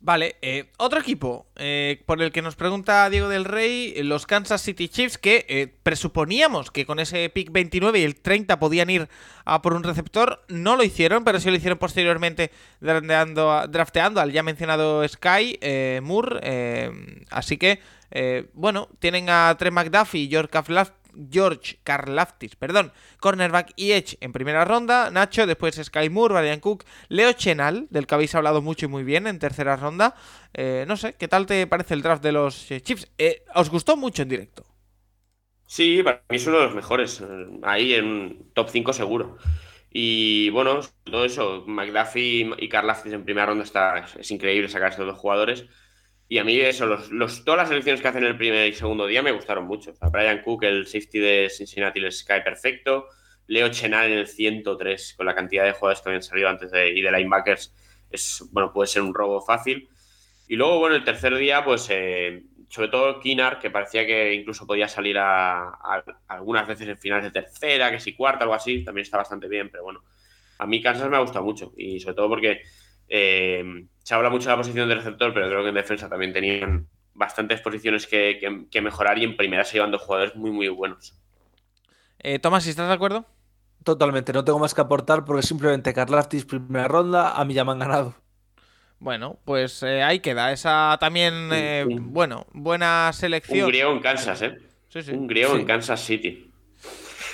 Vale, 0.00 0.34
eh, 0.42 0.72
otro 0.78 0.98
equipo 0.98 1.46
eh, 1.54 2.02
por 2.06 2.20
el 2.20 2.32
que 2.32 2.42
nos 2.42 2.56
pregunta 2.56 3.08
Diego 3.08 3.28
del 3.28 3.44
Rey, 3.44 4.02
los 4.02 4.26
Kansas 4.26 4.60
City 4.60 4.88
Chiefs, 4.88 5.16
que 5.16 5.46
eh, 5.48 5.72
presuponíamos 5.84 6.72
que 6.72 6.86
con 6.86 6.98
ese 6.98 7.30
pick 7.30 7.52
29 7.52 8.00
y 8.00 8.02
el 8.02 8.16
30 8.16 8.58
podían 8.58 8.90
ir 8.90 9.08
a 9.44 9.62
por 9.62 9.74
un 9.74 9.84
receptor, 9.84 10.42
no 10.48 10.74
lo 10.74 10.82
hicieron, 10.82 11.22
pero 11.22 11.38
sí 11.38 11.50
lo 11.50 11.56
hicieron 11.56 11.78
posteriormente 11.78 12.50
drafteando, 12.80 13.68
drafteando 13.68 14.20
al 14.20 14.32
ya 14.32 14.42
mencionado 14.42 15.06
Sky 15.06 15.60
Moore. 16.02 17.20
así 17.30 17.56
que, 17.56 17.78
bueno, 18.54 18.88
tienen 18.98 19.30
a 19.30 19.54
Trey 19.56 19.70
McDuffie 19.70 20.22
y 20.22 20.28
George 20.28 20.50
George 21.30 21.78
Karlaftis, 21.84 22.56
perdón, 22.56 22.92
cornerback 23.20 23.72
y 23.76 23.92
Edge 23.92 24.16
en 24.20 24.32
primera 24.32 24.64
ronda, 24.64 25.10
Nacho, 25.10 25.46
después 25.46 25.76
Sky 25.76 26.08
Moore, 26.08 26.34
Brian 26.34 26.60
Cook, 26.60 26.84
Leo 27.08 27.32
Chenal, 27.32 27.86
del 27.90 28.06
que 28.06 28.14
habéis 28.14 28.34
hablado 28.34 28.62
mucho 28.62 28.86
y 28.86 28.88
muy 28.88 29.04
bien 29.04 29.26
en 29.26 29.38
tercera 29.38 29.76
ronda. 29.76 30.14
Eh, 30.54 30.84
no 30.88 30.96
sé, 30.96 31.14
¿qué 31.14 31.28
tal 31.28 31.46
te 31.46 31.66
parece 31.66 31.94
el 31.94 32.02
draft 32.02 32.22
de 32.22 32.32
los 32.32 32.70
eh, 32.70 32.80
Chiefs? 32.80 33.10
Eh, 33.18 33.44
¿Os 33.54 33.70
gustó 33.70 33.96
mucho 33.96 34.22
en 34.22 34.28
directo? 34.28 34.64
Sí, 35.66 36.02
para 36.02 36.22
mí 36.28 36.36
es 36.36 36.46
uno 36.46 36.58
de 36.58 36.64
los 36.64 36.74
mejores, 36.74 37.22
ahí 37.62 37.94
en 37.94 38.50
top 38.52 38.68
5 38.68 38.92
seguro. 38.92 39.38
Y 39.94 40.48
bueno, 40.50 40.80
todo 41.04 41.24
eso, 41.24 41.64
McDuffie 41.66 42.50
y 42.58 42.68
Karlaftis 42.68 43.12
en 43.12 43.24
primera 43.24 43.46
ronda 43.46 43.64
está, 43.64 44.06
es, 44.18 44.30
increíble 44.30 44.68
sacar 44.68 44.90
estos 44.90 45.06
dos 45.06 45.18
jugadores. 45.18 45.66
Y 46.32 46.38
a 46.38 46.44
mí 46.44 46.58
eso, 46.58 46.86
los, 46.86 47.44
todas 47.44 47.58
las 47.58 47.70
elecciones 47.70 48.00
que 48.00 48.08
hacen 48.08 48.24
el 48.24 48.38
primer 48.38 48.66
y 48.66 48.72
segundo 48.72 49.06
día 49.06 49.20
me 49.20 49.32
gustaron 49.32 49.66
mucho. 49.66 49.92
O 50.00 50.10
Brian 50.10 50.40
Cook, 50.40 50.62
el 50.62 50.86
safety 50.86 51.18
de 51.18 51.50
Cincinnati, 51.50 52.00
les 52.00 52.24
cae 52.24 52.40
perfecto. 52.40 53.08
Leo 53.48 53.68
Chenal 53.68 54.10
en 54.10 54.16
el 54.20 54.26
103, 54.26 55.12
con 55.14 55.26
la 55.26 55.34
cantidad 55.34 55.66
de 55.66 55.72
jugadores 55.72 56.00
que 56.00 56.08
habían 56.08 56.22
salido 56.22 56.48
antes 56.48 56.70
de, 56.70 56.88
y 56.88 57.02
de 57.02 57.12
linebackers, 57.12 57.74
es, 58.10 58.48
bueno, 58.50 58.72
puede 58.72 58.86
ser 58.86 59.02
un 59.02 59.12
robo 59.12 59.42
fácil. 59.42 59.90
Y 60.48 60.56
luego, 60.56 60.78
bueno, 60.78 60.96
el 60.96 61.04
tercer 61.04 61.36
día, 61.36 61.62
pues 61.62 61.86
eh, 61.90 62.44
sobre 62.66 62.88
todo 62.88 63.20
Kinar, 63.20 63.58
que 63.58 63.68
parecía 63.68 64.06
que 64.06 64.32
incluso 64.32 64.66
podía 64.66 64.88
salir 64.88 65.18
a, 65.18 66.02
algunas 66.28 66.66
veces 66.66 66.88
en 66.88 66.96
finales 66.96 67.30
de 67.30 67.42
tercera, 67.42 67.90
que 67.90 68.00
si 68.00 68.16
cuarta, 68.16 68.44
algo 68.44 68.54
así, 68.54 68.82
también 68.82 69.02
está 69.02 69.18
bastante 69.18 69.48
bien, 69.48 69.68
pero 69.70 69.84
bueno, 69.84 70.02
a 70.60 70.66
mí 70.66 70.80
Kansas 70.80 71.10
me 71.10 71.18
ha 71.18 71.20
gustado 71.20 71.44
mucho 71.44 71.74
y 71.76 72.00
sobre 72.00 72.14
todo 72.14 72.30
porque 72.30 72.62
eh, 73.06 73.84
se 74.02 74.14
habla 74.14 74.30
mucho 74.30 74.48
de 74.48 74.52
la 74.52 74.56
posición 74.56 74.88
de 74.88 74.94
receptor, 74.94 75.32
pero 75.32 75.48
creo 75.48 75.62
que 75.62 75.68
en 75.68 75.74
defensa 75.74 76.08
también 76.08 76.32
tenían 76.32 76.86
bastantes 77.14 77.60
posiciones 77.60 78.06
que, 78.06 78.80
mejorar 78.82 79.18
y 79.18 79.24
en 79.24 79.36
primera 79.36 79.64
se 79.64 79.74
llevan 79.74 79.90
dos 79.90 80.02
jugadores 80.02 80.34
muy, 80.34 80.50
muy 80.50 80.68
buenos. 80.68 81.14
Eh, 82.18 82.38
Tomás, 82.38 82.66
¿estás 82.66 82.88
de 82.88 82.94
acuerdo? 82.94 83.26
Totalmente, 83.84 84.32
no 84.32 84.44
tengo 84.44 84.58
más 84.58 84.74
que 84.74 84.80
aportar 84.80 85.24
porque 85.24 85.42
simplemente 85.42 85.92
Carlastis 85.92 86.44
primera 86.44 86.88
ronda, 86.88 87.32
a 87.32 87.44
mí 87.44 87.54
ya 87.54 87.64
me 87.64 87.72
han 87.72 87.80
ganado. 87.80 88.14
Bueno, 89.00 89.38
pues 89.44 89.82
eh, 89.82 90.02
ahí 90.04 90.20
queda. 90.20 90.52
Esa 90.52 90.96
también, 91.00 91.50
eh, 91.52 91.84
bueno, 91.88 92.46
buena 92.52 93.10
selección. 93.12 93.64
Un 93.64 93.68
griego 93.68 93.90
en 93.90 93.98
Kansas, 93.98 94.42
¿eh? 94.42 94.58
Sí, 94.88 95.02
sí. 95.02 95.10
Un 95.10 95.26
griego 95.26 95.56
en 95.56 95.64
Kansas 95.64 96.00
City. 96.00 96.51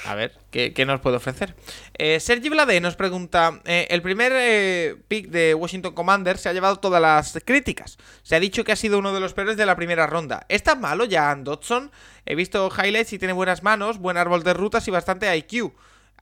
A 0.09 0.15
ver, 0.15 0.33
¿qué, 0.51 0.87
nos 0.87 1.01
puede 1.03 1.19
ofrecer? 1.19 1.55
Eh, 1.93 2.19
Sergi 2.19 2.49
Vlade 2.49 2.81
nos 2.81 2.97
pregunta: 2.97 3.61
eh, 3.67 3.87
El 3.91 4.01
primer 4.01 4.33
eh, 4.35 4.97
pick 5.07 5.29
de 5.29 5.55
Washington 5.55 5.93
Commanders 5.93 6.41
se 6.41 6.49
ha 6.49 6.55
llevado 6.55 6.77
todas 6.77 7.03
las 7.03 7.39
críticas. 7.45 7.99
Se 8.23 8.35
ha 8.35 8.41
dicho 8.41 8.65
que 8.65 8.73
ha 8.73 8.77
sido 8.77 8.99
uno 8.99 9.13
de 9.13 9.21
los 9.21 9.35
peores 9.35 9.59
de 9.59 9.67
la 9.67 9.77
primera 9.77 10.07
ronda. 10.07 10.47
¿Está 10.49 10.77
malo 10.77 11.05
ya 11.05 11.35
Dodson? 11.37 11.91
He 12.25 12.35
visto 12.37 12.71
highlights 12.71 13.13
y 13.13 13.19
tiene 13.19 13.35
buenas 13.35 13.63
manos, 13.63 13.99
buen 13.99 14.17
árbol 14.17 14.45
de 14.45 14.55
rutas 14.55 14.89
y 14.89 14.91
bastante 14.91 15.37
IQ. 15.37 15.75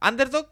Underdog, 0.02 0.48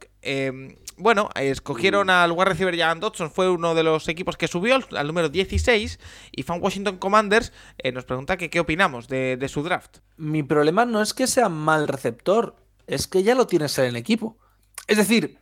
bueno, 0.97 1.29
escogieron 1.35 2.11
al 2.11 2.31
wide 2.31 2.45
receiver 2.45 2.79
Jan 2.79 3.01
Dodson, 3.01 3.33
fue 3.33 3.51
uno 3.51 3.75
de 3.75 3.83
los 3.83 4.09
equipos 4.09 4.37
que 4.37 4.49
subió 4.49 4.77
al, 4.77 5.07
número 5.07 5.29
16 5.29 5.99
y 6.33 6.43
Fan 6.45 6.63
Washington 6.63 6.97
Commanders 6.97 7.53
nos 7.93 8.05
pregunta 8.05 8.39
que 8.39 8.49
qué 8.49 8.61
opinamos 8.61 9.07
de, 9.09 9.45
su 9.49 9.63
draft. 9.63 9.99
Mi 10.17 10.43
problema 10.43 10.87
no 10.87 11.03
es 11.03 11.13
que 11.13 11.27
sea 11.27 11.51
mal 11.51 11.89
receptor, 11.89 12.57
es 12.87 13.07
que 13.07 13.23
ya 13.23 13.35
lo 13.35 13.47
tienes 13.47 13.79
en 13.79 13.87
el 13.87 13.97
equipo. 13.97 14.37
Es 14.87 14.99
decir, 14.99 15.39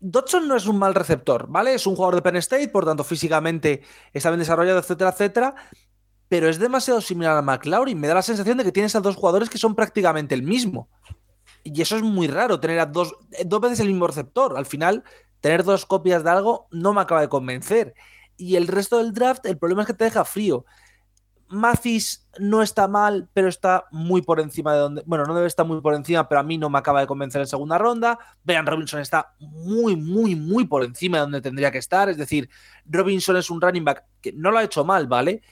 Dodson 0.00 0.46
no 0.48 0.56
es 0.56 0.66
un 0.66 0.78
mal 0.78 0.94
receptor, 0.94 1.46
¿vale? 1.48 1.74
Es 1.74 1.86
un 1.86 1.96
jugador 1.96 2.16
de 2.16 2.22
Penn 2.22 2.36
State, 2.36 2.68
por 2.68 2.84
tanto 2.84 3.04
físicamente 3.04 3.82
está 4.12 4.30
bien 4.30 4.40
desarrollado, 4.40 4.78
etcétera, 4.78 5.10
etcétera, 5.10 5.54
pero 6.28 6.48
es 6.48 6.58
demasiado 6.58 7.00
similar 7.00 7.36
a 7.36 7.42
McLaurin. 7.42 7.98
Me 7.98 8.08
da 8.08 8.14
la 8.14 8.22
sensación 8.22 8.58
de 8.58 8.64
que 8.64 8.72
tienes 8.72 8.94
a 8.96 9.00
dos 9.00 9.16
jugadores 9.16 9.48
que 9.48 9.58
son 9.58 9.74
prácticamente 9.74 10.34
el 10.34 10.42
mismo. 10.42 10.88
Y 11.62 11.80
eso 11.82 11.96
es 11.96 12.02
muy 12.02 12.28
raro, 12.28 12.60
tener 12.60 12.78
a 12.78 12.86
dos, 12.86 13.16
dos 13.44 13.60
veces 13.60 13.80
el 13.80 13.88
mismo 13.88 14.06
receptor. 14.06 14.56
Al 14.56 14.66
final, 14.66 15.04
tener 15.40 15.64
dos 15.64 15.86
copias 15.86 16.22
de 16.22 16.30
algo 16.30 16.68
no 16.70 16.92
me 16.92 17.00
acaba 17.00 17.20
de 17.20 17.28
convencer. 17.28 17.94
Y 18.36 18.56
el 18.56 18.68
resto 18.68 18.98
del 18.98 19.12
draft, 19.12 19.46
el 19.46 19.58
problema 19.58 19.82
es 19.82 19.86
que 19.86 19.94
te 19.94 20.04
deja 20.04 20.24
frío. 20.24 20.64
Mathis 21.48 22.26
no 22.38 22.62
está 22.62 22.88
mal, 22.88 23.28
pero 23.32 23.48
está 23.48 23.86
muy 23.90 24.22
por 24.22 24.40
encima 24.40 24.72
de 24.74 24.80
donde. 24.80 25.02
Bueno, 25.06 25.24
no 25.24 25.34
debe 25.34 25.46
estar 25.46 25.64
muy 25.64 25.80
por 25.80 25.94
encima, 25.94 26.28
pero 26.28 26.40
a 26.40 26.44
mí 26.44 26.58
no 26.58 26.68
me 26.68 26.78
acaba 26.78 27.00
de 27.00 27.06
convencer 27.06 27.40
en 27.40 27.46
segunda 27.46 27.78
ronda. 27.78 28.18
Vean, 28.44 28.66
Robinson 28.66 29.00
está 29.00 29.34
muy, 29.38 29.96
muy, 29.96 30.34
muy 30.34 30.66
por 30.66 30.84
encima 30.84 31.18
de 31.18 31.22
donde 31.22 31.40
tendría 31.40 31.70
que 31.70 31.78
estar. 31.78 32.08
Es 32.08 32.16
decir, 32.16 32.48
Robinson 32.84 33.36
es 33.36 33.50
un 33.50 33.60
running 33.60 33.84
back 33.84 34.04
que 34.20 34.32
no 34.32 34.50
lo 34.50 34.58
ha 34.58 34.64
hecho 34.64 34.84
mal, 34.84 35.06
¿vale? 35.06 35.42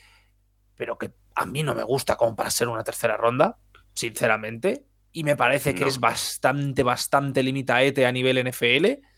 Pero 0.76 0.98
que 0.98 1.12
a 1.34 1.46
mí 1.46 1.62
no 1.62 1.74
me 1.74 1.84
gusta 1.84 2.16
como 2.16 2.34
para 2.34 2.50
ser 2.50 2.68
una 2.68 2.84
tercera 2.84 3.16
ronda, 3.16 3.58
sinceramente. 3.92 4.86
Y 5.12 5.22
me 5.22 5.36
parece 5.36 5.74
que 5.74 5.84
es 5.84 6.00
bastante, 6.00 6.82
bastante 6.82 7.42
limitaete 7.42 8.04
a 8.04 8.12
nivel 8.12 8.50
NFL 8.50 9.14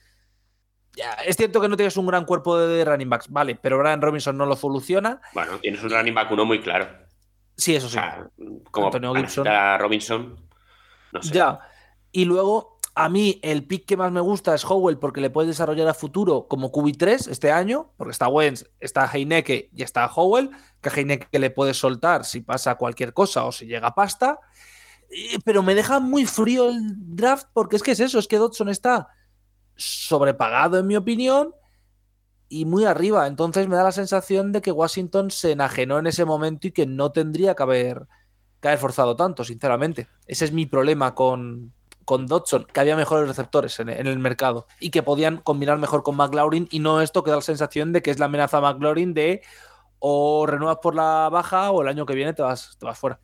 es 1.25 1.37
cierto 1.37 1.61
que 1.61 1.69
no 1.69 1.77
tienes 1.77 1.97
un 1.97 2.07
gran 2.07 2.25
cuerpo 2.25 2.59
de 2.59 2.85
running 2.85 3.11
backs, 3.11 3.29
vale, 3.29 3.55
pero 3.57 3.79
Brian 3.79 4.01
Robinson 4.01 4.37
no 4.37 4.47
lo 4.47 4.57
soluciona. 4.57 5.21
Bueno, 5.35 5.59
tienes 5.59 5.83
un 5.83 5.91
running 5.91 6.15
back 6.15 6.31
uno 6.31 6.45
muy 6.45 6.61
claro. 6.61 6.89
Sí, 7.57 7.75
eso 7.75 7.89
sí. 7.89 7.99
como 8.71 8.87
Antonio 8.87 9.15
Gibson. 9.15 9.47
Robinson, 9.79 10.37
no 11.13 11.23
sé. 11.23 11.33
Ya. 11.33 11.59
Y 12.13 12.25
luego, 12.25 12.79
a 12.95 13.09
mí 13.09 13.41
el 13.43 13.67
pick 13.67 13.87
que 13.87 13.97
más 13.97 14.11
me 14.13 14.21
gusta 14.21 14.55
es 14.55 14.65
Howell 14.65 14.99
porque 14.99 15.21
le 15.21 15.31
puedes 15.31 15.49
desarrollar 15.49 15.89
a 15.89 15.95
futuro 15.95 16.49
como 16.49 16.73
QB3 16.73 17.31
este 17.31 17.53
año, 17.53 17.93
porque 17.97 18.13
está 18.13 18.29
Wentz, 18.29 18.65
está 18.81 19.11
Heineke 19.13 19.71
y 19.75 19.83
está 19.83 20.07
Howell, 20.07 20.51
que 20.81 20.89
a 20.89 20.93
Heineke 20.93 21.39
le 21.39 21.51
puedes 21.51 21.77
soltar 21.79 22.25
si 22.25 22.41
pasa 22.41 22.77
cualquier 22.77 23.13
cosa 23.13 23.45
o 23.45 23.53
si 23.53 23.67
llega 23.67 23.95
pasta. 23.95 24.39
Pero 25.45 25.63
me 25.63 25.75
deja 25.75 26.01
muy 26.01 26.27
frío 26.27 26.69
el 26.69 26.81
draft 27.17 27.49
porque 27.53 27.77
es 27.77 27.83
que 27.83 27.93
es 27.93 28.01
eso, 28.01 28.19
es 28.19 28.27
que 28.27 28.39
Dodson 28.39 28.69
está 28.69 29.09
sobrepagado 29.77 30.79
en 30.79 30.87
mi 30.87 30.97
opinión 30.97 31.55
y 32.49 32.65
muy 32.65 32.85
arriba. 32.85 33.27
Entonces 33.27 33.69
me 33.69 33.77
da 33.77 33.85
la 33.85 33.93
sensación 33.93 34.53
de 34.53 34.63
que 34.63 34.73
Washington 34.73 35.31
se 35.31 35.53
enajenó 35.53 35.99
en 35.99 36.07
ese 36.07 36.25
momento 36.25 36.69
y 36.69 36.73
que 36.73 36.87
no 36.87 37.13
tendría 37.13 37.55
que 37.55 37.63
haber, 37.63 38.07
que 38.61 38.77
forzado 38.77 39.17
tanto, 39.17 39.45
sinceramente. 39.45 40.09
Ese 40.27 40.47
es 40.47 40.53
mi 40.53 40.67
problema 40.67 41.15
con, 41.15 41.73
con 42.07 42.27
Dodson, 42.27 42.67
que 42.73 42.81
había 42.81 42.97
mejores 42.97 43.29
receptores 43.29 43.79
en, 43.81 43.89
el 43.89 44.19
mercado 44.19 44.67
y 44.81 44.91
que 44.91 45.03
podían 45.03 45.39
combinar 45.39 45.79
mejor 45.79 46.03
con 46.03 46.17
McLaurin 46.17 46.69
y 46.71 46.79
no 46.79 47.01
esto 47.01 47.23
que 47.23 47.31
da 47.31 47.37
la 47.37 47.43
sensación 47.43 47.93
de 47.93 48.01
que 48.01 48.11
es 48.13 48.19
la 48.19 48.27
amenaza 48.27 48.61
McLaurin 48.61 49.13
de 49.13 49.43
o 49.99 50.47
renuevas 50.47 50.79
por 50.81 50.95
la 50.95 51.29
baja 51.31 51.71
o 51.73 51.83
el 51.83 51.89
año 51.89 52.07
que 52.07 52.15
viene 52.15 52.33
te 52.33 52.43
vas, 52.43 52.77
te 52.79 52.87
vas 52.87 52.99
fuera. 52.99 53.19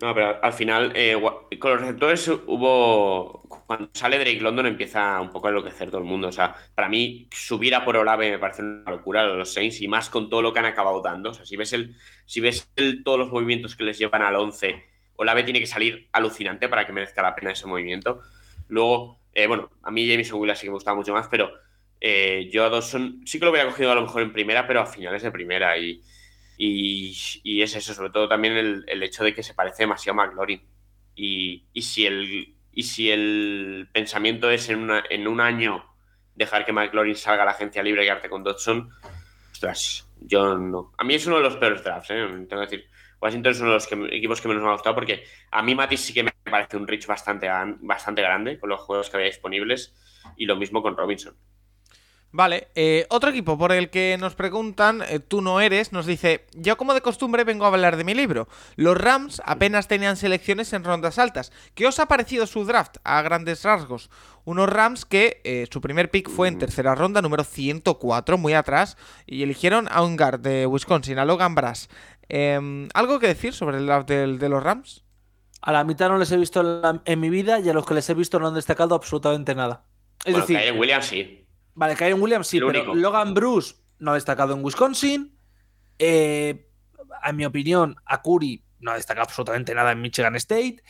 No, 0.00 0.12
pero 0.14 0.42
al 0.42 0.52
final, 0.52 0.92
eh, 0.96 1.14
con 1.60 1.70
los 1.72 1.80
receptores 1.80 2.26
hubo. 2.28 3.42
Cuando 3.66 3.90
sale 3.94 4.18
Drake 4.18 4.40
London 4.40 4.66
empieza 4.66 5.20
un 5.20 5.30
poco 5.30 5.46
a 5.46 5.50
enloquecer 5.50 5.90
todo 5.90 6.00
el 6.00 6.06
mundo. 6.06 6.28
O 6.28 6.32
sea, 6.32 6.56
para 6.74 6.88
mí, 6.88 7.28
subir 7.30 7.74
a 7.74 7.84
por 7.84 7.96
Olave 7.96 8.30
me 8.30 8.38
parece 8.38 8.62
una 8.62 8.90
locura 8.90 9.24
los 9.24 9.52
Saints 9.52 9.80
y 9.80 9.86
más 9.88 10.10
con 10.10 10.28
todo 10.28 10.42
lo 10.42 10.52
que 10.52 10.58
han 10.58 10.64
acabado 10.64 11.00
dando. 11.02 11.30
O 11.30 11.34
sea, 11.34 11.46
si 11.46 11.56
ves, 11.56 11.72
el, 11.72 11.96
si 12.26 12.40
ves 12.40 12.72
todos 13.04 13.18
los 13.18 13.30
movimientos 13.30 13.76
que 13.76 13.84
les 13.84 13.98
llevan 13.98 14.22
al 14.22 14.34
11, 14.34 14.82
Olave 15.16 15.44
tiene 15.44 15.60
que 15.60 15.66
salir 15.66 16.08
alucinante 16.12 16.68
para 16.68 16.84
que 16.86 16.92
merezca 16.92 17.22
la 17.22 17.34
pena 17.34 17.52
ese 17.52 17.66
movimiento. 17.66 18.20
Luego, 18.68 19.20
eh, 19.34 19.46
bueno, 19.46 19.70
a 19.82 19.90
mí 19.92 20.06
Jameson 20.08 20.40
Williams 20.40 20.58
sí 20.58 20.66
que 20.66 20.70
me 20.70 20.74
gustaba 20.74 20.96
mucho 20.96 21.12
más, 21.12 21.28
pero 21.28 21.52
eh, 22.00 22.48
yo 22.52 22.64
a 22.64 22.70
Dawson 22.70 23.20
sí 23.24 23.38
que 23.38 23.44
lo 23.44 23.52
hubiera 23.52 23.68
cogido 23.70 23.92
a 23.92 23.94
lo 23.94 24.02
mejor 24.02 24.22
en 24.22 24.32
primera, 24.32 24.66
pero 24.66 24.80
a 24.80 24.86
finales 24.86 25.22
de 25.22 25.30
primera. 25.30 25.78
Y 25.78 26.02
y, 26.56 27.62
es 27.62 27.74
eso, 27.74 27.94
sobre 27.94 28.10
todo 28.10 28.28
también 28.28 28.84
el, 28.86 29.02
hecho 29.02 29.24
de 29.24 29.34
que 29.34 29.42
se 29.42 29.54
parece 29.54 29.84
demasiado 29.84 30.20
a 30.20 30.26
McLaurin. 30.26 30.62
Y, 31.14 31.64
si, 31.80 32.06
el, 32.06 32.54
y 32.72 32.82
si 32.82 33.10
el 33.10 33.88
pensamiento 33.92 34.50
es 34.50 34.68
en, 34.68 34.88
en 35.10 35.28
un 35.28 35.40
año 35.40 35.84
dejar 36.34 36.64
que 36.64 36.72
McLaurin 36.72 37.16
salga 37.16 37.42
a 37.42 37.46
la 37.46 37.52
agencia 37.52 37.82
libre 37.82 38.02
y 38.02 38.06
quedarte 38.06 38.30
con 38.30 38.42
Dodson, 38.42 38.90
ostras, 39.52 40.08
yo 40.20 40.56
no. 40.56 40.92
A 40.98 41.04
mí 41.04 41.14
es 41.14 41.26
uno 41.26 41.36
de 41.36 41.42
los 41.42 41.56
peores 41.56 41.82
drafts, 41.82 42.10
¿eh? 42.10 42.26
tengo 42.48 42.48
que 42.48 42.76
decir. 42.76 42.86
Washington 43.20 43.52
es 43.52 43.60
uno 43.60 43.68
de 43.70 43.74
los 43.74 43.92
equipos 44.12 44.40
que 44.40 44.48
menos 44.48 44.64
me 44.64 44.68
ha 44.68 44.72
gustado 44.72 44.96
porque 44.96 45.24
a 45.52 45.62
mí 45.62 45.76
Matis 45.76 46.00
sí 46.00 46.12
que 46.12 46.24
me 46.24 46.32
parece 46.42 46.76
un 46.76 46.88
reach 46.88 47.06
bastante, 47.06 47.48
bastante 47.80 48.20
grande 48.20 48.58
con 48.58 48.68
los 48.68 48.80
juegos 48.80 49.08
que 49.08 49.16
había 49.16 49.28
disponibles 49.28 49.94
y 50.36 50.46
lo 50.46 50.56
mismo 50.56 50.82
con 50.82 50.96
Robinson. 50.96 51.36
Vale, 52.34 52.68
eh, 52.74 53.06
otro 53.10 53.28
equipo 53.28 53.58
por 53.58 53.72
el 53.72 53.90
que 53.90 54.16
nos 54.18 54.34
preguntan, 54.34 55.02
eh, 55.06 55.18
tú 55.20 55.42
no 55.42 55.60
eres, 55.60 55.92
nos 55.92 56.06
dice, 56.06 56.46
yo 56.54 56.78
como 56.78 56.94
de 56.94 57.02
costumbre 57.02 57.44
vengo 57.44 57.66
a 57.66 57.68
hablar 57.68 57.98
de 57.98 58.04
mi 58.04 58.14
libro. 58.14 58.48
Los 58.74 58.96
Rams 58.96 59.42
apenas 59.44 59.86
tenían 59.86 60.16
selecciones 60.16 60.72
en 60.72 60.82
rondas 60.82 61.18
altas. 61.18 61.52
¿Qué 61.74 61.86
os 61.86 61.98
ha 61.98 62.06
parecido 62.06 62.46
su 62.46 62.64
draft 62.64 62.96
a 63.04 63.20
grandes 63.20 63.64
rasgos? 63.64 64.08
Unos 64.44 64.70
Rams 64.70 65.04
que 65.04 65.42
eh, 65.44 65.66
su 65.70 65.82
primer 65.82 66.10
pick 66.10 66.30
fue 66.30 66.48
en 66.48 66.58
tercera 66.58 66.94
ronda, 66.94 67.20
número 67.20 67.44
104, 67.44 68.38
muy 68.38 68.54
atrás, 68.54 68.96
y 69.26 69.42
eligieron 69.42 69.86
a 69.90 70.02
un 70.02 70.16
guard 70.16 70.40
de 70.40 70.66
Wisconsin, 70.66 71.18
a 71.18 71.26
Logan 71.26 71.54
Brass. 71.54 71.90
Em, 72.30 72.88
¿Algo 72.94 73.18
que 73.18 73.26
decir 73.26 73.52
sobre 73.52 73.76
el 73.76 73.84
draft 73.84 74.08
de, 74.08 74.48
los 74.48 74.62
Rams? 74.62 75.04
A 75.60 75.70
la 75.70 75.84
mitad 75.84 76.08
no 76.08 76.16
les 76.16 76.32
he 76.32 76.38
visto 76.38 76.82
en, 77.04 77.20
mi 77.20 77.28
vida 77.28 77.60
y 77.60 77.68
a 77.68 77.74
los 77.74 77.84
que 77.84 77.92
les 77.92 78.08
he 78.08 78.14
visto 78.14 78.40
no 78.40 78.48
han 78.48 78.54
destacado 78.54 78.94
absolutamente 78.94 79.54
nada. 79.54 79.84
Es 80.24 80.34
decir, 80.34 80.58
Williams 80.72 81.04
sí. 81.04 81.41
Vale, 81.74 81.96
Kyron 81.96 82.20
Williams 82.20 82.46
sí, 82.46 82.60
pero 82.60 82.94
Logan 82.94 83.34
Bruce 83.34 83.74
no 83.98 84.12
ha 84.12 84.14
destacado 84.14 84.54
en 84.54 84.64
Wisconsin. 84.64 85.36
Eh, 85.98 86.68
en 87.24 87.36
mi 87.36 87.44
opinión, 87.44 87.96
Akuri 88.04 88.62
no 88.80 88.90
ha 88.90 88.94
destacado 88.94 89.24
absolutamente 89.24 89.74
nada 89.74 89.92
en 89.92 90.00
Michigan 90.00 90.36
State. 90.36 90.82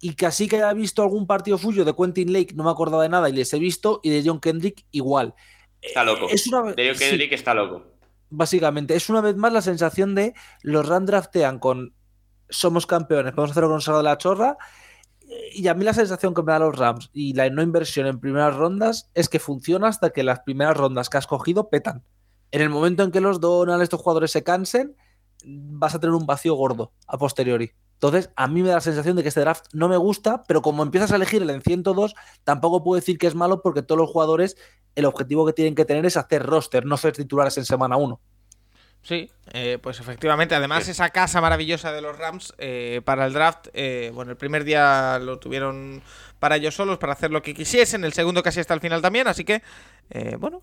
Y 0.00 0.14
casi 0.14 0.48
que 0.48 0.56
haya 0.56 0.72
visto 0.72 1.02
algún 1.02 1.26
partido 1.26 1.58
suyo 1.58 1.84
de 1.84 1.94
Quentin 1.94 2.32
Lake, 2.32 2.54
no 2.54 2.64
me 2.64 2.70
acordaba 2.70 3.02
de 3.02 3.08
nada 3.08 3.28
y 3.28 3.32
les 3.32 3.52
he 3.52 3.58
visto. 3.58 4.00
Y 4.02 4.10
de 4.10 4.22
John 4.24 4.40
Kendrick, 4.40 4.84
igual. 4.92 5.34
Está 5.82 6.04
loco. 6.04 6.28
de 6.28 6.88
John 6.88 6.98
Kendrick 6.98 7.32
está 7.32 7.54
loco. 7.54 7.84
Básicamente, 8.30 8.94
es 8.94 9.10
una 9.10 9.20
vez 9.20 9.36
más 9.36 9.52
la 9.52 9.60
sensación 9.60 10.14
de 10.14 10.34
los 10.62 10.86
Rand 10.88 11.08
draftean 11.08 11.58
con 11.58 11.94
somos 12.48 12.86
campeones, 12.86 13.32
podemos 13.32 13.52
hacerlo 13.52 13.70
con 13.70 13.96
de 13.96 14.02
la 14.02 14.18
chorra 14.18 14.58
y 15.52 15.68
a 15.68 15.74
mí 15.74 15.84
la 15.84 15.94
sensación 15.94 16.34
que 16.34 16.42
me 16.42 16.52
da 16.52 16.58
los 16.58 16.76
Rams 16.76 17.10
y 17.12 17.34
la 17.34 17.48
no 17.50 17.62
inversión 17.62 18.06
en 18.06 18.20
primeras 18.20 18.56
rondas 18.56 19.10
es 19.14 19.28
que 19.28 19.38
funciona 19.38 19.88
hasta 19.88 20.10
que 20.10 20.22
las 20.22 20.40
primeras 20.40 20.76
rondas 20.76 21.08
que 21.08 21.18
has 21.18 21.26
cogido 21.26 21.68
petan. 21.68 22.04
En 22.50 22.62
el 22.62 22.70
momento 22.70 23.02
en 23.02 23.10
que 23.10 23.20
los 23.20 23.40
Donald, 23.40 23.82
estos 23.82 24.00
jugadores 24.00 24.32
se 24.32 24.42
cansen, 24.42 24.96
vas 25.44 25.94
a 25.94 26.00
tener 26.00 26.14
un 26.14 26.26
vacío 26.26 26.54
gordo 26.54 26.92
a 27.06 27.18
posteriori. 27.18 27.72
Entonces, 27.94 28.30
a 28.34 28.48
mí 28.48 28.62
me 28.62 28.68
da 28.68 28.76
la 28.76 28.80
sensación 28.80 29.14
de 29.14 29.22
que 29.22 29.28
este 29.28 29.40
draft 29.40 29.66
no 29.72 29.88
me 29.88 29.98
gusta, 29.98 30.42
pero 30.44 30.62
como 30.62 30.82
empiezas 30.82 31.12
a 31.12 31.16
elegir 31.16 31.42
el 31.42 31.50
en 31.50 31.60
102, 31.60 32.14
tampoco 32.44 32.82
puedo 32.82 32.98
decir 32.98 33.18
que 33.18 33.26
es 33.26 33.34
malo 33.34 33.60
porque 33.62 33.82
todos 33.82 34.00
los 34.00 34.10
jugadores, 34.10 34.56
el 34.94 35.04
objetivo 35.04 35.44
que 35.44 35.52
tienen 35.52 35.74
que 35.74 35.84
tener 35.84 36.06
es 36.06 36.16
hacer 36.16 36.44
roster, 36.44 36.86
no 36.86 36.96
ser 36.96 37.12
titulares 37.12 37.58
en 37.58 37.66
semana 37.66 37.96
1. 37.98 38.20
Sí, 39.02 39.30
eh, 39.52 39.78
pues 39.82 39.98
efectivamente. 40.00 40.54
Además, 40.54 40.88
esa 40.88 41.08
casa 41.10 41.40
maravillosa 41.40 41.92
de 41.92 42.02
los 42.02 42.18
Rams 42.18 42.54
eh, 42.58 43.00
para 43.04 43.26
el 43.26 43.32
draft, 43.32 43.68
eh, 43.72 44.10
bueno, 44.14 44.32
el 44.32 44.36
primer 44.36 44.64
día 44.64 45.18
lo 45.18 45.38
tuvieron 45.38 46.02
para 46.38 46.56
ellos 46.56 46.74
solos, 46.74 46.98
para 46.98 47.14
hacer 47.14 47.30
lo 47.30 47.42
que 47.42 47.54
quisiesen, 47.54 48.04
el 48.04 48.12
segundo 48.12 48.42
casi 48.42 48.60
hasta 48.60 48.74
el 48.74 48.80
final 48.80 49.02
también, 49.02 49.28
así 49.28 49.44
que, 49.44 49.62
bueno, 50.38 50.62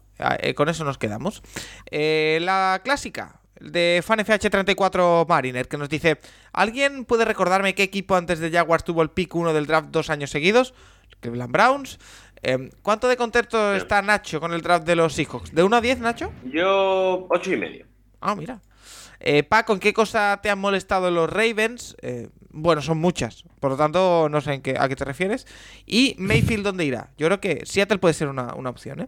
con 0.56 0.70
eso 0.70 0.84
nos 0.84 0.98
quedamos. 0.98 1.44
la 1.92 2.82
clásica 2.84 3.42
de 3.60 4.04
FanFH34 4.04 5.28
Mariner, 5.28 5.68
que 5.68 5.78
nos 5.78 5.88
dice, 5.88 6.20
¿alguien 6.52 7.06
puede 7.06 7.26
recordarme 7.26 7.76
qué 7.76 7.84
equipo 7.84 8.16
antes 8.16 8.40
de 8.40 8.50
Jaguars 8.50 8.84
tuvo 8.84 9.04
el 9.04 9.12
pick 9.12 9.36
1 9.36 9.54
del 9.54 9.68
draft 9.68 9.90
dos 9.90 10.10
años 10.10 10.32
seguidos? 10.32 10.74
Cleveland 11.20 11.52
Browns. 11.52 12.00
¿Cuánto 12.82 13.08
de 13.08 13.16
contento 13.16 13.76
está 13.76 14.02
Nacho 14.02 14.40
con 14.40 14.54
el 14.54 14.62
draft 14.62 14.86
de 14.88 14.96
los 14.96 15.14
Seahawks? 15.14 15.54
¿De 15.54 15.62
1 15.62 15.76
a 15.76 15.82
10, 15.82 16.00
Nacho? 16.00 16.34
Yo, 16.46 17.28
8 17.30 17.54
y 17.54 17.58
medio. 17.58 17.87
Ah, 18.22 18.36
mira. 18.36 18.62
Eh, 19.20 19.44
Paco, 19.44 19.74
¿en 19.74 19.80
qué 19.80 19.94
cosa 19.94 20.40
te 20.42 20.50
han 20.50 20.60
molestado 20.60 21.10
los 21.12 21.30
Ravens? 21.30 21.96
Eh, 22.02 22.30
bueno, 22.50 22.82
son 22.82 22.98
muchas, 22.98 23.44
por 23.60 23.72
lo 23.72 23.78
tanto 23.78 24.30
no 24.30 24.42
sé 24.42 24.54
en 24.54 24.62
qué, 24.62 24.76
a 24.80 24.88
qué 24.88 24.96
te 24.96 25.06
refieres. 25.06 25.46
Y 25.86 26.16
Mayfield, 26.18 26.64
¿dónde 26.64 26.86
irá? 26.86 27.10
Yo 27.18 27.28
creo 27.28 27.40
que 27.40 27.66
Seattle 27.66 28.00
puede 28.00 28.14
ser 28.14 28.28
una, 28.30 28.48
opción. 28.54 29.02
¿eh? 29.02 29.08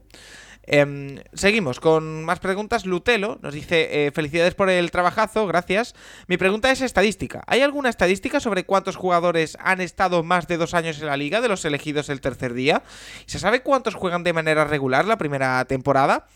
Em, 0.64 1.20
seguimos 1.34 1.80
con 1.80 2.24
más 2.24 2.40
preguntas. 2.40 2.86
Lutelo 2.86 3.40
nos 3.42 3.54
dice: 3.54 4.06
eh, 4.06 4.12
Felicidades 4.12 4.54
por 4.54 4.70
el 4.70 4.92
trabajazo, 4.92 5.48
gracias. 5.48 5.96
Mi 6.28 6.38
pregunta 6.38 6.72
es 6.72 6.82
estadística. 6.82 7.44
¿Hay 7.48 7.62
alguna 7.62 7.90
estadística 7.90 8.40
sobre 8.40 8.66
cuántos 8.66 8.96
jugadores 8.96 9.58
han 9.62 9.82
estado 9.82 10.22
más 10.22 10.48
de 10.48 10.58
dos 10.58 10.74
años 10.74 11.00
en 11.00 11.08
la 11.08 11.18
liga 11.18 11.42
de 11.42 11.48
los 11.48 11.66
elegidos 11.66 12.10
el 12.10 12.22
tercer 12.22 12.54
día? 12.54 12.84
¿Se 13.26 13.40
sabe 13.40 13.62
cuántos 13.62 13.96
juegan 13.96 14.24
de 14.24 14.34
manera 14.34 14.66
regular 14.66 15.06
la 15.06 15.18
primera 15.18 15.66
temporada? 15.66 16.28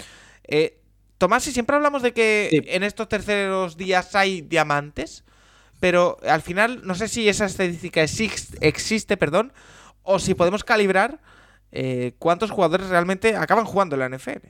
Eh, 0.47 0.79
Tomás, 1.23 1.47
y 1.47 1.53
siempre 1.53 1.77
hablamos 1.77 2.01
de 2.01 2.11
que 2.11 2.49
en 2.67 2.83
estos 2.83 3.07
terceros 3.07 3.77
días 3.77 4.13
hay 4.13 4.41
diamantes, 4.41 5.23
pero 5.79 6.17
al 6.27 6.41
final 6.41 6.81
no 6.83 6.95
sé 6.95 7.07
si 7.07 7.29
esa 7.29 7.45
estadística 7.45 8.01
existe, 8.01 9.15
perdón, 9.15 9.53
o 10.01 10.19
si 10.19 10.33
podemos 10.33 10.65
calibrar 10.65 11.21
eh, 11.71 12.11
cuántos 12.19 12.51
jugadores 12.51 12.89
realmente 12.89 13.37
acaban 13.37 13.63
jugando 13.63 13.95
en 13.95 13.99
la 14.01 14.09
NFL. 14.09 14.49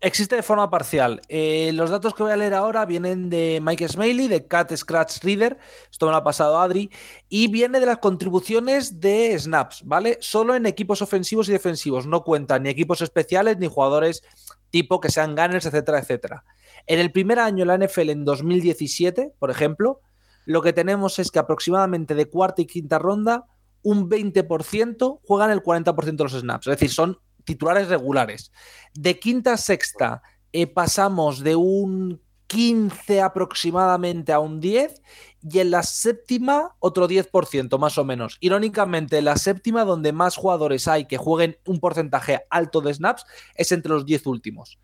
Existe 0.00 0.34
de 0.34 0.42
forma 0.42 0.68
parcial. 0.68 1.22
Eh, 1.28 1.70
los 1.72 1.90
datos 1.90 2.16
que 2.16 2.24
voy 2.24 2.32
a 2.32 2.36
leer 2.36 2.54
ahora 2.54 2.84
vienen 2.84 3.30
de 3.30 3.60
Mike 3.62 3.86
Smiley, 3.86 4.26
de 4.26 4.48
Cat 4.48 4.74
Scratch 4.74 5.22
Reader, 5.22 5.56
esto 5.88 6.06
me 6.06 6.10
lo 6.10 6.18
ha 6.18 6.24
pasado 6.24 6.58
Adri, 6.60 6.90
y 7.28 7.46
viene 7.46 7.78
de 7.78 7.86
las 7.86 7.98
contribuciones 7.98 8.98
de 8.98 9.38
Snaps, 9.38 9.82
¿vale? 9.84 10.18
Solo 10.20 10.56
en 10.56 10.66
equipos 10.66 11.00
ofensivos 11.00 11.48
y 11.48 11.52
defensivos, 11.52 12.08
no 12.08 12.24
cuentan 12.24 12.64
ni 12.64 12.70
equipos 12.70 13.02
especiales 13.02 13.58
ni 13.58 13.68
jugadores 13.68 14.24
tipo 14.72 15.00
que 15.00 15.10
sean 15.10 15.36
gunners, 15.36 15.66
etcétera, 15.66 16.00
etcétera. 16.00 16.44
En 16.88 16.98
el 16.98 17.12
primer 17.12 17.38
año 17.38 17.64
de 17.64 17.66
la 17.66 17.86
NFL, 17.86 18.10
en 18.10 18.24
2017, 18.24 19.34
por 19.38 19.50
ejemplo, 19.52 20.00
lo 20.46 20.62
que 20.62 20.72
tenemos 20.72 21.20
es 21.20 21.30
que 21.30 21.38
aproximadamente 21.38 22.16
de 22.16 22.28
cuarta 22.28 22.62
y 22.62 22.66
quinta 22.66 22.98
ronda, 22.98 23.46
un 23.82 24.08
20% 24.08 25.20
juegan 25.22 25.50
el 25.50 25.62
40% 25.62 26.16
de 26.16 26.24
los 26.24 26.32
snaps, 26.32 26.66
es 26.66 26.72
decir, 26.72 26.90
son 26.90 27.18
titulares 27.44 27.88
regulares. 27.88 28.50
De 28.94 29.20
quinta 29.20 29.52
a 29.52 29.56
sexta 29.56 30.22
eh, 30.52 30.66
pasamos 30.66 31.44
de 31.44 31.54
un 31.54 32.20
15 32.46 33.20
aproximadamente 33.20 34.32
a 34.32 34.40
un 34.40 34.60
10 34.60 35.02
y 35.42 35.58
en 35.58 35.70
la 35.70 35.82
séptima 35.82 36.74
otro 36.78 37.08
10% 37.08 37.78
más 37.78 37.98
o 37.98 38.04
menos. 38.04 38.38
Irónicamente, 38.40 39.18
en 39.18 39.26
la 39.26 39.36
séptima 39.36 39.84
donde 39.84 40.12
más 40.12 40.36
jugadores 40.36 40.88
hay 40.88 41.06
que 41.06 41.16
jueguen 41.16 41.58
un 41.66 41.80
porcentaje 41.80 42.40
alto 42.50 42.80
de 42.80 42.94
snaps 42.94 43.24
es 43.54 43.72
entre 43.72 43.92
los 43.92 44.06
10 44.06 44.26
últimos. 44.26 44.78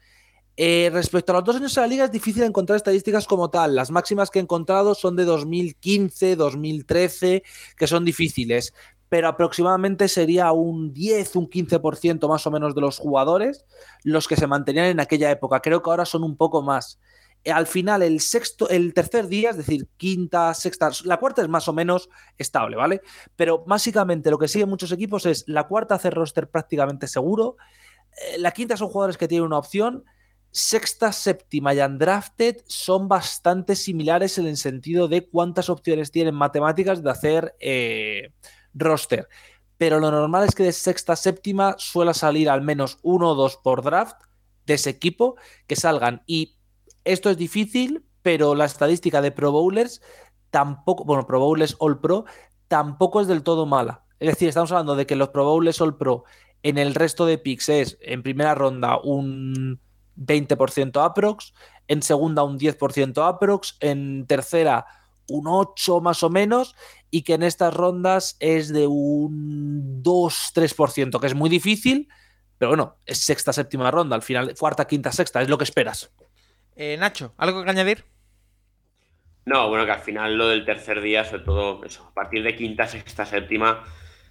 Eh, 0.57 0.91
respecto 0.93 1.31
a 1.31 1.37
los 1.37 1.45
dos 1.45 1.57
años 1.57 1.75
de 1.75 1.81
la 1.81 1.87
liga 1.87 2.05
es 2.07 2.11
difícil 2.11 2.43
encontrar 2.43 2.77
estadísticas 2.77 3.27
como 3.27 3.49
tal. 3.49 3.77
Las 3.77 3.93
máximas 3.93 4.31
que 4.31 4.41
he 4.41 4.43
encontrado 4.43 4.95
son 4.95 5.15
de 5.15 5.25
2015, 5.25 6.35
2013, 6.35 7.45
que 7.77 7.87
son 7.87 8.05
difíciles 8.05 8.73
pero 9.09 9.29
aproximadamente 9.29 10.09
sería 10.09 10.53
un 10.53 10.93
10, 10.93 11.37
un 11.37 11.49
15% 11.49 12.29
más 12.29 12.47
o 12.47 12.51
menos 12.51 12.75
de 12.75 12.81
los 12.81 12.99
jugadores 12.99 13.65
los 14.05 14.29
que 14.29 14.37
se 14.37 14.47
mantenían 14.47 14.87
en 14.87 15.01
aquella 15.01 15.31
época. 15.31 15.61
Creo 15.61 15.83
que 15.83 15.91
ahora 15.91 16.05
son 16.05 16.25
un 16.25 16.37
poco 16.37 16.63
más. 16.63 16.99
Al 17.45 17.67
final, 17.67 18.03
el 18.03 18.21
sexto, 18.21 18.69
el 18.69 18.93
tercer 18.93 19.29
día, 19.29 19.51
es 19.51 19.57
decir, 19.57 19.89
quinta, 19.97 20.53
sexta, 20.55 20.91
la 21.05 21.19
cuarta 21.19 21.43
es 21.43 21.49
más 21.49 21.69
o 21.69 21.73
menos 21.73 22.11
estable, 22.37 22.77
¿vale? 22.77 23.01
Pero 23.37 23.65
básicamente 23.65 24.31
lo 24.31 24.39
que 24.39 24.49
siguen 24.49 24.69
muchos 24.69 24.93
equipos 24.93 25.25
es 25.25 25.45
la 25.47 25.67
cuarta 25.67 25.95
hace 25.95 26.11
roster 26.11 26.51
prácticamente 26.51 27.07
seguro, 27.07 27.57
eh, 28.19 28.39
la 28.39 28.51
quinta 28.51 28.77
son 28.77 28.89
jugadores 28.89 29.17
que 29.17 29.29
tienen 29.29 29.47
una 29.47 29.59
opción, 29.59 30.05
sexta, 30.51 31.13
séptima 31.13 31.75
y 31.75 31.81
undrafted 31.81 32.57
son 32.67 33.09
bastante 33.09 33.77
similares 33.77 34.39
en 34.39 34.47
el 34.47 34.57
sentido 34.57 35.09
de 35.09 35.27
cuántas 35.27 35.69
opciones 35.69 36.11
tienen 36.11 36.35
matemáticas 36.35 37.03
de 37.03 37.11
hacer 37.11 37.55
eh, 37.61 38.33
roster. 38.75 39.29
Pero 39.77 40.01
lo 40.01 40.11
normal 40.11 40.45
es 40.45 40.55
que 40.55 40.65
de 40.65 40.73
sexta 40.73 41.13
a 41.13 41.17
séptima 41.17 41.77
suele 41.79 42.13
salir 42.15 42.51
al 42.51 42.63
menos 42.63 42.99
uno 43.03 43.31
o 43.31 43.35
dos 43.35 43.57
por 43.57 43.83
draft 43.83 44.17
de 44.67 44.75
ese 44.75 44.91
equipo 44.91 45.37
que 45.67 45.77
salgan. 45.77 46.23
Y 46.27 46.58
esto 47.13 47.31
es 47.31 47.37
difícil, 47.37 48.05
pero 48.23 48.55
la 48.55 48.67
estadística 48.67 49.21
de 49.23 49.33
Pro 49.33 49.53
Bowlers 49.53 50.03
tampoco, 50.51 51.05
bueno, 51.05 51.27
Pro 51.27 51.41
Bowlers 51.41 51.77
All 51.79 52.01
Pro 52.01 52.25
tampoco 52.69 53.21
es 53.21 53.27
del 53.27 53.43
todo 53.43 53.67
mala. 53.67 54.05
Es 54.21 54.29
decir, 54.29 54.49
estamos 54.49 54.73
hablando 54.73 54.97
de 54.97 55.07
que 55.07 55.17
los 55.17 55.29
Pro 55.31 55.45
Bowlers 55.45 55.81
All 55.81 55.97
Pro 55.97 56.25
en 56.63 56.79
el 56.79 56.95
resto 56.95 57.27
de 57.27 57.39
picks 57.39 57.69
es 57.69 57.99
en 58.01 58.23
primera 58.23 58.55
ronda 58.55 58.99
un 59.03 59.81
20% 60.17 61.05
aprox, 61.05 61.55
en 61.87 62.03
segunda 62.03 62.43
un 62.43 62.59
10% 62.59 63.27
aprox, 63.27 63.77
en 63.81 64.27
tercera 64.27 64.87
un 65.31 65.47
8 65.47 66.01
más 66.01 66.23
o 66.23 66.31
menos 66.31 66.75
y 67.11 67.23
que 67.23 67.35
en 67.35 67.43
estas 67.43 67.73
rondas 67.75 68.37
es 68.41 68.69
de 68.69 68.87
un 68.87 70.03
2-3%, 70.03 71.21
que 71.21 71.27
es 71.27 71.35
muy 71.35 71.49
difícil, 71.49 72.09
pero 72.59 72.71
bueno, 72.71 72.97
es 73.07 73.19
sexta, 73.19 73.53
séptima 73.53 73.91
ronda, 73.91 74.17
al 74.17 74.23
final, 74.23 74.55
cuarta, 74.59 74.87
quinta, 74.87 75.13
sexta, 75.13 75.41
es 75.41 75.49
lo 75.49 75.59
que 75.59 75.65
esperas. 75.65 76.11
Eh, 76.81 76.97
Nacho, 76.97 77.35
¿algo 77.39 77.65
que 77.65 77.71
añadir? 77.71 78.05
No, 79.45 79.69
bueno, 79.69 79.85
que 79.85 79.91
al 79.91 80.01
final 80.01 80.39
lo 80.39 80.47
del 80.47 80.65
tercer 80.65 81.01
día, 81.01 81.25
sobre 81.25 81.43
todo 81.43 81.85
eso, 81.85 82.07
a 82.07 82.15
partir 82.15 82.45
de 82.45 82.55
quinta, 82.55 82.87
sexta, 82.87 83.27
séptima, 83.27 83.85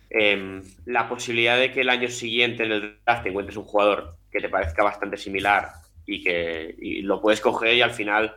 em, 0.10 0.64
la 0.86 1.10
posibilidad 1.10 1.60
de 1.60 1.74
que 1.74 1.82
el 1.82 1.90
año 1.90 2.08
siguiente 2.08 2.64
en 2.64 2.72
el 2.72 3.00
draft 3.06 3.24
te 3.24 3.30
encuentres 3.30 3.58
un 3.58 3.66
jugador 3.66 4.16
que 4.32 4.40
te 4.40 4.48
parezca 4.48 4.82
bastante 4.82 5.18
similar 5.18 5.72
y 6.06 6.24
que 6.24 6.74
lo 7.04 7.20
puedes 7.20 7.42
coger 7.42 7.74
y 7.76 7.82
al 7.82 7.92
final 7.92 8.34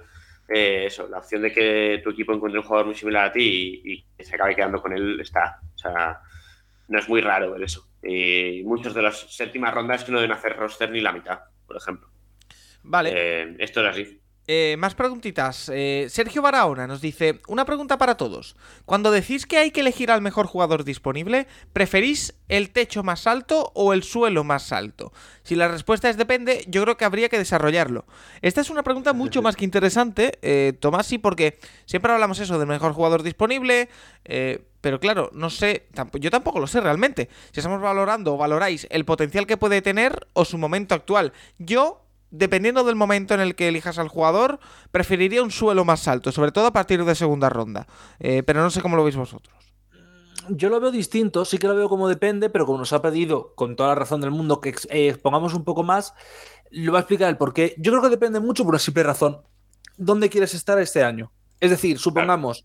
eh, 0.48 0.86
eso, 0.86 1.06
la 1.08 1.18
opción 1.18 1.42
de 1.42 1.52
que 1.52 2.00
tu 2.02 2.10
equipo 2.10 2.32
encuentre 2.32 2.58
un 2.58 2.66
jugador 2.66 2.86
muy 2.86 2.96
similar 2.96 3.26
a 3.26 3.32
ti 3.32 3.80
y, 3.84 4.04
que 4.16 4.24
se 4.24 4.34
acabe 4.34 4.56
quedando 4.56 4.82
con 4.82 4.92
él 4.92 5.20
está. 5.20 5.60
O 5.72 5.78
sea, 5.78 6.20
no 6.88 6.98
es 6.98 7.08
muy 7.08 7.20
raro 7.20 7.52
ver 7.52 7.62
eso. 7.62 7.86
Y 8.02 8.62
muchos 8.64 8.92
de 8.92 9.02
las 9.02 9.20
séptimas 9.36 9.72
rondas 9.72 10.02
que 10.02 10.10
no 10.10 10.18
deben 10.18 10.36
hacer 10.36 10.56
roster 10.56 10.90
ni 10.90 11.00
la 11.00 11.12
mitad, 11.12 11.38
por 11.64 11.76
ejemplo. 11.76 12.10
Vale. 12.82 13.12
Eh, 13.14 13.56
esto 13.58 13.80
es 13.80 13.86
así. 13.86 14.20
Eh, 14.52 14.74
más 14.78 14.96
preguntitas. 14.96 15.70
Eh, 15.72 16.08
Sergio 16.10 16.42
Barahona 16.42 16.88
nos 16.88 17.00
dice, 17.00 17.40
una 17.46 17.64
pregunta 17.64 17.98
para 17.98 18.16
todos. 18.16 18.56
Cuando 18.84 19.12
decís 19.12 19.46
que 19.46 19.58
hay 19.58 19.70
que 19.70 19.78
elegir 19.78 20.10
al 20.10 20.22
mejor 20.22 20.46
jugador 20.46 20.82
disponible, 20.82 21.46
¿preferís 21.72 22.34
el 22.48 22.70
techo 22.70 23.04
más 23.04 23.28
alto 23.28 23.70
o 23.76 23.92
el 23.92 24.02
suelo 24.02 24.42
más 24.42 24.72
alto? 24.72 25.12
Si 25.44 25.54
la 25.54 25.68
respuesta 25.68 26.10
es 26.10 26.16
depende, 26.16 26.64
yo 26.66 26.82
creo 26.82 26.96
que 26.96 27.04
habría 27.04 27.28
que 27.28 27.38
desarrollarlo. 27.38 28.06
Esta 28.42 28.60
es 28.60 28.70
una 28.70 28.82
pregunta 28.82 29.12
mucho 29.12 29.40
más 29.40 29.54
que 29.54 29.64
interesante, 29.64 30.40
eh, 30.42 30.72
Tomás, 30.80 31.06
sí, 31.06 31.18
porque 31.18 31.60
siempre 31.86 32.10
hablamos 32.12 32.40
eso 32.40 32.58
del 32.58 32.66
mejor 32.66 32.92
jugador 32.92 33.22
disponible, 33.22 33.88
pero 34.80 34.98
claro, 34.98 35.30
no 35.32 35.50
sé, 35.50 35.86
yo 36.14 36.30
tampoco 36.32 36.58
lo 36.58 36.66
sé 36.66 36.80
realmente. 36.80 37.28
Si 37.52 37.60
estamos 37.60 37.80
valorando 37.80 38.34
o 38.34 38.36
valoráis 38.36 38.88
el 38.90 39.04
potencial 39.04 39.46
que 39.46 39.56
puede 39.56 39.80
tener 39.80 40.26
o 40.32 40.44
su 40.44 40.58
momento 40.58 40.96
actual. 40.96 41.32
Yo 41.58 42.04
dependiendo 42.30 42.84
del 42.84 42.96
momento 42.96 43.34
en 43.34 43.40
el 43.40 43.54
que 43.54 43.68
elijas 43.68 43.98
al 43.98 44.08
jugador, 44.08 44.60
preferiría 44.90 45.42
un 45.42 45.50
suelo 45.50 45.84
más 45.84 46.08
alto, 46.08 46.32
sobre 46.32 46.52
todo 46.52 46.66
a 46.66 46.72
partir 46.72 47.04
de 47.04 47.14
segunda 47.14 47.48
ronda. 47.48 47.86
Eh, 48.18 48.42
pero 48.42 48.62
no 48.62 48.70
sé 48.70 48.80
cómo 48.80 48.96
lo 48.96 49.04
veis 49.04 49.16
vosotros. 49.16 49.56
Yo 50.48 50.68
lo 50.68 50.80
veo 50.80 50.90
distinto, 50.90 51.44
sí 51.44 51.58
que 51.58 51.68
lo 51.68 51.76
veo 51.76 51.88
como 51.88 52.08
depende, 52.08 52.50
pero 52.50 52.66
como 52.66 52.78
nos 52.78 52.92
ha 52.92 53.02
pedido, 53.02 53.54
con 53.54 53.76
toda 53.76 53.90
la 53.90 53.94
razón 53.94 54.20
del 54.20 54.30
mundo, 54.30 54.60
que 54.60 54.70
eh, 54.88 55.08
expongamos 55.08 55.54
un 55.54 55.64
poco 55.64 55.82
más, 55.82 56.14
lo 56.70 56.92
va 56.92 56.98
a 56.98 57.02
explicar 57.02 57.28
el 57.28 57.36
por 57.36 57.52
qué. 57.52 57.74
Yo 57.78 57.92
creo 57.92 58.02
que 58.02 58.08
depende 58.08 58.40
mucho 58.40 58.64
por 58.64 58.72
una 58.72 58.78
simple 58.78 59.02
razón. 59.02 59.42
¿Dónde 59.96 60.30
quieres 60.30 60.54
estar 60.54 60.78
este 60.80 61.04
año? 61.04 61.32
Es 61.60 61.70
decir, 61.70 61.98
supongamos, 61.98 62.64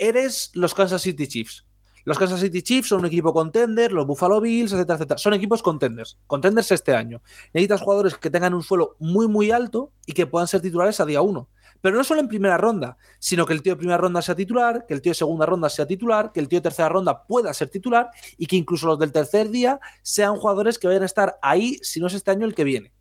eres 0.00 0.50
los 0.54 0.74
Kansas 0.74 1.02
City 1.02 1.28
Chiefs. 1.28 1.65
Los 2.06 2.20
Kansas 2.20 2.38
City 2.38 2.62
Chiefs 2.62 2.90
son 2.90 3.00
un 3.00 3.06
equipo 3.06 3.32
contender, 3.32 3.90
los 3.90 4.06
Buffalo 4.06 4.40
Bills, 4.40 4.72
etcétera, 4.72 4.94
etcétera. 4.94 5.18
Son 5.18 5.34
equipos 5.34 5.60
contenders, 5.60 6.16
contenders 6.28 6.70
este 6.70 6.94
año. 6.94 7.20
Necesitas 7.52 7.80
jugadores 7.80 8.16
que 8.16 8.30
tengan 8.30 8.54
un 8.54 8.62
suelo 8.62 8.94
muy, 9.00 9.26
muy 9.26 9.50
alto 9.50 9.90
y 10.06 10.12
que 10.12 10.24
puedan 10.24 10.46
ser 10.46 10.60
titulares 10.60 11.00
a 11.00 11.04
día 11.04 11.20
uno. 11.20 11.48
Pero 11.80 11.96
no 11.96 12.04
solo 12.04 12.20
en 12.20 12.28
primera 12.28 12.56
ronda, 12.58 12.96
sino 13.18 13.44
que 13.44 13.54
el 13.54 13.60
tío 13.60 13.72
de 13.72 13.78
primera 13.78 13.98
ronda 13.98 14.22
sea 14.22 14.36
titular, 14.36 14.86
que 14.86 14.94
el 14.94 15.02
tío 15.02 15.10
de 15.10 15.14
segunda 15.16 15.46
ronda 15.46 15.68
sea 15.68 15.84
titular, 15.84 16.30
que 16.30 16.38
el 16.38 16.46
tío 16.46 16.60
de 16.60 16.62
tercera 16.62 16.88
ronda 16.88 17.26
pueda 17.26 17.52
ser 17.52 17.70
titular 17.70 18.08
y 18.38 18.46
que 18.46 18.54
incluso 18.54 18.86
los 18.86 19.00
del 19.00 19.10
tercer 19.10 19.50
día 19.50 19.80
sean 20.02 20.36
jugadores 20.36 20.78
que 20.78 20.86
vayan 20.86 21.02
a 21.02 21.06
estar 21.06 21.40
ahí, 21.42 21.80
si 21.82 21.98
no 21.98 22.06
es 22.06 22.14
este 22.14 22.30
año, 22.30 22.46
el 22.46 22.54
que 22.54 22.62
viene. 22.62 22.92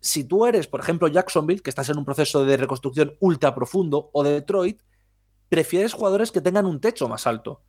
Si 0.00 0.24
tú 0.24 0.44
eres, 0.44 0.66
por 0.66 0.80
ejemplo, 0.80 1.06
Jacksonville, 1.06 1.62
que 1.62 1.70
estás 1.70 1.88
en 1.88 1.98
un 1.98 2.04
proceso 2.04 2.44
de 2.44 2.56
reconstrucción 2.56 3.14
ultra 3.20 3.54
profundo, 3.54 4.10
o 4.12 4.24
de 4.24 4.32
Detroit, 4.32 4.80
prefieres 5.48 5.92
jugadores 5.92 6.32
que 6.32 6.40
tengan 6.40 6.66
un 6.66 6.80
techo 6.80 7.08
más 7.08 7.24
alto. 7.24 7.62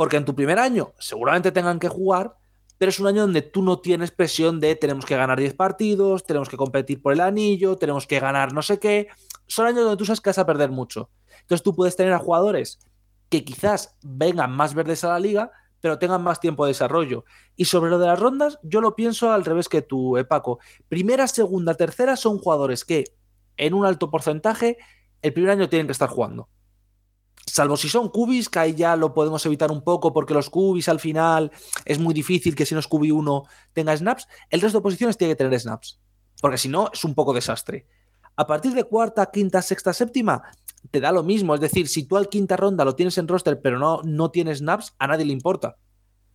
Porque 0.00 0.16
en 0.16 0.24
tu 0.24 0.34
primer 0.34 0.58
año 0.58 0.94
seguramente 0.98 1.52
tengan 1.52 1.78
que 1.78 1.90
jugar, 1.90 2.34
pero 2.78 2.88
es 2.88 2.98
un 3.00 3.06
año 3.06 3.20
donde 3.20 3.42
tú 3.42 3.62
no 3.62 3.80
tienes 3.80 4.10
presión 4.10 4.58
de 4.58 4.74
tenemos 4.74 5.04
que 5.04 5.14
ganar 5.14 5.38
10 5.38 5.52
partidos, 5.52 6.24
tenemos 6.24 6.48
que 6.48 6.56
competir 6.56 7.02
por 7.02 7.12
el 7.12 7.20
anillo, 7.20 7.76
tenemos 7.76 8.06
que 8.06 8.18
ganar 8.18 8.54
no 8.54 8.62
sé 8.62 8.78
qué. 8.78 9.08
Son 9.46 9.66
años 9.66 9.82
donde 9.84 9.98
tú 9.98 10.06
sabes 10.06 10.22
que 10.22 10.30
vas 10.30 10.38
a 10.38 10.46
perder 10.46 10.70
mucho. 10.70 11.10
Entonces 11.42 11.62
tú 11.62 11.74
puedes 11.74 11.96
tener 11.96 12.14
a 12.14 12.18
jugadores 12.18 12.78
que 13.28 13.44
quizás 13.44 13.94
vengan 14.02 14.52
más 14.52 14.72
verdes 14.72 15.04
a 15.04 15.08
la 15.08 15.20
liga, 15.20 15.52
pero 15.82 15.98
tengan 15.98 16.22
más 16.22 16.40
tiempo 16.40 16.64
de 16.64 16.70
desarrollo. 16.70 17.26
Y 17.54 17.66
sobre 17.66 17.90
lo 17.90 17.98
de 17.98 18.06
las 18.06 18.18
rondas, 18.18 18.58
yo 18.62 18.80
lo 18.80 18.96
pienso 18.96 19.30
al 19.30 19.44
revés 19.44 19.68
que 19.68 19.82
tú, 19.82 20.16
eh, 20.16 20.24
Paco. 20.24 20.60
Primera, 20.88 21.28
segunda, 21.28 21.74
tercera 21.74 22.16
son 22.16 22.38
jugadores 22.38 22.86
que 22.86 23.04
en 23.58 23.74
un 23.74 23.84
alto 23.84 24.10
porcentaje 24.10 24.78
el 25.20 25.34
primer 25.34 25.50
año 25.50 25.68
tienen 25.68 25.88
que 25.88 25.92
estar 25.92 26.08
jugando 26.08 26.48
salvo 27.50 27.76
si 27.76 27.88
son 27.88 28.08
cubis, 28.08 28.48
que 28.48 28.58
ahí 28.58 28.74
ya 28.74 28.96
lo 28.96 29.12
podemos 29.12 29.44
evitar 29.46 29.70
un 29.70 29.82
poco 29.82 30.12
porque 30.12 30.34
los 30.34 30.50
cubis 30.50 30.88
al 30.88 31.00
final 31.00 31.50
es 31.84 31.98
muy 31.98 32.14
difícil 32.14 32.54
que 32.54 32.66
si 32.66 32.74
no 32.74 32.80
es 32.80 32.86
cubi 32.86 33.10
uno 33.10 33.44
tenga 33.72 33.96
snaps, 33.96 34.28
el 34.50 34.60
resto 34.60 34.78
de 34.78 34.82
posiciones 34.82 35.16
tiene 35.16 35.32
que 35.32 35.36
tener 35.36 35.58
snaps, 35.58 36.00
porque 36.40 36.58
si 36.58 36.68
no 36.68 36.90
es 36.92 37.04
un 37.04 37.14
poco 37.14 37.32
desastre. 37.32 37.86
A 38.36 38.46
partir 38.46 38.72
de 38.72 38.84
cuarta, 38.84 39.30
quinta, 39.30 39.60
sexta, 39.60 39.92
séptima, 39.92 40.42
te 40.90 41.00
da 41.00 41.12
lo 41.12 41.22
mismo, 41.22 41.54
es 41.54 41.60
decir, 41.60 41.88
si 41.88 42.04
tú 42.04 42.16
al 42.16 42.28
quinta 42.28 42.56
ronda 42.56 42.84
lo 42.84 42.94
tienes 42.94 43.18
en 43.18 43.28
roster 43.28 43.60
pero 43.60 43.78
no, 43.78 44.00
no 44.04 44.30
tienes 44.30 44.58
snaps, 44.58 44.94
a 44.98 45.06
nadie 45.06 45.24
le 45.24 45.32
importa. 45.32 45.76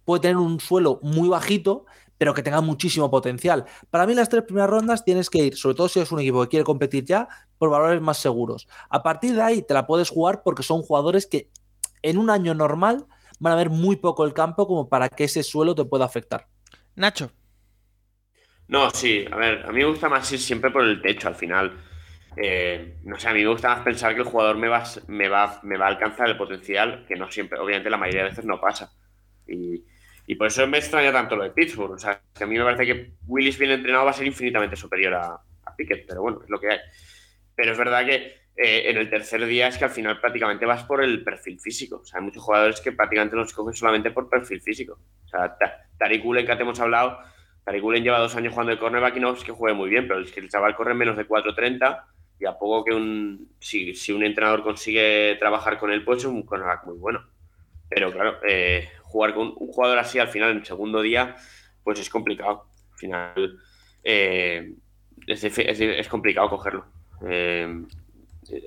Puede 0.04 0.22
tener 0.22 0.38
un 0.38 0.60
suelo 0.60 1.00
muy 1.02 1.30
bajito, 1.30 1.86
pero 2.18 2.34
que 2.34 2.44
tenga 2.44 2.62
muchísimo 2.62 3.10
potencial. 3.10 3.66
Para 3.90 4.06
mí 4.06 4.16
las 4.16 4.30
tres 4.30 4.44
primeras 4.44 4.70
rondas 4.70 5.04
tienes 5.04 5.30
que 5.30 5.40
ir, 5.40 5.56
sobre 5.56 5.76
todo 5.76 5.90
si 5.90 6.00
es 6.00 6.12
un 6.12 6.20
equipo 6.20 6.42
que 6.44 6.50
quiere 6.50 6.64
competir 6.64 7.06
ya, 7.06 7.28
por 7.58 7.70
valores 7.70 8.02
más 8.02 8.18
seguros. 8.18 8.68
A 8.90 9.04
partir 9.04 9.36
de 9.36 9.42
ahí 9.42 9.62
te 9.62 9.74
la 9.74 9.88
puedes 9.88 10.10
jugar 10.10 10.42
porque 10.44 10.64
son 10.64 10.82
jugadores 10.82 11.28
que 11.28 11.50
en 12.02 12.18
un 12.18 12.30
año 12.30 12.54
normal 12.54 13.06
van 13.40 13.54
a 13.54 13.58
ver 13.58 13.70
muy 13.70 13.98
poco 13.98 14.26
el 14.26 14.34
campo 14.34 14.68
como 14.68 14.90
para 14.90 15.10
que 15.10 15.26
ese 15.26 15.44
suelo 15.44 15.76
te 15.76 15.86
pueda 15.86 16.06
afectar. 16.06 16.48
Nacho. 16.96 17.32
No, 18.68 18.90
sí, 18.90 19.26
a 19.32 19.36
ver, 19.36 19.66
a 19.66 19.72
mí 19.72 19.80
me 19.80 19.86
gusta 19.86 20.10
más 20.10 20.32
ir 20.32 20.40
siempre 20.40 20.72
por 20.72 20.84
el 20.84 21.02
techo 21.02 21.28
al 21.28 21.36
final. 21.36 21.78
Eh, 22.38 22.98
no 23.04 23.18
sé, 23.20 23.30
a 23.30 23.34
mí 23.34 23.42
me 23.42 23.50
gusta 23.50 23.76
más 23.76 23.84
pensar 23.84 24.14
que 24.14 24.22
el 24.22 24.28
jugador 24.28 24.58
me 24.58 24.68
va, 24.68 24.84
me, 25.08 25.30
va, 25.30 25.60
me 25.64 25.78
va 25.78 25.86
a 25.86 25.90
alcanzar 25.90 26.30
el 26.30 26.38
potencial, 26.38 27.06
que 27.08 27.16
no 27.16 27.30
siempre, 27.32 27.60
obviamente 27.60 27.90
la 27.90 27.98
mayoría 27.98 28.24
de 28.24 28.30
veces 28.30 28.46
no 28.46 28.60
pasa. 28.60 28.92
Y, 29.48 29.84
y 30.28 30.36
por 30.36 30.48
eso 30.48 30.66
me 30.68 30.78
extraña 30.78 31.12
tanto 31.12 31.36
lo 31.36 31.44
de 31.44 31.52
Pittsburgh. 31.52 31.92
O 31.92 31.98
sea, 31.98 32.22
que 32.34 32.44
a 32.44 32.48
mí 32.48 32.58
me 32.58 32.64
parece 32.64 32.86
que 32.86 33.12
Willis 33.28 33.58
bien 33.58 33.72
entrenado 33.72 34.06
va 34.06 34.12
a 34.12 34.14
ser 34.14 34.28
infinitamente 34.28 34.76
superior 34.76 35.14
a, 35.14 35.40
a 35.66 35.76
Pickett, 35.76 36.06
pero 36.08 36.22
bueno, 36.22 36.42
es 36.44 36.50
lo 36.50 36.60
que 36.60 36.70
hay. 36.72 36.80
Pero 37.56 37.72
es 37.72 37.78
verdad 37.78 38.06
que 38.06 38.46
eh, 38.58 38.90
en 38.90 38.98
el 38.98 39.10
tercer 39.10 39.46
día 39.46 39.68
es 39.68 39.78
que 39.78 39.84
al 39.84 39.92
final 39.92 40.20
prácticamente 40.22 40.66
vas 40.66 40.84
por 40.84 41.04
el 41.04 41.24
perfil 41.24 41.60
físico. 41.60 41.98
O 41.98 42.06
sea, 42.06 42.20
hay 42.20 42.26
muchos 42.26 42.42
jugadores 42.42 42.80
que 42.80 42.94
prácticamente 42.94 43.36
los 43.36 43.54
cogen 43.54 43.74
solamente 43.74 44.12
por 44.12 44.30
perfil 44.30 44.62
físico. 44.62 45.00
O 45.26 45.28
sea, 45.28 45.58
Tariq 45.98 46.24
Gulen, 46.24 46.46
que 46.46 46.56
te 46.56 46.62
hemos 46.62 46.80
hablado, 46.80 47.20
Tariq 47.66 47.82
Gulen 47.82 48.04
lleva 48.04 48.20
dos 48.20 48.36
años 48.36 48.54
jugando 48.54 48.72
de 48.72 48.80
cornerback 48.80 49.18
y 49.18 49.20
no 49.20 49.34
es 49.34 49.44
que 49.44 49.52
juegue 49.52 49.76
muy 49.76 49.90
bien, 49.90 50.08
pero 50.08 50.22
es 50.22 50.32
que 50.32 50.40
el 50.40 50.50
chaval 50.50 50.76
corre 50.76 50.94
menos 50.94 51.18
de 51.18 51.28
4.30 51.28 52.04
y 52.40 52.46
a 52.46 52.58
poco 52.58 52.86
que 52.86 52.94
un 52.94 53.56
si, 53.60 53.94
si, 53.94 54.14
un 54.14 54.24
entrenador 54.24 54.64
consigue 54.64 55.36
trabajar 55.38 55.78
con 55.78 55.92
él, 55.92 56.04
pues 56.06 56.20
es 56.20 56.26
un 56.26 56.44
cornerback 56.44 56.86
muy 56.86 56.98
bueno. 56.98 57.26
Pero 57.90 58.12
claro, 58.12 58.40
eh, 58.48 58.90
jugar 59.16 59.34
con 59.34 59.54
un 59.56 59.72
jugador 59.72 59.98
así 59.98 60.20
al 60.20 60.28
final, 60.28 60.52
en 60.52 60.58
el 60.58 60.66
segundo 60.66 61.02
día, 61.02 61.38
pues 61.86 61.98
es 62.02 62.10
complicado. 62.10 62.66
Al 62.92 62.98
final 62.98 63.60
eh, 64.04 64.74
es, 65.26 66.10
complicado 66.10 66.50
cogerlo. 66.50 66.86
Eh, 67.26 67.82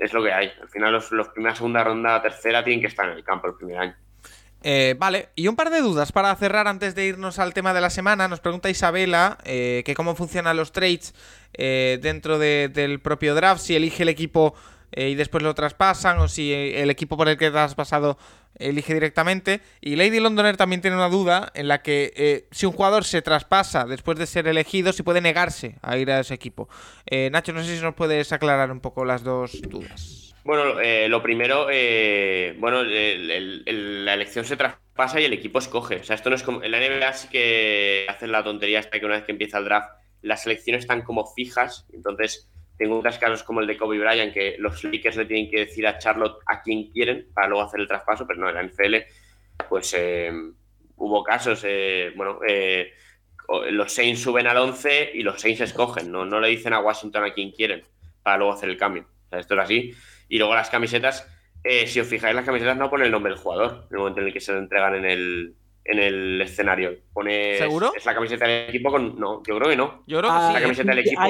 es 0.01 0.11
lo 0.15 0.23
que 0.23 0.33
hay. 0.33 0.51
Al 0.63 0.71
final 0.71 0.95
los, 0.95 1.13
los 1.13 1.29
primera, 1.29 1.55
segunda 1.55 1.85
ronda, 1.85 2.23
tercera 2.23 2.65
tienen 2.65 2.81
que 2.81 2.87
estar 2.87 3.11
en 3.11 3.19
el 3.19 3.25
campo 3.25 3.49
el 3.49 3.57
primer 3.57 3.77
año. 3.77 3.97
Eh, 4.63 4.97
vale, 4.99 5.29
y 5.37 5.49
un 5.49 5.55
par 5.55 5.69
de 5.69 5.83
dudas 5.83 6.13
para 6.13 6.35
cerrar 6.35 6.67
antes 6.67 6.95
de 6.95 7.05
irnos 7.05 7.39
al 7.39 7.53
tema 7.53 7.75
de 7.75 7.83
la 7.83 7.91
semana. 7.91 8.27
Nos 8.27 8.41
pregunta 8.41 8.71
Isabela 8.71 9.37
eh, 9.45 9.83
que 9.85 9.95
cómo 9.95 10.15
funcionan 10.15 10.57
los 10.57 10.73
trades 10.73 11.15
eh, 11.53 11.99
dentro 12.01 12.39
del 12.39 13.01
propio 13.01 13.35
draft, 13.35 13.61
si 13.61 13.77
elige 13.77 14.03
el 14.03 14.09
equipo 14.09 14.55
y 14.93 15.15
después 15.15 15.43
lo 15.43 15.55
traspasan 15.55 16.19
o 16.19 16.29
si 16.29 16.53
el 16.53 16.91
equipo 16.91 17.17
por 17.17 17.29
el 17.29 17.37
que 17.37 17.47
has 17.47 17.75
pasado 17.75 18.19
elige 18.59 18.95
directamente. 18.95 19.61
Y 19.81 19.97
Lady 19.97 20.21
Londoner 20.21 20.57
también 20.57 20.81
tiene 20.81 20.97
una 20.97 21.09
duda 21.09 21.51
en 21.55 21.69
la 21.69 21.83
que 21.83 22.47
si 22.51 22.67
un 22.67 22.73
jugador 22.73 23.05
se 23.05 23.23
traspasa 23.23 23.85
después 23.85 24.19
de 24.19 24.27
ser 24.27 24.49
elegido, 24.49 24.93
si 24.93 25.03
puede 25.03 25.21
negarse 25.21 25.77
a 25.83 25.97
ir 25.99 26.11
a 26.11 26.21
ese 26.21 26.35
equipo. 26.35 26.69
Nacho, 27.31 27.53
no 27.53 27.63
sé 27.63 27.77
si 27.77 27.83
nos 27.83 27.95
puedes 27.95 28.33
aclarar 28.33 28.73
un 28.73 28.81
poco 28.81 29.05
las 29.05 29.23
dos 29.23 29.61
dudas. 29.63 30.29
Bueno, 30.49 30.81
eh, 30.81 31.11
lo 31.11 31.23
primero, 31.23 31.67
eh, 31.71 32.57
bueno, 32.59 32.83
la 32.83 34.15
elección 34.15 34.47
se 34.47 34.57
traspasa 34.57 35.21
y 35.21 35.27
el 35.27 35.35
equipo 35.35 35.59
escoge. 35.59 35.97
O 35.97 36.05
sea, 36.05 36.17
esto 36.17 36.31
no 36.31 36.37
es 36.37 36.43
como. 36.43 36.63
En 36.63 36.71
la 36.71 36.79
NBA 36.79 37.13
sí 37.13 37.29
que 37.29 38.07
hacen 38.09 38.33
la 38.33 38.43
tontería 38.43 38.79
hasta 38.79 38.99
que 38.99 39.05
una 39.05 39.17
vez 39.17 39.25
que 39.25 39.33
empieza 39.33 39.59
el 39.59 39.67
draft, 39.67 39.91
las 40.23 40.47
elecciones 40.47 40.85
están 40.85 41.03
como 41.03 41.27
fijas. 41.35 41.87
Entonces, 41.93 42.49
tengo 42.79 42.99
otros 42.99 43.19
casos 43.19 43.43
como 43.43 43.61
el 43.61 43.67
de 43.67 43.77
Kobe 43.77 43.99
Bryant, 43.99 44.33
que 44.33 44.57
los 44.59 44.83
Lakers 44.85 45.17
le 45.17 45.25
tienen 45.27 45.51
que 45.51 45.67
decir 45.67 45.87
a 45.87 45.99
Charlotte 45.99 46.39
a 46.47 46.63
quién 46.63 46.91
quieren 46.91 47.27
para 47.35 47.49
luego 47.49 47.65
hacer 47.65 47.81
el 47.81 47.89
traspaso, 47.89 48.27
pero 48.27 48.41
no, 48.41 48.49
en 48.49 48.55
la 48.55 48.63
NFL, 48.63 48.95
pues 49.69 49.95
eh, 49.99 50.33
hubo 50.97 51.23
casos, 51.25 51.67
bueno, 52.15 52.39
los 53.71 53.93
Saints 53.93 54.21
suben 54.21 54.47
al 54.47 54.59
11 54.59 55.11
y 55.15 55.23
los 55.23 55.41
Saints 55.41 55.63
escogen, 55.63 56.13
¿no? 56.13 56.25
no 56.25 56.41
le 56.41 56.49
dicen 56.49 56.73
a 56.73 56.81
Washington 56.81 57.25
a 57.25 57.33
quién 57.33 57.51
quieren 57.51 57.83
para 58.23 58.37
luego 58.37 58.53
hacer 58.53 58.69
el 58.69 58.77
cambio. 58.77 59.07
O 59.27 59.29
sea, 59.31 59.41
esto 59.41 59.55
es 59.55 59.61
así. 59.61 59.95
Y 60.29 60.39
luego 60.39 60.55
las 60.55 60.71
camisetas, 60.71 61.27
eh, 61.65 61.87
si 61.87 62.01
os 62.01 62.07
fijáis, 62.07 62.35
las 62.35 62.45
camisetas 62.45 62.77
no 62.77 62.91
ponen 62.91 63.07
el 63.07 63.13
nombre 63.13 63.33
del 63.33 63.41
jugador 63.41 63.87
en 63.89 63.97
el 63.97 63.99
momento 63.99 64.21
en 64.21 64.27
el 64.27 64.33
que 64.33 64.41
se 64.41 64.53
lo 64.53 64.59
entregan 64.59 64.95
en 64.97 65.05
el, 65.07 65.55
en 65.85 65.99
el 65.99 66.41
escenario. 66.43 66.95
Pone, 67.13 67.57
¿Seguro? 67.57 67.93
Es 67.97 68.05
la 68.05 68.15
camiseta 68.15 68.47
del 68.47 68.69
equipo 68.69 68.91
con. 68.91 69.19
No, 69.19 69.43
yo 69.47 69.57
creo 69.57 69.71
que 69.71 69.77
no. 69.77 70.05
Yo 70.07 70.19
creo 70.19 70.31
que 70.31 70.47
sí. 70.47 70.53
La 70.53 70.61
camiseta 70.61 70.91
del 70.91 70.99
equipo. 70.99 71.23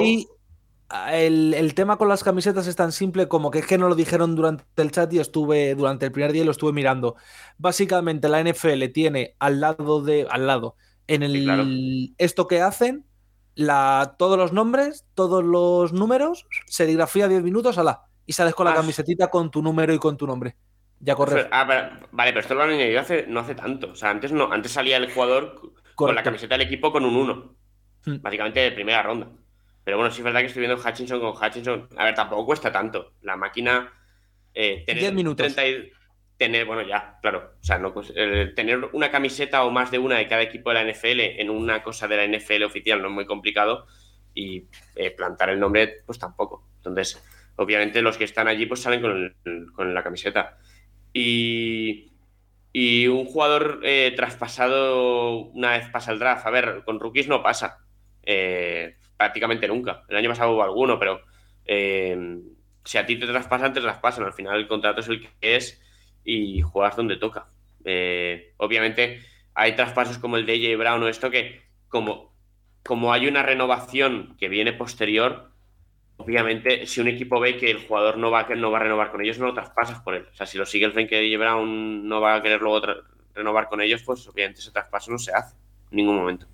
El, 1.12 1.54
el, 1.54 1.74
tema 1.74 1.96
con 1.98 2.08
las 2.08 2.24
camisetas 2.24 2.66
es 2.66 2.76
tan 2.76 2.92
simple 2.92 3.28
como 3.28 3.50
que 3.50 3.58
es 3.58 3.66
que 3.66 3.78
no 3.78 3.88
lo 3.88 3.94
dijeron 3.94 4.34
durante 4.34 4.64
el 4.76 4.90
chat 4.90 5.12
y 5.12 5.18
estuve 5.18 5.74
durante 5.74 6.06
el 6.06 6.12
primer 6.12 6.32
día 6.32 6.42
y 6.42 6.44
lo 6.44 6.50
estuve 6.50 6.72
mirando. 6.72 7.16
Básicamente 7.58 8.28
la 8.28 8.42
NFL 8.42 8.84
tiene 8.92 9.34
al 9.38 9.60
lado 9.60 10.02
de. 10.02 10.26
al 10.30 10.46
lado. 10.46 10.76
En 11.06 11.22
el 11.22 12.14
esto 12.18 12.46
que 12.46 12.60
hacen, 12.60 13.06
la, 13.54 14.14
todos 14.18 14.36
los 14.36 14.52
nombres, 14.52 15.06
todos 15.14 15.42
los 15.42 15.92
números, 15.92 16.46
serigrafía 16.66 17.28
10 17.28 17.42
minutos, 17.42 17.78
a 17.78 17.82
la 17.82 18.02
y 18.28 18.34
sales 18.34 18.54
con 18.54 18.66
la 18.66 18.72
ah, 18.72 18.76
camisetita 18.76 19.28
con 19.28 19.50
tu 19.50 19.62
número 19.62 19.94
y 19.94 19.98
con 19.98 20.18
tu 20.18 20.26
nombre. 20.26 20.54
Ya 21.00 21.14
corre. 21.14 21.48
Ah, 21.50 21.64
vale, 22.12 22.30
pero 22.30 22.40
esto 22.40 22.54
lo 22.54 22.62
han 22.62 22.70
añadido 22.70 23.00
hace, 23.00 23.26
no 23.26 23.40
hace 23.40 23.54
tanto. 23.54 23.92
O 23.92 23.94
sea, 23.96 24.10
antes 24.10 24.32
no, 24.32 24.52
antes 24.52 24.72
salía 24.72 24.98
el 24.98 25.10
jugador 25.10 25.72
con 25.94 26.14
la 26.14 26.22
camiseta 26.22 26.56
del 26.56 26.66
equipo 26.66 26.92
con 26.92 27.06
un 27.06 27.16
1. 27.16 27.56
Hmm. 28.04 28.16
Básicamente 28.20 28.60
de 28.60 28.72
primera 28.72 29.02
ronda. 29.02 29.28
Pero 29.88 29.96
bueno, 29.96 30.12
sí 30.12 30.20
es 30.20 30.24
verdad 30.24 30.40
que 30.40 30.48
estoy 30.48 30.60
viendo 30.60 30.76
Hutchinson 30.86 31.18
con 31.18 31.30
Hutchinson. 31.34 31.88
A 31.96 32.04
ver, 32.04 32.14
tampoco 32.14 32.44
cuesta 32.44 32.70
tanto. 32.70 33.14
La 33.22 33.38
máquina. 33.38 33.90
Eh, 34.52 34.82
tener 34.84 35.00
10 35.00 35.14
minutos. 35.14 35.56
tener, 36.36 36.66
bueno, 36.66 36.82
ya, 36.82 37.18
claro. 37.22 37.54
O 37.58 37.64
sea, 37.64 37.78
no, 37.78 37.94
tener 38.54 38.84
una 38.92 39.10
camiseta 39.10 39.64
o 39.64 39.70
más 39.70 39.90
de 39.90 39.98
una 39.98 40.18
de 40.18 40.28
cada 40.28 40.42
equipo 40.42 40.68
de 40.68 40.74
la 40.74 40.92
NFL 40.92 41.40
en 41.40 41.48
una 41.48 41.82
cosa 41.82 42.06
de 42.06 42.18
la 42.18 42.26
NFL 42.26 42.64
oficial 42.64 43.00
no 43.00 43.08
es 43.08 43.14
muy 43.14 43.24
complicado. 43.24 43.86
Y 44.34 44.66
eh, 44.94 45.10
plantar 45.10 45.48
el 45.48 45.58
nombre, 45.58 46.02
pues 46.04 46.18
tampoco. 46.18 46.68
Entonces 46.76 47.24
obviamente 47.56 48.02
los 48.02 48.18
que 48.18 48.24
están 48.24 48.46
allí 48.46 48.66
pues 48.66 48.82
salen 48.82 49.00
con, 49.74 49.94
la 49.94 50.02
camiseta. 50.02 50.58
Y, 51.14 52.12
y 52.74 53.06
un 53.06 53.24
jugador 53.24 53.80
eh, 53.84 54.12
traspasado 54.14 55.46
una 55.54 55.78
vez 55.78 55.88
pasa 55.88 56.12
el 56.12 56.18
draft, 56.18 56.46
a 56.46 56.50
ver, 56.50 56.82
con 56.84 57.00
rookies 57.00 57.26
no 57.26 57.42
pasa, 57.42 57.78
eh, 58.22 58.97
prácticamente 59.18 59.68
nunca. 59.68 60.04
El 60.08 60.16
año 60.16 60.30
pasado 60.30 60.52
hubo 60.52 60.62
alguno, 60.62 60.98
pero 60.98 61.20
eh, 61.66 62.40
si 62.84 62.96
a 62.96 63.04
ti 63.04 63.16
te 63.16 63.26
traspasan, 63.26 63.74
te 63.74 63.82
traspasan. 63.82 64.24
Al 64.24 64.32
final 64.32 64.56
el 64.56 64.68
contrato 64.68 65.00
es 65.00 65.08
el 65.08 65.20
que 65.20 65.56
es 65.56 65.82
y 66.24 66.62
juegas 66.62 66.96
donde 66.96 67.16
toca. 67.16 67.48
obviamente 68.56 69.20
hay 69.54 69.74
traspasos 69.74 70.18
como 70.18 70.36
el 70.36 70.46
de 70.46 70.54
AJ 70.54 70.78
Brown 70.78 71.02
o 71.02 71.08
esto 71.08 71.30
que 71.30 71.62
como, 71.88 72.32
como 72.84 73.12
hay 73.12 73.26
una 73.26 73.42
renovación 73.42 74.36
que 74.38 74.48
viene 74.48 74.72
posterior, 74.72 75.50
obviamente, 76.16 76.86
si 76.86 77.00
un 77.00 77.08
equipo 77.08 77.40
ve 77.40 77.56
que 77.56 77.70
el 77.70 77.86
jugador 77.86 78.18
no 78.18 78.30
va, 78.30 78.46
no 78.54 78.70
va 78.70 78.78
a 78.78 78.82
renovar 78.82 79.10
con 79.10 79.20
ellos, 79.20 79.38
no 79.38 79.46
lo 79.46 79.54
traspasas 79.54 80.00
por 80.00 80.14
él. 80.14 80.26
O 80.30 80.34
sea, 80.34 80.46
si 80.46 80.58
los 80.58 80.72
Eagles 80.74 80.94
ven 80.94 81.08
que 81.08 81.20
DJ 81.20 81.38
Brown 81.38 82.06
no 82.06 82.20
va 82.20 82.36
a 82.36 82.42
querer 82.42 82.60
luego 82.60 82.86
renovar 83.34 83.68
con 83.68 83.80
ellos, 83.80 84.02
pues 84.04 84.26
obviamente 84.28 84.60
ese 84.60 84.70
traspaso 84.70 85.10
no 85.10 85.18
se 85.18 85.32
hace 85.32 85.56
en 85.90 85.96
ningún 85.96 86.16
momento. 86.16 86.46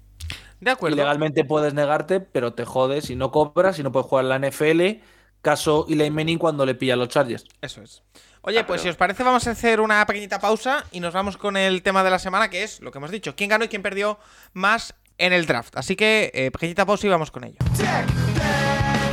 De 0.64 0.70
acuerdo. 0.70 0.96
Legalmente 0.96 1.44
puedes 1.44 1.74
negarte, 1.74 2.20
pero 2.20 2.54
te 2.54 2.64
jodes 2.64 3.10
y 3.10 3.16
no 3.16 3.30
cobras 3.30 3.78
y 3.78 3.82
no 3.82 3.92
puedes 3.92 4.06
jugar 4.08 4.24
en 4.24 4.28
la 4.30 4.48
NFL. 4.48 5.02
Caso 5.42 5.84
Eli 5.90 6.10
Manning 6.10 6.38
cuando 6.38 6.64
le 6.64 6.74
pilla 6.74 6.96
los 6.96 7.08
Chargers. 7.08 7.44
Eso 7.60 7.82
es. 7.82 8.02
Oye, 8.40 8.60
ah, 8.60 8.66
pues 8.66 8.80
si 8.80 8.88
os 8.88 8.96
parece, 8.96 9.22
vamos 9.22 9.46
a 9.46 9.50
hacer 9.50 9.78
una 9.78 10.04
pequeñita 10.06 10.38
pausa 10.38 10.86
y 10.90 11.00
nos 11.00 11.12
vamos 11.12 11.36
con 11.36 11.58
el 11.58 11.82
tema 11.82 12.02
de 12.02 12.10
la 12.10 12.18
semana, 12.18 12.48
que 12.48 12.62
es 12.62 12.80
lo 12.80 12.90
que 12.90 12.96
hemos 12.98 13.10
dicho: 13.10 13.36
quién 13.36 13.50
ganó 13.50 13.66
y 13.66 13.68
quién 13.68 13.82
perdió 13.82 14.18
más 14.54 14.94
en 15.18 15.34
el 15.34 15.44
draft. 15.44 15.76
Así 15.76 15.96
que, 15.96 16.30
eh, 16.32 16.50
pequeñita 16.50 16.86
pausa 16.86 17.06
y 17.06 17.10
vamos 17.10 17.30
con 17.30 17.44
ello. 17.44 17.58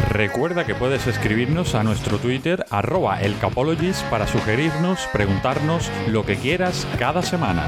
Recuerda 0.10 0.66
que 0.66 0.74
puedes 0.74 1.06
escribirnos 1.06 1.76
a 1.76 1.84
nuestro 1.84 2.18
Twitter 2.18 2.66
arroba 2.70 3.22
elcapologist 3.22 4.04
para 4.06 4.26
sugerirnos, 4.26 5.02
preguntarnos 5.12 5.92
lo 6.08 6.26
que 6.26 6.38
quieras 6.38 6.88
cada 6.98 7.22
semana. 7.22 7.68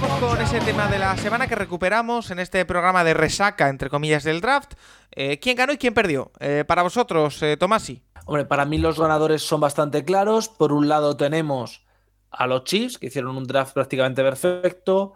Vamos 0.00 0.20
con 0.20 0.40
ese 0.40 0.60
tema 0.60 0.86
de 0.88 0.98
la 0.98 1.16
semana 1.16 1.46
que 1.46 1.54
recuperamos 1.54 2.30
en 2.30 2.38
este 2.38 2.64
programa 2.64 3.04
de 3.04 3.14
resaca, 3.14 3.68
entre 3.68 3.90
comillas, 3.90 4.22
del 4.22 4.40
draft. 4.40 4.74
Eh, 5.10 5.38
¿Quién 5.40 5.56
ganó 5.56 5.72
y 5.72 5.78
quién 5.78 5.94
perdió? 5.94 6.30
Eh, 6.40 6.64
para 6.66 6.82
vosotros, 6.82 7.40
Tomasi. 7.58 8.02
Hombre, 8.26 8.44
para 8.44 8.64
mí 8.64 8.78
los 8.78 8.98
ganadores 8.98 9.42
son 9.42 9.60
bastante 9.60 10.04
claros. 10.04 10.48
Por 10.48 10.72
un 10.72 10.88
lado 10.88 11.16
tenemos 11.16 11.84
a 12.30 12.46
los 12.46 12.64
Chiefs, 12.64 12.98
que 12.98 13.06
hicieron 13.06 13.36
un 13.36 13.44
draft 13.44 13.74
prácticamente 13.74 14.22
perfecto, 14.22 15.14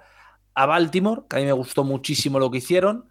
a 0.54 0.66
Baltimore, 0.66 1.22
que 1.28 1.36
a 1.36 1.38
mí 1.40 1.44
me 1.44 1.52
gustó 1.52 1.84
muchísimo 1.84 2.38
lo 2.38 2.50
que 2.50 2.58
hicieron. 2.58 3.08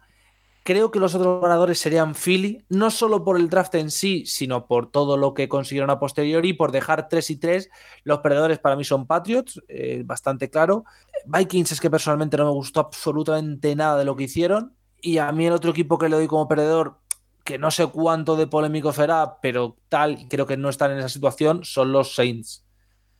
Creo 0.64 0.90
que 0.92 1.00
los 1.00 1.14
otros 1.14 1.42
ganadores 1.42 1.80
serían 1.80 2.14
Philly, 2.14 2.64
no 2.68 2.90
solo 2.90 3.24
por 3.24 3.36
el 3.36 3.48
draft 3.48 3.74
en 3.74 3.90
sí, 3.90 4.24
sino 4.26 4.66
por 4.66 4.90
todo 4.90 5.16
lo 5.16 5.34
que 5.34 5.48
consiguieron 5.48 5.90
a 5.90 5.98
posteriori, 5.98 6.52
por 6.52 6.70
dejar 6.70 7.08
3 7.08 7.30
y 7.30 7.36
3. 7.36 7.70
Los 8.04 8.20
perdedores 8.20 8.60
para 8.60 8.76
mí 8.76 8.84
son 8.84 9.06
Patriots, 9.06 9.60
eh, 9.66 10.02
bastante 10.04 10.50
claro. 10.50 10.84
Vikings 11.26 11.72
es 11.72 11.80
que 11.80 11.90
personalmente 11.90 12.36
no 12.36 12.44
me 12.44 12.52
gustó 12.52 12.80
absolutamente 12.80 13.74
nada 13.74 13.98
de 13.98 14.04
lo 14.04 14.14
que 14.14 14.24
hicieron. 14.24 14.76
Y 15.00 15.18
a 15.18 15.32
mí 15.32 15.46
el 15.46 15.52
otro 15.52 15.72
equipo 15.72 15.98
que 15.98 16.08
le 16.08 16.16
doy 16.16 16.28
como 16.28 16.46
perdedor 16.46 17.02
que 17.44 17.58
no 17.58 17.70
sé 17.70 17.86
cuánto 17.88 18.36
de 18.36 18.46
polémico 18.46 18.92
será, 18.92 19.40
pero 19.40 19.76
tal, 19.88 20.26
creo 20.28 20.46
que 20.46 20.56
no 20.56 20.68
están 20.68 20.92
en 20.92 20.98
esa 20.98 21.08
situación, 21.08 21.64
son 21.64 21.92
los 21.92 22.14
Saints. 22.14 22.64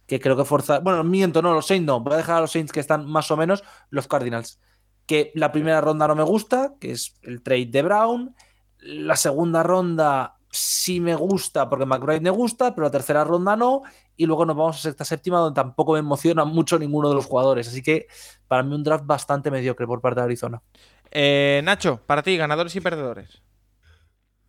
Que 0.06 0.20
creo 0.20 0.36
que 0.36 0.44
forza. 0.44 0.80
Bueno, 0.80 1.02
miento, 1.04 1.42
no, 1.42 1.54
los 1.54 1.66
Saints 1.66 1.86
no. 1.86 2.00
Voy 2.00 2.14
a 2.14 2.16
dejar 2.18 2.36
a 2.36 2.40
los 2.42 2.52
Saints 2.52 2.72
que 2.72 2.80
están 2.80 3.06
más 3.06 3.30
o 3.30 3.36
menos 3.36 3.64
los 3.90 4.06
Cardinals. 4.06 4.60
Que 5.12 5.30
la 5.34 5.52
primera 5.52 5.82
ronda 5.82 6.08
no 6.08 6.14
me 6.14 6.22
gusta, 6.22 6.72
que 6.80 6.92
es 6.92 7.18
el 7.20 7.42
trade 7.42 7.66
de 7.66 7.82
Brown. 7.82 8.34
La 8.78 9.14
segunda 9.14 9.62
ronda 9.62 10.38
sí 10.50 11.00
me 11.00 11.14
gusta 11.14 11.68
porque 11.68 11.84
McBride 11.84 12.22
me 12.22 12.30
gusta, 12.30 12.74
pero 12.74 12.86
la 12.86 12.90
tercera 12.90 13.22
ronda 13.22 13.54
no. 13.54 13.82
Y 14.16 14.24
luego 14.24 14.46
nos 14.46 14.56
vamos 14.56 14.78
a 14.78 14.80
sexta 14.80 15.04
séptima, 15.04 15.36
donde 15.36 15.54
tampoco 15.54 15.92
me 15.92 15.98
emociona 15.98 16.46
mucho 16.46 16.78
ninguno 16.78 17.10
de 17.10 17.14
los 17.16 17.26
jugadores. 17.26 17.68
Así 17.68 17.82
que 17.82 18.06
para 18.48 18.62
mí 18.62 18.74
un 18.74 18.82
draft 18.82 19.04
bastante 19.04 19.50
mediocre 19.50 19.86
por 19.86 20.00
parte 20.00 20.20
de 20.20 20.24
Arizona. 20.24 20.62
Eh, 21.10 21.60
Nacho, 21.62 22.00
para 22.06 22.22
ti, 22.22 22.38
ganadores 22.38 22.74
y 22.74 22.80
perdedores. 22.80 23.42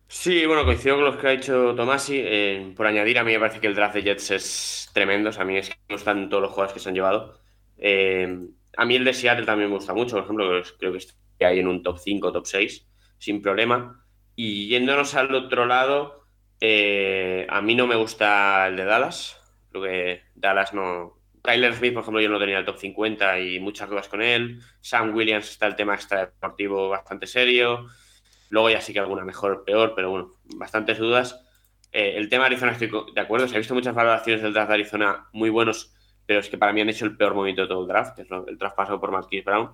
Sí, 0.08 0.46
bueno, 0.46 0.64
coincido 0.64 0.96
con 0.96 1.04
los 1.04 1.16
que 1.18 1.28
ha 1.28 1.32
dicho 1.32 1.74
Tomasi. 1.74 2.22
Eh, 2.24 2.72
por 2.74 2.86
añadir, 2.86 3.18
a 3.18 3.24
mí 3.24 3.32
me 3.32 3.38
parece 3.38 3.60
que 3.60 3.66
el 3.66 3.74
draft 3.74 3.96
de 3.96 4.02
Jets 4.02 4.30
es 4.30 4.90
tremendo. 4.94 5.28
O 5.28 5.32
sea, 5.32 5.42
a 5.42 5.44
mí 5.44 5.58
es 5.58 5.68
que 5.68 5.76
me 5.90 5.96
gustan 5.96 6.30
todos 6.30 6.42
los 6.42 6.52
jugadores 6.52 6.72
que 6.72 6.80
se 6.80 6.88
han 6.88 6.94
llevado. 6.94 7.38
Eh, 7.76 8.48
a 8.76 8.84
mí 8.84 8.96
el 8.96 9.04
de 9.04 9.14
Seattle 9.14 9.46
también 9.46 9.70
me 9.70 9.76
gusta 9.76 9.94
mucho. 9.94 10.16
Por 10.16 10.24
ejemplo, 10.24 10.62
creo 10.78 10.92
que 10.92 10.98
está 10.98 11.14
ahí 11.40 11.58
en 11.58 11.68
un 11.68 11.82
top 11.82 11.98
5, 11.98 12.32
top 12.32 12.46
6, 12.46 12.86
sin 13.18 13.42
problema. 13.42 14.04
Y 14.36 14.68
yéndonos 14.68 15.14
al 15.14 15.34
otro 15.34 15.66
lado, 15.66 16.26
eh, 16.60 17.46
a 17.48 17.60
mí 17.62 17.74
no 17.74 17.86
me 17.86 17.96
gusta 17.96 18.66
el 18.68 18.76
de 18.76 18.84
Dallas. 18.84 19.40
Creo 19.70 19.84
que 19.84 20.22
Dallas 20.34 20.74
no. 20.74 21.20
Tyler 21.42 21.74
Smith, 21.74 21.92
por 21.92 22.02
ejemplo, 22.02 22.22
yo 22.22 22.30
no 22.30 22.38
tenía 22.38 22.58
el 22.58 22.64
top 22.64 22.78
50 22.78 23.38
y 23.40 23.60
muchas 23.60 23.90
dudas 23.90 24.08
con 24.08 24.22
él. 24.22 24.60
Sam 24.80 25.14
Williams 25.14 25.50
está 25.50 25.66
el 25.66 25.76
tema 25.76 25.94
extradeportivo 25.94 26.88
bastante 26.88 27.26
serio. 27.26 27.86
Luego 28.48 28.70
ya 28.70 28.80
sí 28.80 28.92
que 28.92 29.00
alguna 29.00 29.24
mejor, 29.24 29.64
peor, 29.64 29.92
pero 29.94 30.10
bueno, 30.10 30.30
bastantes 30.56 30.98
dudas. 30.98 31.44
Eh, 31.92 32.14
el 32.16 32.28
tema 32.28 32.44
de 32.44 32.54
Arizona 32.54 32.72
estoy 32.72 32.90
de 33.14 33.20
acuerdo. 33.20 33.46
Se 33.46 33.54
ha 33.54 33.58
visto 33.58 33.74
muchas 33.74 33.94
valoraciones 33.94 34.42
del 34.42 34.52
draft 34.52 34.68
de 34.68 34.74
Arizona 34.74 35.28
muy 35.32 35.50
buenos, 35.50 35.93
pero 36.26 36.40
es 36.40 36.48
que 36.48 36.58
para 36.58 36.72
mí 36.72 36.80
han 36.80 36.88
hecho 36.88 37.04
el 37.04 37.16
peor 37.16 37.34
movimiento 37.34 37.62
de 37.62 37.68
todo 37.68 37.82
el 37.82 37.88
draft, 37.88 38.18
es 38.18 38.28
el 38.30 38.58
traspaso 38.58 39.00
por 39.00 39.10
Marquis 39.10 39.44
Brown. 39.44 39.70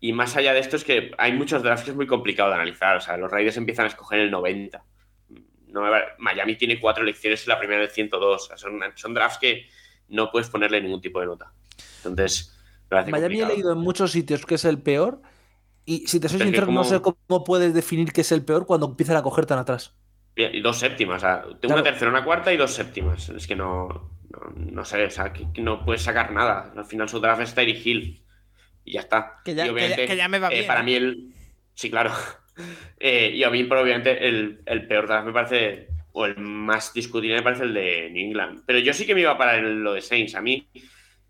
Y 0.00 0.12
más 0.12 0.36
allá 0.36 0.52
de 0.52 0.60
esto 0.60 0.76
es 0.76 0.84
que 0.84 1.10
hay 1.18 1.32
muchos 1.32 1.62
drafts 1.62 1.84
que 1.84 1.90
es 1.90 1.96
muy 1.96 2.06
complicado 2.06 2.50
de 2.50 2.54
analizar. 2.54 2.96
O 2.96 3.00
sea, 3.00 3.16
los 3.16 3.30
Raiders 3.30 3.56
empiezan 3.56 3.86
a 3.86 3.88
escoger 3.88 4.20
el 4.20 4.30
90. 4.30 4.84
No 5.68 5.82
Miami 6.18 6.56
tiene 6.56 6.80
cuatro 6.80 7.02
elecciones 7.02 7.42
en 7.42 7.48
la 7.48 7.58
primera 7.58 7.80
del 7.80 7.90
102. 7.90 8.50
son, 8.54 8.80
son, 8.94 9.14
drafts 9.14 9.38
que 9.38 9.66
no 10.08 10.30
puedes 10.30 10.48
ponerle 10.48 10.80
ningún 10.80 11.00
tipo 11.00 11.18
de 11.20 11.26
nota. 11.26 11.52
Entonces, 12.04 12.56
Miami 12.90 13.40
he 13.40 13.46
leído 13.46 13.72
en 13.72 13.78
muchos 13.78 14.12
sitios 14.12 14.46
que 14.46 14.54
es 14.54 14.64
el 14.64 14.80
peor. 14.80 15.20
Y 15.84 16.06
si 16.06 16.20
te 16.20 16.28
soy 16.28 16.40
sincero, 16.40 16.66
no 16.66 16.84
sé 16.84 17.00
cómo 17.00 17.44
puedes 17.44 17.74
definir 17.74 18.12
que 18.12 18.20
es 18.20 18.30
el 18.30 18.44
peor 18.44 18.66
cuando 18.66 18.86
empiezan 18.86 19.16
a 19.16 19.22
coger 19.22 19.46
tan 19.46 19.58
atrás. 19.58 19.94
Y 20.36 20.60
dos 20.60 20.78
séptimas. 20.78 21.16
O 21.16 21.20
sea, 21.26 21.44
tengo 21.60 21.74
una 21.74 21.82
tercera, 21.82 22.10
una 22.10 22.24
cuarta 22.24 22.52
y 22.52 22.56
dos 22.56 22.70
séptimas. 22.70 23.30
Es 23.30 23.46
que 23.46 23.56
no, 23.56 24.10
no, 24.54 24.84
sé, 24.84 25.04
o 25.04 25.10
sea, 25.10 25.32
que, 25.32 25.46
no 25.60 25.84
puedes 25.84 26.02
sacar 26.02 26.32
nada. 26.32 26.72
Al 26.76 26.84
final 26.84 27.08
su 27.08 27.20
draft 27.20 27.42
es 27.42 27.54
Terry 27.54 27.80
Hill 27.82 28.22
y 28.84 28.92
ya 28.92 29.00
está. 29.00 29.40
Que 29.44 29.54
ya, 29.54 29.72
me 30.28 30.38
va 30.38 30.48
eh, 30.48 30.54
bien. 30.54 30.66
para 30.66 30.82
mí 30.82 30.94
el... 30.94 31.34
Sí, 31.74 31.90
claro. 31.90 32.12
Eh, 32.98 33.30
y 33.36 33.44
a 33.44 33.50
mí 33.50 33.62
probablemente 33.62 34.26
el, 34.26 34.62
el 34.66 34.88
peor 34.88 35.06
draft 35.06 35.24
me 35.24 35.32
parece, 35.32 35.90
o 36.10 36.26
el 36.26 36.38
más 36.38 36.92
discutible 36.92 37.36
me 37.36 37.42
parece 37.42 37.62
el 37.62 37.72
de 37.72 38.10
New 38.10 38.26
England. 38.26 38.64
Pero 38.66 38.80
yo 38.80 38.92
sí 38.92 39.06
que 39.06 39.14
me 39.14 39.20
iba 39.20 39.38
para 39.38 39.60
lo 39.60 39.92
de 39.92 40.00
Saints. 40.00 40.34
A 40.34 40.40
mí, 40.40 40.68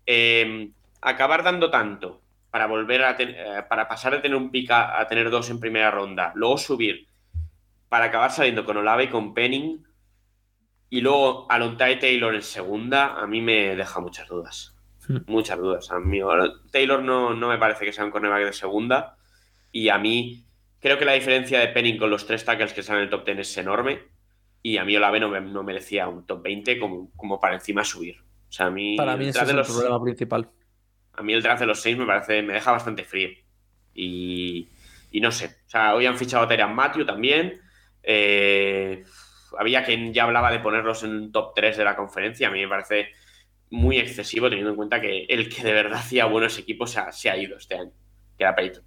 em, 0.07 0.73
acabar 1.01 1.43
dando 1.43 1.69
tanto 1.69 2.23
para 2.49 2.65
volver 2.65 3.03
a 3.03 3.15
eh, 3.19 3.63
para 3.69 3.87
pasar 3.87 4.13
de 4.13 4.21
tener 4.21 4.35
un 4.35 4.49
pick 4.49 4.71
a, 4.71 5.05
tener 5.07 5.29
dos 5.29 5.51
en 5.51 5.59
primera 5.59 5.91
ronda, 5.91 6.31
luego 6.33 6.57
subir 6.57 7.07
para 7.89 8.05
acabar 8.05 8.31
saliendo 8.31 8.65
con 8.65 8.77
Olave 8.77 9.03
y 9.03 9.09
con 9.09 9.33
Penning 9.35 9.83
y 10.89 11.01
luego 11.01 11.45
Alontae 11.49 11.97
Taylor 11.97 12.33
en 12.33 12.41
segunda, 12.41 13.19
a 13.19 13.27
mí 13.27 13.41
me 13.41 13.75
deja 13.75 13.99
muchas 13.99 14.27
dudas. 14.27 14.75
Hmm. 15.07 15.17
Muchas 15.27 15.57
dudas. 15.59 15.91
A 15.91 15.99
mí, 15.99 16.19
Taylor 16.71 17.03
no, 17.03 17.35
me 17.35 17.57
parece 17.57 17.85
que 17.85 17.93
sea 17.93 18.05
un 18.05 18.11
cornerback 18.11 18.45
de 18.45 18.53
segunda. 18.53 19.17
Y 19.71 19.89
a 19.89 19.99
mí, 19.99 20.45
creo 20.79 20.97
que 20.97 21.05
la 21.05 21.13
diferencia 21.13 21.59
de 21.59 21.67
Penning 21.67 21.97
con 21.97 22.09
los 22.09 22.25
tres 22.25 22.43
tackles 22.43 22.73
que 22.73 22.81
están 22.81 22.97
en 22.97 23.03
el 23.03 23.09
top 23.09 23.25
10 23.25 23.39
es 23.39 23.57
enorme. 23.57 23.99
Y 24.63 24.77
a 24.77 24.83
mí 24.83 24.95
Olave 24.95 25.19
no, 25.19 25.39
no 25.39 25.63
merecía 25.63 26.07
un 26.07 26.25
top 26.25 26.41
20 26.43 26.79
como, 26.79 27.11
como 27.15 27.39
para 27.39 27.55
encima 27.55 27.83
subir. 27.83 28.17
O 28.49 28.51
sea, 28.51 28.65
a 28.65 28.71
mí. 28.71 28.97
Para 28.97 29.15
mí 29.15 29.27
ese 29.27 29.43
es 29.43 29.49
el 29.49 29.61
problema 29.61 30.01
principal. 30.01 30.49
A 31.13 31.21
mí 31.21 31.33
el 31.33 31.43
draft 31.43 31.61
de 31.61 31.67
los 31.67 31.81
seis 31.81 31.97
me 31.97 32.05
parece, 32.05 32.41
me 32.41 32.53
deja 32.53 32.71
bastante 32.71 33.03
frío. 33.03 33.29
Y, 33.93 34.67
y 35.11 35.21
no 35.21 35.31
sé. 35.31 35.57
O 35.67 35.69
sea, 35.69 35.93
hoy 35.93 36.07
han 36.07 36.17
fichado 36.17 36.43
a 36.43 36.47
Tyrion 36.47 36.73
Matthew 36.73 37.05
también. 37.05 37.61
Eh, 38.01 39.03
había 39.57 39.83
quien 39.83 40.13
ya 40.13 40.23
hablaba 40.23 40.51
de 40.51 40.59
ponerlos 40.59 41.03
en 41.03 41.31
top 41.31 41.53
3 41.55 41.77
de 41.77 41.83
la 41.83 41.95
conferencia. 41.95 42.47
A 42.47 42.51
mí 42.51 42.61
me 42.61 42.67
parece 42.67 43.09
muy 43.69 43.97
excesivo 43.97 44.49
teniendo 44.49 44.71
en 44.71 44.75
cuenta 44.75 44.99
que 45.01 45.25
el 45.25 45.49
que 45.49 45.63
de 45.63 45.73
verdad 45.73 45.99
hacía 45.99 46.25
buenos 46.25 46.57
equipos 46.57 46.95
se 47.11 47.29
ha, 47.29 47.37
ido 47.37 47.57
este 47.57 47.75
año, 47.75 47.91
que 48.37 48.43
era 48.43 48.55
Peyton. 48.55 48.83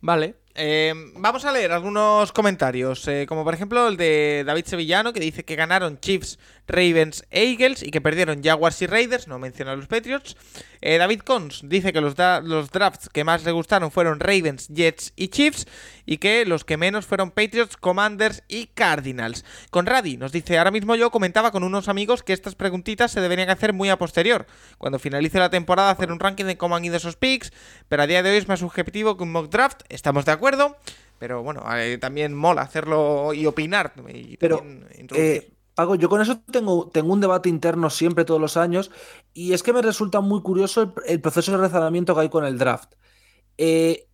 Vale, 0.00 0.34
eh, 0.54 0.92
vamos 1.16 1.44
a 1.44 1.52
leer 1.52 1.72
algunos 1.72 2.30
comentarios, 2.32 3.08
eh, 3.08 3.24
como 3.26 3.42
por 3.42 3.54
ejemplo 3.54 3.88
el 3.88 3.96
de 3.96 4.44
David 4.46 4.66
Sevillano, 4.66 5.12
que 5.12 5.20
dice 5.20 5.44
que 5.44 5.56
ganaron 5.56 5.98
Chiefs, 5.98 6.38
Ravens 6.66 7.24
e 7.30 7.44
Eagles 7.50 7.82
y 7.82 7.90
que 7.90 8.00
perdieron 8.00 8.42
Jaguars 8.42 8.80
y 8.82 8.86
Raiders, 8.86 9.28
no 9.28 9.38
menciona 9.38 9.72
a 9.72 9.76
los 9.76 9.86
Patriots. 9.86 10.36
Eh, 10.80 10.98
David 10.98 11.20
Cons 11.20 11.62
dice 11.64 11.92
que 11.92 12.00
los, 12.00 12.14
los, 12.44 12.70
drafts 12.70 13.08
que 13.08 13.24
más 13.24 13.44
le 13.44 13.52
gustaron 13.52 13.90
fueron 13.90 14.20
Ravens, 14.20 14.68
Jets 14.68 15.12
y 15.16 15.28
Chiefs 15.28 15.66
y 16.06 16.18
que 16.18 16.44
los 16.44 16.64
que 16.64 16.76
menos 16.76 17.06
fueron 17.06 17.30
Patriots, 17.30 17.76
Commanders 17.76 18.42
y 18.48 18.66
Cardinals. 18.66 19.44
Conradi 19.70 20.16
nos 20.16 20.32
dice, 20.32 20.58
ahora 20.58 20.70
mismo 20.70 20.94
yo 20.96 21.10
comentaba 21.10 21.50
con 21.50 21.62
unos 21.62 21.88
amigos 21.88 22.22
que 22.22 22.32
estas 22.32 22.54
preguntitas 22.54 23.12
se 23.12 23.20
deberían 23.20 23.50
hacer 23.50 23.72
muy 23.72 23.88
a 23.88 23.98
posterior, 23.98 24.46
cuando 24.78 24.98
finalice 24.98 25.38
la 25.38 25.50
temporada 25.50 25.90
hacer 25.90 26.12
un 26.12 26.20
ranking 26.20 26.44
de 26.44 26.56
cómo 26.56 26.76
han 26.76 26.84
ido 26.84 26.96
esos 26.96 27.16
picks, 27.16 27.52
pero 27.88 28.02
a 28.02 28.06
día 28.06 28.22
de 28.22 28.30
hoy 28.30 28.36
es 28.36 28.48
más 28.48 28.60
subjetivo 28.60 29.16
que 29.16 29.22
un 29.22 29.32
mock 29.32 29.50
draft, 29.50 29.82
estamos 29.88 30.24
de 30.24 30.32
acuerdo, 30.32 30.76
pero 31.18 31.42
bueno, 31.42 31.64
eh, 31.76 31.96
también 31.98 32.34
mola 32.34 32.62
hacerlo 32.62 33.32
y 33.32 33.46
opinar. 33.46 33.92
Y 34.12 34.36
pero, 34.36 34.62
eh, 35.14 35.48
Pago, 35.74 35.96
yo 35.96 36.08
con 36.08 36.20
eso 36.20 36.40
tengo, 36.40 36.88
tengo 36.88 37.12
un 37.12 37.20
debate 37.20 37.48
interno 37.48 37.90
siempre, 37.90 38.24
todos 38.24 38.40
los 38.40 38.56
años, 38.56 38.90
y 39.32 39.54
es 39.54 39.62
que 39.62 39.72
me 39.72 39.82
resulta 39.82 40.20
muy 40.20 40.40
curioso 40.40 40.94
el, 41.06 41.20
proceso 41.20 41.52
de 41.52 41.58
razonamiento 41.58 42.14
que 42.14 42.20
hay 42.20 42.28
con 42.28 42.44
el 42.44 42.58
draft. 42.58 42.94
Eh, 43.58 44.08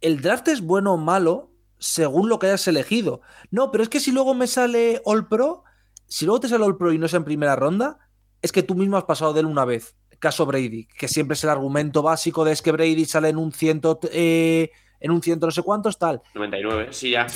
¿El 0.00 0.20
draft 0.20 0.48
es 0.48 0.60
bueno 0.60 0.94
o 0.94 0.96
malo 0.96 1.50
según 1.78 2.28
lo 2.28 2.38
que 2.38 2.48
hayas 2.48 2.66
elegido? 2.68 3.22
No, 3.50 3.70
pero 3.70 3.82
es 3.82 3.88
que 3.88 4.00
si 4.00 4.12
luego 4.12 4.34
me 4.34 4.46
sale 4.46 5.00
All 5.04 5.28
Pro, 5.28 5.64
si 6.06 6.26
luego 6.26 6.40
te 6.40 6.48
sale 6.48 6.64
All 6.64 6.76
Pro 6.76 6.92
y 6.92 6.98
no 6.98 7.06
es 7.06 7.14
en 7.14 7.24
primera 7.24 7.56
ronda, 7.56 7.98
es 8.42 8.52
que 8.52 8.62
tú 8.62 8.74
mismo 8.74 8.96
has 8.96 9.04
pasado 9.04 9.32
de 9.32 9.40
él 9.40 9.46
una 9.46 9.64
vez. 9.64 9.94
Caso 10.18 10.46
Brady, 10.46 10.86
que 10.86 11.08
siempre 11.08 11.34
es 11.34 11.44
el 11.44 11.50
argumento 11.50 12.02
básico 12.02 12.44
de 12.44 12.52
es 12.52 12.60
que 12.60 12.72
Brady 12.72 13.04
sale 13.04 13.28
en 13.28 13.38
un 13.38 13.52
ciento. 13.52 14.00
Eh, 14.10 14.70
en 15.00 15.10
un 15.10 15.22
ciento 15.22 15.46
no 15.46 15.52
sé 15.52 15.62
cuántos, 15.62 15.98
tal. 15.98 16.22
99, 16.34 16.88
sí, 16.90 17.10
ya. 17.10 17.26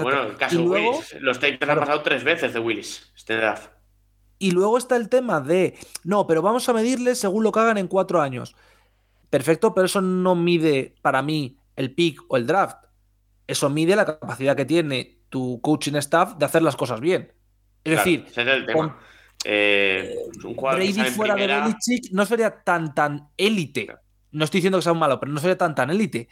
bueno, 0.00 0.22
el 0.22 0.36
caso 0.36 0.62
Willis. 0.62 1.16
Los 1.20 1.38
Titans 1.38 1.70
han 1.70 1.78
pasado 1.78 2.02
tres 2.02 2.24
veces 2.24 2.52
de 2.52 2.60
Willis, 2.60 3.12
este 3.16 3.36
draft. 3.36 3.70
Y 4.38 4.52
luego 4.52 4.78
está 4.78 4.96
el 4.96 5.08
tema 5.08 5.40
de, 5.40 5.78
no, 6.04 6.26
pero 6.26 6.40
vamos 6.40 6.68
a 6.68 6.72
medirle 6.72 7.14
según 7.14 7.44
lo 7.44 7.52
que 7.52 7.60
hagan 7.60 7.76
en 7.76 7.88
cuatro 7.88 8.22
años. 8.22 8.56
Perfecto, 9.28 9.74
pero 9.74 9.84
eso 9.86 10.00
no 10.00 10.34
mide 10.34 10.94
para 11.02 11.20
mí 11.22 11.58
el 11.76 11.94
pick 11.94 12.22
o 12.28 12.36
el 12.36 12.46
draft. 12.46 12.78
Eso 13.46 13.68
mide 13.68 13.96
la 13.96 14.06
capacidad 14.06 14.56
que 14.56 14.64
tiene 14.64 15.18
tu 15.28 15.60
coaching 15.60 15.94
staff 15.96 16.36
de 16.36 16.46
hacer 16.46 16.62
las 16.62 16.74
cosas 16.74 17.00
bien. 17.00 17.32
Es 17.84 17.96
decir, 17.96 18.24
ese 18.26 18.42
es 18.42 18.48
el 18.48 18.66
tema. 18.66 18.98
Eh, 19.44 20.14
un 20.44 20.54
Brady 20.54 21.04
fuera 21.10 21.34
de 21.34 21.46
Belichick 21.46 22.12
no 22.12 22.26
sería 22.26 22.62
tan 22.62 22.94
tan 22.94 23.28
élite. 23.36 23.88
No 24.32 24.44
estoy 24.44 24.58
diciendo 24.58 24.78
que 24.78 24.82
sea 24.82 24.92
un 24.92 24.98
malo, 24.98 25.18
pero 25.18 25.32
no 25.32 25.40
sería 25.40 25.56
tan 25.56 25.74
tan 25.74 25.90
élite 25.90 26.28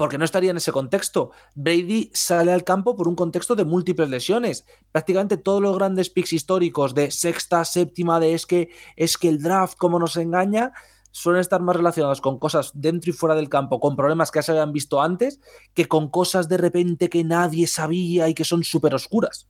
porque 0.00 0.16
no 0.16 0.24
estaría 0.24 0.50
en 0.50 0.56
ese 0.56 0.72
contexto. 0.72 1.30
Brady 1.54 2.10
sale 2.14 2.54
al 2.54 2.64
campo 2.64 2.96
por 2.96 3.06
un 3.06 3.14
contexto 3.14 3.54
de 3.54 3.66
múltiples 3.66 4.08
lesiones. 4.08 4.64
Prácticamente 4.92 5.36
todos 5.36 5.60
los 5.60 5.76
grandes 5.76 6.08
picks 6.08 6.32
históricos 6.32 6.94
de 6.94 7.10
sexta, 7.10 7.66
séptima, 7.66 8.18
de 8.18 8.32
es 8.32 8.46
que, 8.46 8.70
es 8.96 9.18
que 9.18 9.28
el 9.28 9.42
draft, 9.42 9.76
como 9.76 9.98
nos 9.98 10.16
engaña, 10.16 10.72
suelen 11.10 11.42
estar 11.42 11.60
más 11.60 11.76
relacionados 11.76 12.22
con 12.22 12.38
cosas 12.38 12.70
dentro 12.72 13.10
y 13.10 13.12
fuera 13.12 13.34
del 13.34 13.50
campo, 13.50 13.78
con 13.78 13.94
problemas 13.94 14.30
que 14.30 14.38
ya 14.38 14.42
se 14.42 14.52
habían 14.52 14.72
visto 14.72 15.02
antes, 15.02 15.38
que 15.74 15.84
con 15.84 16.08
cosas 16.08 16.48
de 16.48 16.56
repente 16.56 17.10
que 17.10 17.22
nadie 17.22 17.66
sabía 17.66 18.26
y 18.26 18.32
que 18.32 18.46
son 18.46 18.64
súper 18.64 18.94
oscuras. 18.94 19.48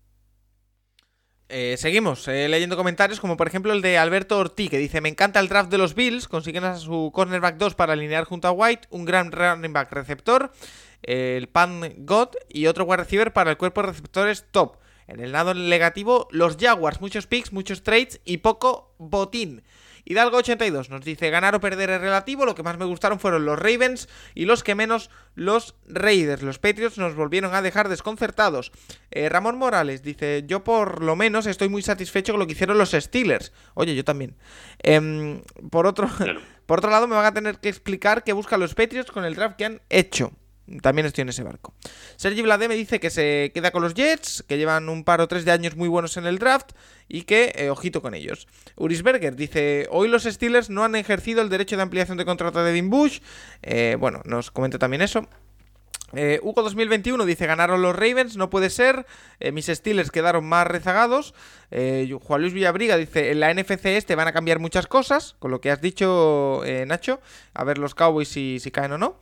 Eh, 1.52 1.74
seguimos 1.78 2.28
eh, 2.28 2.48
leyendo 2.48 2.76
comentarios 2.76 3.18
como 3.18 3.36
por 3.36 3.48
ejemplo 3.48 3.72
el 3.72 3.82
de 3.82 3.98
Alberto 3.98 4.38
Ortiz 4.38 4.70
que 4.70 4.78
dice 4.78 5.00
me 5.00 5.08
encanta 5.08 5.40
el 5.40 5.48
draft 5.48 5.68
de 5.68 5.78
los 5.78 5.96
Bills, 5.96 6.28
consiguen 6.28 6.62
a 6.62 6.76
su 6.76 7.10
cornerback 7.12 7.56
2 7.56 7.74
para 7.74 7.94
alinear 7.94 8.22
junto 8.22 8.46
a 8.46 8.52
White, 8.52 8.86
un 8.90 9.04
gran 9.04 9.32
running 9.32 9.72
back 9.72 9.90
receptor, 9.90 10.52
el 11.02 11.48
Pan 11.48 11.92
God 11.98 12.28
y 12.48 12.66
otro 12.66 12.84
wide 12.84 12.98
receiver 12.98 13.32
para 13.32 13.50
el 13.50 13.56
cuerpo 13.56 13.80
de 13.80 13.88
receptores 13.88 14.44
top. 14.52 14.76
En 15.08 15.18
el 15.18 15.32
lado 15.32 15.52
negativo, 15.52 16.28
los 16.30 16.56
Jaguars, 16.56 17.00
muchos 17.00 17.26
picks, 17.26 17.52
muchos 17.52 17.82
trades 17.82 18.20
y 18.24 18.36
poco 18.36 18.94
botín. 18.98 19.64
Hidalgo82 20.04 20.88
nos 20.88 21.04
dice 21.04 21.30
ganar 21.30 21.54
o 21.54 21.60
perder 21.60 21.90
es 21.90 22.00
relativo, 22.00 22.44
lo 22.44 22.54
que 22.54 22.62
más 22.62 22.78
me 22.78 22.84
gustaron 22.84 23.20
fueron 23.20 23.44
los 23.44 23.58
Ravens 23.58 24.08
y 24.34 24.44
los 24.44 24.62
que 24.62 24.74
menos 24.74 25.10
los 25.34 25.74
Raiders. 25.86 26.42
Los 26.42 26.58
Patriots 26.58 26.98
nos 26.98 27.14
volvieron 27.14 27.54
a 27.54 27.62
dejar 27.62 27.88
desconcertados. 27.88 28.72
Eh, 29.10 29.28
Ramón 29.28 29.58
Morales 29.58 30.02
dice 30.02 30.44
yo 30.46 30.64
por 30.64 31.02
lo 31.02 31.16
menos 31.16 31.46
estoy 31.46 31.68
muy 31.68 31.82
satisfecho 31.82 32.32
con 32.32 32.40
lo 32.40 32.46
que 32.46 32.52
hicieron 32.52 32.78
los 32.78 32.90
Steelers. 32.90 33.52
Oye, 33.74 33.94
yo 33.94 34.04
también. 34.04 34.36
Em, 34.78 35.42
por, 35.70 35.86
otro, 35.86 36.08
por 36.66 36.78
otro 36.78 36.90
lado 36.90 37.06
me 37.06 37.16
van 37.16 37.26
a 37.26 37.34
tener 37.34 37.58
que 37.58 37.68
explicar 37.68 38.24
qué 38.24 38.32
buscan 38.32 38.60
los 38.60 38.74
Patriots 38.74 39.10
con 39.10 39.24
el 39.24 39.34
draft 39.34 39.56
que 39.56 39.64
han 39.64 39.80
hecho. 39.88 40.32
También 40.82 41.06
estoy 41.06 41.22
en 41.22 41.30
ese 41.30 41.42
barco. 41.42 41.74
Sergi 42.16 42.42
Vlade 42.42 42.68
me 42.68 42.76
dice 42.76 43.00
que 43.00 43.10
se 43.10 43.50
queda 43.54 43.70
con 43.70 43.82
los 43.82 43.94
Jets, 43.94 44.44
que 44.46 44.58
llevan 44.58 44.88
un 44.88 45.04
par 45.04 45.20
o 45.20 45.28
tres 45.28 45.44
de 45.44 45.52
años 45.52 45.76
muy 45.76 45.88
buenos 45.88 46.16
en 46.16 46.26
el 46.26 46.38
draft 46.38 46.72
y 47.08 47.22
que 47.22 47.52
eh, 47.56 47.70
ojito 47.70 48.00
con 48.02 48.14
ellos. 48.14 48.46
Urisberger 48.76 49.34
dice, 49.34 49.88
hoy 49.90 50.08
los 50.08 50.24
Steelers 50.24 50.70
no 50.70 50.84
han 50.84 50.94
ejercido 50.94 51.42
el 51.42 51.48
derecho 51.48 51.76
de 51.76 51.82
ampliación 51.82 52.16
de 52.18 52.24
contrato 52.24 52.62
de 52.62 52.72
Dean 52.72 52.88
Bush. 52.88 53.20
Eh, 53.62 53.96
bueno, 53.98 54.22
nos 54.24 54.50
comenta 54.50 54.78
también 54.78 55.02
eso. 55.02 55.26
Eh, 56.12 56.40
Hugo 56.42 56.62
2021 56.62 57.24
dice 57.24 57.46
ganaron 57.46 57.82
los 57.82 57.94
Ravens, 57.94 58.36
no 58.36 58.50
puede 58.50 58.68
ser. 58.68 59.06
Mis 59.52 59.66
Steelers 59.66 60.10
quedaron 60.10 60.44
más 60.44 60.66
rezagados. 60.66 61.34
Juan 61.70 62.40
Luis 62.40 62.52
Villabriga 62.52 62.96
dice 62.96 63.30
en 63.30 63.38
la 63.38 63.54
NFC 63.54 63.86
este 63.86 64.16
van 64.16 64.26
a 64.26 64.32
cambiar 64.32 64.58
muchas 64.58 64.88
cosas, 64.88 65.36
con 65.38 65.52
lo 65.52 65.60
que 65.60 65.70
has 65.70 65.80
dicho 65.80 66.62
Nacho, 66.86 67.20
a 67.54 67.62
ver 67.62 67.78
los 67.78 67.94
Cowboys 67.94 68.28
si, 68.28 68.58
si 68.58 68.72
caen 68.72 68.90
o 68.90 68.98
no. 68.98 69.20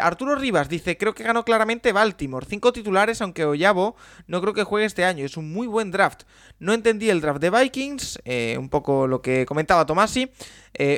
Arturo 0.00 0.36
Rivas 0.36 0.68
dice 0.68 0.96
creo 0.96 1.14
que 1.14 1.24
ganó 1.24 1.44
claramente 1.44 1.92
Baltimore, 1.92 2.46
cinco 2.48 2.72
titulares 2.72 3.20
aunque 3.20 3.44
Oyabo 3.44 3.96
no 4.26 4.40
creo 4.40 4.54
que 4.54 4.64
juegue 4.64 4.86
este 4.86 5.04
año, 5.04 5.24
es 5.24 5.36
un 5.36 5.52
muy 5.52 5.66
buen 5.66 5.90
draft. 5.90 6.22
No 6.58 6.72
entendí 6.72 7.10
el 7.10 7.20
draft 7.20 7.40
de 7.40 7.50
Vikings, 7.50 8.20
un 8.58 8.68
poco 8.68 9.06
lo 9.06 9.22
que 9.22 9.44
comentaba 9.46 9.86
Tomasi. 9.86 10.30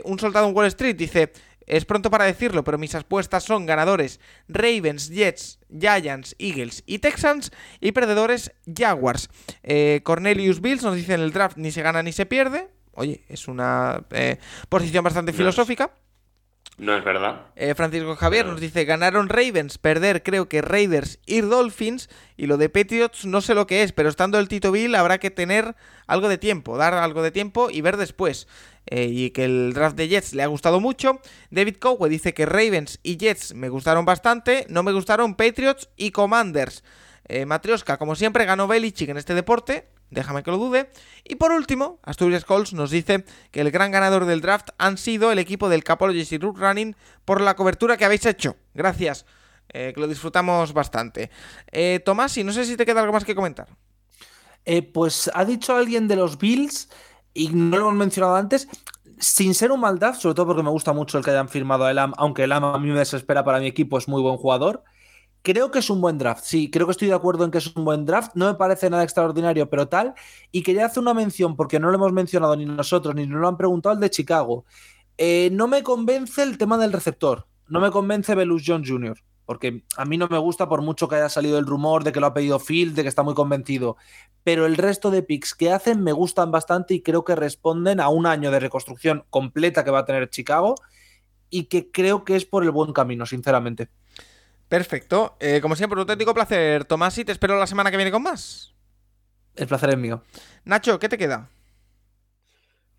un 0.05 0.19
soldado 0.19 0.48
en 0.48 0.55
Wall 0.55 0.66
Street 0.66 0.97
dice 0.97 1.32
es 1.66 1.85
pronto 1.85 2.11
para 2.11 2.24
decirlo, 2.24 2.65
pero 2.65 2.78
mis 2.78 2.94
apuestas 2.94 3.44
son 3.44 3.66
ganadores 3.66 4.20
Ravens, 4.48 5.11
Jets, 5.11 5.59
Giants, 5.70 6.36
Eagles 6.39 6.82
y 6.86 6.98
Texans 6.98 7.52
y 7.81 7.93
perdedores 7.93 8.52
Jaguars. 8.66 9.31
Eh, 9.62 10.01
Cornelius 10.05 10.61
Bills 10.61 10.82
nos 10.82 10.97
dice 10.97 11.15
en 11.15 11.20
el 11.20 11.32
draft 11.32 11.56
ni 11.56 11.70
se 11.70 11.82
gana 11.82 12.02
ni 12.02 12.12
se 12.12 12.27
pierde. 12.27 12.69
Oye, 12.93 13.24
es 13.28 13.48
una 13.48 14.05
eh, 14.11 14.39
posición 14.69 15.02
bastante 15.02 15.32
filosófica. 15.32 15.93
No 16.76 16.96
es 16.96 17.05
verdad. 17.05 17.42
Eh, 17.55 17.74
Francisco 17.74 18.16
Javier 18.16 18.46
nos 18.46 18.60
dice, 18.60 18.84
ganaron 18.84 19.28
Ravens, 19.28 19.78
perder 19.78 20.24
creo 20.24 20.48
que 20.48 20.60
Raiders 20.60 21.20
y 21.24 21.40
Dolphins. 21.40 22.09
Y 22.36 22.46
lo 22.46 22.56
de 22.56 22.68
Patriots 22.68 23.26
no 23.26 23.40
sé 23.40 23.55
lo 23.55 23.66
que 23.66 23.84
es, 23.84 23.92
pero 23.92 24.09
estando 24.09 24.38
el 24.40 24.48
Tito 24.48 24.72
Bill 24.72 24.94
habrá 24.96 25.18
que 25.18 25.30
tener 25.30 25.76
algo 26.09 26.28
de 26.28 26.36
tiempo, 26.36 26.76
dar 26.76 26.94
algo 26.94 27.22
de 27.22 27.30
tiempo 27.30 27.70
y 27.70 27.80
ver 27.80 27.96
después. 27.96 28.48
Eh, 28.86 29.06
y 29.10 29.30
que 29.30 29.44
el 29.44 29.72
draft 29.72 29.96
de 29.96 30.09
Jets 30.09 30.34
le 30.34 30.42
ha 30.42 30.48
gustado 30.48 30.80
mucho. 30.80 31.20
David 31.51 31.76
Cowe 31.76 32.09
dice 32.09 32.34
que 32.34 32.44
Ravens 32.44 32.98
y 33.02 33.18
Jets 33.18 33.55
me 33.55 33.68
gustaron 33.68 34.05
bastante, 34.05 34.66
no 34.68 34.82
me 34.82 34.92
gustaron 34.92 35.36
Patriots 35.36 35.88
y 35.96 36.10
Commanders. 36.10 36.82
Eh, 37.28 37.46
Matrioska, 37.46 37.98
como 37.98 38.16
siempre, 38.16 38.44
ganó 38.44 38.66
Belichick 38.66 39.09
en 39.09 39.16
este 39.16 39.34
deporte 39.34 39.94
déjame 40.10 40.43
que 40.43 40.51
lo 40.51 40.59
dude. 40.59 40.90
Y 41.24 41.36
por 41.36 41.52
último, 41.52 41.98
Asturias 42.02 42.44
Colts 42.44 42.72
nos 42.72 42.90
dice 42.90 43.24
que 43.51 43.60
el 43.60 43.70
gran 43.70 43.90
ganador 43.90 44.24
del 44.24 44.40
draft 44.40 44.70
han 44.78 44.98
sido 44.98 45.32
el 45.32 45.39
equipo 45.39 45.68
del 45.68 45.85
Capologies 45.85 46.32
y 46.32 46.39
Root 46.39 46.59
Running 46.59 46.97
por 47.24 47.40
la 47.40 47.56
cobertura 47.56 47.97
que 47.97 48.05
habéis 48.05 48.26
hecho. 48.26 48.56
Gracias, 48.74 49.26
eh, 49.68 49.93
que 49.94 50.01
lo 50.01 50.09
disfrutamos 50.09 50.72
bastante. 50.72 51.31
Eh, 51.72 52.01
Tomás, 52.05 52.36
y 52.39 52.44
no 52.44 52.52
sé 52.52 52.64
si 52.64 52.76
te 52.76 52.86
queda 52.86 53.01
algo 53.01 53.12
más 53.12 53.24
que 53.24 53.35
comentar. 53.35 53.68
Eh, 54.64 54.82
pues 54.82 55.31
ha 55.35 55.44
dicho 55.44 55.76
alguien 55.76 56.09
de 56.09 56.16
los 56.16 56.39
Bills, 56.39 56.89
y 57.35 57.48
no 57.48 57.76
lo 57.76 57.89
hemos 57.89 57.98
mencionado 57.98 58.36
antes, 58.36 58.68
sin 59.18 59.55
ser 59.55 59.72
un 59.72 59.81
mal 59.81 59.98
draft, 59.98 60.20
sobre 60.20 60.35
todo 60.35 60.47
porque 60.47 60.62
me 60.62 60.70
gusta 60.70 60.93
mucho 60.93 61.18
el 61.18 61.24
que 61.24 61.31
hayan 61.31 61.48
firmado 61.48 61.85
a 61.85 61.90
Elam, 61.90 62.12
aunque 62.16 62.44
Elam 62.44 62.64
a 62.64 62.78
mí 62.78 62.89
me 62.89 62.98
desespera 62.98 63.44
para 63.44 63.59
mi 63.59 63.66
equipo, 63.66 63.98
es 63.98 64.09
muy 64.09 64.22
buen 64.22 64.36
jugador. 64.36 64.85
Creo 65.45 65.71
que 65.71 65.81
es 65.81 65.91
un 65.91 66.01
buen 66.01 66.16
draft, 66.16 66.43
sí, 66.43 66.71
creo 66.71 66.87
que 66.87 66.93
estoy 66.93 67.09
de 67.09 67.15
acuerdo 67.15 67.45
en 67.45 67.51
que 67.51 67.59
es 67.59 67.77
un 67.77 67.85
buen 67.85 68.07
draft, 68.07 68.31
no 68.35 68.47
me 68.47 68.55
parece 68.55 68.89
nada 68.89 69.03
extraordinario, 69.03 69.69
pero 69.69 69.89
tal. 69.89 70.15
Y 70.51 70.62
quería 70.62 70.87
hacer 70.87 71.03
una 71.03 71.12
mención, 71.12 71.55
porque 71.55 71.79
no 71.79 71.91
lo 71.91 71.97
hemos 71.97 72.15
mencionado 72.15 72.57
ni 72.57 72.65
nosotros, 72.65 73.15
ni 73.15 73.27
nos 73.27 73.39
lo 73.39 73.49
han 73.49 73.59
preguntado, 73.59 73.95
el 73.95 74.01
de 74.01 74.09
Chicago. 74.09 74.65
Eh, 75.19 75.51
no 75.53 75.69
me 75.69 75.83
convence 75.83 76.43
el 76.43 76.57
tema 76.57 76.79
del 76.79 76.95
receptor, 76.95 77.47
no 77.69 77.79
me 77.79 77.91
convence 77.91 78.35
Belus 78.35 78.62
John 78.66 78.87
Jr., 78.87 79.19
porque 79.45 79.85
a 79.99 80.07
mí 80.07 80.16
no 80.16 80.29
me 80.29 80.39
gusta 80.39 80.66
por 80.66 80.81
mucho 80.81 81.09
que 81.09 81.16
haya 81.16 81.29
salido 81.29 81.59
el 81.59 81.66
rumor 81.66 82.05
de 82.05 82.12
que 82.12 82.21
lo 82.21 82.27
ha 82.29 82.33
pedido 82.33 82.59
Phil, 82.59 82.95
de 82.95 83.03
que 83.03 83.11
está 83.11 83.23
muy 83.23 83.35
convencido. 83.35 83.99
Pero 84.45 84.65
el 84.65 84.79
resto 84.79 85.11
de 85.11 85.23
picks 85.23 85.55
que 85.55 85.71
hacen 85.71 86.03
me 86.03 86.12
gustan 86.12 86.53
bastante 86.53 86.95
y 86.95 87.03
creo 87.03 87.23
que 87.23 87.37
responden 87.37 88.01
a 88.01 88.09
un 88.09 88.25
año 88.25 88.51
de 88.51 88.61
reconstrucción 88.61 89.27
completa 89.29 89.85
que 89.85 89.91
va 89.91 89.99
a 89.99 90.05
tener 90.07 90.31
Chicago 90.31 90.77
y 91.51 91.65
que 91.65 91.91
creo 91.91 92.25
que 92.25 92.35
es 92.35 92.47
por 92.47 92.62
el 92.62 92.71
buen 92.71 92.95
camino, 92.95 93.27
sinceramente. 93.27 93.91
Perfecto. 94.69 95.36
Eh, 95.41 95.61
como 95.61 95.77
siempre, 95.77 95.95
un 95.95 96.01
auténtico 96.01 96.35
placer, 96.35 96.85
Tomás, 96.85 97.16
y 97.19 97.24
te 97.24 97.32
espero 97.32 97.59
la 97.59 97.66
semana 97.66 97.91
que 97.91 97.97
viene 97.97 98.11
con 98.11 98.23
más. 98.23 98.74
El 99.57 99.69
placer 99.69 99.91
es 99.91 99.99
mío. 99.99 100.23
Nacho, 100.65 100.99
¿qué 100.99 101.09
te 101.09 101.19
queda? 101.19 101.49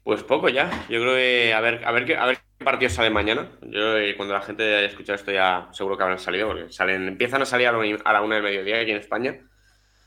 Pues 0.04 0.24
poco 0.24 0.50
ya. 0.50 0.70
Yo 0.88 1.02
creo 1.02 1.16
que 1.16 1.54
a 1.54 1.62
ver, 1.62 1.84
a 1.84 1.92
ver 1.92 2.06
qué, 2.06 2.16
a 2.16 2.26
ver 2.28 2.38
qué 2.60 2.64
partidos 2.64 2.94
salen 2.94 3.12
mañana. 3.12 3.50
Yo 3.64 3.98
eh, 3.98 4.16
cuando 4.16 4.36
la 4.36 4.42
gente 4.42 4.64
haya 4.64 4.88
escuchado 4.88 5.16
esto 5.16 5.32
ya 5.32 5.68
seguro 5.72 5.98
que 5.98 6.04
habrán 6.04 6.20
salido, 6.20 6.48
porque 6.48 6.72
salen, 6.72 7.08
empiezan 7.08 7.42
a 7.42 7.46
salir 7.46 7.68
a 7.68 8.14
la 8.14 8.22
una 8.22 8.36
del 8.36 8.44
mediodía 8.44 8.80
aquí 8.80 8.92
en 8.92 8.98
España. 8.98 9.40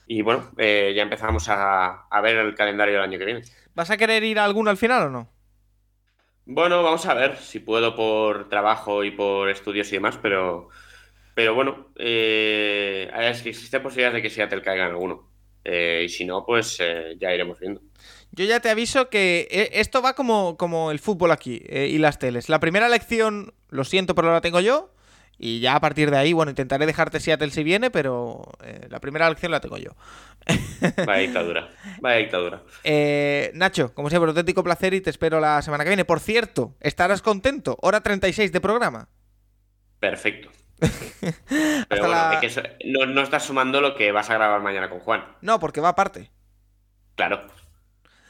Y 0.07 0.23
bueno, 0.23 0.53
eh, 0.57 0.93
ya 0.97 1.03
empezamos 1.03 1.49
a, 1.49 2.07
a, 2.09 2.21
ver 2.23 2.37
el 2.37 2.55
calendario 2.55 2.95
del 2.95 3.03
año 3.03 3.19
que 3.19 3.25
viene. 3.27 3.43
¿Vas 3.75 3.91
a 3.91 3.97
querer 3.99 4.25
ir 4.25 4.39
a 4.39 4.45
alguno 4.45 4.71
al 4.71 4.79
final 4.79 5.03
o 5.03 5.11
no? 5.11 5.29
Bueno, 6.47 6.83
vamos 6.83 7.05
a 7.05 7.13
ver 7.13 7.37
si 7.37 7.59
puedo 7.59 7.95
por 7.95 8.49
trabajo 8.49 9.05
y 9.05 9.11
por 9.11 9.51
estudios 9.51 9.89
y 9.93 9.97
demás, 9.97 10.19
pero 10.23 10.71
pero 11.39 11.55
bueno, 11.55 11.87
eh, 11.95 13.09
es 13.17 13.43
que 13.43 13.51
existe 13.51 13.79
posibilidad 13.79 14.13
de 14.13 14.21
que 14.21 14.29
Seattle 14.29 14.61
caiga 14.61 14.87
en 14.87 14.91
alguno. 14.91 15.31
Eh, 15.63 16.03
y 16.07 16.09
si 16.09 16.25
no, 16.25 16.45
pues 16.45 16.79
eh, 16.81 17.15
ya 17.21 17.33
iremos 17.33 17.61
viendo. 17.61 17.81
Yo 18.33 18.45
ya 18.45 18.59
te 18.59 18.71
aviso 18.71 19.09
que 19.09 19.47
eh, 19.49 19.71
esto 19.75 20.03
va 20.03 20.15
como, 20.15 20.57
como 20.57 20.91
el 20.91 20.99
fútbol 20.99 21.31
aquí 21.31 21.63
y 21.65 21.97
las 21.99 22.19
teles. 22.19 22.49
La 22.49 22.59
primera 22.59 22.89
elección, 22.89 23.55
lo 23.69 23.85
siento, 23.85 24.17
pero 24.17 24.33
la 24.33 24.41
tengo 24.41 24.59
yo. 24.59 24.93
Y 25.39 25.61
ya 25.61 25.77
a 25.77 25.81
partir 25.81 26.11
de 26.11 26.17
ahí, 26.17 26.33
bueno, 26.33 26.51
intentaré 26.51 26.87
dejarte 26.87 27.21
Seattle 27.21 27.51
si 27.51 27.63
viene, 27.63 27.93
pero 27.93 28.43
la 28.89 28.99
primera 28.99 29.29
elección 29.29 29.53
la 29.53 29.61
tengo 29.61 29.79
yo. 29.79 29.93
Vaya 31.07 31.21
dictadura, 31.21 31.71
vaya 32.01 32.17
dictadura. 32.17 32.65
Nacho, 33.55 33.95
como 33.95 34.11
siempre, 34.11 34.31
auténtico 34.31 34.65
placer 34.65 34.93
y 34.93 35.01
te 35.01 35.11
espero 35.11 35.39
la 35.39 35.63
semana 35.63 35.85
que 35.85 35.91
viene. 35.91 36.05
Por 36.05 36.19
cierto, 36.19 36.75
¿estarás 36.81 37.23
contento? 37.23 37.79
Hora 37.81 38.01
36 38.01 38.51
de 38.51 38.61
programa. 38.61 39.09
Perfecto. 40.01 40.51
Pero 41.89 42.09
bueno, 42.09 42.41
no, 42.85 43.07
no, 43.07 43.21
estás 43.23 43.45
sumando 43.45 43.81
lo 43.81 43.95
que 43.95 44.13
vas 44.13 44.31
a 44.31 44.35
grabar 44.35 44.61
mañana 44.61 44.89
con 44.89 45.01
Juan. 45.01 45.25
No, 45.41 45.59
porque 45.59 45.81
va 45.81 45.91
aparte. 45.91 46.31
Claro. 47.17 47.47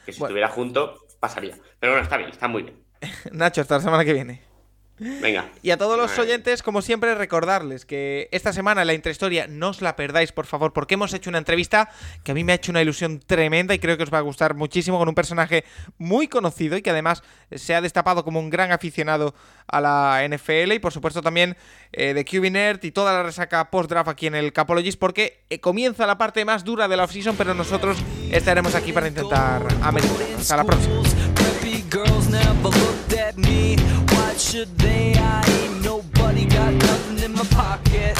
Que 0.05 0.13
si 0.13 0.21
estuviera 0.21 0.47
junto, 0.47 1.05
pasaría. 1.19 1.57
Pero 1.79 1.93
bueno, 1.93 2.03
está 2.03 2.17
bien, 2.17 2.29
está 2.29 2.47
muy 2.47 2.63
bien. 2.63 2.83
Nacho, 3.31 3.61
hasta 3.61 3.75
la 3.75 3.81
semana 3.81 4.05
que 4.05 4.13
viene. 4.13 4.48
Venga. 4.99 5.49
Y 5.61 5.71
a 5.71 5.77
todos 5.77 5.97
los 5.97 6.17
oyentes, 6.17 6.63
como 6.63 6.81
siempre, 6.81 7.15
recordarles 7.15 7.85
que 7.85 8.29
esta 8.31 8.53
semana 8.53 8.85
la 8.85 8.93
intrahistoria 8.93 9.47
no 9.47 9.69
os 9.69 9.81
la 9.81 9.95
perdáis, 9.95 10.31
por 10.31 10.45
favor, 10.45 10.73
porque 10.73 10.93
hemos 10.93 11.13
hecho 11.13 11.29
una 11.29 11.37
entrevista 11.37 11.89
que 12.23 12.31
a 12.31 12.35
mí 12.35 12.43
me 12.43 12.53
ha 12.53 12.55
hecho 12.55 12.71
una 12.71 12.81
ilusión 12.81 13.19
tremenda 13.19 13.73
y 13.73 13.79
creo 13.79 13.97
que 13.97 14.03
os 14.03 14.13
va 14.13 14.19
a 14.19 14.21
gustar 14.21 14.55
muchísimo 14.55 14.97
con 14.97 15.09
un 15.09 15.15
personaje 15.15 15.65
muy 15.97 16.27
conocido 16.27 16.77
y 16.77 16.81
que 16.81 16.89
además 16.89 17.23
se 17.51 17.75
ha 17.75 17.81
destapado 17.81 18.23
como 18.23 18.39
un 18.39 18.49
gran 18.49 18.71
aficionado 18.71 19.35
a 19.67 19.81
la 19.81 20.27
NFL 20.27 20.71
y 20.73 20.79
por 20.79 20.93
supuesto 20.93 21.21
también 21.21 21.55
eh, 21.91 22.13
de 22.13 22.25
QB 22.25 22.51
Nerd 22.51 22.83
y 22.83 22.91
toda 22.91 23.13
la 23.13 23.23
resaca 23.23 23.69
post-draft 23.69 24.09
aquí 24.09 24.27
en 24.27 24.35
el 24.35 24.53
Capologist 24.53 24.99
porque 24.99 25.41
eh, 25.49 25.59
comienza 25.59 26.07
la 26.07 26.17
parte 26.17 26.45
más 26.45 26.63
dura 26.63 26.87
de 26.87 26.97
la 26.97 27.03
offseason, 27.03 27.35
pero 27.35 27.53
nosotros 27.53 27.97
estaremos 28.31 28.75
aquí 28.75 28.93
para 28.93 29.07
intentar 29.07 29.65
amenizar. 29.81 30.27
Hasta 30.37 30.57
la 30.57 30.63
próxima. 30.63 31.18
Pretty 31.59 31.81
girls 31.89 32.29
never 32.29 32.69
looked 32.69 33.11
at 33.11 33.37
me. 33.37 33.75
Why 34.11 34.33
should 34.37 34.77
they? 34.77 35.13
I 35.17 35.43
ain't 35.45 35.83
nobody 35.83 36.45
got 36.45 36.73
nothing 36.73 37.19
in 37.19 37.33
my 37.33 37.43
pocket. 37.43 38.15